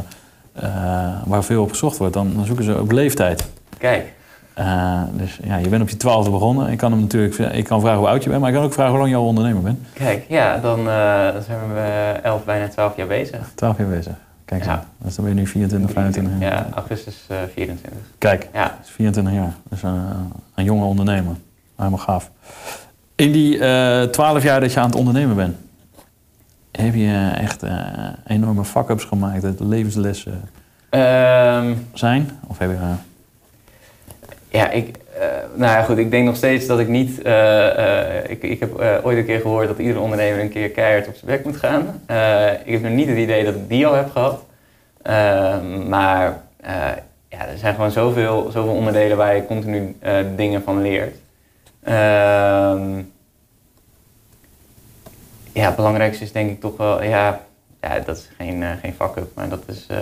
eh, 0.52 1.22
waar 1.24 1.44
veel 1.44 1.62
op 1.62 1.70
gezocht 1.70 1.96
wordt. 1.98 2.14
Dan, 2.14 2.32
dan 2.34 2.44
zoeken 2.44 2.64
ze 2.64 2.80
op 2.80 2.90
leeftijd. 2.90 3.48
Kijk, 3.78 4.12
Eh, 4.54 5.02
dus 5.12 5.38
ja, 5.42 5.56
je 5.56 5.68
bent 5.68 5.82
op 5.82 5.88
je 5.88 5.96
twaalfde 5.96 6.30
begonnen. 6.30 6.70
Ik 6.70 6.78
kan 6.78 6.92
hem 6.92 7.00
natuurlijk, 7.00 7.38
ik 7.54 7.64
kan 7.64 7.80
vragen 7.80 7.98
hoe 7.98 8.08
oud 8.08 8.22
je 8.22 8.28
bent, 8.28 8.40
maar 8.40 8.50
ik 8.50 8.56
kan 8.56 8.64
ook 8.64 8.72
vragen 8.72 8.90
hoe 8.90 9.00
lang 9.00 9.10
je 9.10 9.16
al 9.16 9.26
ondernemer 9.26 9.62
bent. 9.62 9.78
kijk, 9.92 10.24
ja, 10.28 10.56
dan, 10.58 10.78
eh, 10.78 11.32
dan 11.32 11.42
zijn 11.42 11.58
we 11.74 12.14
11, 12.22 12.44
bijna 12.44 12.68
12 12.68 12.96
jaar 12.96 13.06
bezig. 13.06 13.50
12 13.54 13.78
jaar 13.78 13.86
bezig. 13.88 14.12
Kijk 14.44 14.64
Ja. 14.64 14.84
Dus 14.98 15.14
dan 15.14 15.24
ben 15.24 15.34
je 15.34 15.40
nu 15.40 15.46
24, 15.46 15.90
25 15.90 16.32
jaar. 16.40 16.52
Ja, 16.52 16.66
augustus 16.74 17.24
eh, 17.28 17.36
24. 17.54 18.00
Kijk, 18.18 18.48
Ja, 18.52 18.78
is 18.84 18.90
24 18.90 19.34
jaar. 19.34 19.52
Dus 19.68 19.82
een, 19.82 20.00
een 20.54 20.64
jonge 20.64 20.84
ondernemer. 20.84 21.34
Helemaal 21.76 21.98
gaaf. 21.98 22.30
In 23.14 23.32
die 23.32 23.56
12 24.10 24.42
jaar 24.42 24.60
dat 24.60 24.72
je 24.72 24.80
aan 24.80 24.86
het 24.86 24.98
ondernemen 24.98 25.36
bent, 25.36 25.56
heb 26.72 26.94
je 26.94 27.30
echt 27.34 27.62
enorme 28.26 28.64
fuck-ups 28.64 29.04
gemaakt 29.04 29.42
dat 29.42 29.60
levenslessen 29.60 30.40
Ehm, 30.90 31.74
zijn? 31.92 32.30
Of 32.46 32.58
heb 32.58 32.70
je... 32.70 32.76
Ja, 34.50 34.70
ik, 34.70 34.96
eh, 35.18 35.26
nou 35.54 35.72
ja, 35.72 35.82
goed, 35.82 35.98
ik 35.98 36.10
denk 36.10 36.26
nog 36.26 36.36
steeds 36.36 36.66
dat 36.66 36.78
ik 36.78 36.88
niet. 36.88 37.22
eh, 37.22 38.18
eh, 38.18 38.30
ik, 38.30 38.42
ik 38.42 38.60
heb 38.60 38.80
ooit 39.02 39.18
een 39.18 39.24
keer 39.24 39.40
gehoord 39.40 39.68
dat 39.68 39.78
iedere 39.78 40.00
ondernemer 40.00 40.40
een 40.40 40.50
keer 40.50 40.70
keihard 40.70 41.08
op 41.08 41.14
zijn 41.14 41.30
werk 41.30 41.44
moet 41.44 41.56
gaan. 41.56 42.02
Ik 42.64 42.72
heb 42.72 42.82
nog 42.82 42.92
niet 42.92 43.08
het 43.08 43.16
idee 43.18 43.44
dat 43.44 43.54
ik 43.54 43.68
die 43.68 43.86
al 43.86 43.94
heb 43.94 44.10
gehad. 44.10 44.44
Ehm, 45.02 45.88
maar 45.88 46.42
ja, 47.28 47.46
er 47.46 47.58
zijn 47.58 47.74
gewoon 47.74 47.90
zoveel, 47.90 48.50
zoveel 48.50 48.74
onderdelen 48.74 49.16
waar 49.16 49.34
je 49.34 49.46
continu 49.46 49.96
dingen 50.36 50.62
van 50.62 50.82
leert. 50.82 51.16
Ehm, 51.82 52.98
ja, 55.52 55.66
het 55.66 55.76
belangrijkste 55.76 56.24
is 56.24 56.32
denk 56.32 56.50
ik 56.50 56.60
toch 56.60 56.76
wel, 56.76 57.02
ja, 57.02 57.40
ja 57.80 57.98
dat 57.98 58.16
is 58.16 58.30
geen, 58.36 58.64
geen 58.82 58.94
fuck-up, 58.94 59.34
maar 59.34 59.48
dat 59.48 59.62
is, 59.66 59.86
ik 59.88 59.96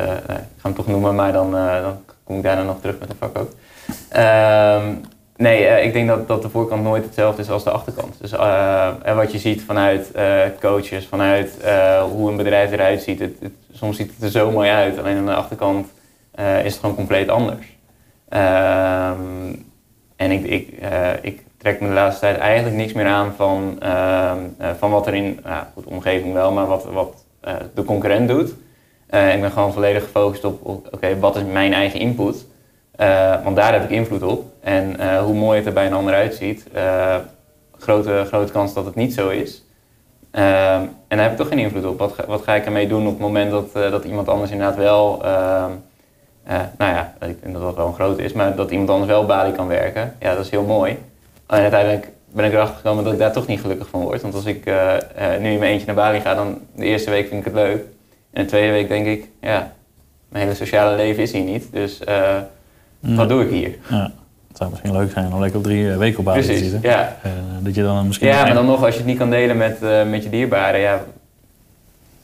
ga 0.57 0.63
hem 0.63 0.75
toch 0.75 0.87
noemen, 0.87 1.15
maar 1.15 1.33
dan, 1.33 1.51
dan 1.51 2.05
kom 2.25 2.37
ik 2.37 2.43
daarna 2.43 2.63
nog 2.63 2.81
terug 2.81 2.99
met 2.99 3.11
een 3.11 3.17
fuck-up. 3.17 3.55
Ehm, 4.09 4.95
nee, 5.37 5.67
eh, 5.67 5.85
ik 5.85 5.93
denk 5.93 6.09
dat, 6.09 6.29
dat 6.29 6.43
de 6.43 6.49
voorkant 6.49 6.83
nooit 6.83 7.05
hetzelfde 7.05 7.43
is 7.43 7.51
als 7.51 7.65
de 7.65 7.71
achterkant. 7.71 8.17
Dus 8.21 8.33
eh, 8.33 8.89
en 9.03 9.17
wat 9.17 9.33
je 9.33 9.39
ziet 9.39 9.63
vanuit 9.63 10.13
eh, 10.13 10.41
coaches, 10.61 11.07
vanuit 11.07 11.51
hoe 12.11 12.31
een 12.31 12.37
bedrijf 12.37 12.73
eruit 12.73 13.03
ziet, 13.03 13.21
het, 13.21 13.37
soms 13.73 13.97
ziet 13.97 14.13
het 14.15 14.23
er 14.23 14.31
zo 14.31 14.51
mooi 14.51 14.71
uit, 14.71 14.99
alleen 14.99 15.17
aan 15.17 15.27
de 15.27 15.35
achterkant 15.35 15.87
is 16.65 16.73
het 16.73 16.81
gewoon 16.81 16.95
compleet 16.95 17.29
anders. 17.29 17.67
Ehm, 18.29 19.55
en 20.17 20.31
ik, 20.31 20.45
ik, 20.45 20.69
ik 21.23 21.45
trek 21.57 21.81
me 21.81 21.89
de 21.89 21.95
laatste 21.95 22.21
tijd 22.21 22.39
eigenlijk 22.39 22.77
niks 22.77 22.93
meer 22.93 23.07
aan 23.07 23.33
van, 23.37 23.77
ehm, 23.79 24.39
eh, 24.59 24.71
van 24.79 24.91
wat 24.91 25.07
er 25.07 25.15
in 25.15 25.41
nou, 25.45 25.65
goed, 25.75 25.85
de 25.85 25.91
omgeving 25.91 26.33
wel, 26.33 26.53
maar 26.53 26.67
wat, 26.67 26.85
wat 26.85 27.25
de 27.75 27.85
concurrent 27.85 28.29
doet. 28.29 28.49
Ik 29.07 29.41
ben 29.41 29.51
gewoon 29.51 29.73
volledig 29.73 30.03
gefocust 30.03 30.45
op, 30.45 30.67
op, 30.67 30.89
oké, 30.91 31.19
wat 31.19 31.37
is 31.37 31.43
mijn 31.43 31.73
eigen 31.73 32.01
input? 32.01 32.47
Eh, 32.97 33.35
want 33.45 33.57
daar 33.57 33.73
heb 33.73 33.83
ik 33.85 33.91
invloed 33.91 34.23
op. 34.23 34.45
En 34.61 34.99
eh, 34.99 35.19
hoe 35.23 35.35
mooi 35.35 35.57
het 35.59 35.67
er 35.67 35.73
bij 35.73 35.87
een 35.87 35.93
ander 35.93 36.15
uitziet, 36.15 36.67
eh, 36.73 37.17
grote, 37.79 38.25
grote 38.27 38.53
kans 38.53 38.75
dat 38.75 38.85
het 38.85 38.95
niet 38.95 39.15
zo 39.15 39.29
is. 39.29 39.65
Ehm, 40.31 40.81
en 41.09 41.17
daar 41.17 41.21
heb 41.23 41.31
ik 41.31 41.37
toch 41.37 41.49
geen 41.49 41.59
invloed 41.59 41.85
op. 41.87 41.99
Wat, 41.99 42.13
ga- 42.13 42.27
wat 42.27 42.43
ga 42.43 42.55
ik 42.55 42.65
ermee 42.65 42.89
doen 42.89 43.03
op 43.07 43.13
het 43.13 43.19
moment 43.21 43.51
dat, 43.51 43.73
dat 43.73 44.05
iemand 44.05 44.29
anders 44.29 44.51
inderdaad 44.51 44.77
wel, 44.77 45.25
ehm, 45.25 45.71
eh, 46.45 46.61
nou 46.79 46.93
ja, 46.95 47.15
ik 47.21 47.43
denk 47.43 47.53
dat 47.55 47.63
dat 47.63 47.77
wel 47.77 47.87
een 47.87 47.95
grote 47.95 48.23
is, 48.23 48.33
maar 48.33 48.57
dat 48.57 48.71
iemand 48.71 48.91
anders 48.91 49.11
wel 49.11 49.27
Bali 49.27 49.53
kan 49.53 49.67
werken, 49.67 50.15
ja, 50.21 50.35
dat 50.35 50.45
is 50.45 50.51
heel 50.51 50.63
mooi. 50.65 50.99
En 51.47 51.61
uiteindelijk 51.61 52.09
ben 52.33 52.45
ik 52.45 52.53
erachter 52.53 52.77
gekomen 52.77 53.05
dat 53.05 53.13
ik 53.13 53.19
daar 53.19 53.33
toch 53.33 53.47
niet 53.47 53.61
gelukkig 53.61 53.89
van 53.89 54.01
word. 54.01 54.23
Want 54.23 54.35
als 54.35 54.45
ik 54.45 54.65
nu 55.41 55.51
in 55.53 55.59
mijn 55.59 55.63
eentje 55.63 55.87
naar 55.87 55.95
Bali 55.95 56.21
ga, 56.21 56.35
dan 56.35 56.59
de 56.75 56.85
eerste 56.85 57.11
week 57.11 57.29
vind 57.29 57.39
ik 57.41 57.45
het 57.53 57.55
leuk. 57.55 57.85
En 58.33 58.43
de 58.43 58.49
tweede 58.49 58.73
week 58.73 58.89
denk 58.89 59.07
ik, 59.07 59.29
ja, 59.41 59.73
mijn 60.29 60.45
hele 60.45 60.57
sociale 60.57 60.97
leven 60.97 61.23
is 61.23 61.33
hier 61.33 61.43
niet. 61.45 61.73
Dus 61.73 62.01
wat 63.15 63.29
doe 63.29 63.43
ik 63.45 63.51
hier? 63.51 63.75
ja, 63.89 64.11
het 64.49 64.57
zou 64.57 64.71
misschien 64.71 64.93
leuk 64.93 65.11
zijn 65.11 65.33
om 65.33 65.41
lekker 65.41 65.59
op 65.59 65.65
drie 65.65 65.91
eh, 65.91 65.97
weken 65.97 66.19
op 66.19 66.25
basis 66.25 66.47
te 66.47 66.57
zitten. 66.57 66.81
ja. 66.83 67.17
Eh, 67.23 67.31
dat 67.61 67.75
je 67.75 67.83
dan 67.83 68.07
misschien... 68.07 68.29
Ja, 68.29 68.43
maar 68.45 68.55
dan 68.55 68.67
nog, 68.67 68.85
als 68.85 68.93
je 68.93 69.01
het 69.01 69.09
niet 69.09 69.19
kan 69.19 69.31
delen 69.31 69.57
met, 69.57 69.83
eh, 69.83 70.05
met 70.05 70.23
je 70.23 70.31
dierbaren, 70.31 70.81
ja, 70.81 71.01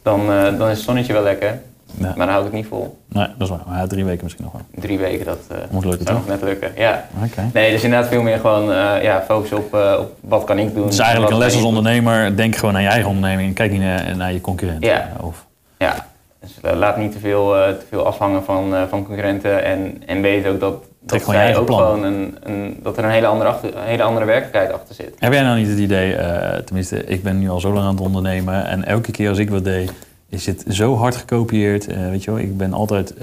dan, 0.03 0.27
dan 0.59 0.69
is 0.69 0.77
het 0.77 0.85
zonnetje 0.87 1.13
wel 1.13 1.23
lekker. 1.23 1.61
Ja. 1.99 2.07
Maar 2.17 2.27
dan 2.27 2.29
hou 2.29 2.39
ik 2.39 2.45
het 2.45 2.53
niet 2.55 2.67
vol. 2.67 2.99
Nee, 3.09 3.27
dat 3.39 3.49
is 3.49 3.49
waar. 3.49 3.65
Maar 3.67 3.79
ja, 3.79 3.87
drie 3.87 4.05
weken 4.05 4.21
misschien 4.23 4.45
nog 4.45 4.53
wel. 4.53 4.63
Drie 4.75 4.99
weken, 4.99 5.25
dat 5.25 5.39
Moet 5.71 5.85
lukken, 5.85 6.07
zou 6.07 6.19
toch? 6.19 6.27
nog 6.27 6.41
net 6.41 6.49
lukken. 6.49 6.73
Ja. 6.77 7.07
Oké. 7.25 7.51
Nee, 7.53 7.71
dus 7.73 7.83
inderdaad 7.83 8.09
veel 8.09 8.23
meer 8.23 8.39
gewoon 8.39 8.65
ja, 9.03 9.23
focus 9.29 9.53
op, 9.53 9.75
op 9.99 10.17
wat 10.21 10.45
kan 10.45 10.59
ik 10.59 10.75
doen. 10.75 10.85
Het 10.85 10.93
is 10.93 10.99
eigenlijk 10.99 11.31
wat 11.33 11.41
een 11.41 11.47
les 11.47 11.55
als 11.57 11.65
ondernemer. 11.65 12.37
Denk 12.37 12.57
gewoon 12.57 12.75
aan 12.77 12.83
je 12.83 12.89
eigen 12.89 13.09
onderneming. 13.09 13.49
en 13.49 13.55
Kijk 13.55 13.71
niet 13.71 13.81
naar, 13.81 14.17
naar 14.17 14.33
je 14.33 14.41
concurrent. 14.41 14.85
Ja. 14.85 15.09
Of, 15.21 15.47
Ja, 15.79 16.07
dus 16.43 16.59
eh, 16.63 16.77
laat 16.77 16.97
niet 16.97 17.13
te 17.13 17.19
veel, 17.19 17.57
eh, 17.57 17.69
te 17.73 17.85
veel 17.89 18.07
afhangen 18.07 18.45
van, 18.45 18.75
eh, 18.75 18.83
van 18.89 19.05
concurrenten. 19.05 19.65
En, 19.65 20.03
en 20.07 20.21
weet 20.23 20.47
ook 20.47 20.61
dat, 20.61 20.85
dat, 21.01 21.19
gewoon 21.21 21.35
zij 21.35 21.57
ook 21.57 21.67
plan. 21.67 21.79
gewoon 21.79 22.03
een, 22.03 22.37
een, 22.43 22.79
dat 22.83 22.97
er 22.99 23.05
een 23.05 23.11
hele 23.11 23.27
andere, 23.27 23.51
achter, 23.51 23.77
een 23.77 23.83
hele 23.85 24.03
andere 24.03 24.27
werkelijkheid 24.27 24.73
achter 24.73 24.95
zit. 24.95 25.15
Heb 25.19 25.33
jij 25.33 25.43
nou 25.43 25.59
niet 25.59 25.69
het 25.69 25.79
idee, 25.79 26.17
tenminste, 26.65 27.05
ik 27.05 27.23
ben 27.23 27.39
nu 27.39 27.49
al 27.51 27.61
zo 27.61 27.73
lang 27.73 27.87
aan 27.87 27.95
het 27.95 28.01
ondernemen 28.05 28.67
en 28.67 28.85
elke 28.85 29.11
keer 29.11 29.29
als 29.29 29.39
ik 29.39 29.51
wat 29.51 29.65
deed, 29.65 29.93
is 30.29 30.47
het 30.47 30.65
zo 30.69 30.97
hard 30.97 31.17
gekopieerd. 31.17 31.87
Weet 31.87 32.25
je 32.25 32.31
wel, 32.31 32.41
ik 32.41 32.57
ben 32.57 32.73
altijd 32.73 33.15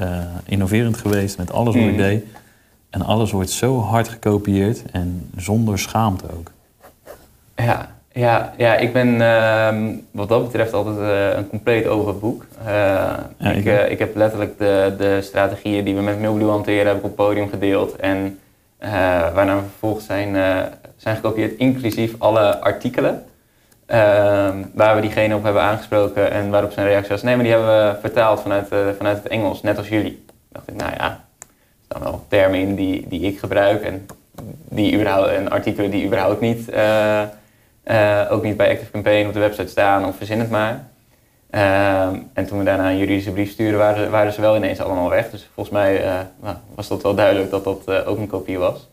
innoverend 0.45 0.97
geweest 0.97 1.37
met 1.37 1.51
alles 1.51 1.75
wat 1.75 1.83
ik 1.83 1.89
Mhm. 1.89 2.01
deed. 2.01 2.23
En 2.89 3.01
alles 3.01 3.31
wordt 3.31 3.49
zo 3.49 3.79
hard 3.79 4.07
gekopieerd 4.07 4.83
en 4.91 5.29
zonder 5.35 5.79
schaamte 5.79 6.25
ook. 6.37 6.51
Ja, 7.55 7.89
ja, 8.11 8.53
ja 8.57 8.75
ik 8.75 8.93
ben 8.93 9.21
ehm, 9.21 9.93
wat 10.11 10.29
dat 10.29 10.43
betreft 10.43 10.73
altijd 10.73 10.97
eh, 10.97 11.37
een 11.37 11.49
compleet 11.49 11.87
open 11.87 12.19
boek. 12.19 12.45
Eh, 12.65 12.65
Ja, 13.37 13.51
ik, 13.51 13.57
ik 13.57 13.65
eh, 13.65 13.91
ik 13.91 13.99
heb 13.99 14.15
letterlijk 14.15 14.57
de, 14.57 14.93
de 14.97 15.21
strategieën 15.21 15.83
die 15.85 15.95
we 15.95 16.01
met 16.01 16.19
Mailblue 16.19 16.49
hanteren, 16.49 16.87
heb 16.87 16.97
ik 16.97 17.03
op 17.03 17.07
het 17.07 17.15
podium 17.15 17.49
gedeeld. 17.49 17.95
En 17.95 18.39
waarna 19.33 19.55
we 19.55 19.61
vervolgens 19.61 20.05
zijn, 20.05 20.35
zijn 20.97 21.15
gekopieerd, 21.15 21.57
inclusief 21.57 22.15
alle 22.17 22.59
artikelen. 22.61 23.23
ehm, 23.85 24.57
waar 24.73 24.95
we 24.95 25.01
diegene 25.01 25.35
op 25.35 25.43
hebben 25.43 25.61
aangesproken 25.61 26.31
en 26.31 26.49
waarop 26.49 26.71
zijn 26.71 26.87
reactie 26.87 27.11
was: 27.11 27.21
nee, 27.23 27.35
maar 27.35 27.43
die 27.43 27.53
hebben 27.53 27.69
we 27.87 27.99
vertaald 27.99 28.41
vanuit, 28.41 28.67
vanuit 28.97 29.17
het 29.17 29.27
Engels, 29.27 29.61
net 29.61 29.77
als 29.77 29.89
jullie. 29.89 30.25
dacht 30.51 30.67
ik, 30.67 30.75
nou 30.75 30.91
ja, 30.97 31.05
er 31.39 31.45
staan 31.85 32.01
wel 32.01 32.25
termen 32.27 32.59
in 32.59 32.75
die, 32.75 33.05
die 33.07 33.21
ik 33.21 33.39
gebruik 33.39 33.81
en, 33.83 34.05
die 34.69 34.93
überhaupt, 34.93 35.27
en 35.29 35.49
artikelen 35.49 35.91
die 35.91 36.05
überhaupt 36.05 36.39
niet, 36.41 36.69
eh, 37.89 38.25
ook 38.29 38.43
niet 38.43 38.57
bij 38.57 38.71
Active 38.71 38.91
Campaign 38.91 39.27
op 39.27 39.33
de 39.33 39.39
website 39.39 39.67
staan 39.67 40.05
of 40.05 40.15
verzin 40.15 40.39
het 40.39 40.49
maar. 40.49 40.87
Ehm, 41.49 42.19
en 42.33 42.45
toen 42.45 42.57
we 42.57 42.63
daarna 42.63 42.89
een 42.89 42.97
juridische 42.97 43.31
brief 43.31 43.51
stuurden, 43.51 43.79
waren, 43.79 44.11
waren 44.11 44.33
ze 44.33 44.41
wel 44.41 44.55
ineens 44.55 44.79
allemaal 44.79 45.09
weg. 45.09 45.29
Dus 45.29 45.49
volgens 45.53 45.75
mij 45.75 46.03
eh, 46.03 46.19
nou, 46.41 46.55
was 46.75 46.87
dat 46.87 47.03
wel 47.03 47.15
duidelijk 47.15 47.49
dat 47.49 47.63
dat 47.63 47.81
eh, 47.85 48.07
ook 48.07 48.17
een 48.17 48.27
kopie 48.27 48.57
was. 48.57 48.87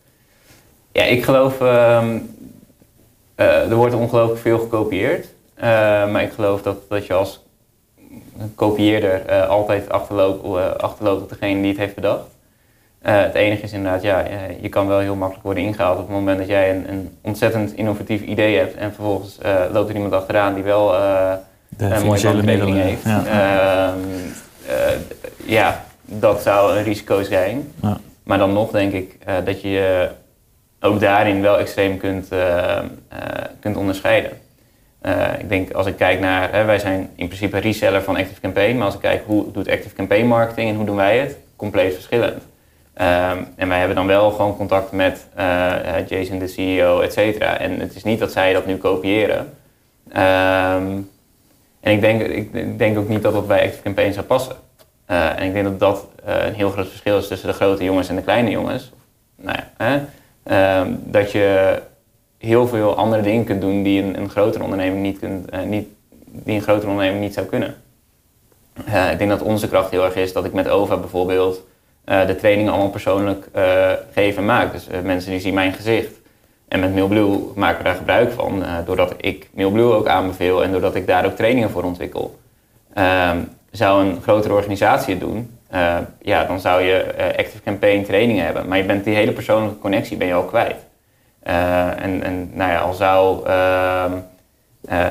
Ja, 0.93 1.03
ik 1.03 1.25
geloof, 1.25 1.61
ehm, 1.61 2.19
eh, 3.35 3.71
er 3.71 3.75
wordt 3.75 3.95
ongelooflijk 3.95 4.41
veel 4.41 4.59
gekopieerd. 4.59 5.27
Maar 6.11 6.23
ik 6.23 6.33
geloof 6.33 6.63
dat, 6.63 6.77
dat 6.89 7.07
je 7.07 7.13
als 7.13 7.45
kopieerder 8.55 9.47
altijd 9.47 9.89
achterloopt, 9.89 10.81
achterloopt 10.81 11.23
op 11.23 11.29
degene 11.29 11.61
die 11.61 11.71
het 11.71 11.79
heeft 11.79 11.95
bedacht. 11.95 12.36
Eh, 13.07 13.21
het 13.23 13.35
enige 13.35 13.63
is 13.63 13.73
inderdaad, 13.73 14.03
ja, 14.03 14.23
eh, 14.23 14.39
je 14.61 14.69
kan 14.69 14.87
wel 14.87 14.99
heel 14.99 15.15
makkelijk 15.15 15.45
worden 15.45 15.63
ingehaald 15.63 15.99
op 15.99 16.07
het 16.07 16.17
moment 16.17 16.39
dat 16.39 16.47
jij 16.47 16.71
een, 16.71 16.89
een 16.89 17.17
ontzettend 17.21 17.73
innovatief 17.75 18.23
idee 18.23 18.57
hebt 18.57 18.75
en 18.75 18.93
vervolgens 18.95 19.39
eh, 19.39 19.55
loopt 19.73 19.89
er 19.89 19.95
iemand 19.95 20.13
achteraan 20.13 20.55
die 20.55 20.63
wel 20.63 20.89
De 21.69 21.85
een 21.85 22.05
mooie 22.05 22.43
middelen. 22.43 22.75
heeft. 22.75 23.05
Ja. 23.05 23.25
Ehm, 23.27 23.99
eh, 24.69 24.97
ja, 25.45 25.85
dat 26.05 26.43
zou 26.43 26.77
een 26.77 26.83
risico 26.83 27.23
zijn. 27.23 27.73
Ja. 27.83 27.97
Maar 28.23 28.39
dan 28.39 28.53
nog 28.53 28.71
denk 28.71 28.93
ik 28.93 29.19
dat 29.45 29.61
je 29.61 29.69
je 29.69 30.09
ook 30.81 31.01
daarin 31.01 31.43
wel 31.43 31.59
extreem 31.59 31.97
kunt, 31.97 32.29
kunt 33.61 33.77
onderscheiden. 33.77 34.31
Ik 35.39 35.49
denk 35.49 35.73
als 35.73 35.87
ik 35.87 35.97
kijk 35.97 36.21
naar, 36.21 36.53
hè, 36.53 36.65
wij 36.65 36.79
zijn 36.79 37.11
in 37.15 37.27
principe 37.27 37.59
reseller 37.59 38.03
van 38.03 38.17
Active 38.17 38.41
Campaign, 38.41 38.77
maar 38.77 38.87
als 38.87 38.95
ik 38.95 39.01
kijk 39.01 39.23
hoe 39.27 39.53
doet 39.53 39.69
Active 39.69 39.95
Campaign 39.95 40.27
marketing 40.27 40.69
en 40.69 40.77
hoe 40.77 40.87
doen 40.87 40.97
wij 40.97 41.19
het, 41.19 41.37
compleet 41.57 41.95
verschillend. 41.95 42.43
Ehm, 42.97 43.43
en 43.57 43.69
wij 43.69 43.79
hebben 43.79 43.97
dan 43.97 44.07
wel 44.07 44.31
gewoon 44.31 44.57
contact 44.57 44.93
met 44.93 45.27
eh, 45.35 46.07
Jason, 46.09 46.39
de 46.39 46.47
CEO, 46.47 47.01
et 47.01 47.13
cetera. 47.13 47.59
En 47.59 47.81
het 47.81 47.95
is 47.95 48.05
niet 48.05 48.19
dat 48.19 48.33
zij 48.33 48.53
dat 48.53 48.67
nu 48.67 48.77
kopiëren. 48.77 49.55
Ehm, 50.13 50.99
en 51.81 51.93
ik 51.93 52.01
denk, 52.01 52.23
ik, 52.23 52.79
denk 52.79 52.99
ook 52.99 53.09
niet 53.09 53.23
dat 53.23 53.33
dat 53.33 53.47
bij 53.47 53.63
Active 53.65 53.83
Campaign 53.83 54.13
zou 54.13 54.27
passen. 54.27 54.57
Eh, 55.07 55.41
en 55.41 55.43
ik 55.43 55.53
denk 55.53 55.65
dat 55.65 55.81
dat 55.81 56.09
eh, 56.25 56.47
een 56.47 56.55
heel 56.55 56.71
groot 56.71 56.89
verschil 56.89 57.19
is 57.19 57.29
tussen 57.29 57.49
de 57.49 57.55
grote 57.55 57.85
jongens 57.85 58.09
en 58.09 58.17
de 58.17 58.23
kleine 58.23 58.51
jongens. 58.51 58.93
Nou 59.37 59.59
ja, 59.59 59.85
hè? 59.85 60.01
Ehm, 60.43 60.91
dat 60.99 61.33
je 61.33 61.79
heel 62.39 62.69
veel 62.69 62.97
andere 62.97 63.23
dingen 63.23 63.45
kunt 63.45 63.61
doen 63.61 63.83
die 63.83 64.03
een, 64.03 64.19
een 64.19 64.31
grotere 64.31 64.65
onderneming 64.65 65.03
niet 65.03 65.19
kunt, 65.19 65.67
niet, 65.67 65.89
die 66.25 66.55
een 66.55 66.63
grotere 66.63 66.91
onderneming 66.91 67.23
niet 67.23 67.35
zou 67.35 67.47
kunnen. 67.47 67.75
Ik 69.11 69.19
denk 69.19 69.31
dat 69.31 69.43
onze 69.43 69.69
kracht 69.69 69.91
heel 69.91 70.05
erg 70.05 70.15
is 70.15 70.33
dat 70.33 70.45
ik 70.45 70.53
met 70.53 70.69
OVA 70.69 70.97
bijvoorbeeld 70.97 71.63
eh, 72.07 72.27
de 72.27 72.37
trainingen 72.37 72.73
allemaal 72.73 72.91
persoonlijk 72.91 73.49
uh, 73.57 73.91
geef 74.13 74.37
en 74.37 74.45
maak. 74.45 74.73
Dus 74.73 74.87
mensen 75.03 75.31
die 75.31 75.41
zien 75.41 75.55
mijn 75.55 75.73
gezicht. 75.73 76.21
En 76.69 76.81
met 76.81 76.95
MailBlue 76.95 77.39
maken 77.55 77.79
we 77.79 77.85
daar 77.85 77.95
gebruik 77.95 78.33
van, 78.33 78.65
doordat 78.85 79.15
ik 79.17 79.49
MailBlue 79.55 79.93
ook 79.93 80.07
aanbeveel 80.07 80.63
en 80.63 80.73
doordat 80.73 80.95
ik 80.95 81.07
daar 81.07 81.27
ook 81.27 81.37
trainingen 81.37 81.71
voor 81.71 81.83
ontwikkel. 81.83 82.39
Ehm, 82.95 83.39
zou 83.71 84.05
een 84.05 84.23
grotere 84.23 84.55
organisatie 84.55 85.15
het 85.15 85.23
doen, 85.23 85.59
ja, 86.23 86.45
dan 86.45 86.61
zou 86.61 86.83
je 86.83 87.15
Active 87.37 87.63
Campaign 87.63 88.05
trainingen 88.05 88.45
hebben. 88.45 88.69
Maar 88.69 88.79
je 88.79 88.85
bent 88.85 89.05
die 89.05 89.15
hele 89.15 89.33
persoonlijke 89.33 89.79
connectie 89.79 90.17
ben 90.17 90.27
je 90.27 90.35
al 90.35 90.45
kwijt. 90.45 90.77
en, 91.43 92.23
en 92.23 92.51
nou 92.53 92.71
ja, 92.71 92.79
al 92.79 92.95
zou 92.95 93.47
ehm, 93.47 94.13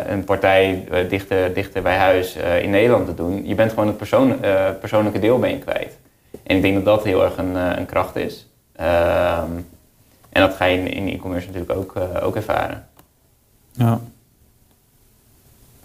een 0.07 0.23
partij 0.23 0.87
dichter, 1.09 1.53
dichter 1.53 1.81
bij 1.81 1.97
huis 1.97 2.35
in 2.61 2.69
Nederland 2.69 3.05
te 3.05 3.15
doen. 3.15 3.47
Je 3.47 3.55
bent 3.55 3.69
gewoon 3.69 3.87
het 3.87 3.97
persoon, 3.97 4.39
persoonlijke 4.79 5.19
deel 5.19 5.39
ben 5.39 5.49
je 5.49 5.59
kwijt. 5.59 5.97
En 6.45 6.55
ik 6.55 6.61
denk 6.61 6.75
dat 6.75 6.85
dat 6.85 7.03
heel 7.03 7.23
erg 7.23 7.37
een, 7.37 7.55
een 7.55 7.85
kracht 7.85 8.15
is. 8.15 8.47
Ehm, 8.75 9.51
en 10.29 10.41
dat 10.41 10.55
ga 10.55 10.65
je 10.65 10.89
in 10.89 11.07
e-commerce 11.07 11.47
natuurlijk 11.47 11.79
ook, 11.79 11.95
ook 12.21 12.35
ervaren. 12.35 12.87
Ja. 13.71 13.99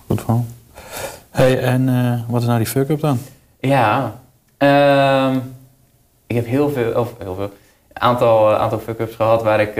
Goed 0.06 0.20
van. 0.20 0.46
Hey, 1.30 1.60
en 1.60 2.24
wat 2.28 2.40
is 2.40 2.46
nou 2.46 2.58
die 2.58 2.66
fuck-up 2.66 3.00
dan? 3.00 3.18
Ja, 3.60 4.14
um, 4.58 5.56
ik 6.26 6.36
heb 6.36 6.46
heel 6.46 6.70
veel, 6.70 6.92
of 6.92 7.14
heel 7.18 7.34
veel, 7.34 7.52
aantal, 7.92 8.54
aantal 8.54 8.78
fuck-ups 8.78 9.14
gehad 9.14 9.42
waar 9.42 9.60
ik 9.60 9.76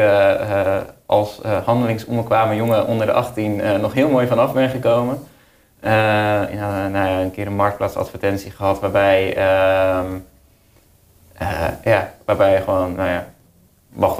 als 1.11 1.41
uh, 1.47 1.65
handelingsonbekwamen 1.65 2.57
jongen 2.57 2.87
onder 2.87 3.07
de 3.07 3.13
18 3.13 3.59
uh, 3.59 3.75
eh, 3.75 3.81
nog 3.81 3.93
heel 3.93 4.09
mooi 4.09 4.27
vanaf 4.27 4.53
ben 4.53 4.69
gekomen. 4.69 5.19
Ja, 5.83 6.89
nou 6.89 7.09
ja, 7.09 7.21
een 7.21 7.31
keer 7.31 7.47
een 7.47 7.57
marktplaatsadvertentie 7.57 8.51
gehad 8.51 8.81
waarbij, 8.81 9.37
uh, 11.43 11.69
ja, 11.85 12.15
waarbij 12.25 12.53
je 12.53 12.61
gewoon 12.61 12.95
nou 12.95 13.09
ja, 13.09 13.27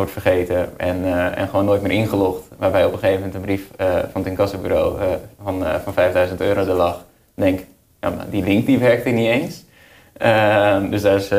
vergeten 0.07 0.79
en, 0.79 1.05
en 1.35 1.49
gewoon 1.49 1.65
nooit 1.65 1.83
meer 1.83 1.91
ingelogd. 1.91 2.43
Waarbij 2.59 2.85
op 2.85 2.93
een 2.93 2.99
gegeven 2.99 3.19
moment 3.19 3.35
een 3.35 3.41
brief 3.41 3.67
van 4.13 4.21
het 4.21 4.27
incassobureau 4.27 5.01
van, 5.43 5.65
van 5.85 5.93
5000 5.93 6.41
euro 6.41 6.61
er 6.61 6.75
lag. 6.75 7.05
denk, 7.35 7.61
ja, 8.01 8.11
maar 8.11 8.31
die 8.31 8.43
link 8.43 8.67
die 8.67 8.79
werkte 8.79 9.09
niet 9.09 9.29
eens. 9.29 9.65
Ehm, 10.13 10.91
dus 10.91 11.03
daar 11.03 11.17
is 11.17 11.31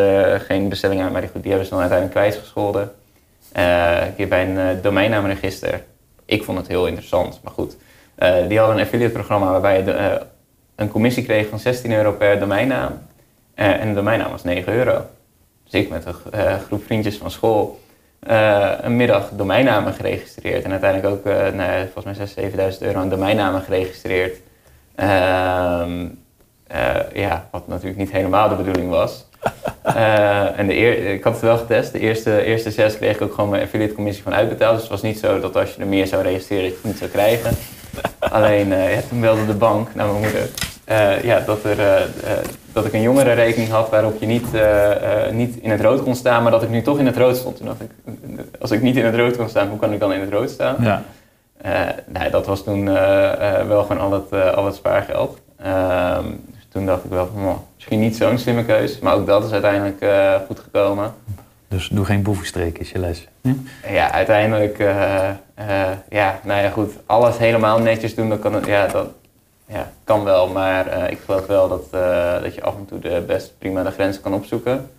geen 0.46 0.70
bestelling 0.70 1.02
aan, 1.02 1.12
maar 1.12 1.22
die, 1.22 1.30
goed, 1.30 1.42
die 1.42 1.52
hebben 1.52 1.68
ze 1.68 1.74
dan 1.74 1.82
uiteindelijk 1.82 2.20
kwijtgescholden. 2.20 2.92
Een 3.52 4.16
keer 4.16 4.28
bij 4.28 4.48
een 4.48 4.82
domeinnaamregister. 4.82 5.84
Ik 6.26 6.44
vond 6.44 6.58
het 6.58 6.68
heel 6.68 6.88
interessant, 6.88 7.40
maar 7.44 7.54
goed. 7.54 7.78
Die 8.48 8.58
hadden 8.58 8.78
een 8.78 8.84
affiliate 8.84 9.14
programma 9.14 9.52
waarbij 9.52 9.84
je 9.84 10.22
een 10.76 10.90
commissie 10.90 11.24
kreeg 11.24 11.48
van 11.48 11.60
16 11.60 11.92
euro 11.92 12.12
per 12.12 12.40
domeinnaam. 12.40 13.02
en 13.54 13.88
de 13.88 13.94
domeinnaam 13.94 14.32
was 14.32 14.44
9 14.44 14.74
euro. 14.74 15.06
Dus 15.72 15.82
ik 15.82 15.90
met 15.90 16.06
een 16.06 16.60
groep 16.60 16.84
vriendjes 16.86 17.18
van 17.18 17.32
school 17.32 17.80
een 18.82 18.96
middag 18.96 19.30
domeinnamen 19.30 19.94
geregistreerd. 19.94 20.64
En 20.64 20.72
uiteindelijk 20.72 21.14
ook 21.14 21.54
nou, 21.54 21.88
volgens 21.94 22.36
mij 22.36 22.50
6.000, 22.52 22.56
7.000 22.74 22.78
euro 22.80 23.00
aan 23.00 23.10
domeinnamen 23.10 23.62
geregistreerd. 23.62 24.38
Ehm, 24.96 26.08
ja, 27.14 27.48
wat 27.52 27.68
natuurlijk 27.68 27.98
niet 27.98 28.12
helemaal 28.12 28.50
de 28.50 28.56
bedoeling 28.56 28.90
was. 28.90 29.26
Uh, 29.86 30.58
en 30.60 30.68
de 30.68 30.76
eer, 30.76 31.14
ik 31.14 31.24
had 31.24 31.34
het 31.34 31.42
wel 31.42 31.58
getest. 31.58 31.92
De 31.92 32.00
eerste, 32.00 32.44
eerste 32.44 32.72
zes 32.72 32.98
kreeg 32.98 33.16
ik 33.16 33.22
ook 33.22 33.34
gewoon 33.34 33.50
mijn 33.50 33.64
affiliate 33.64 33.94
commissie 33.94 34.24
van 34.24 34.34
uitbetaald. 34.34 34.74
Dus 34.74 34.82
het 34.82 34.92
was 34.92 35.02
niet 35.02 35.20
zo 35.20 35.40
dat 35.40 35.56
als 35.56 35.74
je 35.74 35.82
er 35.82 35.88
meer 35.88 36.08
zou 36.08 36.24
registreren, 36.24 36.64
dat 36.64 36.72
je 36.72 36.78
het 36.78 36.88
niet 36.88 36.98
zou 36.98 37.10
krijgen. 37.10 37.58
Alleen, 38.38 38.68
uh, 38.68 38.96
ja, 38.96 39.02
toen 39.10 39.22
belde 39.22 39.46
de 39.46 39.54
bank 39.54 39.96
naar 39.96 40.08
mijn 40.08 40.22
moeder. 40.22 40.50
Uh, 40.92 41.24
ja, 41.24 41.40
dat, 41.40 41.64
er, 41.64 42.08
dat 42.74 42.86
ik 42.86 42.94
een 42.94 43.02
jongerenrekening 43.02 43.70
had 43.70 43.90
waarop 43.90 44.20
je 44.20 44.26
niet, 44.26 44.46
niet 45.32 45.56
in 45.56 45.70
het 45.70 45.82
rood 45.82 46.04
kon 46.04 46.16
staan, 46.16 46.44
maar 46.44 46.52
dat 46.52 46.64
ik 46.64 46.70
nu 46.70 46.82
toch 46.82 47.00
in 47.00 47.06
het 47.06 47.18
rood 47.18 47.38
stond. 47.38 47.58
Toen 47.58 47.66
dacht 47.66 47.82
ik, 47.82 47.92
als 48.60 48.72
ik 48.72 48.82
niet 48.82 48.96
in 48.96 49.06
het 49.06 49.16
rood 49.16 49.38
kon 49.38 49.50
staan, 49.50 49.68
hoe 49.68 49.80
kan 49.80 49.94
ik 49.94 50.00
dan 50.00 50.14
in 50.14 50.20
het 50.20 50.32
rood 50.32 50.50
staan? 50.50 50.76
Ja. 50.80 51.04
nee, 52.08 52.30
dat 52.30 52.46
was 52.46 52.64
toen 52.64 52.86
wel 53.68 53.84
gewoon 53.84 54.00
al 54.00 54.12
het, 54.12 54.56
al 54.56 54.66
het 54.66 54.76
spaargeld. 54.76 55.40
Ehm, 55.64 56.26
toen 56.70 56.86
dacht 56.86 57.04
ik 57.04 57.10
wel 57.10 57.30
van, 57.34 57.64
misschien 57.76 58.00
niet 58.00 58.16
zo'n 58.16 58.38
slimme 58.38 58.66
keus. 58.66 59.00
Maar 59.00 59.14
ook 59.14 59.26
dat 59.26 59.44
is 59.44 59.52
uiteindelijk 59.52 60.06
goed 60.48 60.60
gekomen. 60.60 61.14
Dus 61.72 61.88
doe 61.88 62.06
geen 62.06 62.22
boevenstreek 62.22 62.78
is 62.78 62.92
je 62.92 63.00
les. 63.00 63.28
Ja, 63.88 64.12
uiteindelijk, 64.12 64.80
uh, 64.80 64.90
ja, 66.10 66.40
nou 66.44 66.62
ja, 66.62 66.70
goed. 66.70 66.94
Alles 67.06 67.38
helemaal 67.38 67.80
netjes 67.80 68.16
doen, 68.16 68.30
dat 68.30 68.40
kan, 68.40 68.64
ja, 68.66 68.88
dat, 68.88 69.08
ja, 69.72 69.92
kan 70.04 70.24
wel. 70.24 70.48
Maar 70.48 71.12
ik 71.12 71.20
geloof 71.26 71.46
wel 71.46 71.70
dat, 71.70 71.92
dat 72.44 72.56
je 72.56 72.64
af 72.64 72.76
en 72.76 72.86
toe 72.86 73.00
de 73.00 73.24
best 73.28 73.54
prima 73.58 73.84
de 73.84 73.92
grenzen 73.92 74.22
kan 74.22 74.34
opzoeken. 74.34 74.90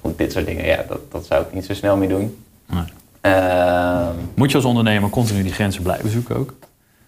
Goed, 0.00 0.18
dit 0.18 0.32
soort 0.32 0.46
dingen, 0.46 0.64
ja, 0.64 0.84
dat, 0.88 1.12
dat 1.12 1.26
zou 1.26 1.42
ik 1.42 1.52
niet 1.52 1.64
zo 1.64 1.74
snel 1.74 1.96
meer 1.96 2.08
doen. 2.08 2.44
Nee. 2.66 2.84
Ehm, 3.20 4.14
Moet 4.34 4.50
je 4.50 4.56
als 4.56 4.64
ondernemer 4.64 5.10
continu 5.10 5.42
die 5.42 5.52
grenzen 5.52 5.82
blijven 5.82 6.10
zoeken 6.10 6.36
ook? 6.36 6.54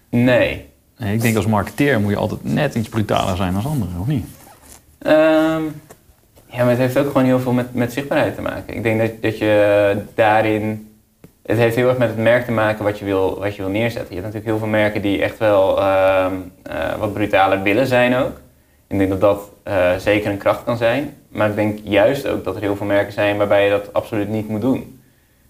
Nee, 0.09 0.65
ik 0.97 1.21
denk 1.21 1.35
als 1.35 1.45
marketeer 1.45 1.99
moet 1.99 2.11
je 2.11 2.17
altijd 2.17 2.43
net 2.43 2.75
iets 2.75 2.89
brutaler 2.89 3.35
zijn 3.35 3.53
dan 3.53 3.63
anderen, 3.63 3.99
of 3.99 4.07
niet? 4.07 4.25
Um, 5.07 5.81
ja, 6.45 6.57
maar 6.57 6.69
het 6.69 6.77
heeft 6.77 6.97
ook 6.97 7.07
gewoon 7.07 7.25
heel 7.25 7.39
veel 7.39 7.51
met, 7.51 7.73
met 7.73 7.93
zichtbaarheid 7.93 8.35
te 8.35 8.41
maken. 8.41 8.75
Ik 8.75 8.83
denk 8.83 8.99
dat, 8.99 9.21
dat 9.21 9.37
je 9.37 9.97
daarin... 10.15 10.90
Het 11.51 11.59
heeft 11.59 11.75
heel 11.75 11.89
erg 11.89 11.97
met 11.97 12.09
het 12.09 12.17
merk 12.17 12.45
te 12.45 12.51
maken 12.51 12.83
wat 12.83 12.99
je 12.99 13.05
wil, 13.05 13.39
wat 13.39 13.55
je 13.55 13.61
wil 13.61 13.71
neerzetten. 13.71 14.15
Je 14.15 14.21
hebt 14.21 14.33
natuurlijk 14.33 14.45
heel 14.45 14.57
veel 14.57 14.79
merken 14.79 15.01
die 15.01 15.21
echt 15.21 15.37
wel 15.37 15.79
uh, 15.79 16.25
uh, 16.71 16.95
wat 16.99 17.13
brutaler 17.13 17.61
willen 17.61 17.87
zijn 17.87 18.15
ook. 18.15 18.41
Ik 18.87 18.97
denk 18.97 19.09
dat 19.09 19.21
dat 19.21 19.49
uh, 19.67 19.95
zeker 19.95 20.31
een 20.31 20.37
kracht 20.37 20.63
kan 20.63 20.77
zijn. 20.77 21.13
Maar 21.29 21.49
ik 21.49 21.55
denk 21.55 21.79
juist 21.83 22.27
ook 22.27 22.43
dat 22.43 22.55
er 22.55 22.61
heel 22.61 22.75
veel 22.75 22.85
merken 22.85 23.13
zijn 23.13 23.37
waarbij 23.37 23.63
je 23.63 23.69
dat 23.69 23.93
absoluut 23.93 24.29
niet 24.29 24.47
moet 24.47 24.61
doen. 24.61 25.01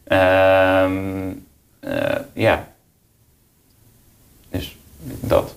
Um, 0.07 1.45
ja, 2.33 2.67
dat. 5.19 5.55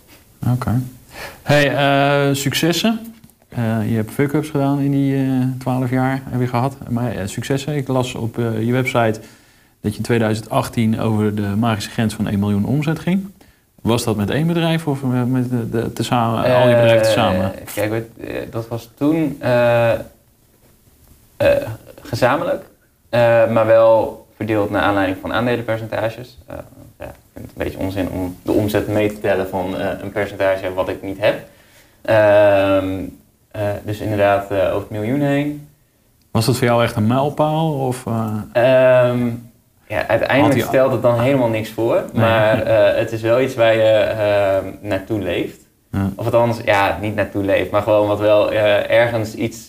Oké. 0.52 0.80
Hey, 1.42 1.72
uh, 2.28 2.34
successen. 2.34 3.14
Uh, 3.58 3.90
je 3.90 3.96
hebt 3.96 4.10
fuck-ups 4.10 4.50
gedaan 4.50 4.80
in 4.80 4.90
die 4.90 5.14
uh, 5.14 5.42
eh, 5.42 5.48
12 5.58 5.90
jaar, 5.90 6.22
heb 6.24 6.40
je 6.40 6.46
gehad. 6.46 6.76
Maar 6.88 7.28
successen. 7.28 7.76
Ik 7.76 7.88
las 7.88 8.14
op 8.14 8.36
je 8.36 8.72
website 8.72 9.20
dat 9.84 9.92
je 9.92 9.98
in 9.98 10.04
2018 10.04 11.00
over 11.00 11.34
de 11.34 11.42
magische 11.42 11.90
grens 11.90 12.14
van 12.14 12.28
1 12.28 12.38
miljoen 12.38 12.64
omzet 12.64 12.98
ging. 12.98 13.30
Was 13.82 14.04
dat 14.04 14.16
met 14.16 14.30
één 14.30 14.46
bedrijf 14.46 14.86
of 14.86 15.02
met 15.26 15.50
de, 15.50 15.70
de, 15.70 15.92
tezamen, 15.92 16.54
al 16.54 16.66
die 16.66 16.74
bedrijven 16.74 17.02
tezamen? 17.02 17.52
Kijk, 17.74 18.04
dat 18.52 18.68
was 18.68 18.90
toen 18.94 19.38
gezamenlijk, 22.02 22.64
maar 23.52 23.66
wel 23.66 24.26
verdeeld 24.36 24.70
naar 24.70 24.82
aanleiding 24.82 25.18
van 25.20 25.32
aandelenpercentages 25.32 26.38
vind 27.34 27.46
het 27.46 27.56
een 27.56 27.64
beetje 27.64 27.78
onzin 27.78 28.10
om 28.10 28.36
de 28.42 28.52
omzet 28.52 28.88
mee 28.88 29.08
te 29.08 29.20
tellen 29.20 29.48
van 29.48 29.74
een 29.78 30.12
percentage 30.12 30.74
wat 30.74 30.88
ik 30.88 31.02
niet 31.02 31.18
heb. 31.20 31.48
Uh, 32.10 33.70
dus 33.84 34.00
inderdaad 34.00 34.44
over 34.50 34.80
het 34.80 34.90
miljoen 34.90 35.20
heen. 35.20 35.68
Was 36.30 36.46
dat 36.46 36.56
voor 36.56 36.66
jou 36.66 36.82
echt 36.82 36.96
een 36.96 37.06
mijlpaal? 37.06 37.72
Of, 37.72 38.04
um, 38.56 39.52
ja, 39.88 40.06
uiteindelijk 40.06 40.54
die... 40.54 40.64
stelt 40.64 40.92
het 40.92 41.02
dan 41.02 41.20
helemaal 41.20 41.48
niks 41.48 41.70
voor. 41.70 41.94
Nee. 41.94 42.22
Maar 42.22 42.66
het 42.96 43.12
is 43.12 43.22
wel 43.22 43.40
iets 43.40 43.54
waar 43.54 43.74
je 43.74 43.90
ehm, 43.90 44.64
naartoe 44.80 45.18
leeft. 45.18 45.60
Ja. 45.90 46.10
Of 46.16 46.24
althans, 46.24 46.60
ja, 46.64 46.98
niet 47.00 47.14
naartoe 47.14 47.44
leeft, 47.44 47.70
maar 47.70 47.82
gewoon 47.82 48.08
wat 48.08 48.18
wel 48.18 48.52
ergens 48.52 49.34
iets 49.34 49.66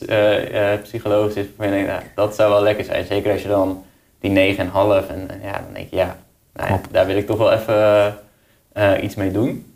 psychologisch 0.82 1.36
is. 1.36 1.46
Nou, 1.58 1.88
dat 2.16 2.36
zou 2.36 2.52
wel 2.52 2.64
lekker 2.64 2.86
zijn. 2.86 3.06
Zeker 3.06 3.32
als 3.32 3.42
je 3.42 3.48
dan 3.48 3.84
die 4.20 4.58
9,5 4.58 4.64
en, 4.64 5.28
en 5.30 5.40
ja, 5.44 5.52
dan 5.52 5.74
denk 5.74 5.90
je 5.90 5.96
ja, 5.96 6.16
nou 6.54 6.70
ja, 6.70 6.82
daar 6.92 7.06
wil 7.06 7.18
ik 7.18 7.26
toch 7.26 7.38
wel 7.38 7.52
even 7.52 9.04
iets 9.04 9.16
mee 9.16 9.32
doen. 9.32 9.74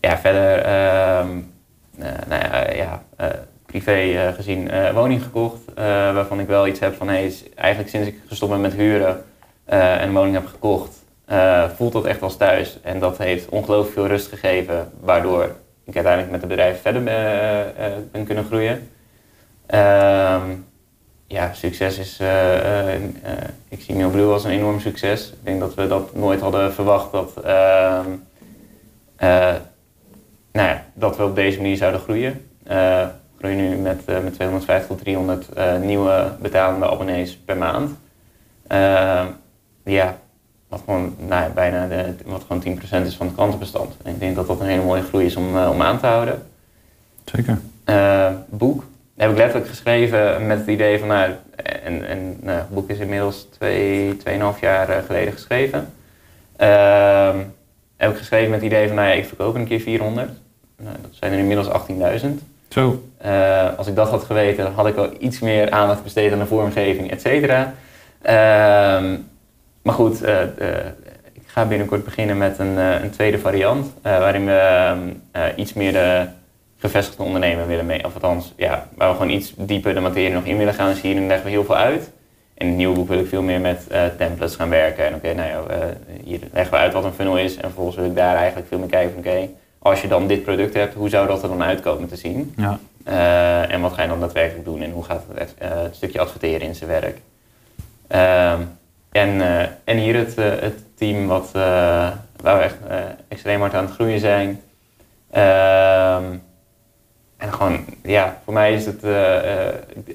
Ja, 0.00 0.18
verder, 0.18 0.58
uh, 0.58 1.26
nou 2.28 2.42
ja, 2.42 2.70
ja 2.70 3.02
privé 3.66 4.32
gezien 4.36 4.70
woning 4.94 5.22
gekocht. 5.22 5.60
waarvan 6.14 6.40
ik 6.40 6.46
wel 6.46 6.66
iets 6.66 6.80
heb 6.80 6.96
van, 6.96 7.08
hey, 7.08 7.34
eigenlijk 7.54 7.90
sinds 7.90 8.08
ik 8.08 8.20
gestopt 8.28 8.52
ben 8.52 8.60
met 8.60 8.72
huren 8.72 9.24
en 9.66 10.02
een 10.02 10.12
woning 10.12 10.34
heb 10.34 10.46
gekocht, 10.46 11.04
voelt 11.76 11.92
dat 11.92 12.04
echt 12.04 12.22
als 12.22 12.36
thuis. 12.36 12.78
En 12.82 12.98
dat 12.98 13.18
heeft 13.18 13.48
ongelooflijk 13.48 13.94
veel 13.94 14.06
rust 14.06 14.28
gegeven, 14.28 14.90
waardoor 15.00 15.44
ik 15.84 15.94
uiteindelijk 15.94 16.32
met 16.32 16.40
het 16.40 16.50
bedrijf 16.50 16.80
verder 16.80 17.02
ben, 17.02 17.74
ben 18.12 18.24
kunnen 18.24 18.44
groeien. 18.44 18.88
Ehm, 19.66 20.50
ja, 21.26 21.52
succes 21.52 21.98
is. 21.98 22.20
Uh, 22.20 22.94
ik 23.68 23.80
zie 23.80 23.94
MailBlue 23.94 24.32
als 24.32 24.44
een 24.44 24.50
enorm 24.50 24.80
succes. 24.80 25.28
Ik 25.28 25.38
denk 25.42 25.60
dat 25.60 25.74
we 25.74 25.86
dat 25.86 26.14
nooit 26.14 26.40
hadden 26.40 26.72
verwacht 26.72 27.12
dat, 27.12 27.32
ehm, 27.44 28.08
nou 30.52 30.68
ja, 30.68 30.84
dat 30.94 31.16
we 31.16 31.24
op 31.24 31.34
deze 31.34 31.56
manier 31.60 31.76
zouden 31.76 32.00
groeien. 32.00 32.48
we 32.62 33.08
groeien 33.38 33.56
nu 33.56 33.76
met, 33.76 34.06
met 34.06 34.34
250 34.34 34.88
tot 34.88 34.98
300 34.98 35.48
nieuwe 35.80 36.32
betalende 36.40 36.90
abonnees 36.90 37.36
per 37.36 37.56
maand. 37.56 37.90
Ja, 39.92 40.18
wat 40.68 40.82
gewoon 40.84 41.14
nou 41.18 41.42
ja, 41.42 41.48
bijna 41.48 41.86
de, 41.86 42.14
wat 42.24 42.44
gewoon 42.46 42.78
10% 43.02 43.06
is 43.06 43.16
van 43.16 43.26
het 43.26 43.34
klantenbestand. 43.34 43.96
En 44.02 44.12
ik 44.12 44.20
denk 44.20 44.36
dat 44.36 44.46
dat 44.46 44.60
een 44.60 44.66
hele 44.66 44.82
mooie 44.82 45.02
groei 45.02 45.26
is 45.26 45.36
om, 45.36 45.58
om 45.58 45.82
aan 45.82 45.98
te 45.98 46.06
houden. 46.06 46.42
Zeker. 47.24 47.58
Eh, 47.84 48.32
boek. 48.48 48.84
heb 49.16 49.30
ik 49.30 49.36
letterlijk 49.36 49.68
geschreven 49.68 50.46
met 50.46 50.58
het 50.58 50.66
idee 50.66 50.98
van, 50.98 51.08
nou, 51.08 51.30
en, 51.84 52.08
en 52.08 52.36
nou, 52.40 52.58
het 52.58 52.70
boek 52.70 52.90
is 52.90 52.98
inmiddels 52.98 53.46
twee, 53.50 54.16
tweeënhalf 54.16 54.60
jaar 54.60 54.88
eh, 54.88 55.04
geleden 55.04 55.32
geschreven. 55.32 55.92
Ehm, 56.56 57.38
heb 57.96 58.10
ik 58.10 58.16
geschreven 58.16 58.50
met 58.50 58.60
het 58.60 58.70
idee 58.72 58.86
van, 58.86 58.96
nou 58.96 59.08
ja, 59.08 59.14
ik 59.14 59.26
verkoop 59.26 59.54
een 59.54 59.66
keer 59.66 59.80
400. 59.80 60.30
Nou, 60.76 60.96
dat 61.02 61.10
zijn 61.10 61.32
er 61.32 61.38
inmiddels 61.38 61.68
18.000. 62.22 62.28
Zo. 62.68 63.02
Uh, 63.24 63.76
als 63.76 63.86
ik 63.86 63.94
dat 63.94 64.08
had 64.08 64.24
geweten, 64.24 64.72
had 64.72 64.86
ik 64.86 64.94
wel 64.94 65.10
iets 65.18 65.40
meer 65.40 65.70
aandacht 65.70 66.02
besteed 66.02 66.32
aan 66.32 66.38
de 66.38 66.46
vormgeving, 66.46 67.10
et 67.10 67.20
cetera. 67.20 67.74
Ehm, 68.22 69.16
maar 69.86 69.94
goed, 69.94 70.22
uh, 70.22 70.42
ik 71.32 71.42
ga 71.46 71.64
binnenkort 71.64 72.04
beginnen 72.04 72.38
met 72.38 72.58
een, 72.58 72.76
een 72.76 73.10
tweede 73.10 73.38
variant, 73.38 73.92
waarin 74.02 74.44
we 74.44 74.52
ehm, 75.32 75.50
iets 75.56 75.72
meer 75.72 75.92
de 75.92 76.26
gevestigde 76.78 77.22
ondernemer 77.22 77.66
willen 77.66 77.86
mee. 77.86 78.04
Of 78.04 78.14
althans, 78.14 78.52
ja, 78.56 78.88
waar 78.94 79.08
we 79.08 79.16
gewoon 79.16 79.30
iets 79.30 79.54
dieper 79.56 79.94
de 79.94 80.00
materie 80.00 80.34
nog 80.34 80.44
in 80.44 80.56
willen 80.56 80.74
gaan. 80.74 80.88
Dus 80.88 81.00
hierin 81.00 81.26
leggen 81.26 81.44
we 81.44 81.50
heel 81.50 81.64
veel 81.64 81.76
uit. 81.76 82.10
In 82.54 82.66
het 82.66 82.76
nieuwe 82.76 82.94
boek 82.94 83.08
wil 83.08 83.18
ik 83.18 83.26
veel 83.26 83.42
meer 83.42 83.60
met 83.60 83.86
uh, 83.92 84.04
templates 84.18 84.56
gaan 84.56 84.68
werken. 84.68 85.06
En 85.06 85.14
oké, 85.14 85.34
nou 85.34 85.48
ja, 85.48 85.76
uh, 85.76 85.84
hier 86.24 86.40
leggen 86.52 86.72
we 86.72 86.80
uit 86.80 86.92
wat 86.92 87.04
een 87.04 87.12
funnel 87.12 87.38
is. 87.38 87.54
En 87.54 87.62
vervolgens 87.62 87.96
wil 87.96 88.04
ik 88.04 88.14
daar 88.14 88.36
eigenlijk 88.36 88.68
veel 88.68 88.78
meer 88.78 88.88
kijken 88.88 89.10
van 89.10 89.18
oké, 89.18 89.48
als 89.78 90.00
je 90.00 90.08
dan 90.08 90.26
dit 90.26 90.42
product 90.42 90.74
hebt, 90.74 90.94
hoe 90.94 91.08
zou 91.08 91.26
dat 91.26 91.42
er 91.42 91.48
dan 91.48 91.62
uitkomen 91.62 92.08
te 92.08 92.16
zien? 92.16 92.54
Ja. 92.56 92.78
Uh, 93.08 93.72
en 93.72 93.80
wat 93.80 93.92
ga 93.92 94.02
je 94.02 94.08
dan 94.08 94.20
daadwerkelijk 94.20 94.64
doen 94.64 94.82
en 94.82 94.90
hoe 94.90 95.04
gaat 95.04 95.24
het, 95.34 95.54
het 95.58 95.96
stukje 95.96 96.20
adverteren 96.20 96.60
in 96.60 96.74
zijn 96.74 96.90
werk? 96.90 97.20
En, 99.16 99.40
en 99.84 99.96
hier 99.96 100.16
het, 100.16 100.36
het 100.36 100.82
team 100.94 101.26
wat, 101.26 101.50
waar 101.52 102.58
we 102.58 102.62
echt 102.62 102.76
extreem 103.28 103.60
hard 103.60 103.74
aan 103.74 103.84
het 103.84 103.94
groeien 103.94 104.20
zijn. 104.20 104.60
Ehm, 105.30 106.24
en 107.36 107.52
gewoon, 107.52 107.84
ja, 108.02 108.40
voor 108.44 108.52
mij 108.52 108.74
is 108.74 108.86
het, 108.86 109.04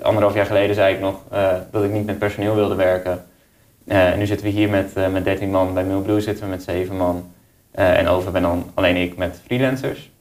anderhalf 0.01 0.33
jaar 0.33 0.45
geleden 0.45 0.75
zei 0.75 0.93
ik 0.93 0.99
nog 0.99 1.21
dat 1.71 1.83
ik 1.83 1.91
niet 1.91 2.05
met 2.05 2.19
personeel 2.19 2.55
wilde 2.55 2.75
werken. 2.75 3.25
nu 4.17 4.25
zitten 4.25 4.45
we 4.45 4.51
hier 4.51 4.69
met, 4.69 4.93
met 5.11 5.23
13 5.23 5.51
man, 5.51 5.73
bij 5.73 5.83
Milblue 5.83 6.21
zitten 6.21 6.43
we 6.43 6.49
met 6.49 6.63
7 6.63 6.97
man. 6.97 7.31
en 7.71 8.07
over 8.07 8.31
ben 8.31 8.41
dan 8.41 8.71
alleen 8.73 8.95
ik 8.95 9.17
met 9.17 9.41
freelancers. 9.45 10.11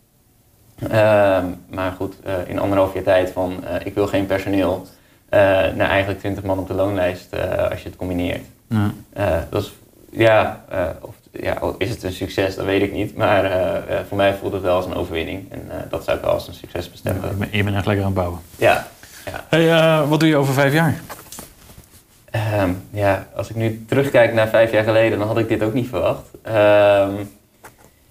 Ehm, 0.90 1.46
maar 1.68 1.92
goed, 1.92 2.14
in 2.46 2.58
anderhalf 2.58 2.94
jaar 2.94 3.02
tijd 3.02 3.30
van 3.30 3.64
ik 3.84 3.94
wil 3.94 4.06
geen 4.06 4.26
personeel, 4.26 4.86
naar 5.30 5.88
eigenlijk 5.88 6.18
20 6.18 6.44
man 6.44 6.58
op 6.58 6.66
de 6.66 6.74
loonlijst 6.74 7.32
als 7.70 7.82
je 7.82 7.88
het 7.88 7.96
combineert. 7.96 8.44
Ja. 8.70 9.46
dat 9.50 9.62
is, 9.62 9.72
ja, 10.10 10.64
of 11.00 11.14
ja, 11.32 11.58
is 11.78 11.90
het 11.90 12.02
een 12.02 12.12
succes, 12.12 12.54
dat 12.54 12.64
weet 12.64 12.82
ik 12.82 12.92
niet. 12.92 13.16
Maar 13.16 13.44
uh, 13.44 13.98
voor 14.08 14.16
mij 14.16 14.34
voelt 14.34 14.52
het 14.52 14.62
wel 14.62 14.76
als 14.76 14.86
een 14.86 14.94
overwinning. 14.94 15.52
En 15.52 15.70
dat 15.88 16.04
zou 16.04 16.16
ik 16.16 16.22
wel 16.22 16.32
als 16.32 16.48
een 16.48 16.54
succes 16.54 16.90
bestempelen. 16.90 17.38
Ja, 17.38 17.46
je 17.50 17.64
bent 17.64 17.76
echt 17.76 17.86
lekker 17.86 18.04
aan 18.04 18.10
het 18.10 18.20
bouwen. 18.20 18.40
Ja. 18.56 18.86
ja. 19.24 19.44
Hey, 19.48 20.06
wat 20.06 20.20
doe 20.20 20.28
je 20.28 20.36
over 20.36 20.54
vijf 20.54 20.72
jaar? 20.72 21.00
Um, 22.60 22.82
ja, 22.90 23.26
als 23.34 23.50
ik 23.50 23.56
nu 23.56 23.84
terugkijk 23.88 24.32
naar 24.32 24.48
vijf 24.48 24.72
jaar 24.72 24.84
geleden, 24.84 25.18
dan 25.18 25.26
had 25.26 25.38
ik 25.38 25.48
dit 25.48 25.62
ook 25.62 25.74
niet 25.74 25.88
verwacht. 25.88 26.22
Um, 26.46 27.30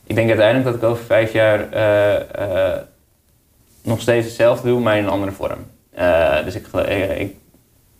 ik 0.03 0.15
denk 0.15 0.27
uiteindelijk 0.27 0.65
dat 0.65 0.75
ik 0.75 0.83
over 0.83 1.05
vijf 1.05 1.33
jaar 1.33 1.67
nog 3.83 4.01
steeds 4.01 4.25
hetzelfde 4.25 4.67
doe, 4.67 4.79
maar 4.79 4.97
in 4.97 5.03
een 5.03 5.09
andere 5.09 5.31
vorm. 5.31 5.65
dus 6.45 6.55
ik, 6.55 6.67
ik 7.17 7.35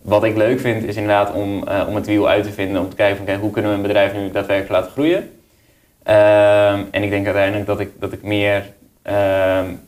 wat 0.02 0.24
ik 0.24 0.36
leuk 0.36 0.60
vind 0.60 0.84
is 0.84 0.96
inderdaad 0.96 1.34
om, 1.34 1.68
uh, 1.68 1.86
om 1.88 1.96
het 1.96 2.06
wiel 2.06 2.30
uit 2.30 2.44
te 2.44 2.52
vinden. 2.52 2.82
Om 2.82 2.90
te 2.90 2.96
kijken 2.96 3.26
van 3.26 3.36
hoe 3.36 3.52
kunnen 3.52 3.72
we 3.72 3.78
een 3.78 3.84
bedrijf 3.84 4.14
nu 4.14 4.32
daadwerkelijk 4.32 4.70
laten 4.70 4.92
groeien. 4.92 5.18
Um, 5.18 6.88
en 6.92 7.04
ik 7.04 7.10
denk 7.10 7.26
uiteindelijk 7.26 7.66
dat 7.66 7.80
ik, 7.80 7.92
dat 8.00 8.12
ik 8.12 8.24
meer 8.24 8.66
um, 9.04 9.82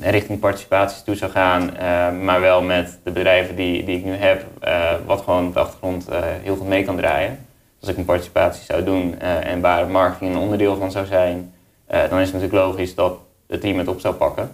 richting 0.00 0.38
participaties 0.38 1.02
toe 1.02 1.14
zou 1.14 1.30
gaan. 1.30 1.62
Uh, 1.62 2.22
maar 2.22 2.40
wel 2.40 2.62
met 2.62 2.98
de 3.04 3.10
bedrijven 3.10 3.56
die, 3.56 3.84
die 3.84 3.98
ik 3.98 4.04
nu 4.04 4.12
heb. 4.12 4.44
Uh, 4.64 4.90
wat 5.06 5.20
gewoon 5.20 5.52
de 5.52 5.58
achtergrond 5.58 6.08
heel 6.42 6.56
goed 6.56 6.68
mee 6.68 6.84
kan 6.84 6.96
draaien. 6.96 7.38
Als 7.80 7.90
ik 7.90 7.96
een 7.96 8.04
participatie 8.04 8.64
zou 8.64 8.84
doen 8.84 9.18
en 9.20 9.60
waar 9.60 9.88
marketing 9.88 10.34
een 10.34 10.40
onderdeel 10.40 10.76
van 10.76 10.90
zou 10.90 11.06
zijn. 11.06 11.52
dan 11.86 12.18
is 12.18 12.32
het 12.32 12.32
natuurlijk 12.32 12.52
logisch 12.52 12.94
dat 12.94 13.18
het 13.46 13.60
team 13.60 13.78
het 13.78 13.88
op 13.88 14.00
zou 14.00 14.14
pakken. 14.14 14.50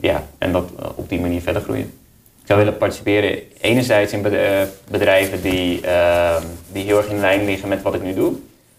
ja, 0.00 0.22
en 0.38 0.52
dat 0.52 0.70
op 0.94 1.08
die 1.08 1.20
manier 1.20 1.40
verder 1.40 1.62
groeien 1.62 1.92
zou 2.52 2.64
willen 2.64 2.78
participeren 2.78 3.38
enerzijds 3.60 4.12
in 4.12 4.22
bedrijven 4.90 5.42
die, 5.42 5.80
uh, 5.84 6.36
die 6.72 6.84
heel 6.84 6.96
erg 6.96 7.08
in 7.08 7.20
lijn 7.20 7.44
liggen 7.44 7.68
met 7.68 7.82
wat 7.82 7.94
ik 7.94 8.02
nu 8.02 8.14
doe. 8.14 8.32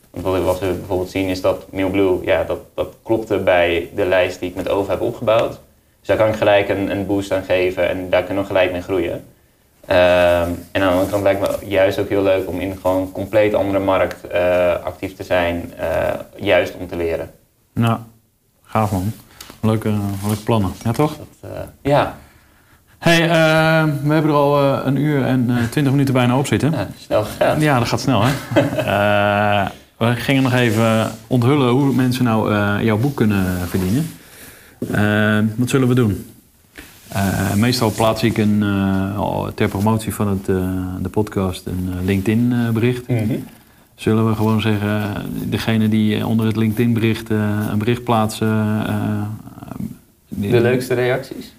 Want 0.09 0.43
wat 0.43 0.59
we 0.59 0.65
bijvoorbeeld 0.65 1.09
zien 1.09 1.27
is 1.27 1.41
dat 1.41 1.71
Mailblue, 1.71 2.19
ja, 2.23 2.43
dat, 2.43 2.59
dat 2.73 2.95
klopte 3.03 3.37
bij 3.37 3.89
de 3.95 4.05
lijst 4.05 4.39
die 4.39 4.49
ik 4.49 4.55
met 4.55 4.69
over 4.69 4.91
heb 4.91 5.01
opgebouwd. 5.01 5.59
Dus 5.99 6.07
daar 6.07 6.17
kan 6.17 6.27
ik 6.27 6.35
gelijk 6.35 6.69
een, 6.69 6.91
een 6.91 7.05
boost 7.05 7.31
aan 7.31 7.43
geven 7.43 7.89
en 7.89 8.09
daar 8.09 8.23
kunnen 8.23 8.43
we 8.43 8.49
gelijk 8.49 8.71
mee 8.71 8.81
groeien. 8.81 9.25
Uh, 9.89 10.41
en 10.41 10.57
aan 10.73 10.81
de 10.81 10.85
andere 10.85 11.09
kant 11.09 11.23
lijkt 11.23 11.39
me 11.39 11.67
juist 11.67 11.99
ook 11.99 12.09
heel 12.09 12.23
leuk 12.23 12.47
om 12.47 12.59
in 12.59 12.77
gewoon 12.81 13.01
een 13.01 13.11
compleet 13.11 13.53
andere 13.53 13.79
markt 13.79 14.17
uh, 14.33 14.83
actief 14.83 15.15
te 15.15 15.23
zijn, 15.23 15.73
uh, 15.79 16.13
juist 16.35 16.75
om 16.75 16.87
te 16.87 16.95
leren. 16.95 17.31
Nou, 17.73 17.99
gaaf 18.63 18.91
man. 18.91 19.11
Leuke, 19.61 19.89
leuke 20.25 20.43
plannen, 20.43 20.71
ja 20.83 20.91
toch? 20.91 21.17
Dat, 21.17 21.49
ja, 21.81 22.17
Hey, 23.03 23.21
uh, 23.21 23.93
we 24.03 24.13
hebben 24.13 24.31
er 24.31 24.37
al 24.37 24.63
uh, 24.63 24.79
een 24.85 24.95
uur 24.95 25.23
en 25.23 25.49
uh, 25.49 25.57
twintig 25.69 25.91
minuten 25.91 26.13
bijna 26.13 26.37
op 26.37 26.47
zitten. 26.47 26.71
Ja, 26.71 26.87
snel 26.97 27.23
gegaan. 27.23 27.59
Ja, 27.59 27.79
dat 27.79 27.87
gaat 27.87 27.99
snel 27.99 28.23
hè. 28.23 28.31
we 29.97 30.15
gingen 30.15 30.43
nog 30.43 30.53
even 30.53 31.11
onthullen 31.27 31.69
hoe 31.69 31.93
mensen 31.93 32.23
nou 32.23 32.53
jouw 32.83 32.97
boek 32.97 33.15
kunnen 33.15 33.45
verdienen. 33.67 34.05
wat 35.55 35.69
zullen 35.69 35.87
we 35.87 35.95
doen? 35.95 36.25
meestal 37.55 37.91
plaats 37.91 38.23
ik 38.23 38.37
een, 38.37 38.63
ter 39.55 39.67
promotie 39.67 40.13
van 40.13 40.27
het, 40.27 40.45
de 41.01 41.09
podcast 41.11 41.65
een 41.65 42.05
LinkedIn 42.05 42.53
bericht. 42.73 43.07
Mm 43.07 43.17
-hmm. 43.17 43.45
Zullen 43.95 44.29
we 44.29 44.35
gewoon 44.35 44.61
zeggen, 44.61 45.01
degene 45.49 45.89
die 45.89 46.27
onder 46.27 46.45
het 46.45 46.55
LinkedIn 46.55 46.93
bericht 46.93 47.29
een 47.29 47.77
bericht 47.77 48.03
plaatsen... 48.03 48.83
de 50.27 50.61
leukste 50.61 50.93
reacties? 50.93 51.53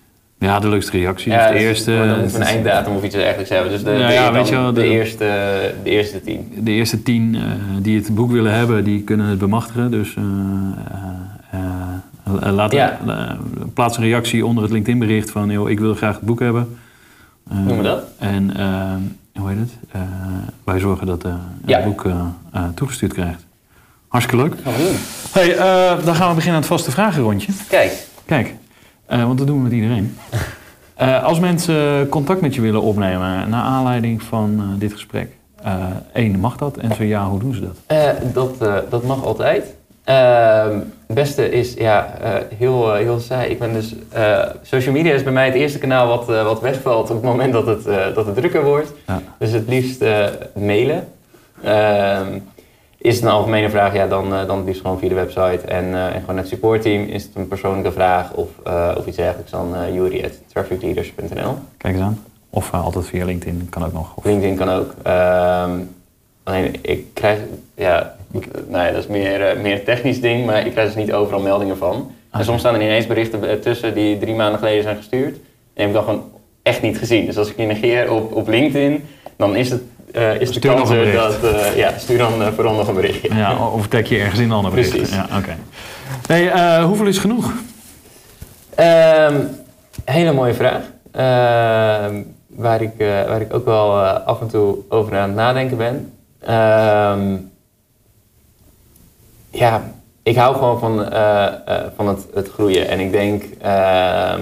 Ja, 0.44 0.58
de 0.58 0.68
leukste 0.68 0.90
reactie. 0.90 1.32
Ja, 1.32 1.50
de 1.50 1.58
eerste, 1.58 1.92
een 1.92 2.42
einddatum 2.42 2.94
of 2.94 3.02
iets 3.02 3.14
dergelijks 3.14 3.50
hebben. 3.50 3.70
Dus 3.70 3.82
de, 3.82 3.90
ja, 3.90 4.32
weet 4.32 4.48
je 4.48 4.54
wel, 4.54 4.72
de, 4.72 4.80
de, 4.80 4.86
eerste, 4.86 5.24
de 5.82 5.90
eerste 5.90 6.22
tien. 6.22 6.52
De 6.56 6.70
eerste 6.70 7.02
tien 7.02 7.34
uh, 7.34 7.42
die 7.78 7.98
het 7.98 8.14
boek 8.14 8.30
willen 8.30 8.54
hebben, 8.54 8.84
die 8.84 9.02
kunnen 9.02 9.26
het 9.26 9.38
bemachtigen. 9.38 9.90
Dus 9.90 10.14
uh, 10.14 10.24
uh, 12.42 12.52
laat 12.52 12.72
ja. 12.72 12.98
plaats 13.74 13.96
een 13.96 14.02
reactie 14.02 14.46
onder 14.46 14.62
het 14.62 14.72
LinkedIn 14.72 14.98
bericht 14.98 15.30
van... 15.30 15.50
Joh, 15.50 15.70
ik 15.70 15.80
wil 15.80 15.94
graag 15.94 16.14
het 16.14 16.24
boek 16.24 16.40
hebben. 16.40 16.78
Noem 17.50 17.76
we 17.76 17.82
dat? 17.82 18.02
En 18.18 18.50
hoe 19.34 19.48
heet 19.48 19.58
het? 19.58 20.00
wij 20.64 20.78
zorgen 20.78 21.06
dat 21.06 21.22
het 21.66 21.84
boek 21.84 22.06
toegestuurd 22.74 23.12
krijgt. 23.12 23.46
Hartstikke 24.08 24.44
leuk. 24.44 24.54
Hey, 25.32 25.56
dan 26.04 26.14
gaan 26.14 26.28
we 26.28 26.34
beginnen 26.34 26.54
aan 26.54 26.54
het 26.54 26.66
vaste 26.66 26.90
vragenrondje. 26.90 27.52
Kijk. 27.68 28.06
Kijk. 28.26 28.54
Uh, 29.10 29.24
want 29.24 29.38
dat 29.38 29.46
doen 29.46 29.56
we 29.56 29.62
met 29.62 29.72
iedereen. 29.72 30.16
Uh, 31.02 31.24
als 31.30 31.40
mensen 31.40 32.08
contact 32.08 32.40
met 32.40 32.54
je 32.54 32.60
willen 32.60 32.82
opnemen 32.82 33.48
naar 33.48 33.62
aanleiding 33.62 34.22
van 34.22 34.54
uh, 34.58 34.80
dit 34.80 34.92
gesprek, 34.92 35.30
één, 36.12 36.38
mag 36.38 36.56
dat? 36.56 36.76
En 36.76 36.94
zo 36.94 37.02
ja, 37.02 37.28
hoe 37.28 37.38
doen 37.38 37.54
ze 37.54 37.60
dat? 37.60 37.76
dat, 38.32 38.90
dat 38.90 39.02
mag 39.02 39.24
altijd. 39.24 39.74
Ehm, 40.04 40.78
het 41.06 41.16
beste 41.16 41.50
is, 41.50 41.74
ja, 41.74 42.14
heel, 42.56 42.94
heel 42.94 43.20
saai. 43.20 43.50
Ik 43.50 43.58
ben 43.58 43.72
dus, 43.72 43.94
social 44.62 44.94
media 44.94 45.14
is 45.14 45.22
bij 45.22 45.32
mij 45.32 45.46
het 45.46 45.54
eerste 45.54 45.78
kanaal 45.78 46.08
wat, 46.08 46.26
wat 46.26 46.60
wegvalt 46.60 47.10
op 47.10 47.16
het 47.16 47.24
moment 47.24 47.52
dat 47.52 47.66
het, 47.66 47.84
dat 48.14 48.26
het 48.26 48.34
drukker 48.34 48.64
wordt. 48.64 48.92
Ja. 49.06 49.22
Dus 49.38 49.50
het 49.50 49.68
liefst 49.68 50.04
mailen. 50.54 51.08
Ehm, 53.04 53.12
is 53.12 53.14
het 53.14 53.24
een 53.24 53.30
algemene 53.30 53.70
vraag, 53.70 53.94
ja, 53.94 54.06
dan, 54.06 54.32
uh, 54.32 54.46
dan 54.46 54.56
het 54.56 54.66
liefst 54.66 54.80
gewoon 54.80 54.98
via 54.98 55.08
de 55.08 55.14
website. 55.14 55.66
En, 55.66 55.84
uh, 55.84 56.14
en 56.14 56.20
gewoon 56.20 56.36
het 56.36 56.48
supportteam. 56.48 57.02
Is 57.02 57.22
het 57.22 57.34
een 57.34 57.48
persoonlijke 57.48 57.92
vraag 57.92 58.32
of, 58.32 58.48
uh, 58.66 58.94
of 58.98 59.06
iets 59.06 59.16
dergelijks, 59.16 59.50
dan 59.50 59.74
uh. 59.74 59.80
Kijk 61.76 61.94
eens 61.94 62.02
aan. 62.02 62.24
Of 62.50 62.72
altijd 62.72 63.06
via 63.06 63.24
LinkedIn, 63.24 63.66
kan 63.70 63.84
ook 63.84 63.92
nog. 63.92 64.16
Of... 64.16 64.24
LinkedIn 64.24 64.56
kan 64.56 64.68
ook. 64.68 64.94
Um, 65.06 65.90
alleen, 66.42 66.74
ik 66.82 67.06
krijg, 67.12 67.38
ja, 67.74 68.16
nou 68.68 68.84
ja, 68.84 68.90
dat 68.90 69.02
is 69.02 69.06
meer, 69.06 69.58
meer 69.60 69.72
een 69.72 69.84
technisch 69.84 70.20
ding, 70.20 70.46
maar 70.46 70.66
ik 70.66 70.72
krijg 70.72 70.86
dus 70.86 71.04
niet 71.04 71.12
overal 71.12 71.40
meldingen 71.40 71.76
van. 71.76 72.10
Ah. 72.30 72.40
En 72.40 72.44
soms 72.46 72.60
staan 72.60 72.74
er 72.74 72.82
ineens 72.82 73.06
berichten 73.06 73.60
tussen 73.60 73.94
die 73.94 74.18
drie 74.18 74.34
maanden 74.34 74.58
geleden 74.58 74.82
zijn 74.82 74.96
gestuurd. 74.96 75.34
En 75.34 75.40
heb 75.74 75.86
ik 75.86 75.94
dan 75.94 76.04
gewoon 76.04 76.30
echt 76.62 76.82
niet 76.82 76.98
gezien. 76.98 77.26
Dus 77.26 77.38
als 77.38 77.50
ik 77.50 77.56
je 77.56 77.66
negeer 77.66 78.10
op, 78.10 78.34
op 78.34 78.48
LinkedIn, 78.48 79.04
dan 79.36 79.56
is 79.56 79.70
het 79.70 79.82
uh, 80.16 80.40
is 80.40 80.48
stuur 80.48 80.60
de 80.60 80.68
kans 80.68 80.88
dat... 80.88 81.52
Uh, 81.52 81.76
ja, 81.76 81.98
stuur 81.98 82.18
dan 82.18 82.42
uh, 82.42 82.48
vooral 82.54 82.74
nog 82.74 82.88
een 82.88 82.94
berichtje. 82.94 83.34
Ja, 83.34 83.68
of 83.68 83.86
tag 83.86 84.08
je 84.08 84.18
ergens 84.18 84.38
in 84.40 84.44
een 84.44 84.52
ander 84.52 84.70
bericht. 84.70 84.90
Precies. 84.90 85.14
Ja, 85.14 85.26
oké. 85.36 85.56
Okay. 86.26 86.82
hoeveel 86.82 87.06
is 87.06 87.18
genoeg? 87.18 87.52
Um, 88.80 89.50
hele 90.04 90.32
mooie 90.32 90.54
vraag. 90.54 90.82
Ehm, 91.12 92.22
waar, 92.48 92.82
ik, 92.82 92.92
waar 92.98 93.40
ik 93.40 93.54
ook 93.54 93.64
wel 93.64 93.98
af 94.06 94.40
en 94.40 94.48
toe 94.48 94.76
over 94.88 95.16
aan 95.16 95.28
het 95.28 95.36
nadenken 95.36 95.76
ben. 95.76 96.12
Um, 96.48 97.52
ja, 99.50 99.82
ik 100.22 100.36
hou 100.36 100.54
gewoon 100.54 100.78
van, 100.78 101.10
eh, 101.10 101.46
eh, 101.46 101.84
van 101.96 102.08
het, 102.08 102.26
het 102.34 102.50
groeien. 102.50 102.88
En 102.88 103.00
ik 103.00 103.12
denk, 103.12 103.44
ehm, 103.60 104.40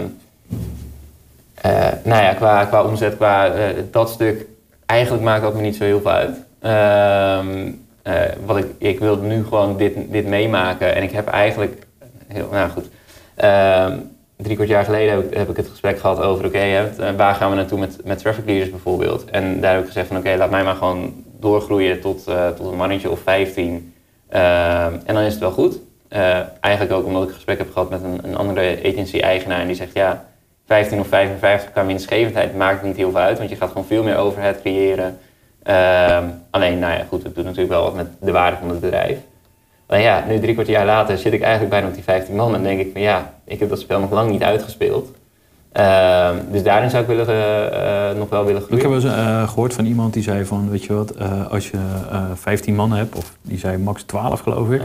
eh, 1.54 1.88
nou 2.04 2.22
ja, 2.22 2.34
qua, 2.34 2.64
qua 2.64 2.82
omzet, 2.82 3.16
qua 3.16 3.46
eh, 3.46 3.64
dat 3.90 4.10
stuk, 4.10 4.46
eigenlijk 4.86 5.24
maakt 5.24 5.42
dat 5.42 5.54
me 5.54 5.60
niet 5.60 5.76
zo 5.76 5.84
heel 5.84 6.00
veel 6.00 6.10
uit. 6.10 6.36
Ehm, 6.60 7.72
eh, 8.02 8.14
wat 8.44 8.56
ik, 8.56 8.66
ik 8.78 8.98
wil 8.98 9.16
nu 9.16 9.44
gewoon 9.44 9.76
dit, 9.76 9.94
dit 10.12 10.26
meemaken. 10.26 10.94
En 10.94 11.02
ik 11.02 11.12
heb 11.12 11.26
eigenlijk, 11.26 11.86
heel, 12.28 12.48
nou 12.50 12.70
goed, 12.70 12.88
Ehm, 13.34 13.98
drie 14.36 14.54
kwart 14.54 14.68
jaar 14.68 14.84
geleden 14.84 15.28
heb 15.30 15.48
ik, 15.50 15.56
het 15.56 15.68
gesprek 15.68 15.98
gehad 15.98 16.20
over, 16.20 16.44
oké, 16.46 16.58
eh, 16.58 17.10
waar 17.16 17.34
gaan 17.34 17.50
we 17.50 17.56
naartoe 17.56 17.78
met, 17.78 17.98
met 18.04 18.18
traffic 18.18 18.44
leaders 18.46 18.70
bijvoorbeeld? 18.70 19.24
En 19.24 19.60
daar 19.60 19.72
heb 19.72 19.80
ik 19.80 19.86
gezegd 19.86 20.06
van, 20.06 20.16
oké, 20.16 20.36
laat 20.36 20.50
mij 20.50 20.64
maar 20.64 20.74
gewoon 20.74 21.24
doorgroeien 21.40 22.00
tot, 22.00 22.26
eh, 22.26 22.48
tot 22.48 22.66
een 22.66 22.76
mannetje 22.76 23.10
of 23.10 23.20
15. 23.20 23.94
Ehm, 24.28 24.92
en 25.04 25.14
dan 25.14 25.22
is 25.22 25.32
het 25.32 25.40
wel 25.40 25.50
goed. 25.50 25.78
Eigenlijk 26.60 26.92
ook 26.92 27.06
omdat 27.06 27.22
ik 27.22 27.28
een 27.28 27.34
gesprek 27.34 27.58
heb 27.58 27.72
gehad 27.72 27.90
met 27.90 28.02
een, 28.02 28.20
een 28.22 28.36
andere 28.36 28.78
agency-eigenaar 28.84 29.60
en 29.60 29.66
die 29.66 29.76
zegt, 29.76 29.94
ja, 29.94 30.24
15 30.66 31.00
of 31.00 31.06
55 31.06 31.70
qua 31.72 31.86
winstgevendheid 31.86 32.56
maakt 32.56 32.82
niet 32.82 32.96
heel 32.96 33.10
veel 33.10 33.20
uit, 33.20 33.38
want 33.38 33.50
je 33.50 33.56
gaat 33.56 33.68
gewoon 33.68 33.86
veel 33.86 34.02
meer 34.02 34.16
overhead 34.16 34.60
creëren. 34.60 35.18
Ehm, 35.62 36.24
alleen, 36.50 36.78
nou 36.78 36.92
ja, 36.92 37.04
goed, 37.08 37.22
het 37.22 37.34
doet 37.34 37.44
natuurlijk 37.44 37.72
wel 37.72 37.82
wat 37.82 37.94
met 37.94 38.06
de 38.20 38.32
waarde 38.32 38.56
van 38.60 38.68
het 38.68 38.80
bedrijf. 38.80 39.18
Maar 39.88 40.00
ja, 40.00 40.24
nu 40.28 40.40
drie 40.40 40.54
kwart 40.54 40.68
jaar 40.68 40.86
later 40.86 41.18
zit 41.18 41.32
ik 41.32 41.40
eigenlijk 41.40 41.70
bijna 41.70 41.86
op 41.86 41.94
die 41.94 42.02
15 42.02 42.34
man 42.34 42.54
en 42.54 42.62
denk 42.62 42.80
ik 42.80 42.92
van 42.92 43.00
ja, 43.00 43.34
ik 43.44 43.60
heb 43.60 43.68
dat 43.68 43.80
spel 43.80 44.00
nog 44.00 44.10
lang 44.10 44.30
niet 44.30 44.42
uitgespeeld. 44.42 45.10
Ehm, 45.72 46.36
dus 46.50 46.62
daarin 46.62 46.90
zou 46.90 47.02
ik 47.02 47.08
willen, 47.08 47.26
eh, 47.28 48.10
eh, 48.10 48.16
nog 48.16 48.28
wel 48.28 48.44
willen 48.44 48.60
Ik 48.60 48.66
groeien. 48.66 48.92
heb 48.92 49.02
wel 49.02 49.12
eens 49.12 49.20
eh, 49.20 49.48
gehoord 49.48 49.74
van 49.74 49.84
iemand 49.84 50.12
die 50.12 50.22
zei 50.22 50.44
van, 50.44 50.70
weet 50.70 50.84
je 50.84 50.92
wat, 50.92 51.14
als 51.50 51.70
je 51.70 51.78
eh 52.10 52.24
15 52.34 52.74
man 52.74 52.92
hebt, 52.92 53.14
of 53.14 53.36
die 53.42 53.58
zei 53.58 53.78
max 53.78 54.02
12 54.02 54.40
geloof 54.40 54.70
ik. 54.70 54.82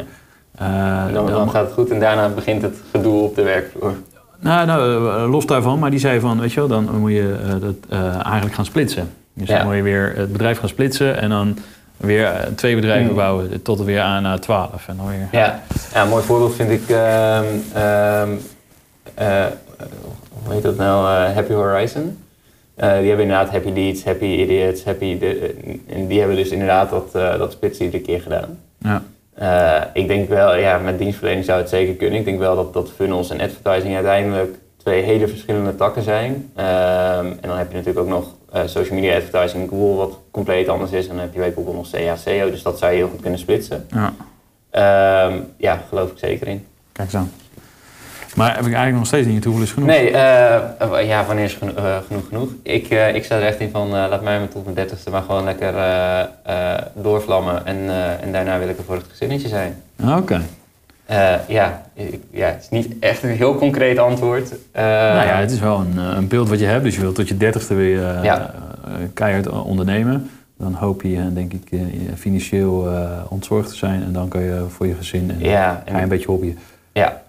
dan, 1.14 1.28
dan 1.28 1.50
gaat 1.50 1.66
het 1.66 1.74
goed 1.74 1.90
en 1.90 2.00
daarna 2.00 2.30
begint 2.30 2.62
het 2.62 2.76
gedoe 2.92 3.24
op 3.24 3.36
de 3.36 3.44
werkvloer. 3.44 3.94
Nou, 4.40 4.66
nou 4.66 5.10
eh, 5.24 5.30
los 5.32 5.46
daarvan, 5.46 5.80
maar 5.80 5.90
die 5.90 6.00
zei 6.00 6.20
van, 6.20 6.40
weet 6.40 6.52
je 6.54 6.60
wel, 6.60 6.68
dan 6.70 7.00
moet 7.00 7.12
je 7.12 7.36
eh, 7.44 7.50
dat 7.62 7.76
eh, 7.90 8.26
eigenlijk 8.26 8.56
gaan 8.56 8.66
splitsen. 8.66 9.10
Dus 9.34 9.48
Ja. 9.48 9.58
dan 9.58 9.66
moet 9.68 9.76
je 9.76 9.82
weer 9.82 10.14
het 10.16 10.32
bedrijf 10.32 10.60
gaan 10.60 10.70
splitsen 10.70 11.18
en 11.22 11.30
dan 11.30 11.58
weer 11.98 12.26
eh, 12.26 12.48
twee 12.56 12.76
bedrijven 12.76 13.06
Hmm. 13.08 13.16
bouwen 13.16 13.62
tot 13.62 13.84
weer 13.84 14.02
aan 14.02 14.24
naar 14.24 14.40
12. 14.40 14.88
En 14.88 14.98
dan 14.98 15.08
weer... 15.08 15.28
Ja, 15.32 15.60
ja 15.94 16.04
een 16.04 16.10
mooi 16.10 16.24
voorbeeld 16.24 16.56
vind 16.56 16.72
ik, 16.72 16.90
ehm, 16.90 17.44
ehm, 17.74 18.30
eh, 19.14 19.46
hoe 20.44 20.54
heet 20.54 20.64
dat 20.64 20.78
nou, 20.78 21.08
Eh, 21.28 21.34
Happy 21.36 21.54
Horizon. 21.54 22.18
Eh, 22.76 22.88
die 22.98 23.08
hebben 23.08 23.26
inderdaad 23.26 23.50
Happy 23.52 23.72
Leads, 23.74 24.04
Happy 24.04 24.26
Idiots, 24.26 24.84
Happy... 24.84 25.18
De, 25.20 25.56
en 25.90 26.08
die 26.08 26.20
hebben 26.20 26.38
dus 26.38 26.50
inderdaad 26.50 26.90
dat, 26.90 27.10
eh 27.14 27.38
dat 27.38 27.52
splitsen 27.52 27.86
iedere 27.86 28.04
keer 28.04 28.22
gedaan. 28.22 28.60
Ja. 28.78 29.02
Eh, 29.38 29.82
ik 29.94 30.08
denk 30.08 30.30
wel, 30.30 30.56
ja, 30.56 30.78
met 30.78 30.98
dienstverlening 30.98 31.46
zou 31.46 31.60
het 31.60 31.70
zeker 31.70 31.94
kunnen. 31.94 32.20
Ik 32.20 32.26
denk 32.26 32.40
wel 32.40 32.56
dat, 32.56 32.74
dat 32.74 32.92
funnels 32.96 33.30
en 33.30 33.42
advertising 33.42 33.96
uiteindelijk 33.96 34.56
twee 34.78 35.02
hele 35.04 35.28
verschillende 35.28 35.76
takken 35.76 36.04
zijn. 36.04 36.52
Ehm, 36.56 37.26
en 37.26 37.48
dan 37.48 37.58
heb 37.58 37.68
je 37.70 37.78
natuurlijk 37.78 38.06
ook 38.06 38.12
nog 38.12 38.36
eh, 38.52 38.62
social 38.66 38.96
media 39.00 39.16
advertising, 39.16 39.70
Google, 39.70 39.96
wat 39.96 40.20
compleet 40.32 40.68
anders 40.68 40.92
is. 40.92 41.08
En 41.08 41.12
dan 41.14 41.20
heb 41.24 41.34
je 41.34 41.40
bij 41.40 41.52
Google 41.56 41.74
nog 41.74 41.90
CA, 41.90 42.16
SEO, 42.16 42.50
dus 42.50 42.62
dat 42.64 42.78
zou 42.80 42.92
je 42.92 42.98
heel 42.98 43.08
goed 43.10 43.22
kunnen 43.22 43.40
splitsen. 43.40 43.88
ja, 43.90 44.14
Ehm, 44.70 45.40
ja, 45.58 45.82
geloof 45.90 46.12
ik 46.12 46.18
zeker 46.18 46.48
in. 46.48 46.66
kijk 46.92 47.14
aan. 47.14 47.32
Maar 48.38 48.50
heb 48.50 48.58
ik 48.60 48.66
eigenlijk 48.66 48.96
nog 48.98 49.06
steeds 49.08 49.28
niet, 49.28 49.44
hoeveel 49.44 49.64
is 49.64 49.72
genoeg? 49.72 49.88
Nee, 49.90 50.10
eh, 50.12 51.08
ja, 51.08 51.26
wanneer 51.26 51.44
is 51.44 51.54
geno- 51.54 51.74
eh, 51.76 51.98
genoeg 52.08 52.28
genoeg? 52.28 52.50
Ik, 52.64 52.90
eh, 52.90 53.16
ik 53.16 53.24
sta 53.24 53.36
er 53.36 53.44
echt 53.46 53.60
in 53.60 53.70
van, 53.72 53.90
laat 53.90 54.22
mij 54.24 54.40
maar 54.40 54.48
tot 54.48 54.64
mijn 54.64 54.76
dertigste 54.76 55.10
maar 55.10 55.22
gewoon 55.22 55.44
lekker 55.44 55.74
doorvlammen. 56.94 57.66
En, 57.66 57.78
en 58.22 58.32
daarna 58.32 58.60
wil 58.60 58.68
ik 58.70 58.78
er 58.78 58.84
voor 58.84 58.96
het 58.96 59.06
gezinnetje 59.10 59.48
zijn. 59.48 59.76
Oké. 60.18 60.42
Eh, 61.06 61.34
ja, 61.48 61.82
ik, 61.94 62.20
ja, 62.32 62.48
het 62.48 62.62
is 62.62 62.70
niet 62.70 62.88
echt 63.00 63.24
een 63.24 63.30
heel 63.30 63.56
concreet 63.56 63.98
antwoord. 63.98 64.50
Nou 64.74 65.28
ja, 65.28 65.38
het 65.40 65.52
is 65.52 65.60
wel 65.60 65.80
een, 65.80 65.98
een 65.98 66.28
beeld 66.28 66.50
wat 66.50 66.60
je 66.60 66.66
hebt. 66.66 66.84
Dus 66.84 66.96
je 66.96 67.02
wilt 67.02 67.16
tot 67.16 67.28
je 67.28 67.38
dertigste 67.38 67.74
weer 67.74 68.24
Ja. 68.24 68.54
keihard 69.14 69.48
ondernemen. 69.50 70.30
Dan 70.58 70.74
hoop 70.74 71.02
je, 71.02 71.34
denk 71.34 71.54
ik, 71.54 71.80
financieel 72.16 72.88
ontzorgd 73.30 73.70
te 73.70 73.76
zijn. 73.76 74.04
En 74.04 74.14
dan 74.14 74.28
kan 74.28 74.42
je 74.42 74.66
voor 74.70 74.88
je 74.88 74.94
gezin 74.96 75.32
en 75.32 75.40
Ja, 75.40 75.82
je 75.86 75.92
een 75.92 75.98
en, 76.00 76.10
beetje 76.10 76.28
hobbyen. 76.28 76.58
ja, 76.92 77.22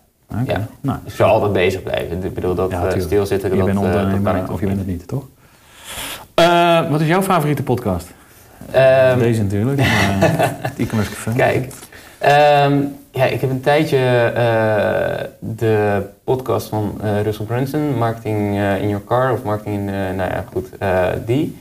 Ja. 0.47 0.67
Nou, 0.81 0.99
ik 1.05 1.13
zou 1.13 1.31
altijd 1.31 1.53
bezig 1.53 1.83
blijven. 1.83 2.25
Ik 2.25 2.35
bedoel, 2.35 2.55
dat 2.55 2.71
Ja, 2.71 2.87
eh, 2.87 3.01
stilzitten, 3.01 3.51
je 3.51 3.57
dat, 3.57 3.67
bent 3.67 3.79
eh, 3.79 3.85
dat 3.85 3.95
ondernemer 3.95 4.53
of 4.53 4.61
je 4.61 4.67
bent 4.67 4.79
het 4.79 4.87
niet, 4.87 5.09
toch? 5.09 5.25
Eh, 6.35 6.91
wat 6.91 7.01
is 7.01 7.07
jouw 7.07 7.23
favoriete 7.23 7.63
podcast? 7.63 8.09
Ehm, 8.71 9.19
Deze 9.19 9.43
natuurlijk. 9.43 9.79
maar, 9.79 10.17
het 10.61 10.79
e-commerce 10.79 11.13
café. 11.13 11.33
Kijk, 11.33 11.73
ehm, 12.19 12.83
ja, 13.11 13.25
ik 13.25 13.41
heb 13.41 13.51
een 13.51 13.61
tijdje 13.61 13.99
de 15.39 16.03
podcast 16.25 16.69
van 16.69 16.99
eh, 17.03 17.23
Russell 17.23 17.47
Brunson, 17.47 17.99
Marketing 17.99 18.39
in 18.81 18.89
Your 18.89 19.05
Car, 19.05 19.33
of 19.33 19.43
Marketing 19.43 19.77
in, 19.77 19.85
nou 20.17 20.31
ja, 20.31 20.45
goed, 20.53 20.69
die. 21.27 21.57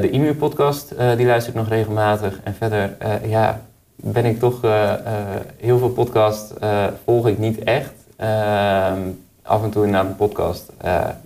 De 0.00 0.08
e-mail 0.12 0.34
podcast, 0.34 0.94
die 1.16 1.26
luister 1.26 1.52
ik 1.52 1.58
nog 1.58 1.68
regelmatig. 1.68 2.40
En 2.44 2.54
verder, 2.54 2.90
ja, 3.26 3.60
ben 3.96 4.24
ik 4.24 4.38
toch, 4.38 4.64
eh, 4.64 4.92
eh, 4.92 5.40
heel 5.56 5.78
veel 5.78 5.90
podcast 5.90 6.50
eh, 6.50 6.86
volg 7.04 7.28
ik 7.28 7.38
niet 7.38 7.58
echt. 7.58 7.92
Ehm, 8.16 9.00
af 9.42 9.62
en 9.62 9.70
toe 9.70 9.84
inderdaad 9.84 10.10
een 10.10 10.16
podcast, 10.16 10.72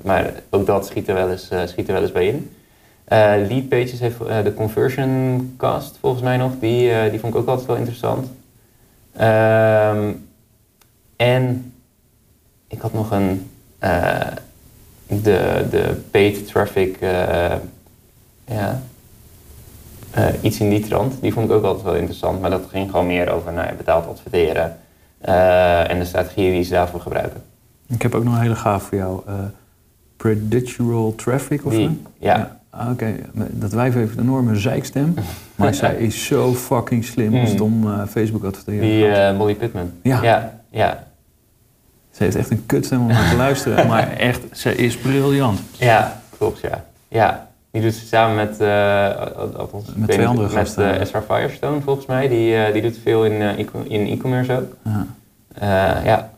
maar 0.03 0.33
ook 0.51 0.67
dat 0.67 0.87
schiet 0.87 1.09
er 1.09 1.15
wel 1.15 1.31
eens, 1.31 1.51
schiet 1.65 1.87
er 1.87 1.93
wel 1.93 2.03
eens 2.03 2.13
bij 2.13 2.27
in. 2.27 2.51
Eh 3.05 3.19
Lead 3.49 3.69
Pages 3.69 4.01
heeft 4.01 4.19
de 4.19 4.53
Conversion 4.57 5.55
Cast 5.57 5.99
volgens 6.01 6.23
mij 6.23 6.37
nog. 6.37 6.53
Die, 6.61 7.11
die 7.11 7.21
vond 7.21 7.35
ik 7.35 7.41
ook 7.41 7.49
altijd 7.49 7.67
wel 7.67 7.77
interessant. 7.77 8.27
Ehm, 9.17 10.13
en 11.17 11.73
ik 12.69 12.81
had 12.81 12.93
nog 12.93 13.11
een... 13.11 13.51
de, 15.07 15.67
de 15.71 16.01
paid 16.11 16.47
traffic... 16.47 16.99
ja, 18.45 18.83
eh, 20.11 20.25
iets 20.41 20.61
in 20.61 20.71
die 20.71 20.81
trant. 20.81 21.15
Die 21.21 21.33
vond 21.33 21.51
ik 21.51 21.57
ook 21.57 21.65
altijd 21.65 21.85
wel 21.85 21.95
interessant. 21.95 22.41
Maar 22.41 22.51
dat 22.51 22.63
ging 22.71 22.91
gewoon 22.91 23.07
meer 23.07 23.31
over 23.33 23.53
nou 23.53 23.67
ja, 23.67 23.73
betaald 23.75 24.07
adverteren. 24.07 24.77
eh, 25.21 25.91
en 25.91 25.99
de 25.99 26.05
strategieën 26.05 26.53
die 26.53 26.63
ze 26.63 26.71
daarvoor 26.73 27.01
gebruiken. 27.01 27.43
Ik 27.89 28.03
heb 28.03 28.15
ook 28.15 28.25
nog 28.25 28.35
een 28.35 28.41
hele 28.41 28.55
gaaf 28.57 28.83
voor 28.83 28.99
jou. 28.99 29.23
predictual 30.17 31.15
traffic 31.15 31.65
of 31.67 31.73
zo? 31.75 31.89
Ja. 32.19 32.59
Ah, 32.71 32.91
Oké, 32.91 33.15
dat 33.35 33.73
wijf 33.73 33.95
heeft 33.95 34.17
een 34.17 34.23
enorme 34.23 34.57
zeikstem. 34.57 35.15
Maar 35.57 35.75
zij 35.75 35.95
is 35.95 36.25
zo 36.27 36.55
fucking 36.55 37.05
slim 37.05 37.35
als 37.37 37.51
het 37.51 37.61
om 37.61 38.07
Facebook 38.09 38.45
adverteren 38.45 38.81
Die 38.81 39.33
Molly 39.39 39.55
Pittman. 39.55 39.91
Ja. 40.03 40.23
ja, 40.23 40.61
ja. 40.71 41.07
Ze 42.11 42.23
heeft 42.23 42.37
echt 42.37 42.51
een 42.51 42.67
kutstem 42.67 43.01
om 43.01 43.07
naar 43.07 43.31
te 43.31 43.37
luisteren. 43.37 43.87
Maar 43.93 44.11
echt, 44.13 44.41
ze 44.53 44.75
is 44.77 44.97
briljant. 44.97 45.61
Ja, 45.79 46.21
klopt, 46.39 46.61
ja. 46.61 46.85
Ja, 47.09 47.49
die 47.71 47.83
doet 47.83 47.95
ze 47.95 48.07
samen 48.07 48.37
met, 48.37 48.61
eh, 48.61 49.11
althans, 49.57 49.89
ik 49.89 49.95
weet 49.97 50.09
twee 50.11 50.27
andere 50.27 50.49
met 50.49 50.57
gasten. 50.57 50.95
eh, 50.95 51.01
Ezra 51.01 51.23
Firestone 51.23 51.81
volgens 51.81 52.07
mij. 52.07 52.29
Die, 52.29 52.57
eh, 52.57 52.73
die 52.73 52.83
doet 52.83 52.99
veel 53.03 53.25
in 53.25 53.43
eh, 53.43 53.59
in 53.89 54.07
e-commerce 54.07 54.53
ook. 54.53 54.77
Ja. 54.85 55.07
Eh, 55.99 56.05
ja, 56.05 56.31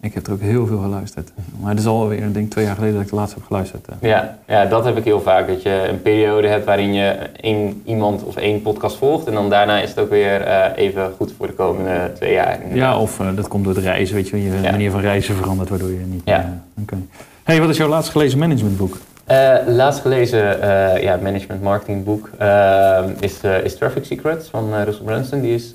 Ik 0.00 0.14
heb 0.14 0.26
er 0.26 0.32
ook 0.32 0.40
heel 0.40 0.66
veel 0.66 0.78
geluisterd. 0.78 1.32
Maar 1.60 1.70
het 1.70 1.78
is 1.78 1.86
alweer, 1.86 2.22
ik 2.22 2.34
denk 2.34 2.50
twee 2.50 2.64
jaar 2.64 2.74
geleden 2.74 2.94
dat 2.94 3.04
ik 3.04 3.10
de 3.10 3.16
laatste 3.16 3.36
heb 3.38 3.46
geluisterd. 3.46 3.86
eh. 3.88 3.94
ja, 4.00 4.38
ja, 4.46 4.64
dat 4.66 4.84
heb 4.84 4.96
ik 4.96 5.04
heel 5.04 5.20
vaak. 5.20 5.46
Dat 5.48 5.62
je 5.62 5.86
een 5.88 6.02
periode 6.02 6.48
hebt 6.48 6.64
waarin 6.64 6.92
je 6.94 7.08
één 7.40 7.82
iemand 7.84 8.22
of 8.24 8.36
één 8.36 8.62
podcast 8.62 8.96
volgt. 8.96 9.26
En 9.26 9.34
dan 9.34 9.50
daarna 9.50 9.80
is 9.80 9.88
het 9.88 9.98
ook 9.98 10.10
weer 10.10 10.40
eh, 10.40 10.84
even 10.84 11.12
goed 11.16 11.32
voor 11.36 11.46
de 11.46 11.52
komende 11.52 12.10
twee 12.14 12.32
jaar. 12.32 12.58
Ja, 12.74 12.98
of 12.98 13.20
eh, 13.20 13.26
dat 13.36 13.48
komt 13.48 13.64
door 13.64 13.74
het 13.74 13.84
reizen, 13.84 14.14
weet 14.14 14.28
je. 14.28 14.42
Je 14.42 14.60
Ja. 14.62 14.70
manier 14.70 14.90
van 14.90 15.00
reizen 15.00 15.34
verandert, 15.36 15.68
waardoor 15.68 15.90
je 15.90 16.04
niet... 16.06 16.22
Ja. 16.24 16.38
eh, 16.38 16.82
Oké. 16.82 16.96
hey, 17.42 17.60
wat 17.60 17.68
is 17.68 17.76
jouw 17.76 17.88
laatst 17.88 18.10
gelezen 18.10 18.38
managementboek? 18.38 18.96
Eh, 19.32 19.66
laatst 19.66 20.00
gelezen 20.00 20.60
eh, 20.62 21.02
ja, 21.02 21.16
management 21.16 21.62
marketing 21.62 22.04
boek 22.04 22.30
eh, 22.38 23.04
is, 23.20 23.40
is 23.64 23.76
Traffic 23.76 24.04
Secrets 24.04 24.48
van 24.48 24.82
Russell 24.84 25.04
Brunson. 25.04 25.40
Die 25.40 25.54
is 25.54 25.70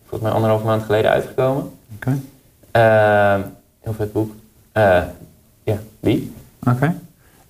volgens 0.00 0.20
mij 0.22 0.30
anderhalf 0.30 0.62
maand 0.62 0.82
geleden 0.82 1.10
uitgekomen. 1.10 1.70
Oké. 1.94 2.18
Eh, 2.70 3.34
heel 3.80 3.92
vet 3.92 4.12
boek. 4.12 4.32
Ja, 5.64 5.78
die. 6.00 6.32
Oké. 6.70 6.94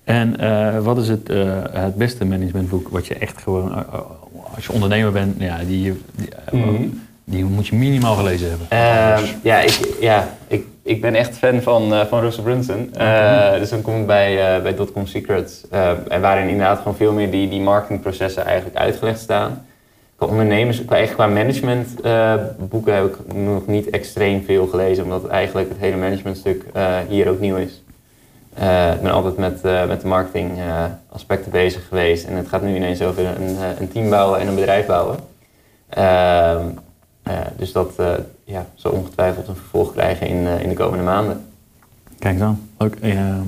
En 0.03 0.35
wat 0.83 0.97
is 0.97 1.07
het, 1.07 1.27
het 1.71 1.95
beste 1.95 2.25
managementboek 2.25 2.89
wat 2.89 3.07
je 3.07 3.13
echt 3.15 3.41
gewoon, 3.41 3.85
als 4.55 4.65
je 4.65 4.71
ondernemer 4.71 5.11
bent, 5.11 5.35
ja, 5.39 5.57
die, 5.57 6.01
die, 6.15 6.29
Mhm. 6.51 6.87
die 7.23 7.43
moet 7.45 7.67
je 7.67 7.75
minimaal 7.75 8.15
gelezen 8.15 8.49
hebben. 8.49 8.67
Ehm, 8.69 9.23
ja, 9.43 9.59
ik, 9.59 9.95
ja 9.99 10.27
ik, 10.47 10.65
ik 10.83 11.01
ben 11.01 11.15
echt 11.15 11.37
fan 11.37 11.61
van, 11.61 11.93
eh, 11.93 12.05
van 12.05 12.19
Russell 12.19 12.43
Brunson. 12.43 12.93
Eh, 12.93 13.51
Dus 13.59 13.69
dan 13.69 13.81
kom 13.81 13.99
ik 13.99 14.05
bij, 14.07 14.55
uh, 14.57 14.63
bij 14.63 14.75
Dotcom 14.75 15.05
Secrets. 15.07 15.63
eh, 15.69 15.91
en 16.07 16.21
waarin 16.21 16.47
inderdaad 16.47 16.77
gewoon 16.77 16.95
veel 16.95 17.13
meer 17.13 17.31
die, 17.31 17.49
die 17.49 17.61
marketingprocessen 17.61 18.45
eigenlijk 18.45 18.77
uitgelegd 18.77 19.19
staan. 19.19 19.65
Qua 20.15 20.27
ondernemers, 20.27 20.85
qua, 20.85 20.95
echt 20.97 21.13
qua 21.13 21.27
management 21.27 22.01
eh, 22.01 22.33
boeken 22.59 22.95
heb 22.95 23.05
ik 23.05 23.33
nog 23.33 23.67
niet 23.67 23.89
extreem 23.89 24.43
veel 24.45 24.67
gelezen. 24.67 25.03
Omdat 25.03 25.27
eigenlijk 25.27 25.69
het 25.69 25.77
hele 25.77 25.97
managementstuk 25.97 26.63
eh, 26.73 26.97
hier 27.07 27.29
ook 27.29 27.39
nieuw 27.39 27.55
is. 27.55 27.83
Eh, 28.53 28.91
ik 28.93 29.01
ben 29.01 29.11
altijd 29.11 29.37
met, 29.37 29.61
eh, 29.63 29.85
met 29.87 30.01
de 30.01 30.07
marketing 30.07 30.57
eh, 30.59 30.83
aspecten 31.11 31.51
bezig 31.51 31.87
geweest. 31.87 32.25
En 32.27 32.35
het 32.35 32.47
gaat 32.47 32.61
nu 32.61 32.75
ineens 32.75 33.01
over 33.01 33.25
een, 33.25 33.57
eh, 33.59 33.79
een 33.79 33.91
team 33.91 34.09
bouwen 34.09 34.39
en 34.39 34.47
een 34.47 34.55
bedrijf 34.55 34.85
bouwen. 34.85 35.17
Ehm, 35.89 36.65
Eh, 37.23 37.33
dus 37.57 37.71
dat 37.71 37.93
eh, 37.97 38.11
ja, 38.43 38.67
zal 38.75 38.91
ongetwijfeld 38.91 39.47
een 39.47 39.55
vervolg 39.55 39.91
krijgen 39.91 40.27
in, 40.27 40.47
eh, 40.47 40.61
in 40.61 40.69
de 40.69 40.75
komende 40.75 41.03
maanden. 41.03 41.45
Kijk 42.19 42.39
dan. 42.39 42.59
Ook, 42.77 42.95
ehm, 42.95 43.41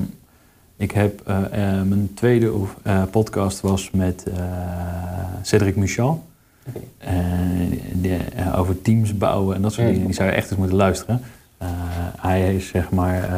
ik 0.78 0.92
heb 0.92 1.22
eh, 1.26 1.38
eh, 1.38 1.86
mijn 1.86 2.12
tweede 2.14 2.52
podcast 3.12 3.62
was 3.62 3.92
met 3.92 4.26
Cedric 5.42 5.76
eh, 7.00 8.60
over 8.60 8.82
teams 8.82 9.18
bouwen 9.18 9.56
en 9.56 9.62
dat 9.62 9.74
soort 9.74 9.86
Mm. 9.88 9.92
dingen. 9.92 10.08
Die 10.08 10.16
zou 10.16 10.30
je 10.30 10.36
echt 10.36 10.50
eens 10.50 10.60
moeten 10.60 10.78
luisteren. 10.78 11.22
Hij 12.18 12.56
is 12.56 12.68
zeg 12.68 12.90
maar 12.92 13.30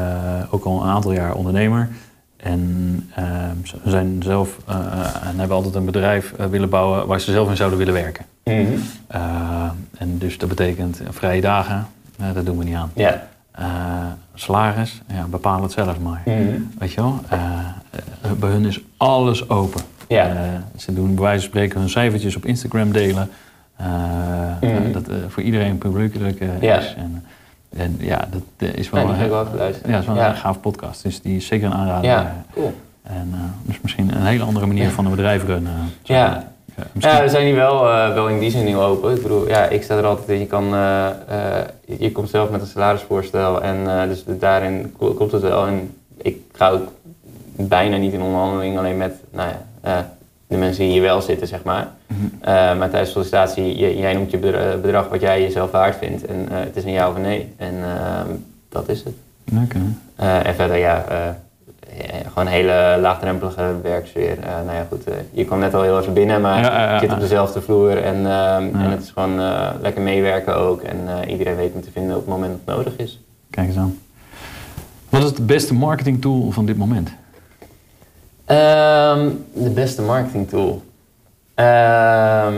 ook 0.52 0.64
al 0.66 0.82
een 0.82 0.90
aantal 0.90 1.12
jaar 1.12 1.36
ondernemer. 1.36 1.90
En 2.38 3.10
ze 3.64 3.78
zijn 3.86 4.24
zelf 4.24 4.58
en 5.24 5.38
hebben 5.40 5.56
altijd 5.56 5.76
een 5.76 5.86
bedrijf 5.86 6.34
willen 6.50 6.70
bouwen 6.70 7.08
waar 7.08 7.20
ze 7.22 7.32
zelf 7.32 7.50
in 7.50 7.56
zouden 7.56 7.78
willen 7.80 7.94
werken. 7.94 8.26
Eh, 8.48 9.70
en 9.98 10.18
dus 10.18 10.38
dat 10.38 10.50
betekent 10.50 11.02
vrije 11.10 11.42
dagen, 11.42 11.88
eh, 12.20 12.34
dat 12.34 12.46
doen 12.46 12.58
we 12.58 12.64
niet 12.64 12.76
aan. 12.76 12.92
Ja. 12.96 13.28
Eh, 13.52 13.66
salaris, 14.34 15.02
ja, 15.08 15.26
bepaal 15.26 15.62
het 15.62 15.72
zelf 15.72 16.00
maar. 16.00 16.22
Mhm. 16.26 16.38
Weet 16.80 16.92
je 16.92 17.02
wel? 17.02 17.20
Bij 18.40 18.50
hun 18.50 18.66
is 18.66 18.82
alles 18.98 19.50
open. 19.50 19.82
Ja. 20.08 20.36
Ze 20.76 20.94
doen 20.94 21.16
bij 21.16 21.24
wijze 21.24 21.40
van 21.40 21.50
spreken 21.50 21.80
hun 21.80 21.90
cijfertjes 21.90 22.36
op 22.36 22.46
Instagram 22.46 22.92
delen. 22.92 23.30
Mhm. 24.62 24.92
dat 24.92 25.04
voor 25.28 25.44
iedereen 25.44 25.78
publiekelijk 25.78 26.40
is. 26.40 26.96
En, 26.98 27.24
en 27.78 27.96
ja, 28.00 28.28
dat 28.32 28.70
is 28.76 28.90
wel, 28.90 29.10
een, 29.10 29.30
wel 29.30 29.46
geluisterd. 29.46 29.88
ja, 29.88 30.00
is 30.00 30.06
wel 30.06 30.16
Ja. 30.16 30.30
een 30.30 30.36
gaaf 30.36 30.60
podcast. 30.60 31.04
Dus 31.04 31.22
die 31.22 31.36
is 31.36 31.46
zeker 31.48 31.68
een 31.68 31.74
aanrader. 31.74 32.10
Ja, 32.10 32.36
cool. 32.54 32.74
En 33.04 33.34
dus 33.62 33.82
misschien 33.82 34.16
een 34.16 34.26
hele 34.26 34.44
andere 34.44 34.66
manier 34.66 34.90
van 34.90 35.06
een 35.06 35.12
bedrijf 35.12 35.46
runnen. 35.46 35.74
Ja. 36.04 36.52
Ja, 37.00 37.22
we 37.22 37.30
zijn 37.30 37.46
hier 37.46 37.56
wel, 37.56 37.90
eh, 37.90 38.14
wel 38.14 38.28
in 38.30 38.40
die 38.40 38.52
zin 38.52 38.66
heel 38.66 38.84
open. 38.84 39.16
Ik 39.16 39.22
bedoel, 39.22 39.48
ja, 39.48 39.66
ik 39.66 39.84
sta 39.84 39.98
er 39.98 40.06
altijd 40.06 40.30
in. 40.30 40.40
Je, 40.40 40.46
kan, 40.46 40.74
eh, 40.74 41.08
eh, 41.08 41.66
je 42.00 42.12
komt 42.12 42.30
zelf 42.30 42.50
met 42.50 42.62
een 42.62 42.68
salarisvoorstel 42.68 43.62
en 43.62 44.08
dus 44.08 44.24
daarin 44.28 44.96
klopt 44.98 45.32
het 45.32 45.42
wel. 45.42 45.68
En 45.68 45.96
ik 46.22 46.42
ga 46.52 46.70
ook 46.70 46.92
bijna 47.56 47.98
niet 47.98 48.14
in 48.14 48.22
onderhandeling, 48.22 48.78
alleen 48.78 48.98
met 48.98 49.16
nou 49.32 49.50
ja, 49.82 50.12
de 50.48 50.58
mensen 50.58 50.84
die 50.84 50.92
hier 50.92 51.02
wel 51.02 51.22
zitten, 51.22 51.48
zeg 51.48 51.64
maar. 51.64 51.88
Mhm. 52.08 52.78
Maar 52.78 52.90
tijdens 52.90 53.12
sollicitatie, 53.12 53.98
jij 53.98 54.14
noemt 54.14 54.32
je 54.32 54.38
bedra- 54.38 54.78
bedrag 54.78 55.08
wat 55.08 55.22
jij 55.22 55.42
jezelf 55.42 55.72
waard 55.72 55.96
vindt. 55.96 56.26
En 56.26 56.48
het 56.50 56.76
is 56.76 56.84
een 56.84 56.92
ja 56.92 57.10
of 57.10 57.16
een 57.16 57.22
nee. 57.22 57.54
En 57.58 57.76
ehm, 57.84 58.30
dat 58.70 58.90
is 58.90 59.04
het. 59.04 59.14
Oké. 59.64 59.80
En 60.44 60.56
verder, 60.56 60.78
ja, 60.78 61.06
ja, 61.10 61.38
gewoon 62.28 62.46
een 62.46 62.54
hele 62.54 62.98
laagdrempelige 63.02 63.76
werksfeer. 63.82 64.40
Eh, 64.40 64.54
nou 64.66 64.78
ja, 64.78 64.86
goed, 64.90 65.04
eh, 65.04 65.14
je 65.32 65.46
kwam 65.46 65.60
net 65.60 65.74
al 65.74 65.82
heel 65.82 66.00
even 66.00 66.14
binnen, 66.14 66.42
maar 66.42 66.62
Ja, 66.64 66.94
je 66.94 67.00
zit 67.00 67.12
op 67.12 67.20
dezelfde 67.20 67.62
vloer 67.62 68.04
en, 68.04 68.16
ehm, 68.16 68.76
en 68.76 68.92
het 68.92 69.04
is 69.04 69.10
gewoon 69.10 69.40
eh, 69.40 69.70
lekker 69.82 70.02
meewerken 70.02 70.56
ook. 70.56 70.82
En 70.82 70.98
eh, 71.08 71.32
iedereen 71.32 71.56
weet 71.56 71.76
me 71.76 71.82
te 71.82 71.92
vinden 71.92 72.16
op 72.16 72.22
het 72.22 72.30
moment 72.30 72.52
dat 72.52 72.76
het 72.76 72.86
nodig 72.86 73.06
is. 73.06 73.20
Kijk 73.50 73.68
eens 73.68 73.78
aan. 73.78 74.00
Wat 75.10 75.24
is 75.24 75.34
de 75.34 75.42
beste 75.42 75.74
marketing 75.74 76.22
tool 76.22 76.52
van 76.52 76.66
dit 76.66 76.78
moment? 76.78 77.10
Ehm, 78.46 79.30
de 79.54 79.70
beste 79.70 80.02
marketing 80.02 80.50
tool. 80.50 80.84
Ehm, 81.54 82.54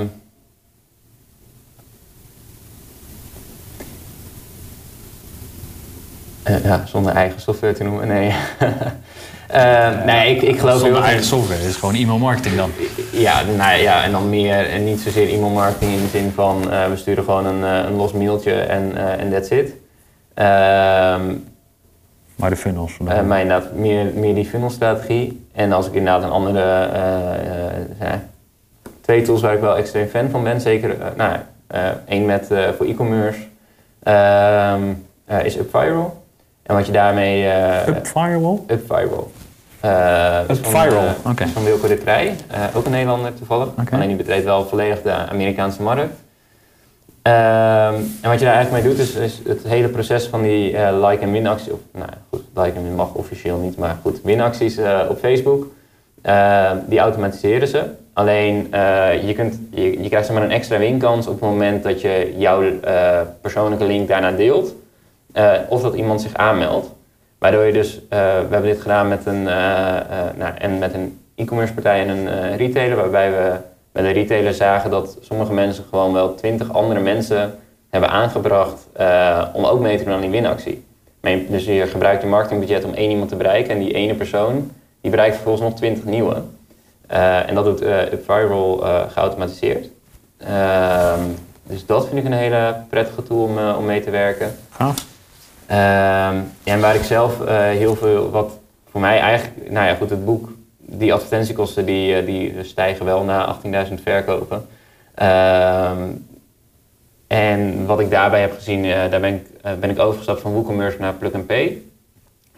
eh, 6.43 6.63
ja, 6.63 6.85
zonder 6.85 7.13
eigen 7.13 7.41
software 7.41 7.73
te 7.73 7.83
noemen, 7.83 8.07
nee. 8.07 8.33
Ehm, 9.49 10.05
nee, 10.05 10.35
ik, 10.35 10.41
ik 10.41 10.59
geloof 10.59 10.79
Zonder 10.79 11.03
eigen 11.03 11.23
software. 11.25 11.59
Het 11.59 11.69
is 11.69 11.75
gewoon 11.75 11.95
e-mail 11.95 12.17
marketing 12.17 12.55
dan. 12.55 12.71
Ja, 13.11 13.41
nou 13.57 13.81
ja, 13.81 14.03
en 14.03 14.11
dan 14.11 14.29
meer, 14.29 14.69
en 14.69 14.83
niet 14.83 14.99
zozeer 14.99 15.29
e-mail 15.29 15.49
marketing 15.49 15.91
in 15.91 16.01
de 16.01 16.07
zin 16.07 16.31
van 16.35 16.71
eh, 16.71 16.87
we 16.87 16.95
sturen 16.97 17.23
gewoon 17.23 17.45
een, 17.45 17.63
eh, 17.63 17.89
een 17.89 17.95
los 17.95 18.11
mailtje 18.13 18.53
en 18.53 18.97
eh, 18.97 19.19
en 19.23 19.31
that's 19.31 19.49
it. 19.49 19.73
Ehm, 20.33 21.35
Maar 22.35 22.49
de 22.49 22.55
funnels. 22.55 22.97
eh, 23.07 23.21
maar 23.21 23.41
inderdaad, 23.41 23.73
meer, 23.73 24.05
meer 24.15 24.35
die 24.35 24.45
funnelstrategie. 24.45 25.45
En 25.53 25.71
als 25.71 25.87
ik 25.87 25.93
inderdaad 25.93 26.23
een 26.23 26.29
andere, 26.29 26.89
twee 29.01 29.21
tools 29.21 29.41
waar 29.41 29.53
ik 29.53 29.59
wel 29.61 29.77
extreem 29.77 30.07
fan 30.07 30.29
van 30.29 30.43
ben, 30.43 30.61
zeker, 30.61 30.95
nou, 31.15 31.37
één 32.07 32.25
met 32.25 32.47
voor 32.77 32.85
e-commerce, 32.85 33.39
ehm, 34.03 34.81
eh, 35.25 35.45
is 35.45 35.57
UpViral. 35.57 36.18
En 36.69 36.75
wat 36.75 36.85
je 36.85 36.91
daarmee... 36.91 37.45
eh, 37.47 37.87
Up 38.67 38.85
firewall? 38.87 39.23
Eh, 39.79 40.39
is 40.47 40.57
van, 40.57 40.81
UpViral, 40.81 41.03
eh, 41.03 41.29
oké. 41.31 41.47
Van 41.47 41.63
Wilco 41.63 41.87
de 41.87 41.97
Krij, 41.97 42.35
ook 42.75 42.85
een 42.85 42.91
Nederlander 42.91 43.33
toevallig. 43.33 43.67
Alleen 43.91 44.07
die 44.07 44.17
betreedt 44.17 44.43
wel 44.45 44.65
volledig 44.67 45.01
de 45.01 45.11
Amerikaanse 45.11 45.81
markt. 45.81 46.13
Ehm, 47.21 47.93
en 48.21 48.29
wat 48.29 48.39
je 48.39 48.45
daar 48.45 48.53
eigenlijk 48.55 48.83
mee 48.85 48.95
doet, 48.95 49.03
is, 49.03 49.15
is 49.15 49.39
het 49.47 49.63
hele 49.67 49.87
proces 49.87 50.27
van 50.27 50.41
die 50.41 50.71
like- 50.91 51.23
en 51.23 51.31
winactie. 51.31 51.73
Of, 51.73 51.79
nou 51.91 52.09
goed, 52.29 52.41
like 52.53 52.77
en 52.77 52.83
win 52.83 52.95
mag 52.95 53.13
officieel 53.13 53.57
niet, 53.57 53.77
maar 53.77 53.97
goed, 54.01 54.21
winacties 54.23 54.77
op 55.09 55.19
Facebook. 55.19 55.67
eh, 56.21 56.71
die 56.87 56.99
automatiseren 56.99 57.67
ze. 57.67 57.83
Alleen 58.13 58.67
je, 59.25 59.33
kunt, 59.35 59.59
je, 59.71 60.01
je 60.01 60.07
krijgt 60.09 60.25
zeg 60.27 60.35
maar 60.35 60.45
een 60.45 60.51
extra 60.51 60.77
winkans 60.77 61.27
op 61.27 61.33
het 61.33 61.49
moment 61.49 61.83
dat 61.83 62.01
je 62.01 62.33
jouw 62.37 62.63
persoonlijke 63.41 63.85
link 63.85 64.07
daarna 64.07 64.31
deelt. 64.31 64.73
Eh, 65.31 65.53
of 65.69 65.81
dat 65.81 65.93
iemand 65.93 66.21
zich 66.21 66.33
aanmeldt. 66.33 66.87
Waardoor 67.37 67.63
je 67.63 67.73
dus, 67.73 67.95
eh, 67.95 68.19
we 68.19 68.47
hebben 68.49 68.63
dit 68.63 68.81
gedaan 68.81 69.07
met 69.07 69.25
een, 69.25 69.47
eh, 69.47 69.55
nou, 70.35 70.53
en 70.57 70.79
met 70.79 70.93
een 70.93 71.19
e-commerce 71.35 71.73
partij 71.73 72.07
en 72.07 72.09
een 72.09 72.57
retailer, 72.57 72.95
waarbij 72.95 73.31
we 73.31 73.53
bij 73.91 74.03
de 74.03 74.09
retailer 74.09 74.53
zagen 74.53 74.89
dat 74.89 75.17
sommige 75.21 75.53
mensen 75.53 75.83
gewoon 75.89 76.13
wel 76.13 76.35
twintig 76.35 76.73
andere 76.73 76.99
mensen 76.99 77.59
hebben 77.89 78.09
aangebracht 78.09 78.87
om 79.53 79.65
ook 79.65 79.79
mee 79.79 79.97
te 79.97 80.03
doen 80.03 80.13
aan 80.13 80.21
die 80.21 80.29
winactie. 80.29 80.85
Dus 81.47 81.65
je 81.65 81.87
gebruikt 81.87 82.21
je 82.21 82.27
marketingbudget 82.27 82.83
om 82.83 82.93
één 82.93 83.09
iemand 83.09 83.29
te 83.29 83.35
bereiken 83.35 83.73
en 83.73 83.79
die 83.79 83.93
ene 83.93 84.15
persoon 84.15 84.71
die 85.01 85.11
bereikt 85.11 85.35
vervolgens 85.35 85.69
nog 85.69 85.77
twintig 85.77 86.03
nieuwe. 86.03 86.41
En 87.47 87.55
dat 87.55 87.63
doet 87.63 87.81
eh 87.81 88.11
UpViral 88.11 88.85
eh 88.85 89.01
geautomatiseerd. 89.09 89.89
Ehm, 90.37 91.23
dus 91.63 91.85
dat 91.85 92.07
vind 92.07 92.19
ik 92.19 92.25
een 92.25 92.37
hele 92.37 92.75
prettige 92.89 93.23
tool 93.23 93.43
om, 93.43 93.57
om 93.77 93.85
mee 93.85 94.01
te 94.01 94.09
werken. 94.09 94.55
Gaaf. 94.69 95.07
Ehm, 95.69 96.37
en 96.63 96.79
waar 96.79 96.95
ik 96.95 97.03
zelf 97.03 97.45
eh, 97.45 97.57
heel 97.57 97.95
veel, 97.95 98.29
wat 98.29 98.57
voor 98.91 99.01
mij 99.01 99.19
eigenlijk, 99.19 99.71
nou 99.71 99.87
ja 99.87 99.95
goed, 99.95 100.09
het 100.09 100.25
boek, 100.25 100.49
die 100.77 101.13
advertentiekosten 101.13 101.85
die, 101.85 102.15
eh, 102.15 102.25
die 102.25 102.63
stijgen 102.63 103.05
wel 103.05 103.23
na 103.23 103.45
18.000 103.45 104.01
verkopen. 104.01 104.67
Ehm, 105.15 106.07
en 107.27 107.85
wat 107.85 107.99
ik 107.99 108.09
daarbij 108.09 108.41
heb 108.41 108.53
gezien, 108.53 108.85
eh, 108.85 109.09
daar 109.09 109.19
ben 109.19 109.33
ik, 109.33 109.47
ben 109.79 109.89
ik 109.89 109.99
overgestapt 109.99 110.41
van 110.41 110.53
WooCommerce 110.53 110.97
naar 110.99 111.13
Plug 111.13 111.33
and 111.33 111.47
Pay. 111.47 111.81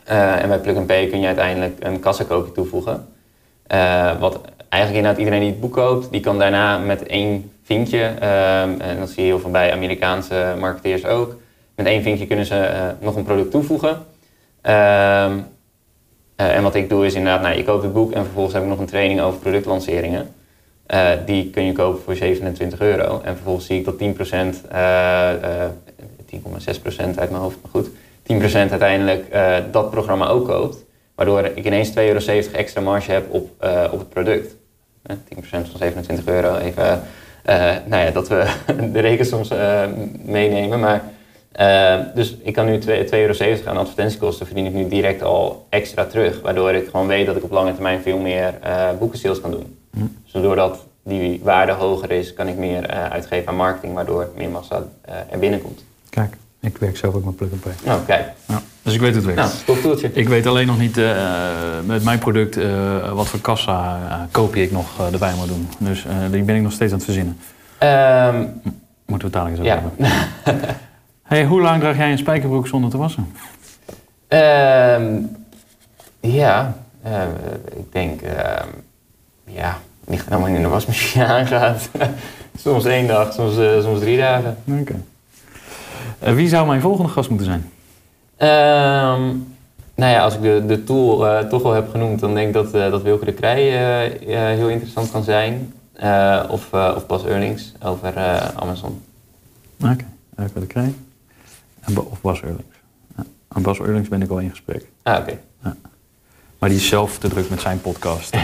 En 0.03 0.47
bij 0.47 0.59
Plug 0.59 0.75
and 0.75 0.87
Pay 0.87 1.07
kun 1.07 1.19
je 1.19 1.27
uiteindelijk 1.27 1.77
een 1.79 1.99
kassakoopje 1.99 2.51
toevoegen. 2.51 3.07
Wat 4.19 4.41
eigenlijk 4.69 4.95
inderdaad 4.95 5.17
iedereen 5.17 5.39
die 5.39 5.49
het 5.49 5.59
boek 5.59 5.73
koopt, 5.73 6.11
die 6.11 6.21
kan 6.21 6.39
daarna 6.39 6.77
met 6.77 7.03
één 7.03 7.51
vinkje, 7.63 8.03
ehm, 8.03 8.79
en 8.79 8.99
dat 8.99 9.09
zie 9.09 9.23
je 9.23 9.29
heel 9.29 9.39
veel 9.39 9.51
bij 9.51 9.71
Amerikaanse 9.73 10.55
marketeers 10.59 11.05
ook, 11.05 11.35
met 11.81 11.91
één 11.91 12.01
vinkje 12.01 12.27
kunnen 12.27 12.45
ze 12.45 12.55
eh, 12.55 12.87
nog 12.99 13.15
een 13.15 13.23
product 13.23 13.51
toevoegen. 13.51 14.05
Ehm, 14.61 15.37
eh, 16.35 16.55
en 16.55 16.63
wat 16.63 16.75
ik 16.75 16.89
doe 16.89 17.05
is 17.05 17.13
inderdaad, 17.13 17.41
nou, 17.41 17.57
je 17.57 17.63
koopt 17.63 17.83
het 17.83 17.93
boek 17.93 18.11
en 18.11 18.23
vervolgens 18.23 18.53
heb 18.53 18.63
ik 18.63 18.69
nog 18.69 18.79
een 18.79 18.85
training 18.85 19.21
over 19.21 19.39
productlanceringen. 19.39 20.33
Eh, 20.85 21.09
die 21.25 21.49
kun 21.49 21.65
je 21.65 21.71
kopen 21.71 22.01
voor 22.01 22.15
27 22.15 22.79
euro. 22.79 23.21
En 23.23 23.35
vervolgens 23.35 23.65
zie 23.65 23.79
ik 23.79 23.85
dat 23.85 23.97
10%, 23.97 24.61
eh 24.69 25.63
eh 25.63 25.69
10,6% 26.25 27.19
uit 27.19 27.29
mijn 27.29 27.41
hoofd, 27.41 27.57
maar 27.61 27.71
goed, 27.71 27.89
10% 28.23 28.71
uiteindelijk 28.71 29.25
dat 29.71 29.89
programma 29.89 30.27
ook 30.27 30.47
koopt. 30.47 30.85
Waardoor 31.15 31.45
ik 31.45 31.65
ineens 31.65 31.89
2,70 31.89 31.95
euro 31.95 32.19
extra 32.51 32.81
marge 32.81 33.11
heb 33.11 33.33
op, 33.33 33.49
op 33.91 33.99
het 33.99 34.09
product. 34.09 34.55
Eh, 35.03 35.15
10% 35.25 35.69
van 35.69 35.79
27 35.79 36.25
euro, 36.25 36.55
even, 36.55 37.01
nou 37.85 38.05
ja, 38.05 38.11
dat 38.11 38.27
we 38.27 38.45
de 38.93 38.99
rekensoms 38.99 39.49
eh 39.49 39.83
meenemen. 40.23 40.79
Maar, 40.79 41.03
eh, 41.51 41.99
dus 42.15 42.35
ik 42.41 42.53
kan 42.53 42.65
nu 42.65 42.79
2,70 42.79 42.85
euro 43.09 43.33
aan 43.65 43.77
advertentiekosten, 43.77 44.45
verdien 44.45 44.65
ik 44.65 44.73
nu 44.73 44.87
direct 44.87 45.23
al 45.23 45.65
extra 45.69 46.05
terug. 46.05 46.41
Waardoor 46.41 46.71
ik 46.71 46.87
gewoon 46.89 47.07
weet 47.07 47.25
dat 47.25 47.35
ik 47.35 47.43
op 47.43 47.51
lange 47.51 47.73
termijn 47.73 48.01
veel 48.01 48.17
meer 48.17 48.53
eh 48.61 48.89
boekensales 48.99 49.41
kan 49.41 49.51
doen. 49.51 49.77
Dus 50.23 50.41
doordat 50.41 50.85
die 51.03 51.39
waarde 51.43 51.71
hoger 51.71 52.11
is, 52.11 52.33
kan 52.33 52.47
ik 52.47 52.57
meer 52.57 52.85
eh, 52.85 53.05
uitgeven 53.05 53.47
aan 53.47 53.55
marketing, 53.55 53.93
waardoor 53.93 54.29
meer 54.35 54.49
massa 54.49 54.83
eh, 55.01 55.15
er 55.29 55.39
binnenkomt. 55.39 55.83
Kijk, 56.09 56.37
ik 56.59 56.77
werk 56.77 56.97
zelf 56.97 57.15
ook 57.15 57.25
met 57.25 57.35
Plug 57.35 57.51
and 57.51 57.61
Play. 57.61 57.73
Nou, 57.85 58.01
kijk. 58.05 58.25
Ja, 58.47 58.61
dus 58.81 58.93
ik 58.93 58.99
weet 58.99 59.15
het 59.15 59.23
werkt. 59.23 59.39
Nou, 59.39 59.51
tof 59.65 59.81
toeltje. 59.81 60.09
Ik 60.13 60.29
weet 60.29 60.45
alleen 60.45 60.67
nog 60.67 60.79
niet 60.79 60.95
met 61.85 62.03
mijn 62.03 62.19
product 62.19 62.55
wat 63.13 63.27
voor 63.27 63.39
kassa 63.39 63.99
uh, 64.07 64.21
koopje 64.31 64.61
ik 64.61 64.71
nog 64.71 64.99
uh, 64.99 65.13
erbij 65.13 65.33
moet 65.33 65.47
doen. 65.47 65.67
Dus 65.77 66.05
uh, 66.05 66.31
die 66.31 66.43
ben 66.43 66.55
ik 66.55 66.61
nog 66.61 66.71
steeds 66.71 66.91
aan 66.91 66.97
het 66.97 67.05
verzinnen. 67.05 67.37
Um, 67.83 68.61
Moeten 69.05 69.31
we 69.31 69.37
het 69.37 69.43
dadelijk 69.45 69.57
eens 69.57 69.59
over 69.59 70.05
ja. 70.05 70.13
hebben. 70.43 70.75
hey, 71.31 71.45
hoe 71.45 71.61
lang 71.61 71.79
draag 71.79 71.97
jij 71.97 72.11
een 72.11 72.17
spijkerbroek 72.17 72.67
zonder 72.67 72.89
te 72.89 72.97
wassen? 72.97 73.31
Um, 74.27 75.35
ja, 76.19 76.77
uh, 77.05 77.23
ik 77.75 77.91
denk, 77.91 78.21
ja, 79.43 79.77
niet 80.07 80.23
helemaal 80.25 80.47
in 80.47 80.61
de 80.61 80.67
wasmachine 80.67 81.25
aangaat. 81.37 81.89
soms 82.57 82.85
één 82.85 83.07
dag, 83.07 83.33
soms, 83.33 83.57
uh, 83.57 83.81
soms 83.81 83.99
drie 83.99 84.17
dagen. 84.17 84.57
Oké. 84.67 84.79
Okay. 84.79 84.99
Eh, 86.19 86.33
wie 86.33 86.49
zou 86.49 86.67
mijn 86.67 86.81
volgende 86.81 87.11
gast 87.11 87.29
moeten 87.29 87.47
zijn? 87.47 87.69
Ehm, 88.37 89.21
nou 89.95 90.11
ja, 90.11 90.23
als 90.23 90.35
ik 90.35 90.41
de, 90.41 90.63
de 90.65 90.83
tool 90.83 91.27
eh, 91.27 91.39
toch 91.47 91.63
al 91.63 91.73
heb 91.73 91.89
genoemd, 91.89 92.19
dan 92.19 92.33
denk 92.33 92.47
ik 92.47 92.53
dat, 92.53 92.73
eh, 92.73 92.91
dat 92.91 93.01
Wilke 93.01 93.25
de 93.25 93.33
Krij 93.33 93.57
eh, 93.57 94.51
eh, 94.51 94.57
heel 94.57 94.69
interessant 94.69 95.11
kan 95.11 95.23
zijn. 95.23 95.73
Eh, 95.93 96.43
of, 96.49 96.73
eh, 96.73 96.93
of 96.95 97.07
Bas 97.07 97.25
Earnings 97.25 97.73
over 97.83 98.17
eh, 98.17 98.47
Amazon. 98.55 99.01
Oké, 99.83 100.05
Elke 100.35 100.59
de 100.59 100.65
Krij. 100.67 100.93
Of 101.95 102.21
Bas 102.21 102.41
Eurlings. 102.41 102.75
Ja. 103.17 103.23
Aan 103.47 103.61
Bas 103.61 103.79
Eurlings 103.79 104.09
ben 104.09 104.21
ik 104.21 104.29
al 104.29 104.37
in 104.39 104.49
gesprek. 104.49 104.85
Ah, 105.03 105.19
oké. 105.19 105.39
Maar 106.59 106.69
die 106.69 106.77
is 106.79 106.87
zelf 106.87 107.17
te 107.17 107.27
druk 107.27 107.49
met 107.49 107.61
zijn 107.61 107.81
podcast. 107.81 108.33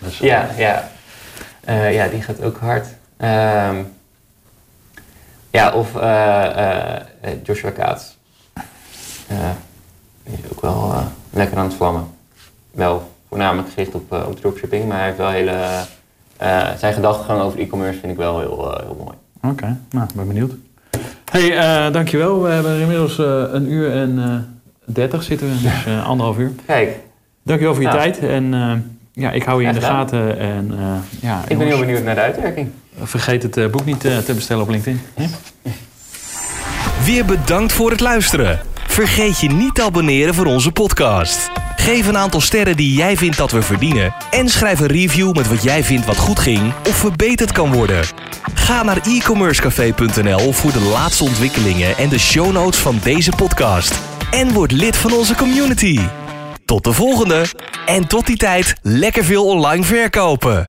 Dus, 0.00 0.20
eh, 0.20 0.28
Ja, 0.28 0.48
ja. 0.56 0.88
Eh, 1.64 1.94
ja, 1.94 2.08
die 2.08 2.22
gaat 2.22 2.42
ook 2.42 2.58
hard. 2.58 2.86
Ehm, 3.16 3.82
ja, 5.50 5.72
of 5.72 5.96
eh, 5.96 6.96
Joshua 7.42 7.70
Kaats. 7.70 8.16
Die 10.22 10.34
is 10.44 10.50
ook 10.52 10.60
wel 10.60 10.94
lekker 11.30 11.58
aan 11.58 11.64
het 11.64 11.74
vlammen. 11.74 12.06
Wel 12.70 13.12
voornamelijk 13.28 13.68
gericht 13.72 13.94
op, 13.94 14.12
op 14.12 14.40
dropshipping, 14.40 14.88
maar 14.88 14.96
hij 14.96 15.06
heeft 15.06 15.18
wel 15.18 15.30
hele... 15.30 15.84
eh, 16.36 16.74
zijn 16.76 16.94
gedachtegang 16.94 17.40
over 17.40 17.58
e-commerce 17.58 17.98
vind 18.00 18.12
ik 18.12 18.18
wel 18.18 18.38
heel, 18.38 18.78
heel 18.80 18.96
mooi. 19.04 19.16
Oké, 19.52 19.80
nou, 19.90 20.08
ben 20.14 20.26
benieuwd. 20.26 20.52
Hey, 21.30 21.56
eh, 21.86 21.92
dankjewel. 21.92 22.42
We 22.42 22.48
hebben 22.50 22.80
inmiddels 22.80 23.18
eh, 23.18 23.42
een 23.52 23.70
uur 23.70 23.92
en 23.92 24.18
eh 24.18 24.94
30 24.94 25.22
zitten 25.22 25.48
we, 25.48 25.62
dus 25.68 25.84
eh, 25.86 26.06
anderhalf 26.06 26.38
uur. 26.38 26.52
Kijk, 26.66 26.96
Dankjewel 27.42 27.74
voor 27.74 27.82
je 27.82 27.88
Ja. 27.88 27.94
tijd. 27.96 28.18
En 28.18 28.54
eh, 28.54 28.72
ja, 29.12 29.30
ik 29.32 29.42
hou 29.42 29.62
je 29.62 29.68
in 29.68 29.74
de 29.74 29.80
gaten. 29.80 30.38
En 30.38 30.70
eh, 30.78 30.86
ja, 31.20 31.42
ik 31.48 31.58
ben 31.58 31.66
heel 31.66 31.78
benieuwd 31.78 32.02
naar 32.02 32.14
de 32.14 32.20
uitwerking. 32.20 32.70
vergeet 33.02 33.42
het 33.42 33.56
eh, 33.56 33.66
boek 33.66 33.84
niet 33.84 34.00
te 34.00 34.32
bestellen 34.34 34.62
op 34.62 34.68
LinkedIn. 34.68 35.00
Weer 37.04 37.24
bedankt 37.24 37.72
voor 37.72 37.90
het 37.90 38.00
luisteren. 38.00 38.60
Vergeet 38.86 39.38
je 39.40 39.48
niet 39.48 39.74
te 39.74 39.82
abonneren 39.82 40.34
voor 40.34 40.46
onze 40.46 40.72
podcast. 40.72 41.50
Geef 41.76 42.06
een 42.06 42.16
aantal 42.16 42.40
sterren 42.40 42.76
die 42.76 42.96
jij 42.96 43.16
vindt 43.16 43.36
dat 43.36 43.50
we 43.50 43.62
verdienen. 43.62 44.14
En 44.30 44.48
schrijf 44.48 44.80
een 44.80 44.86
review 44.86 45.34
met 45.34 45.48
wat 45.48 45.62
jij 45.62 45.84
vindt 45.84 46.06
wat 46.06 46.16
goed 46.16 46.38
ging 46.38 46.72
of 46.88 46.96
verbeterd 46.96 47.52
kan 47.52 47.72
worden. 47.72 48.04
Ga 48.54 48.82
naar 48.82 49.00
e-commercecafé.nl 49.06 50.52
voor 50.52 50.72
de 50.72 50.80
laatste 50.80 51.24
ontwikkelingen 51.24 51.96
en 51.96 52.08
de 52.08 52.18
show 52.18 52.52
notes 52.52 52.80
van 52.80 52.98
deze 53.02 53.30
podcast. 53.36 54.00
En 54.30 54.52
word 54.52 54.72
lid 54.72 54.96
van 54.96 55.12
onze 55.12 55.34
community. 55.34 56.00
Tot 56.64 56.84
de 56.84 56.92
volgende. 56.92 57.44
En 57.86 58.06
tot 58.06 58.26
die 58.26 58.36
tijd 58.36 58.74
lekker 58.82 59.24
veel 59.24 59.44
online 59.44 59.84
verkopen. 59.84 60.64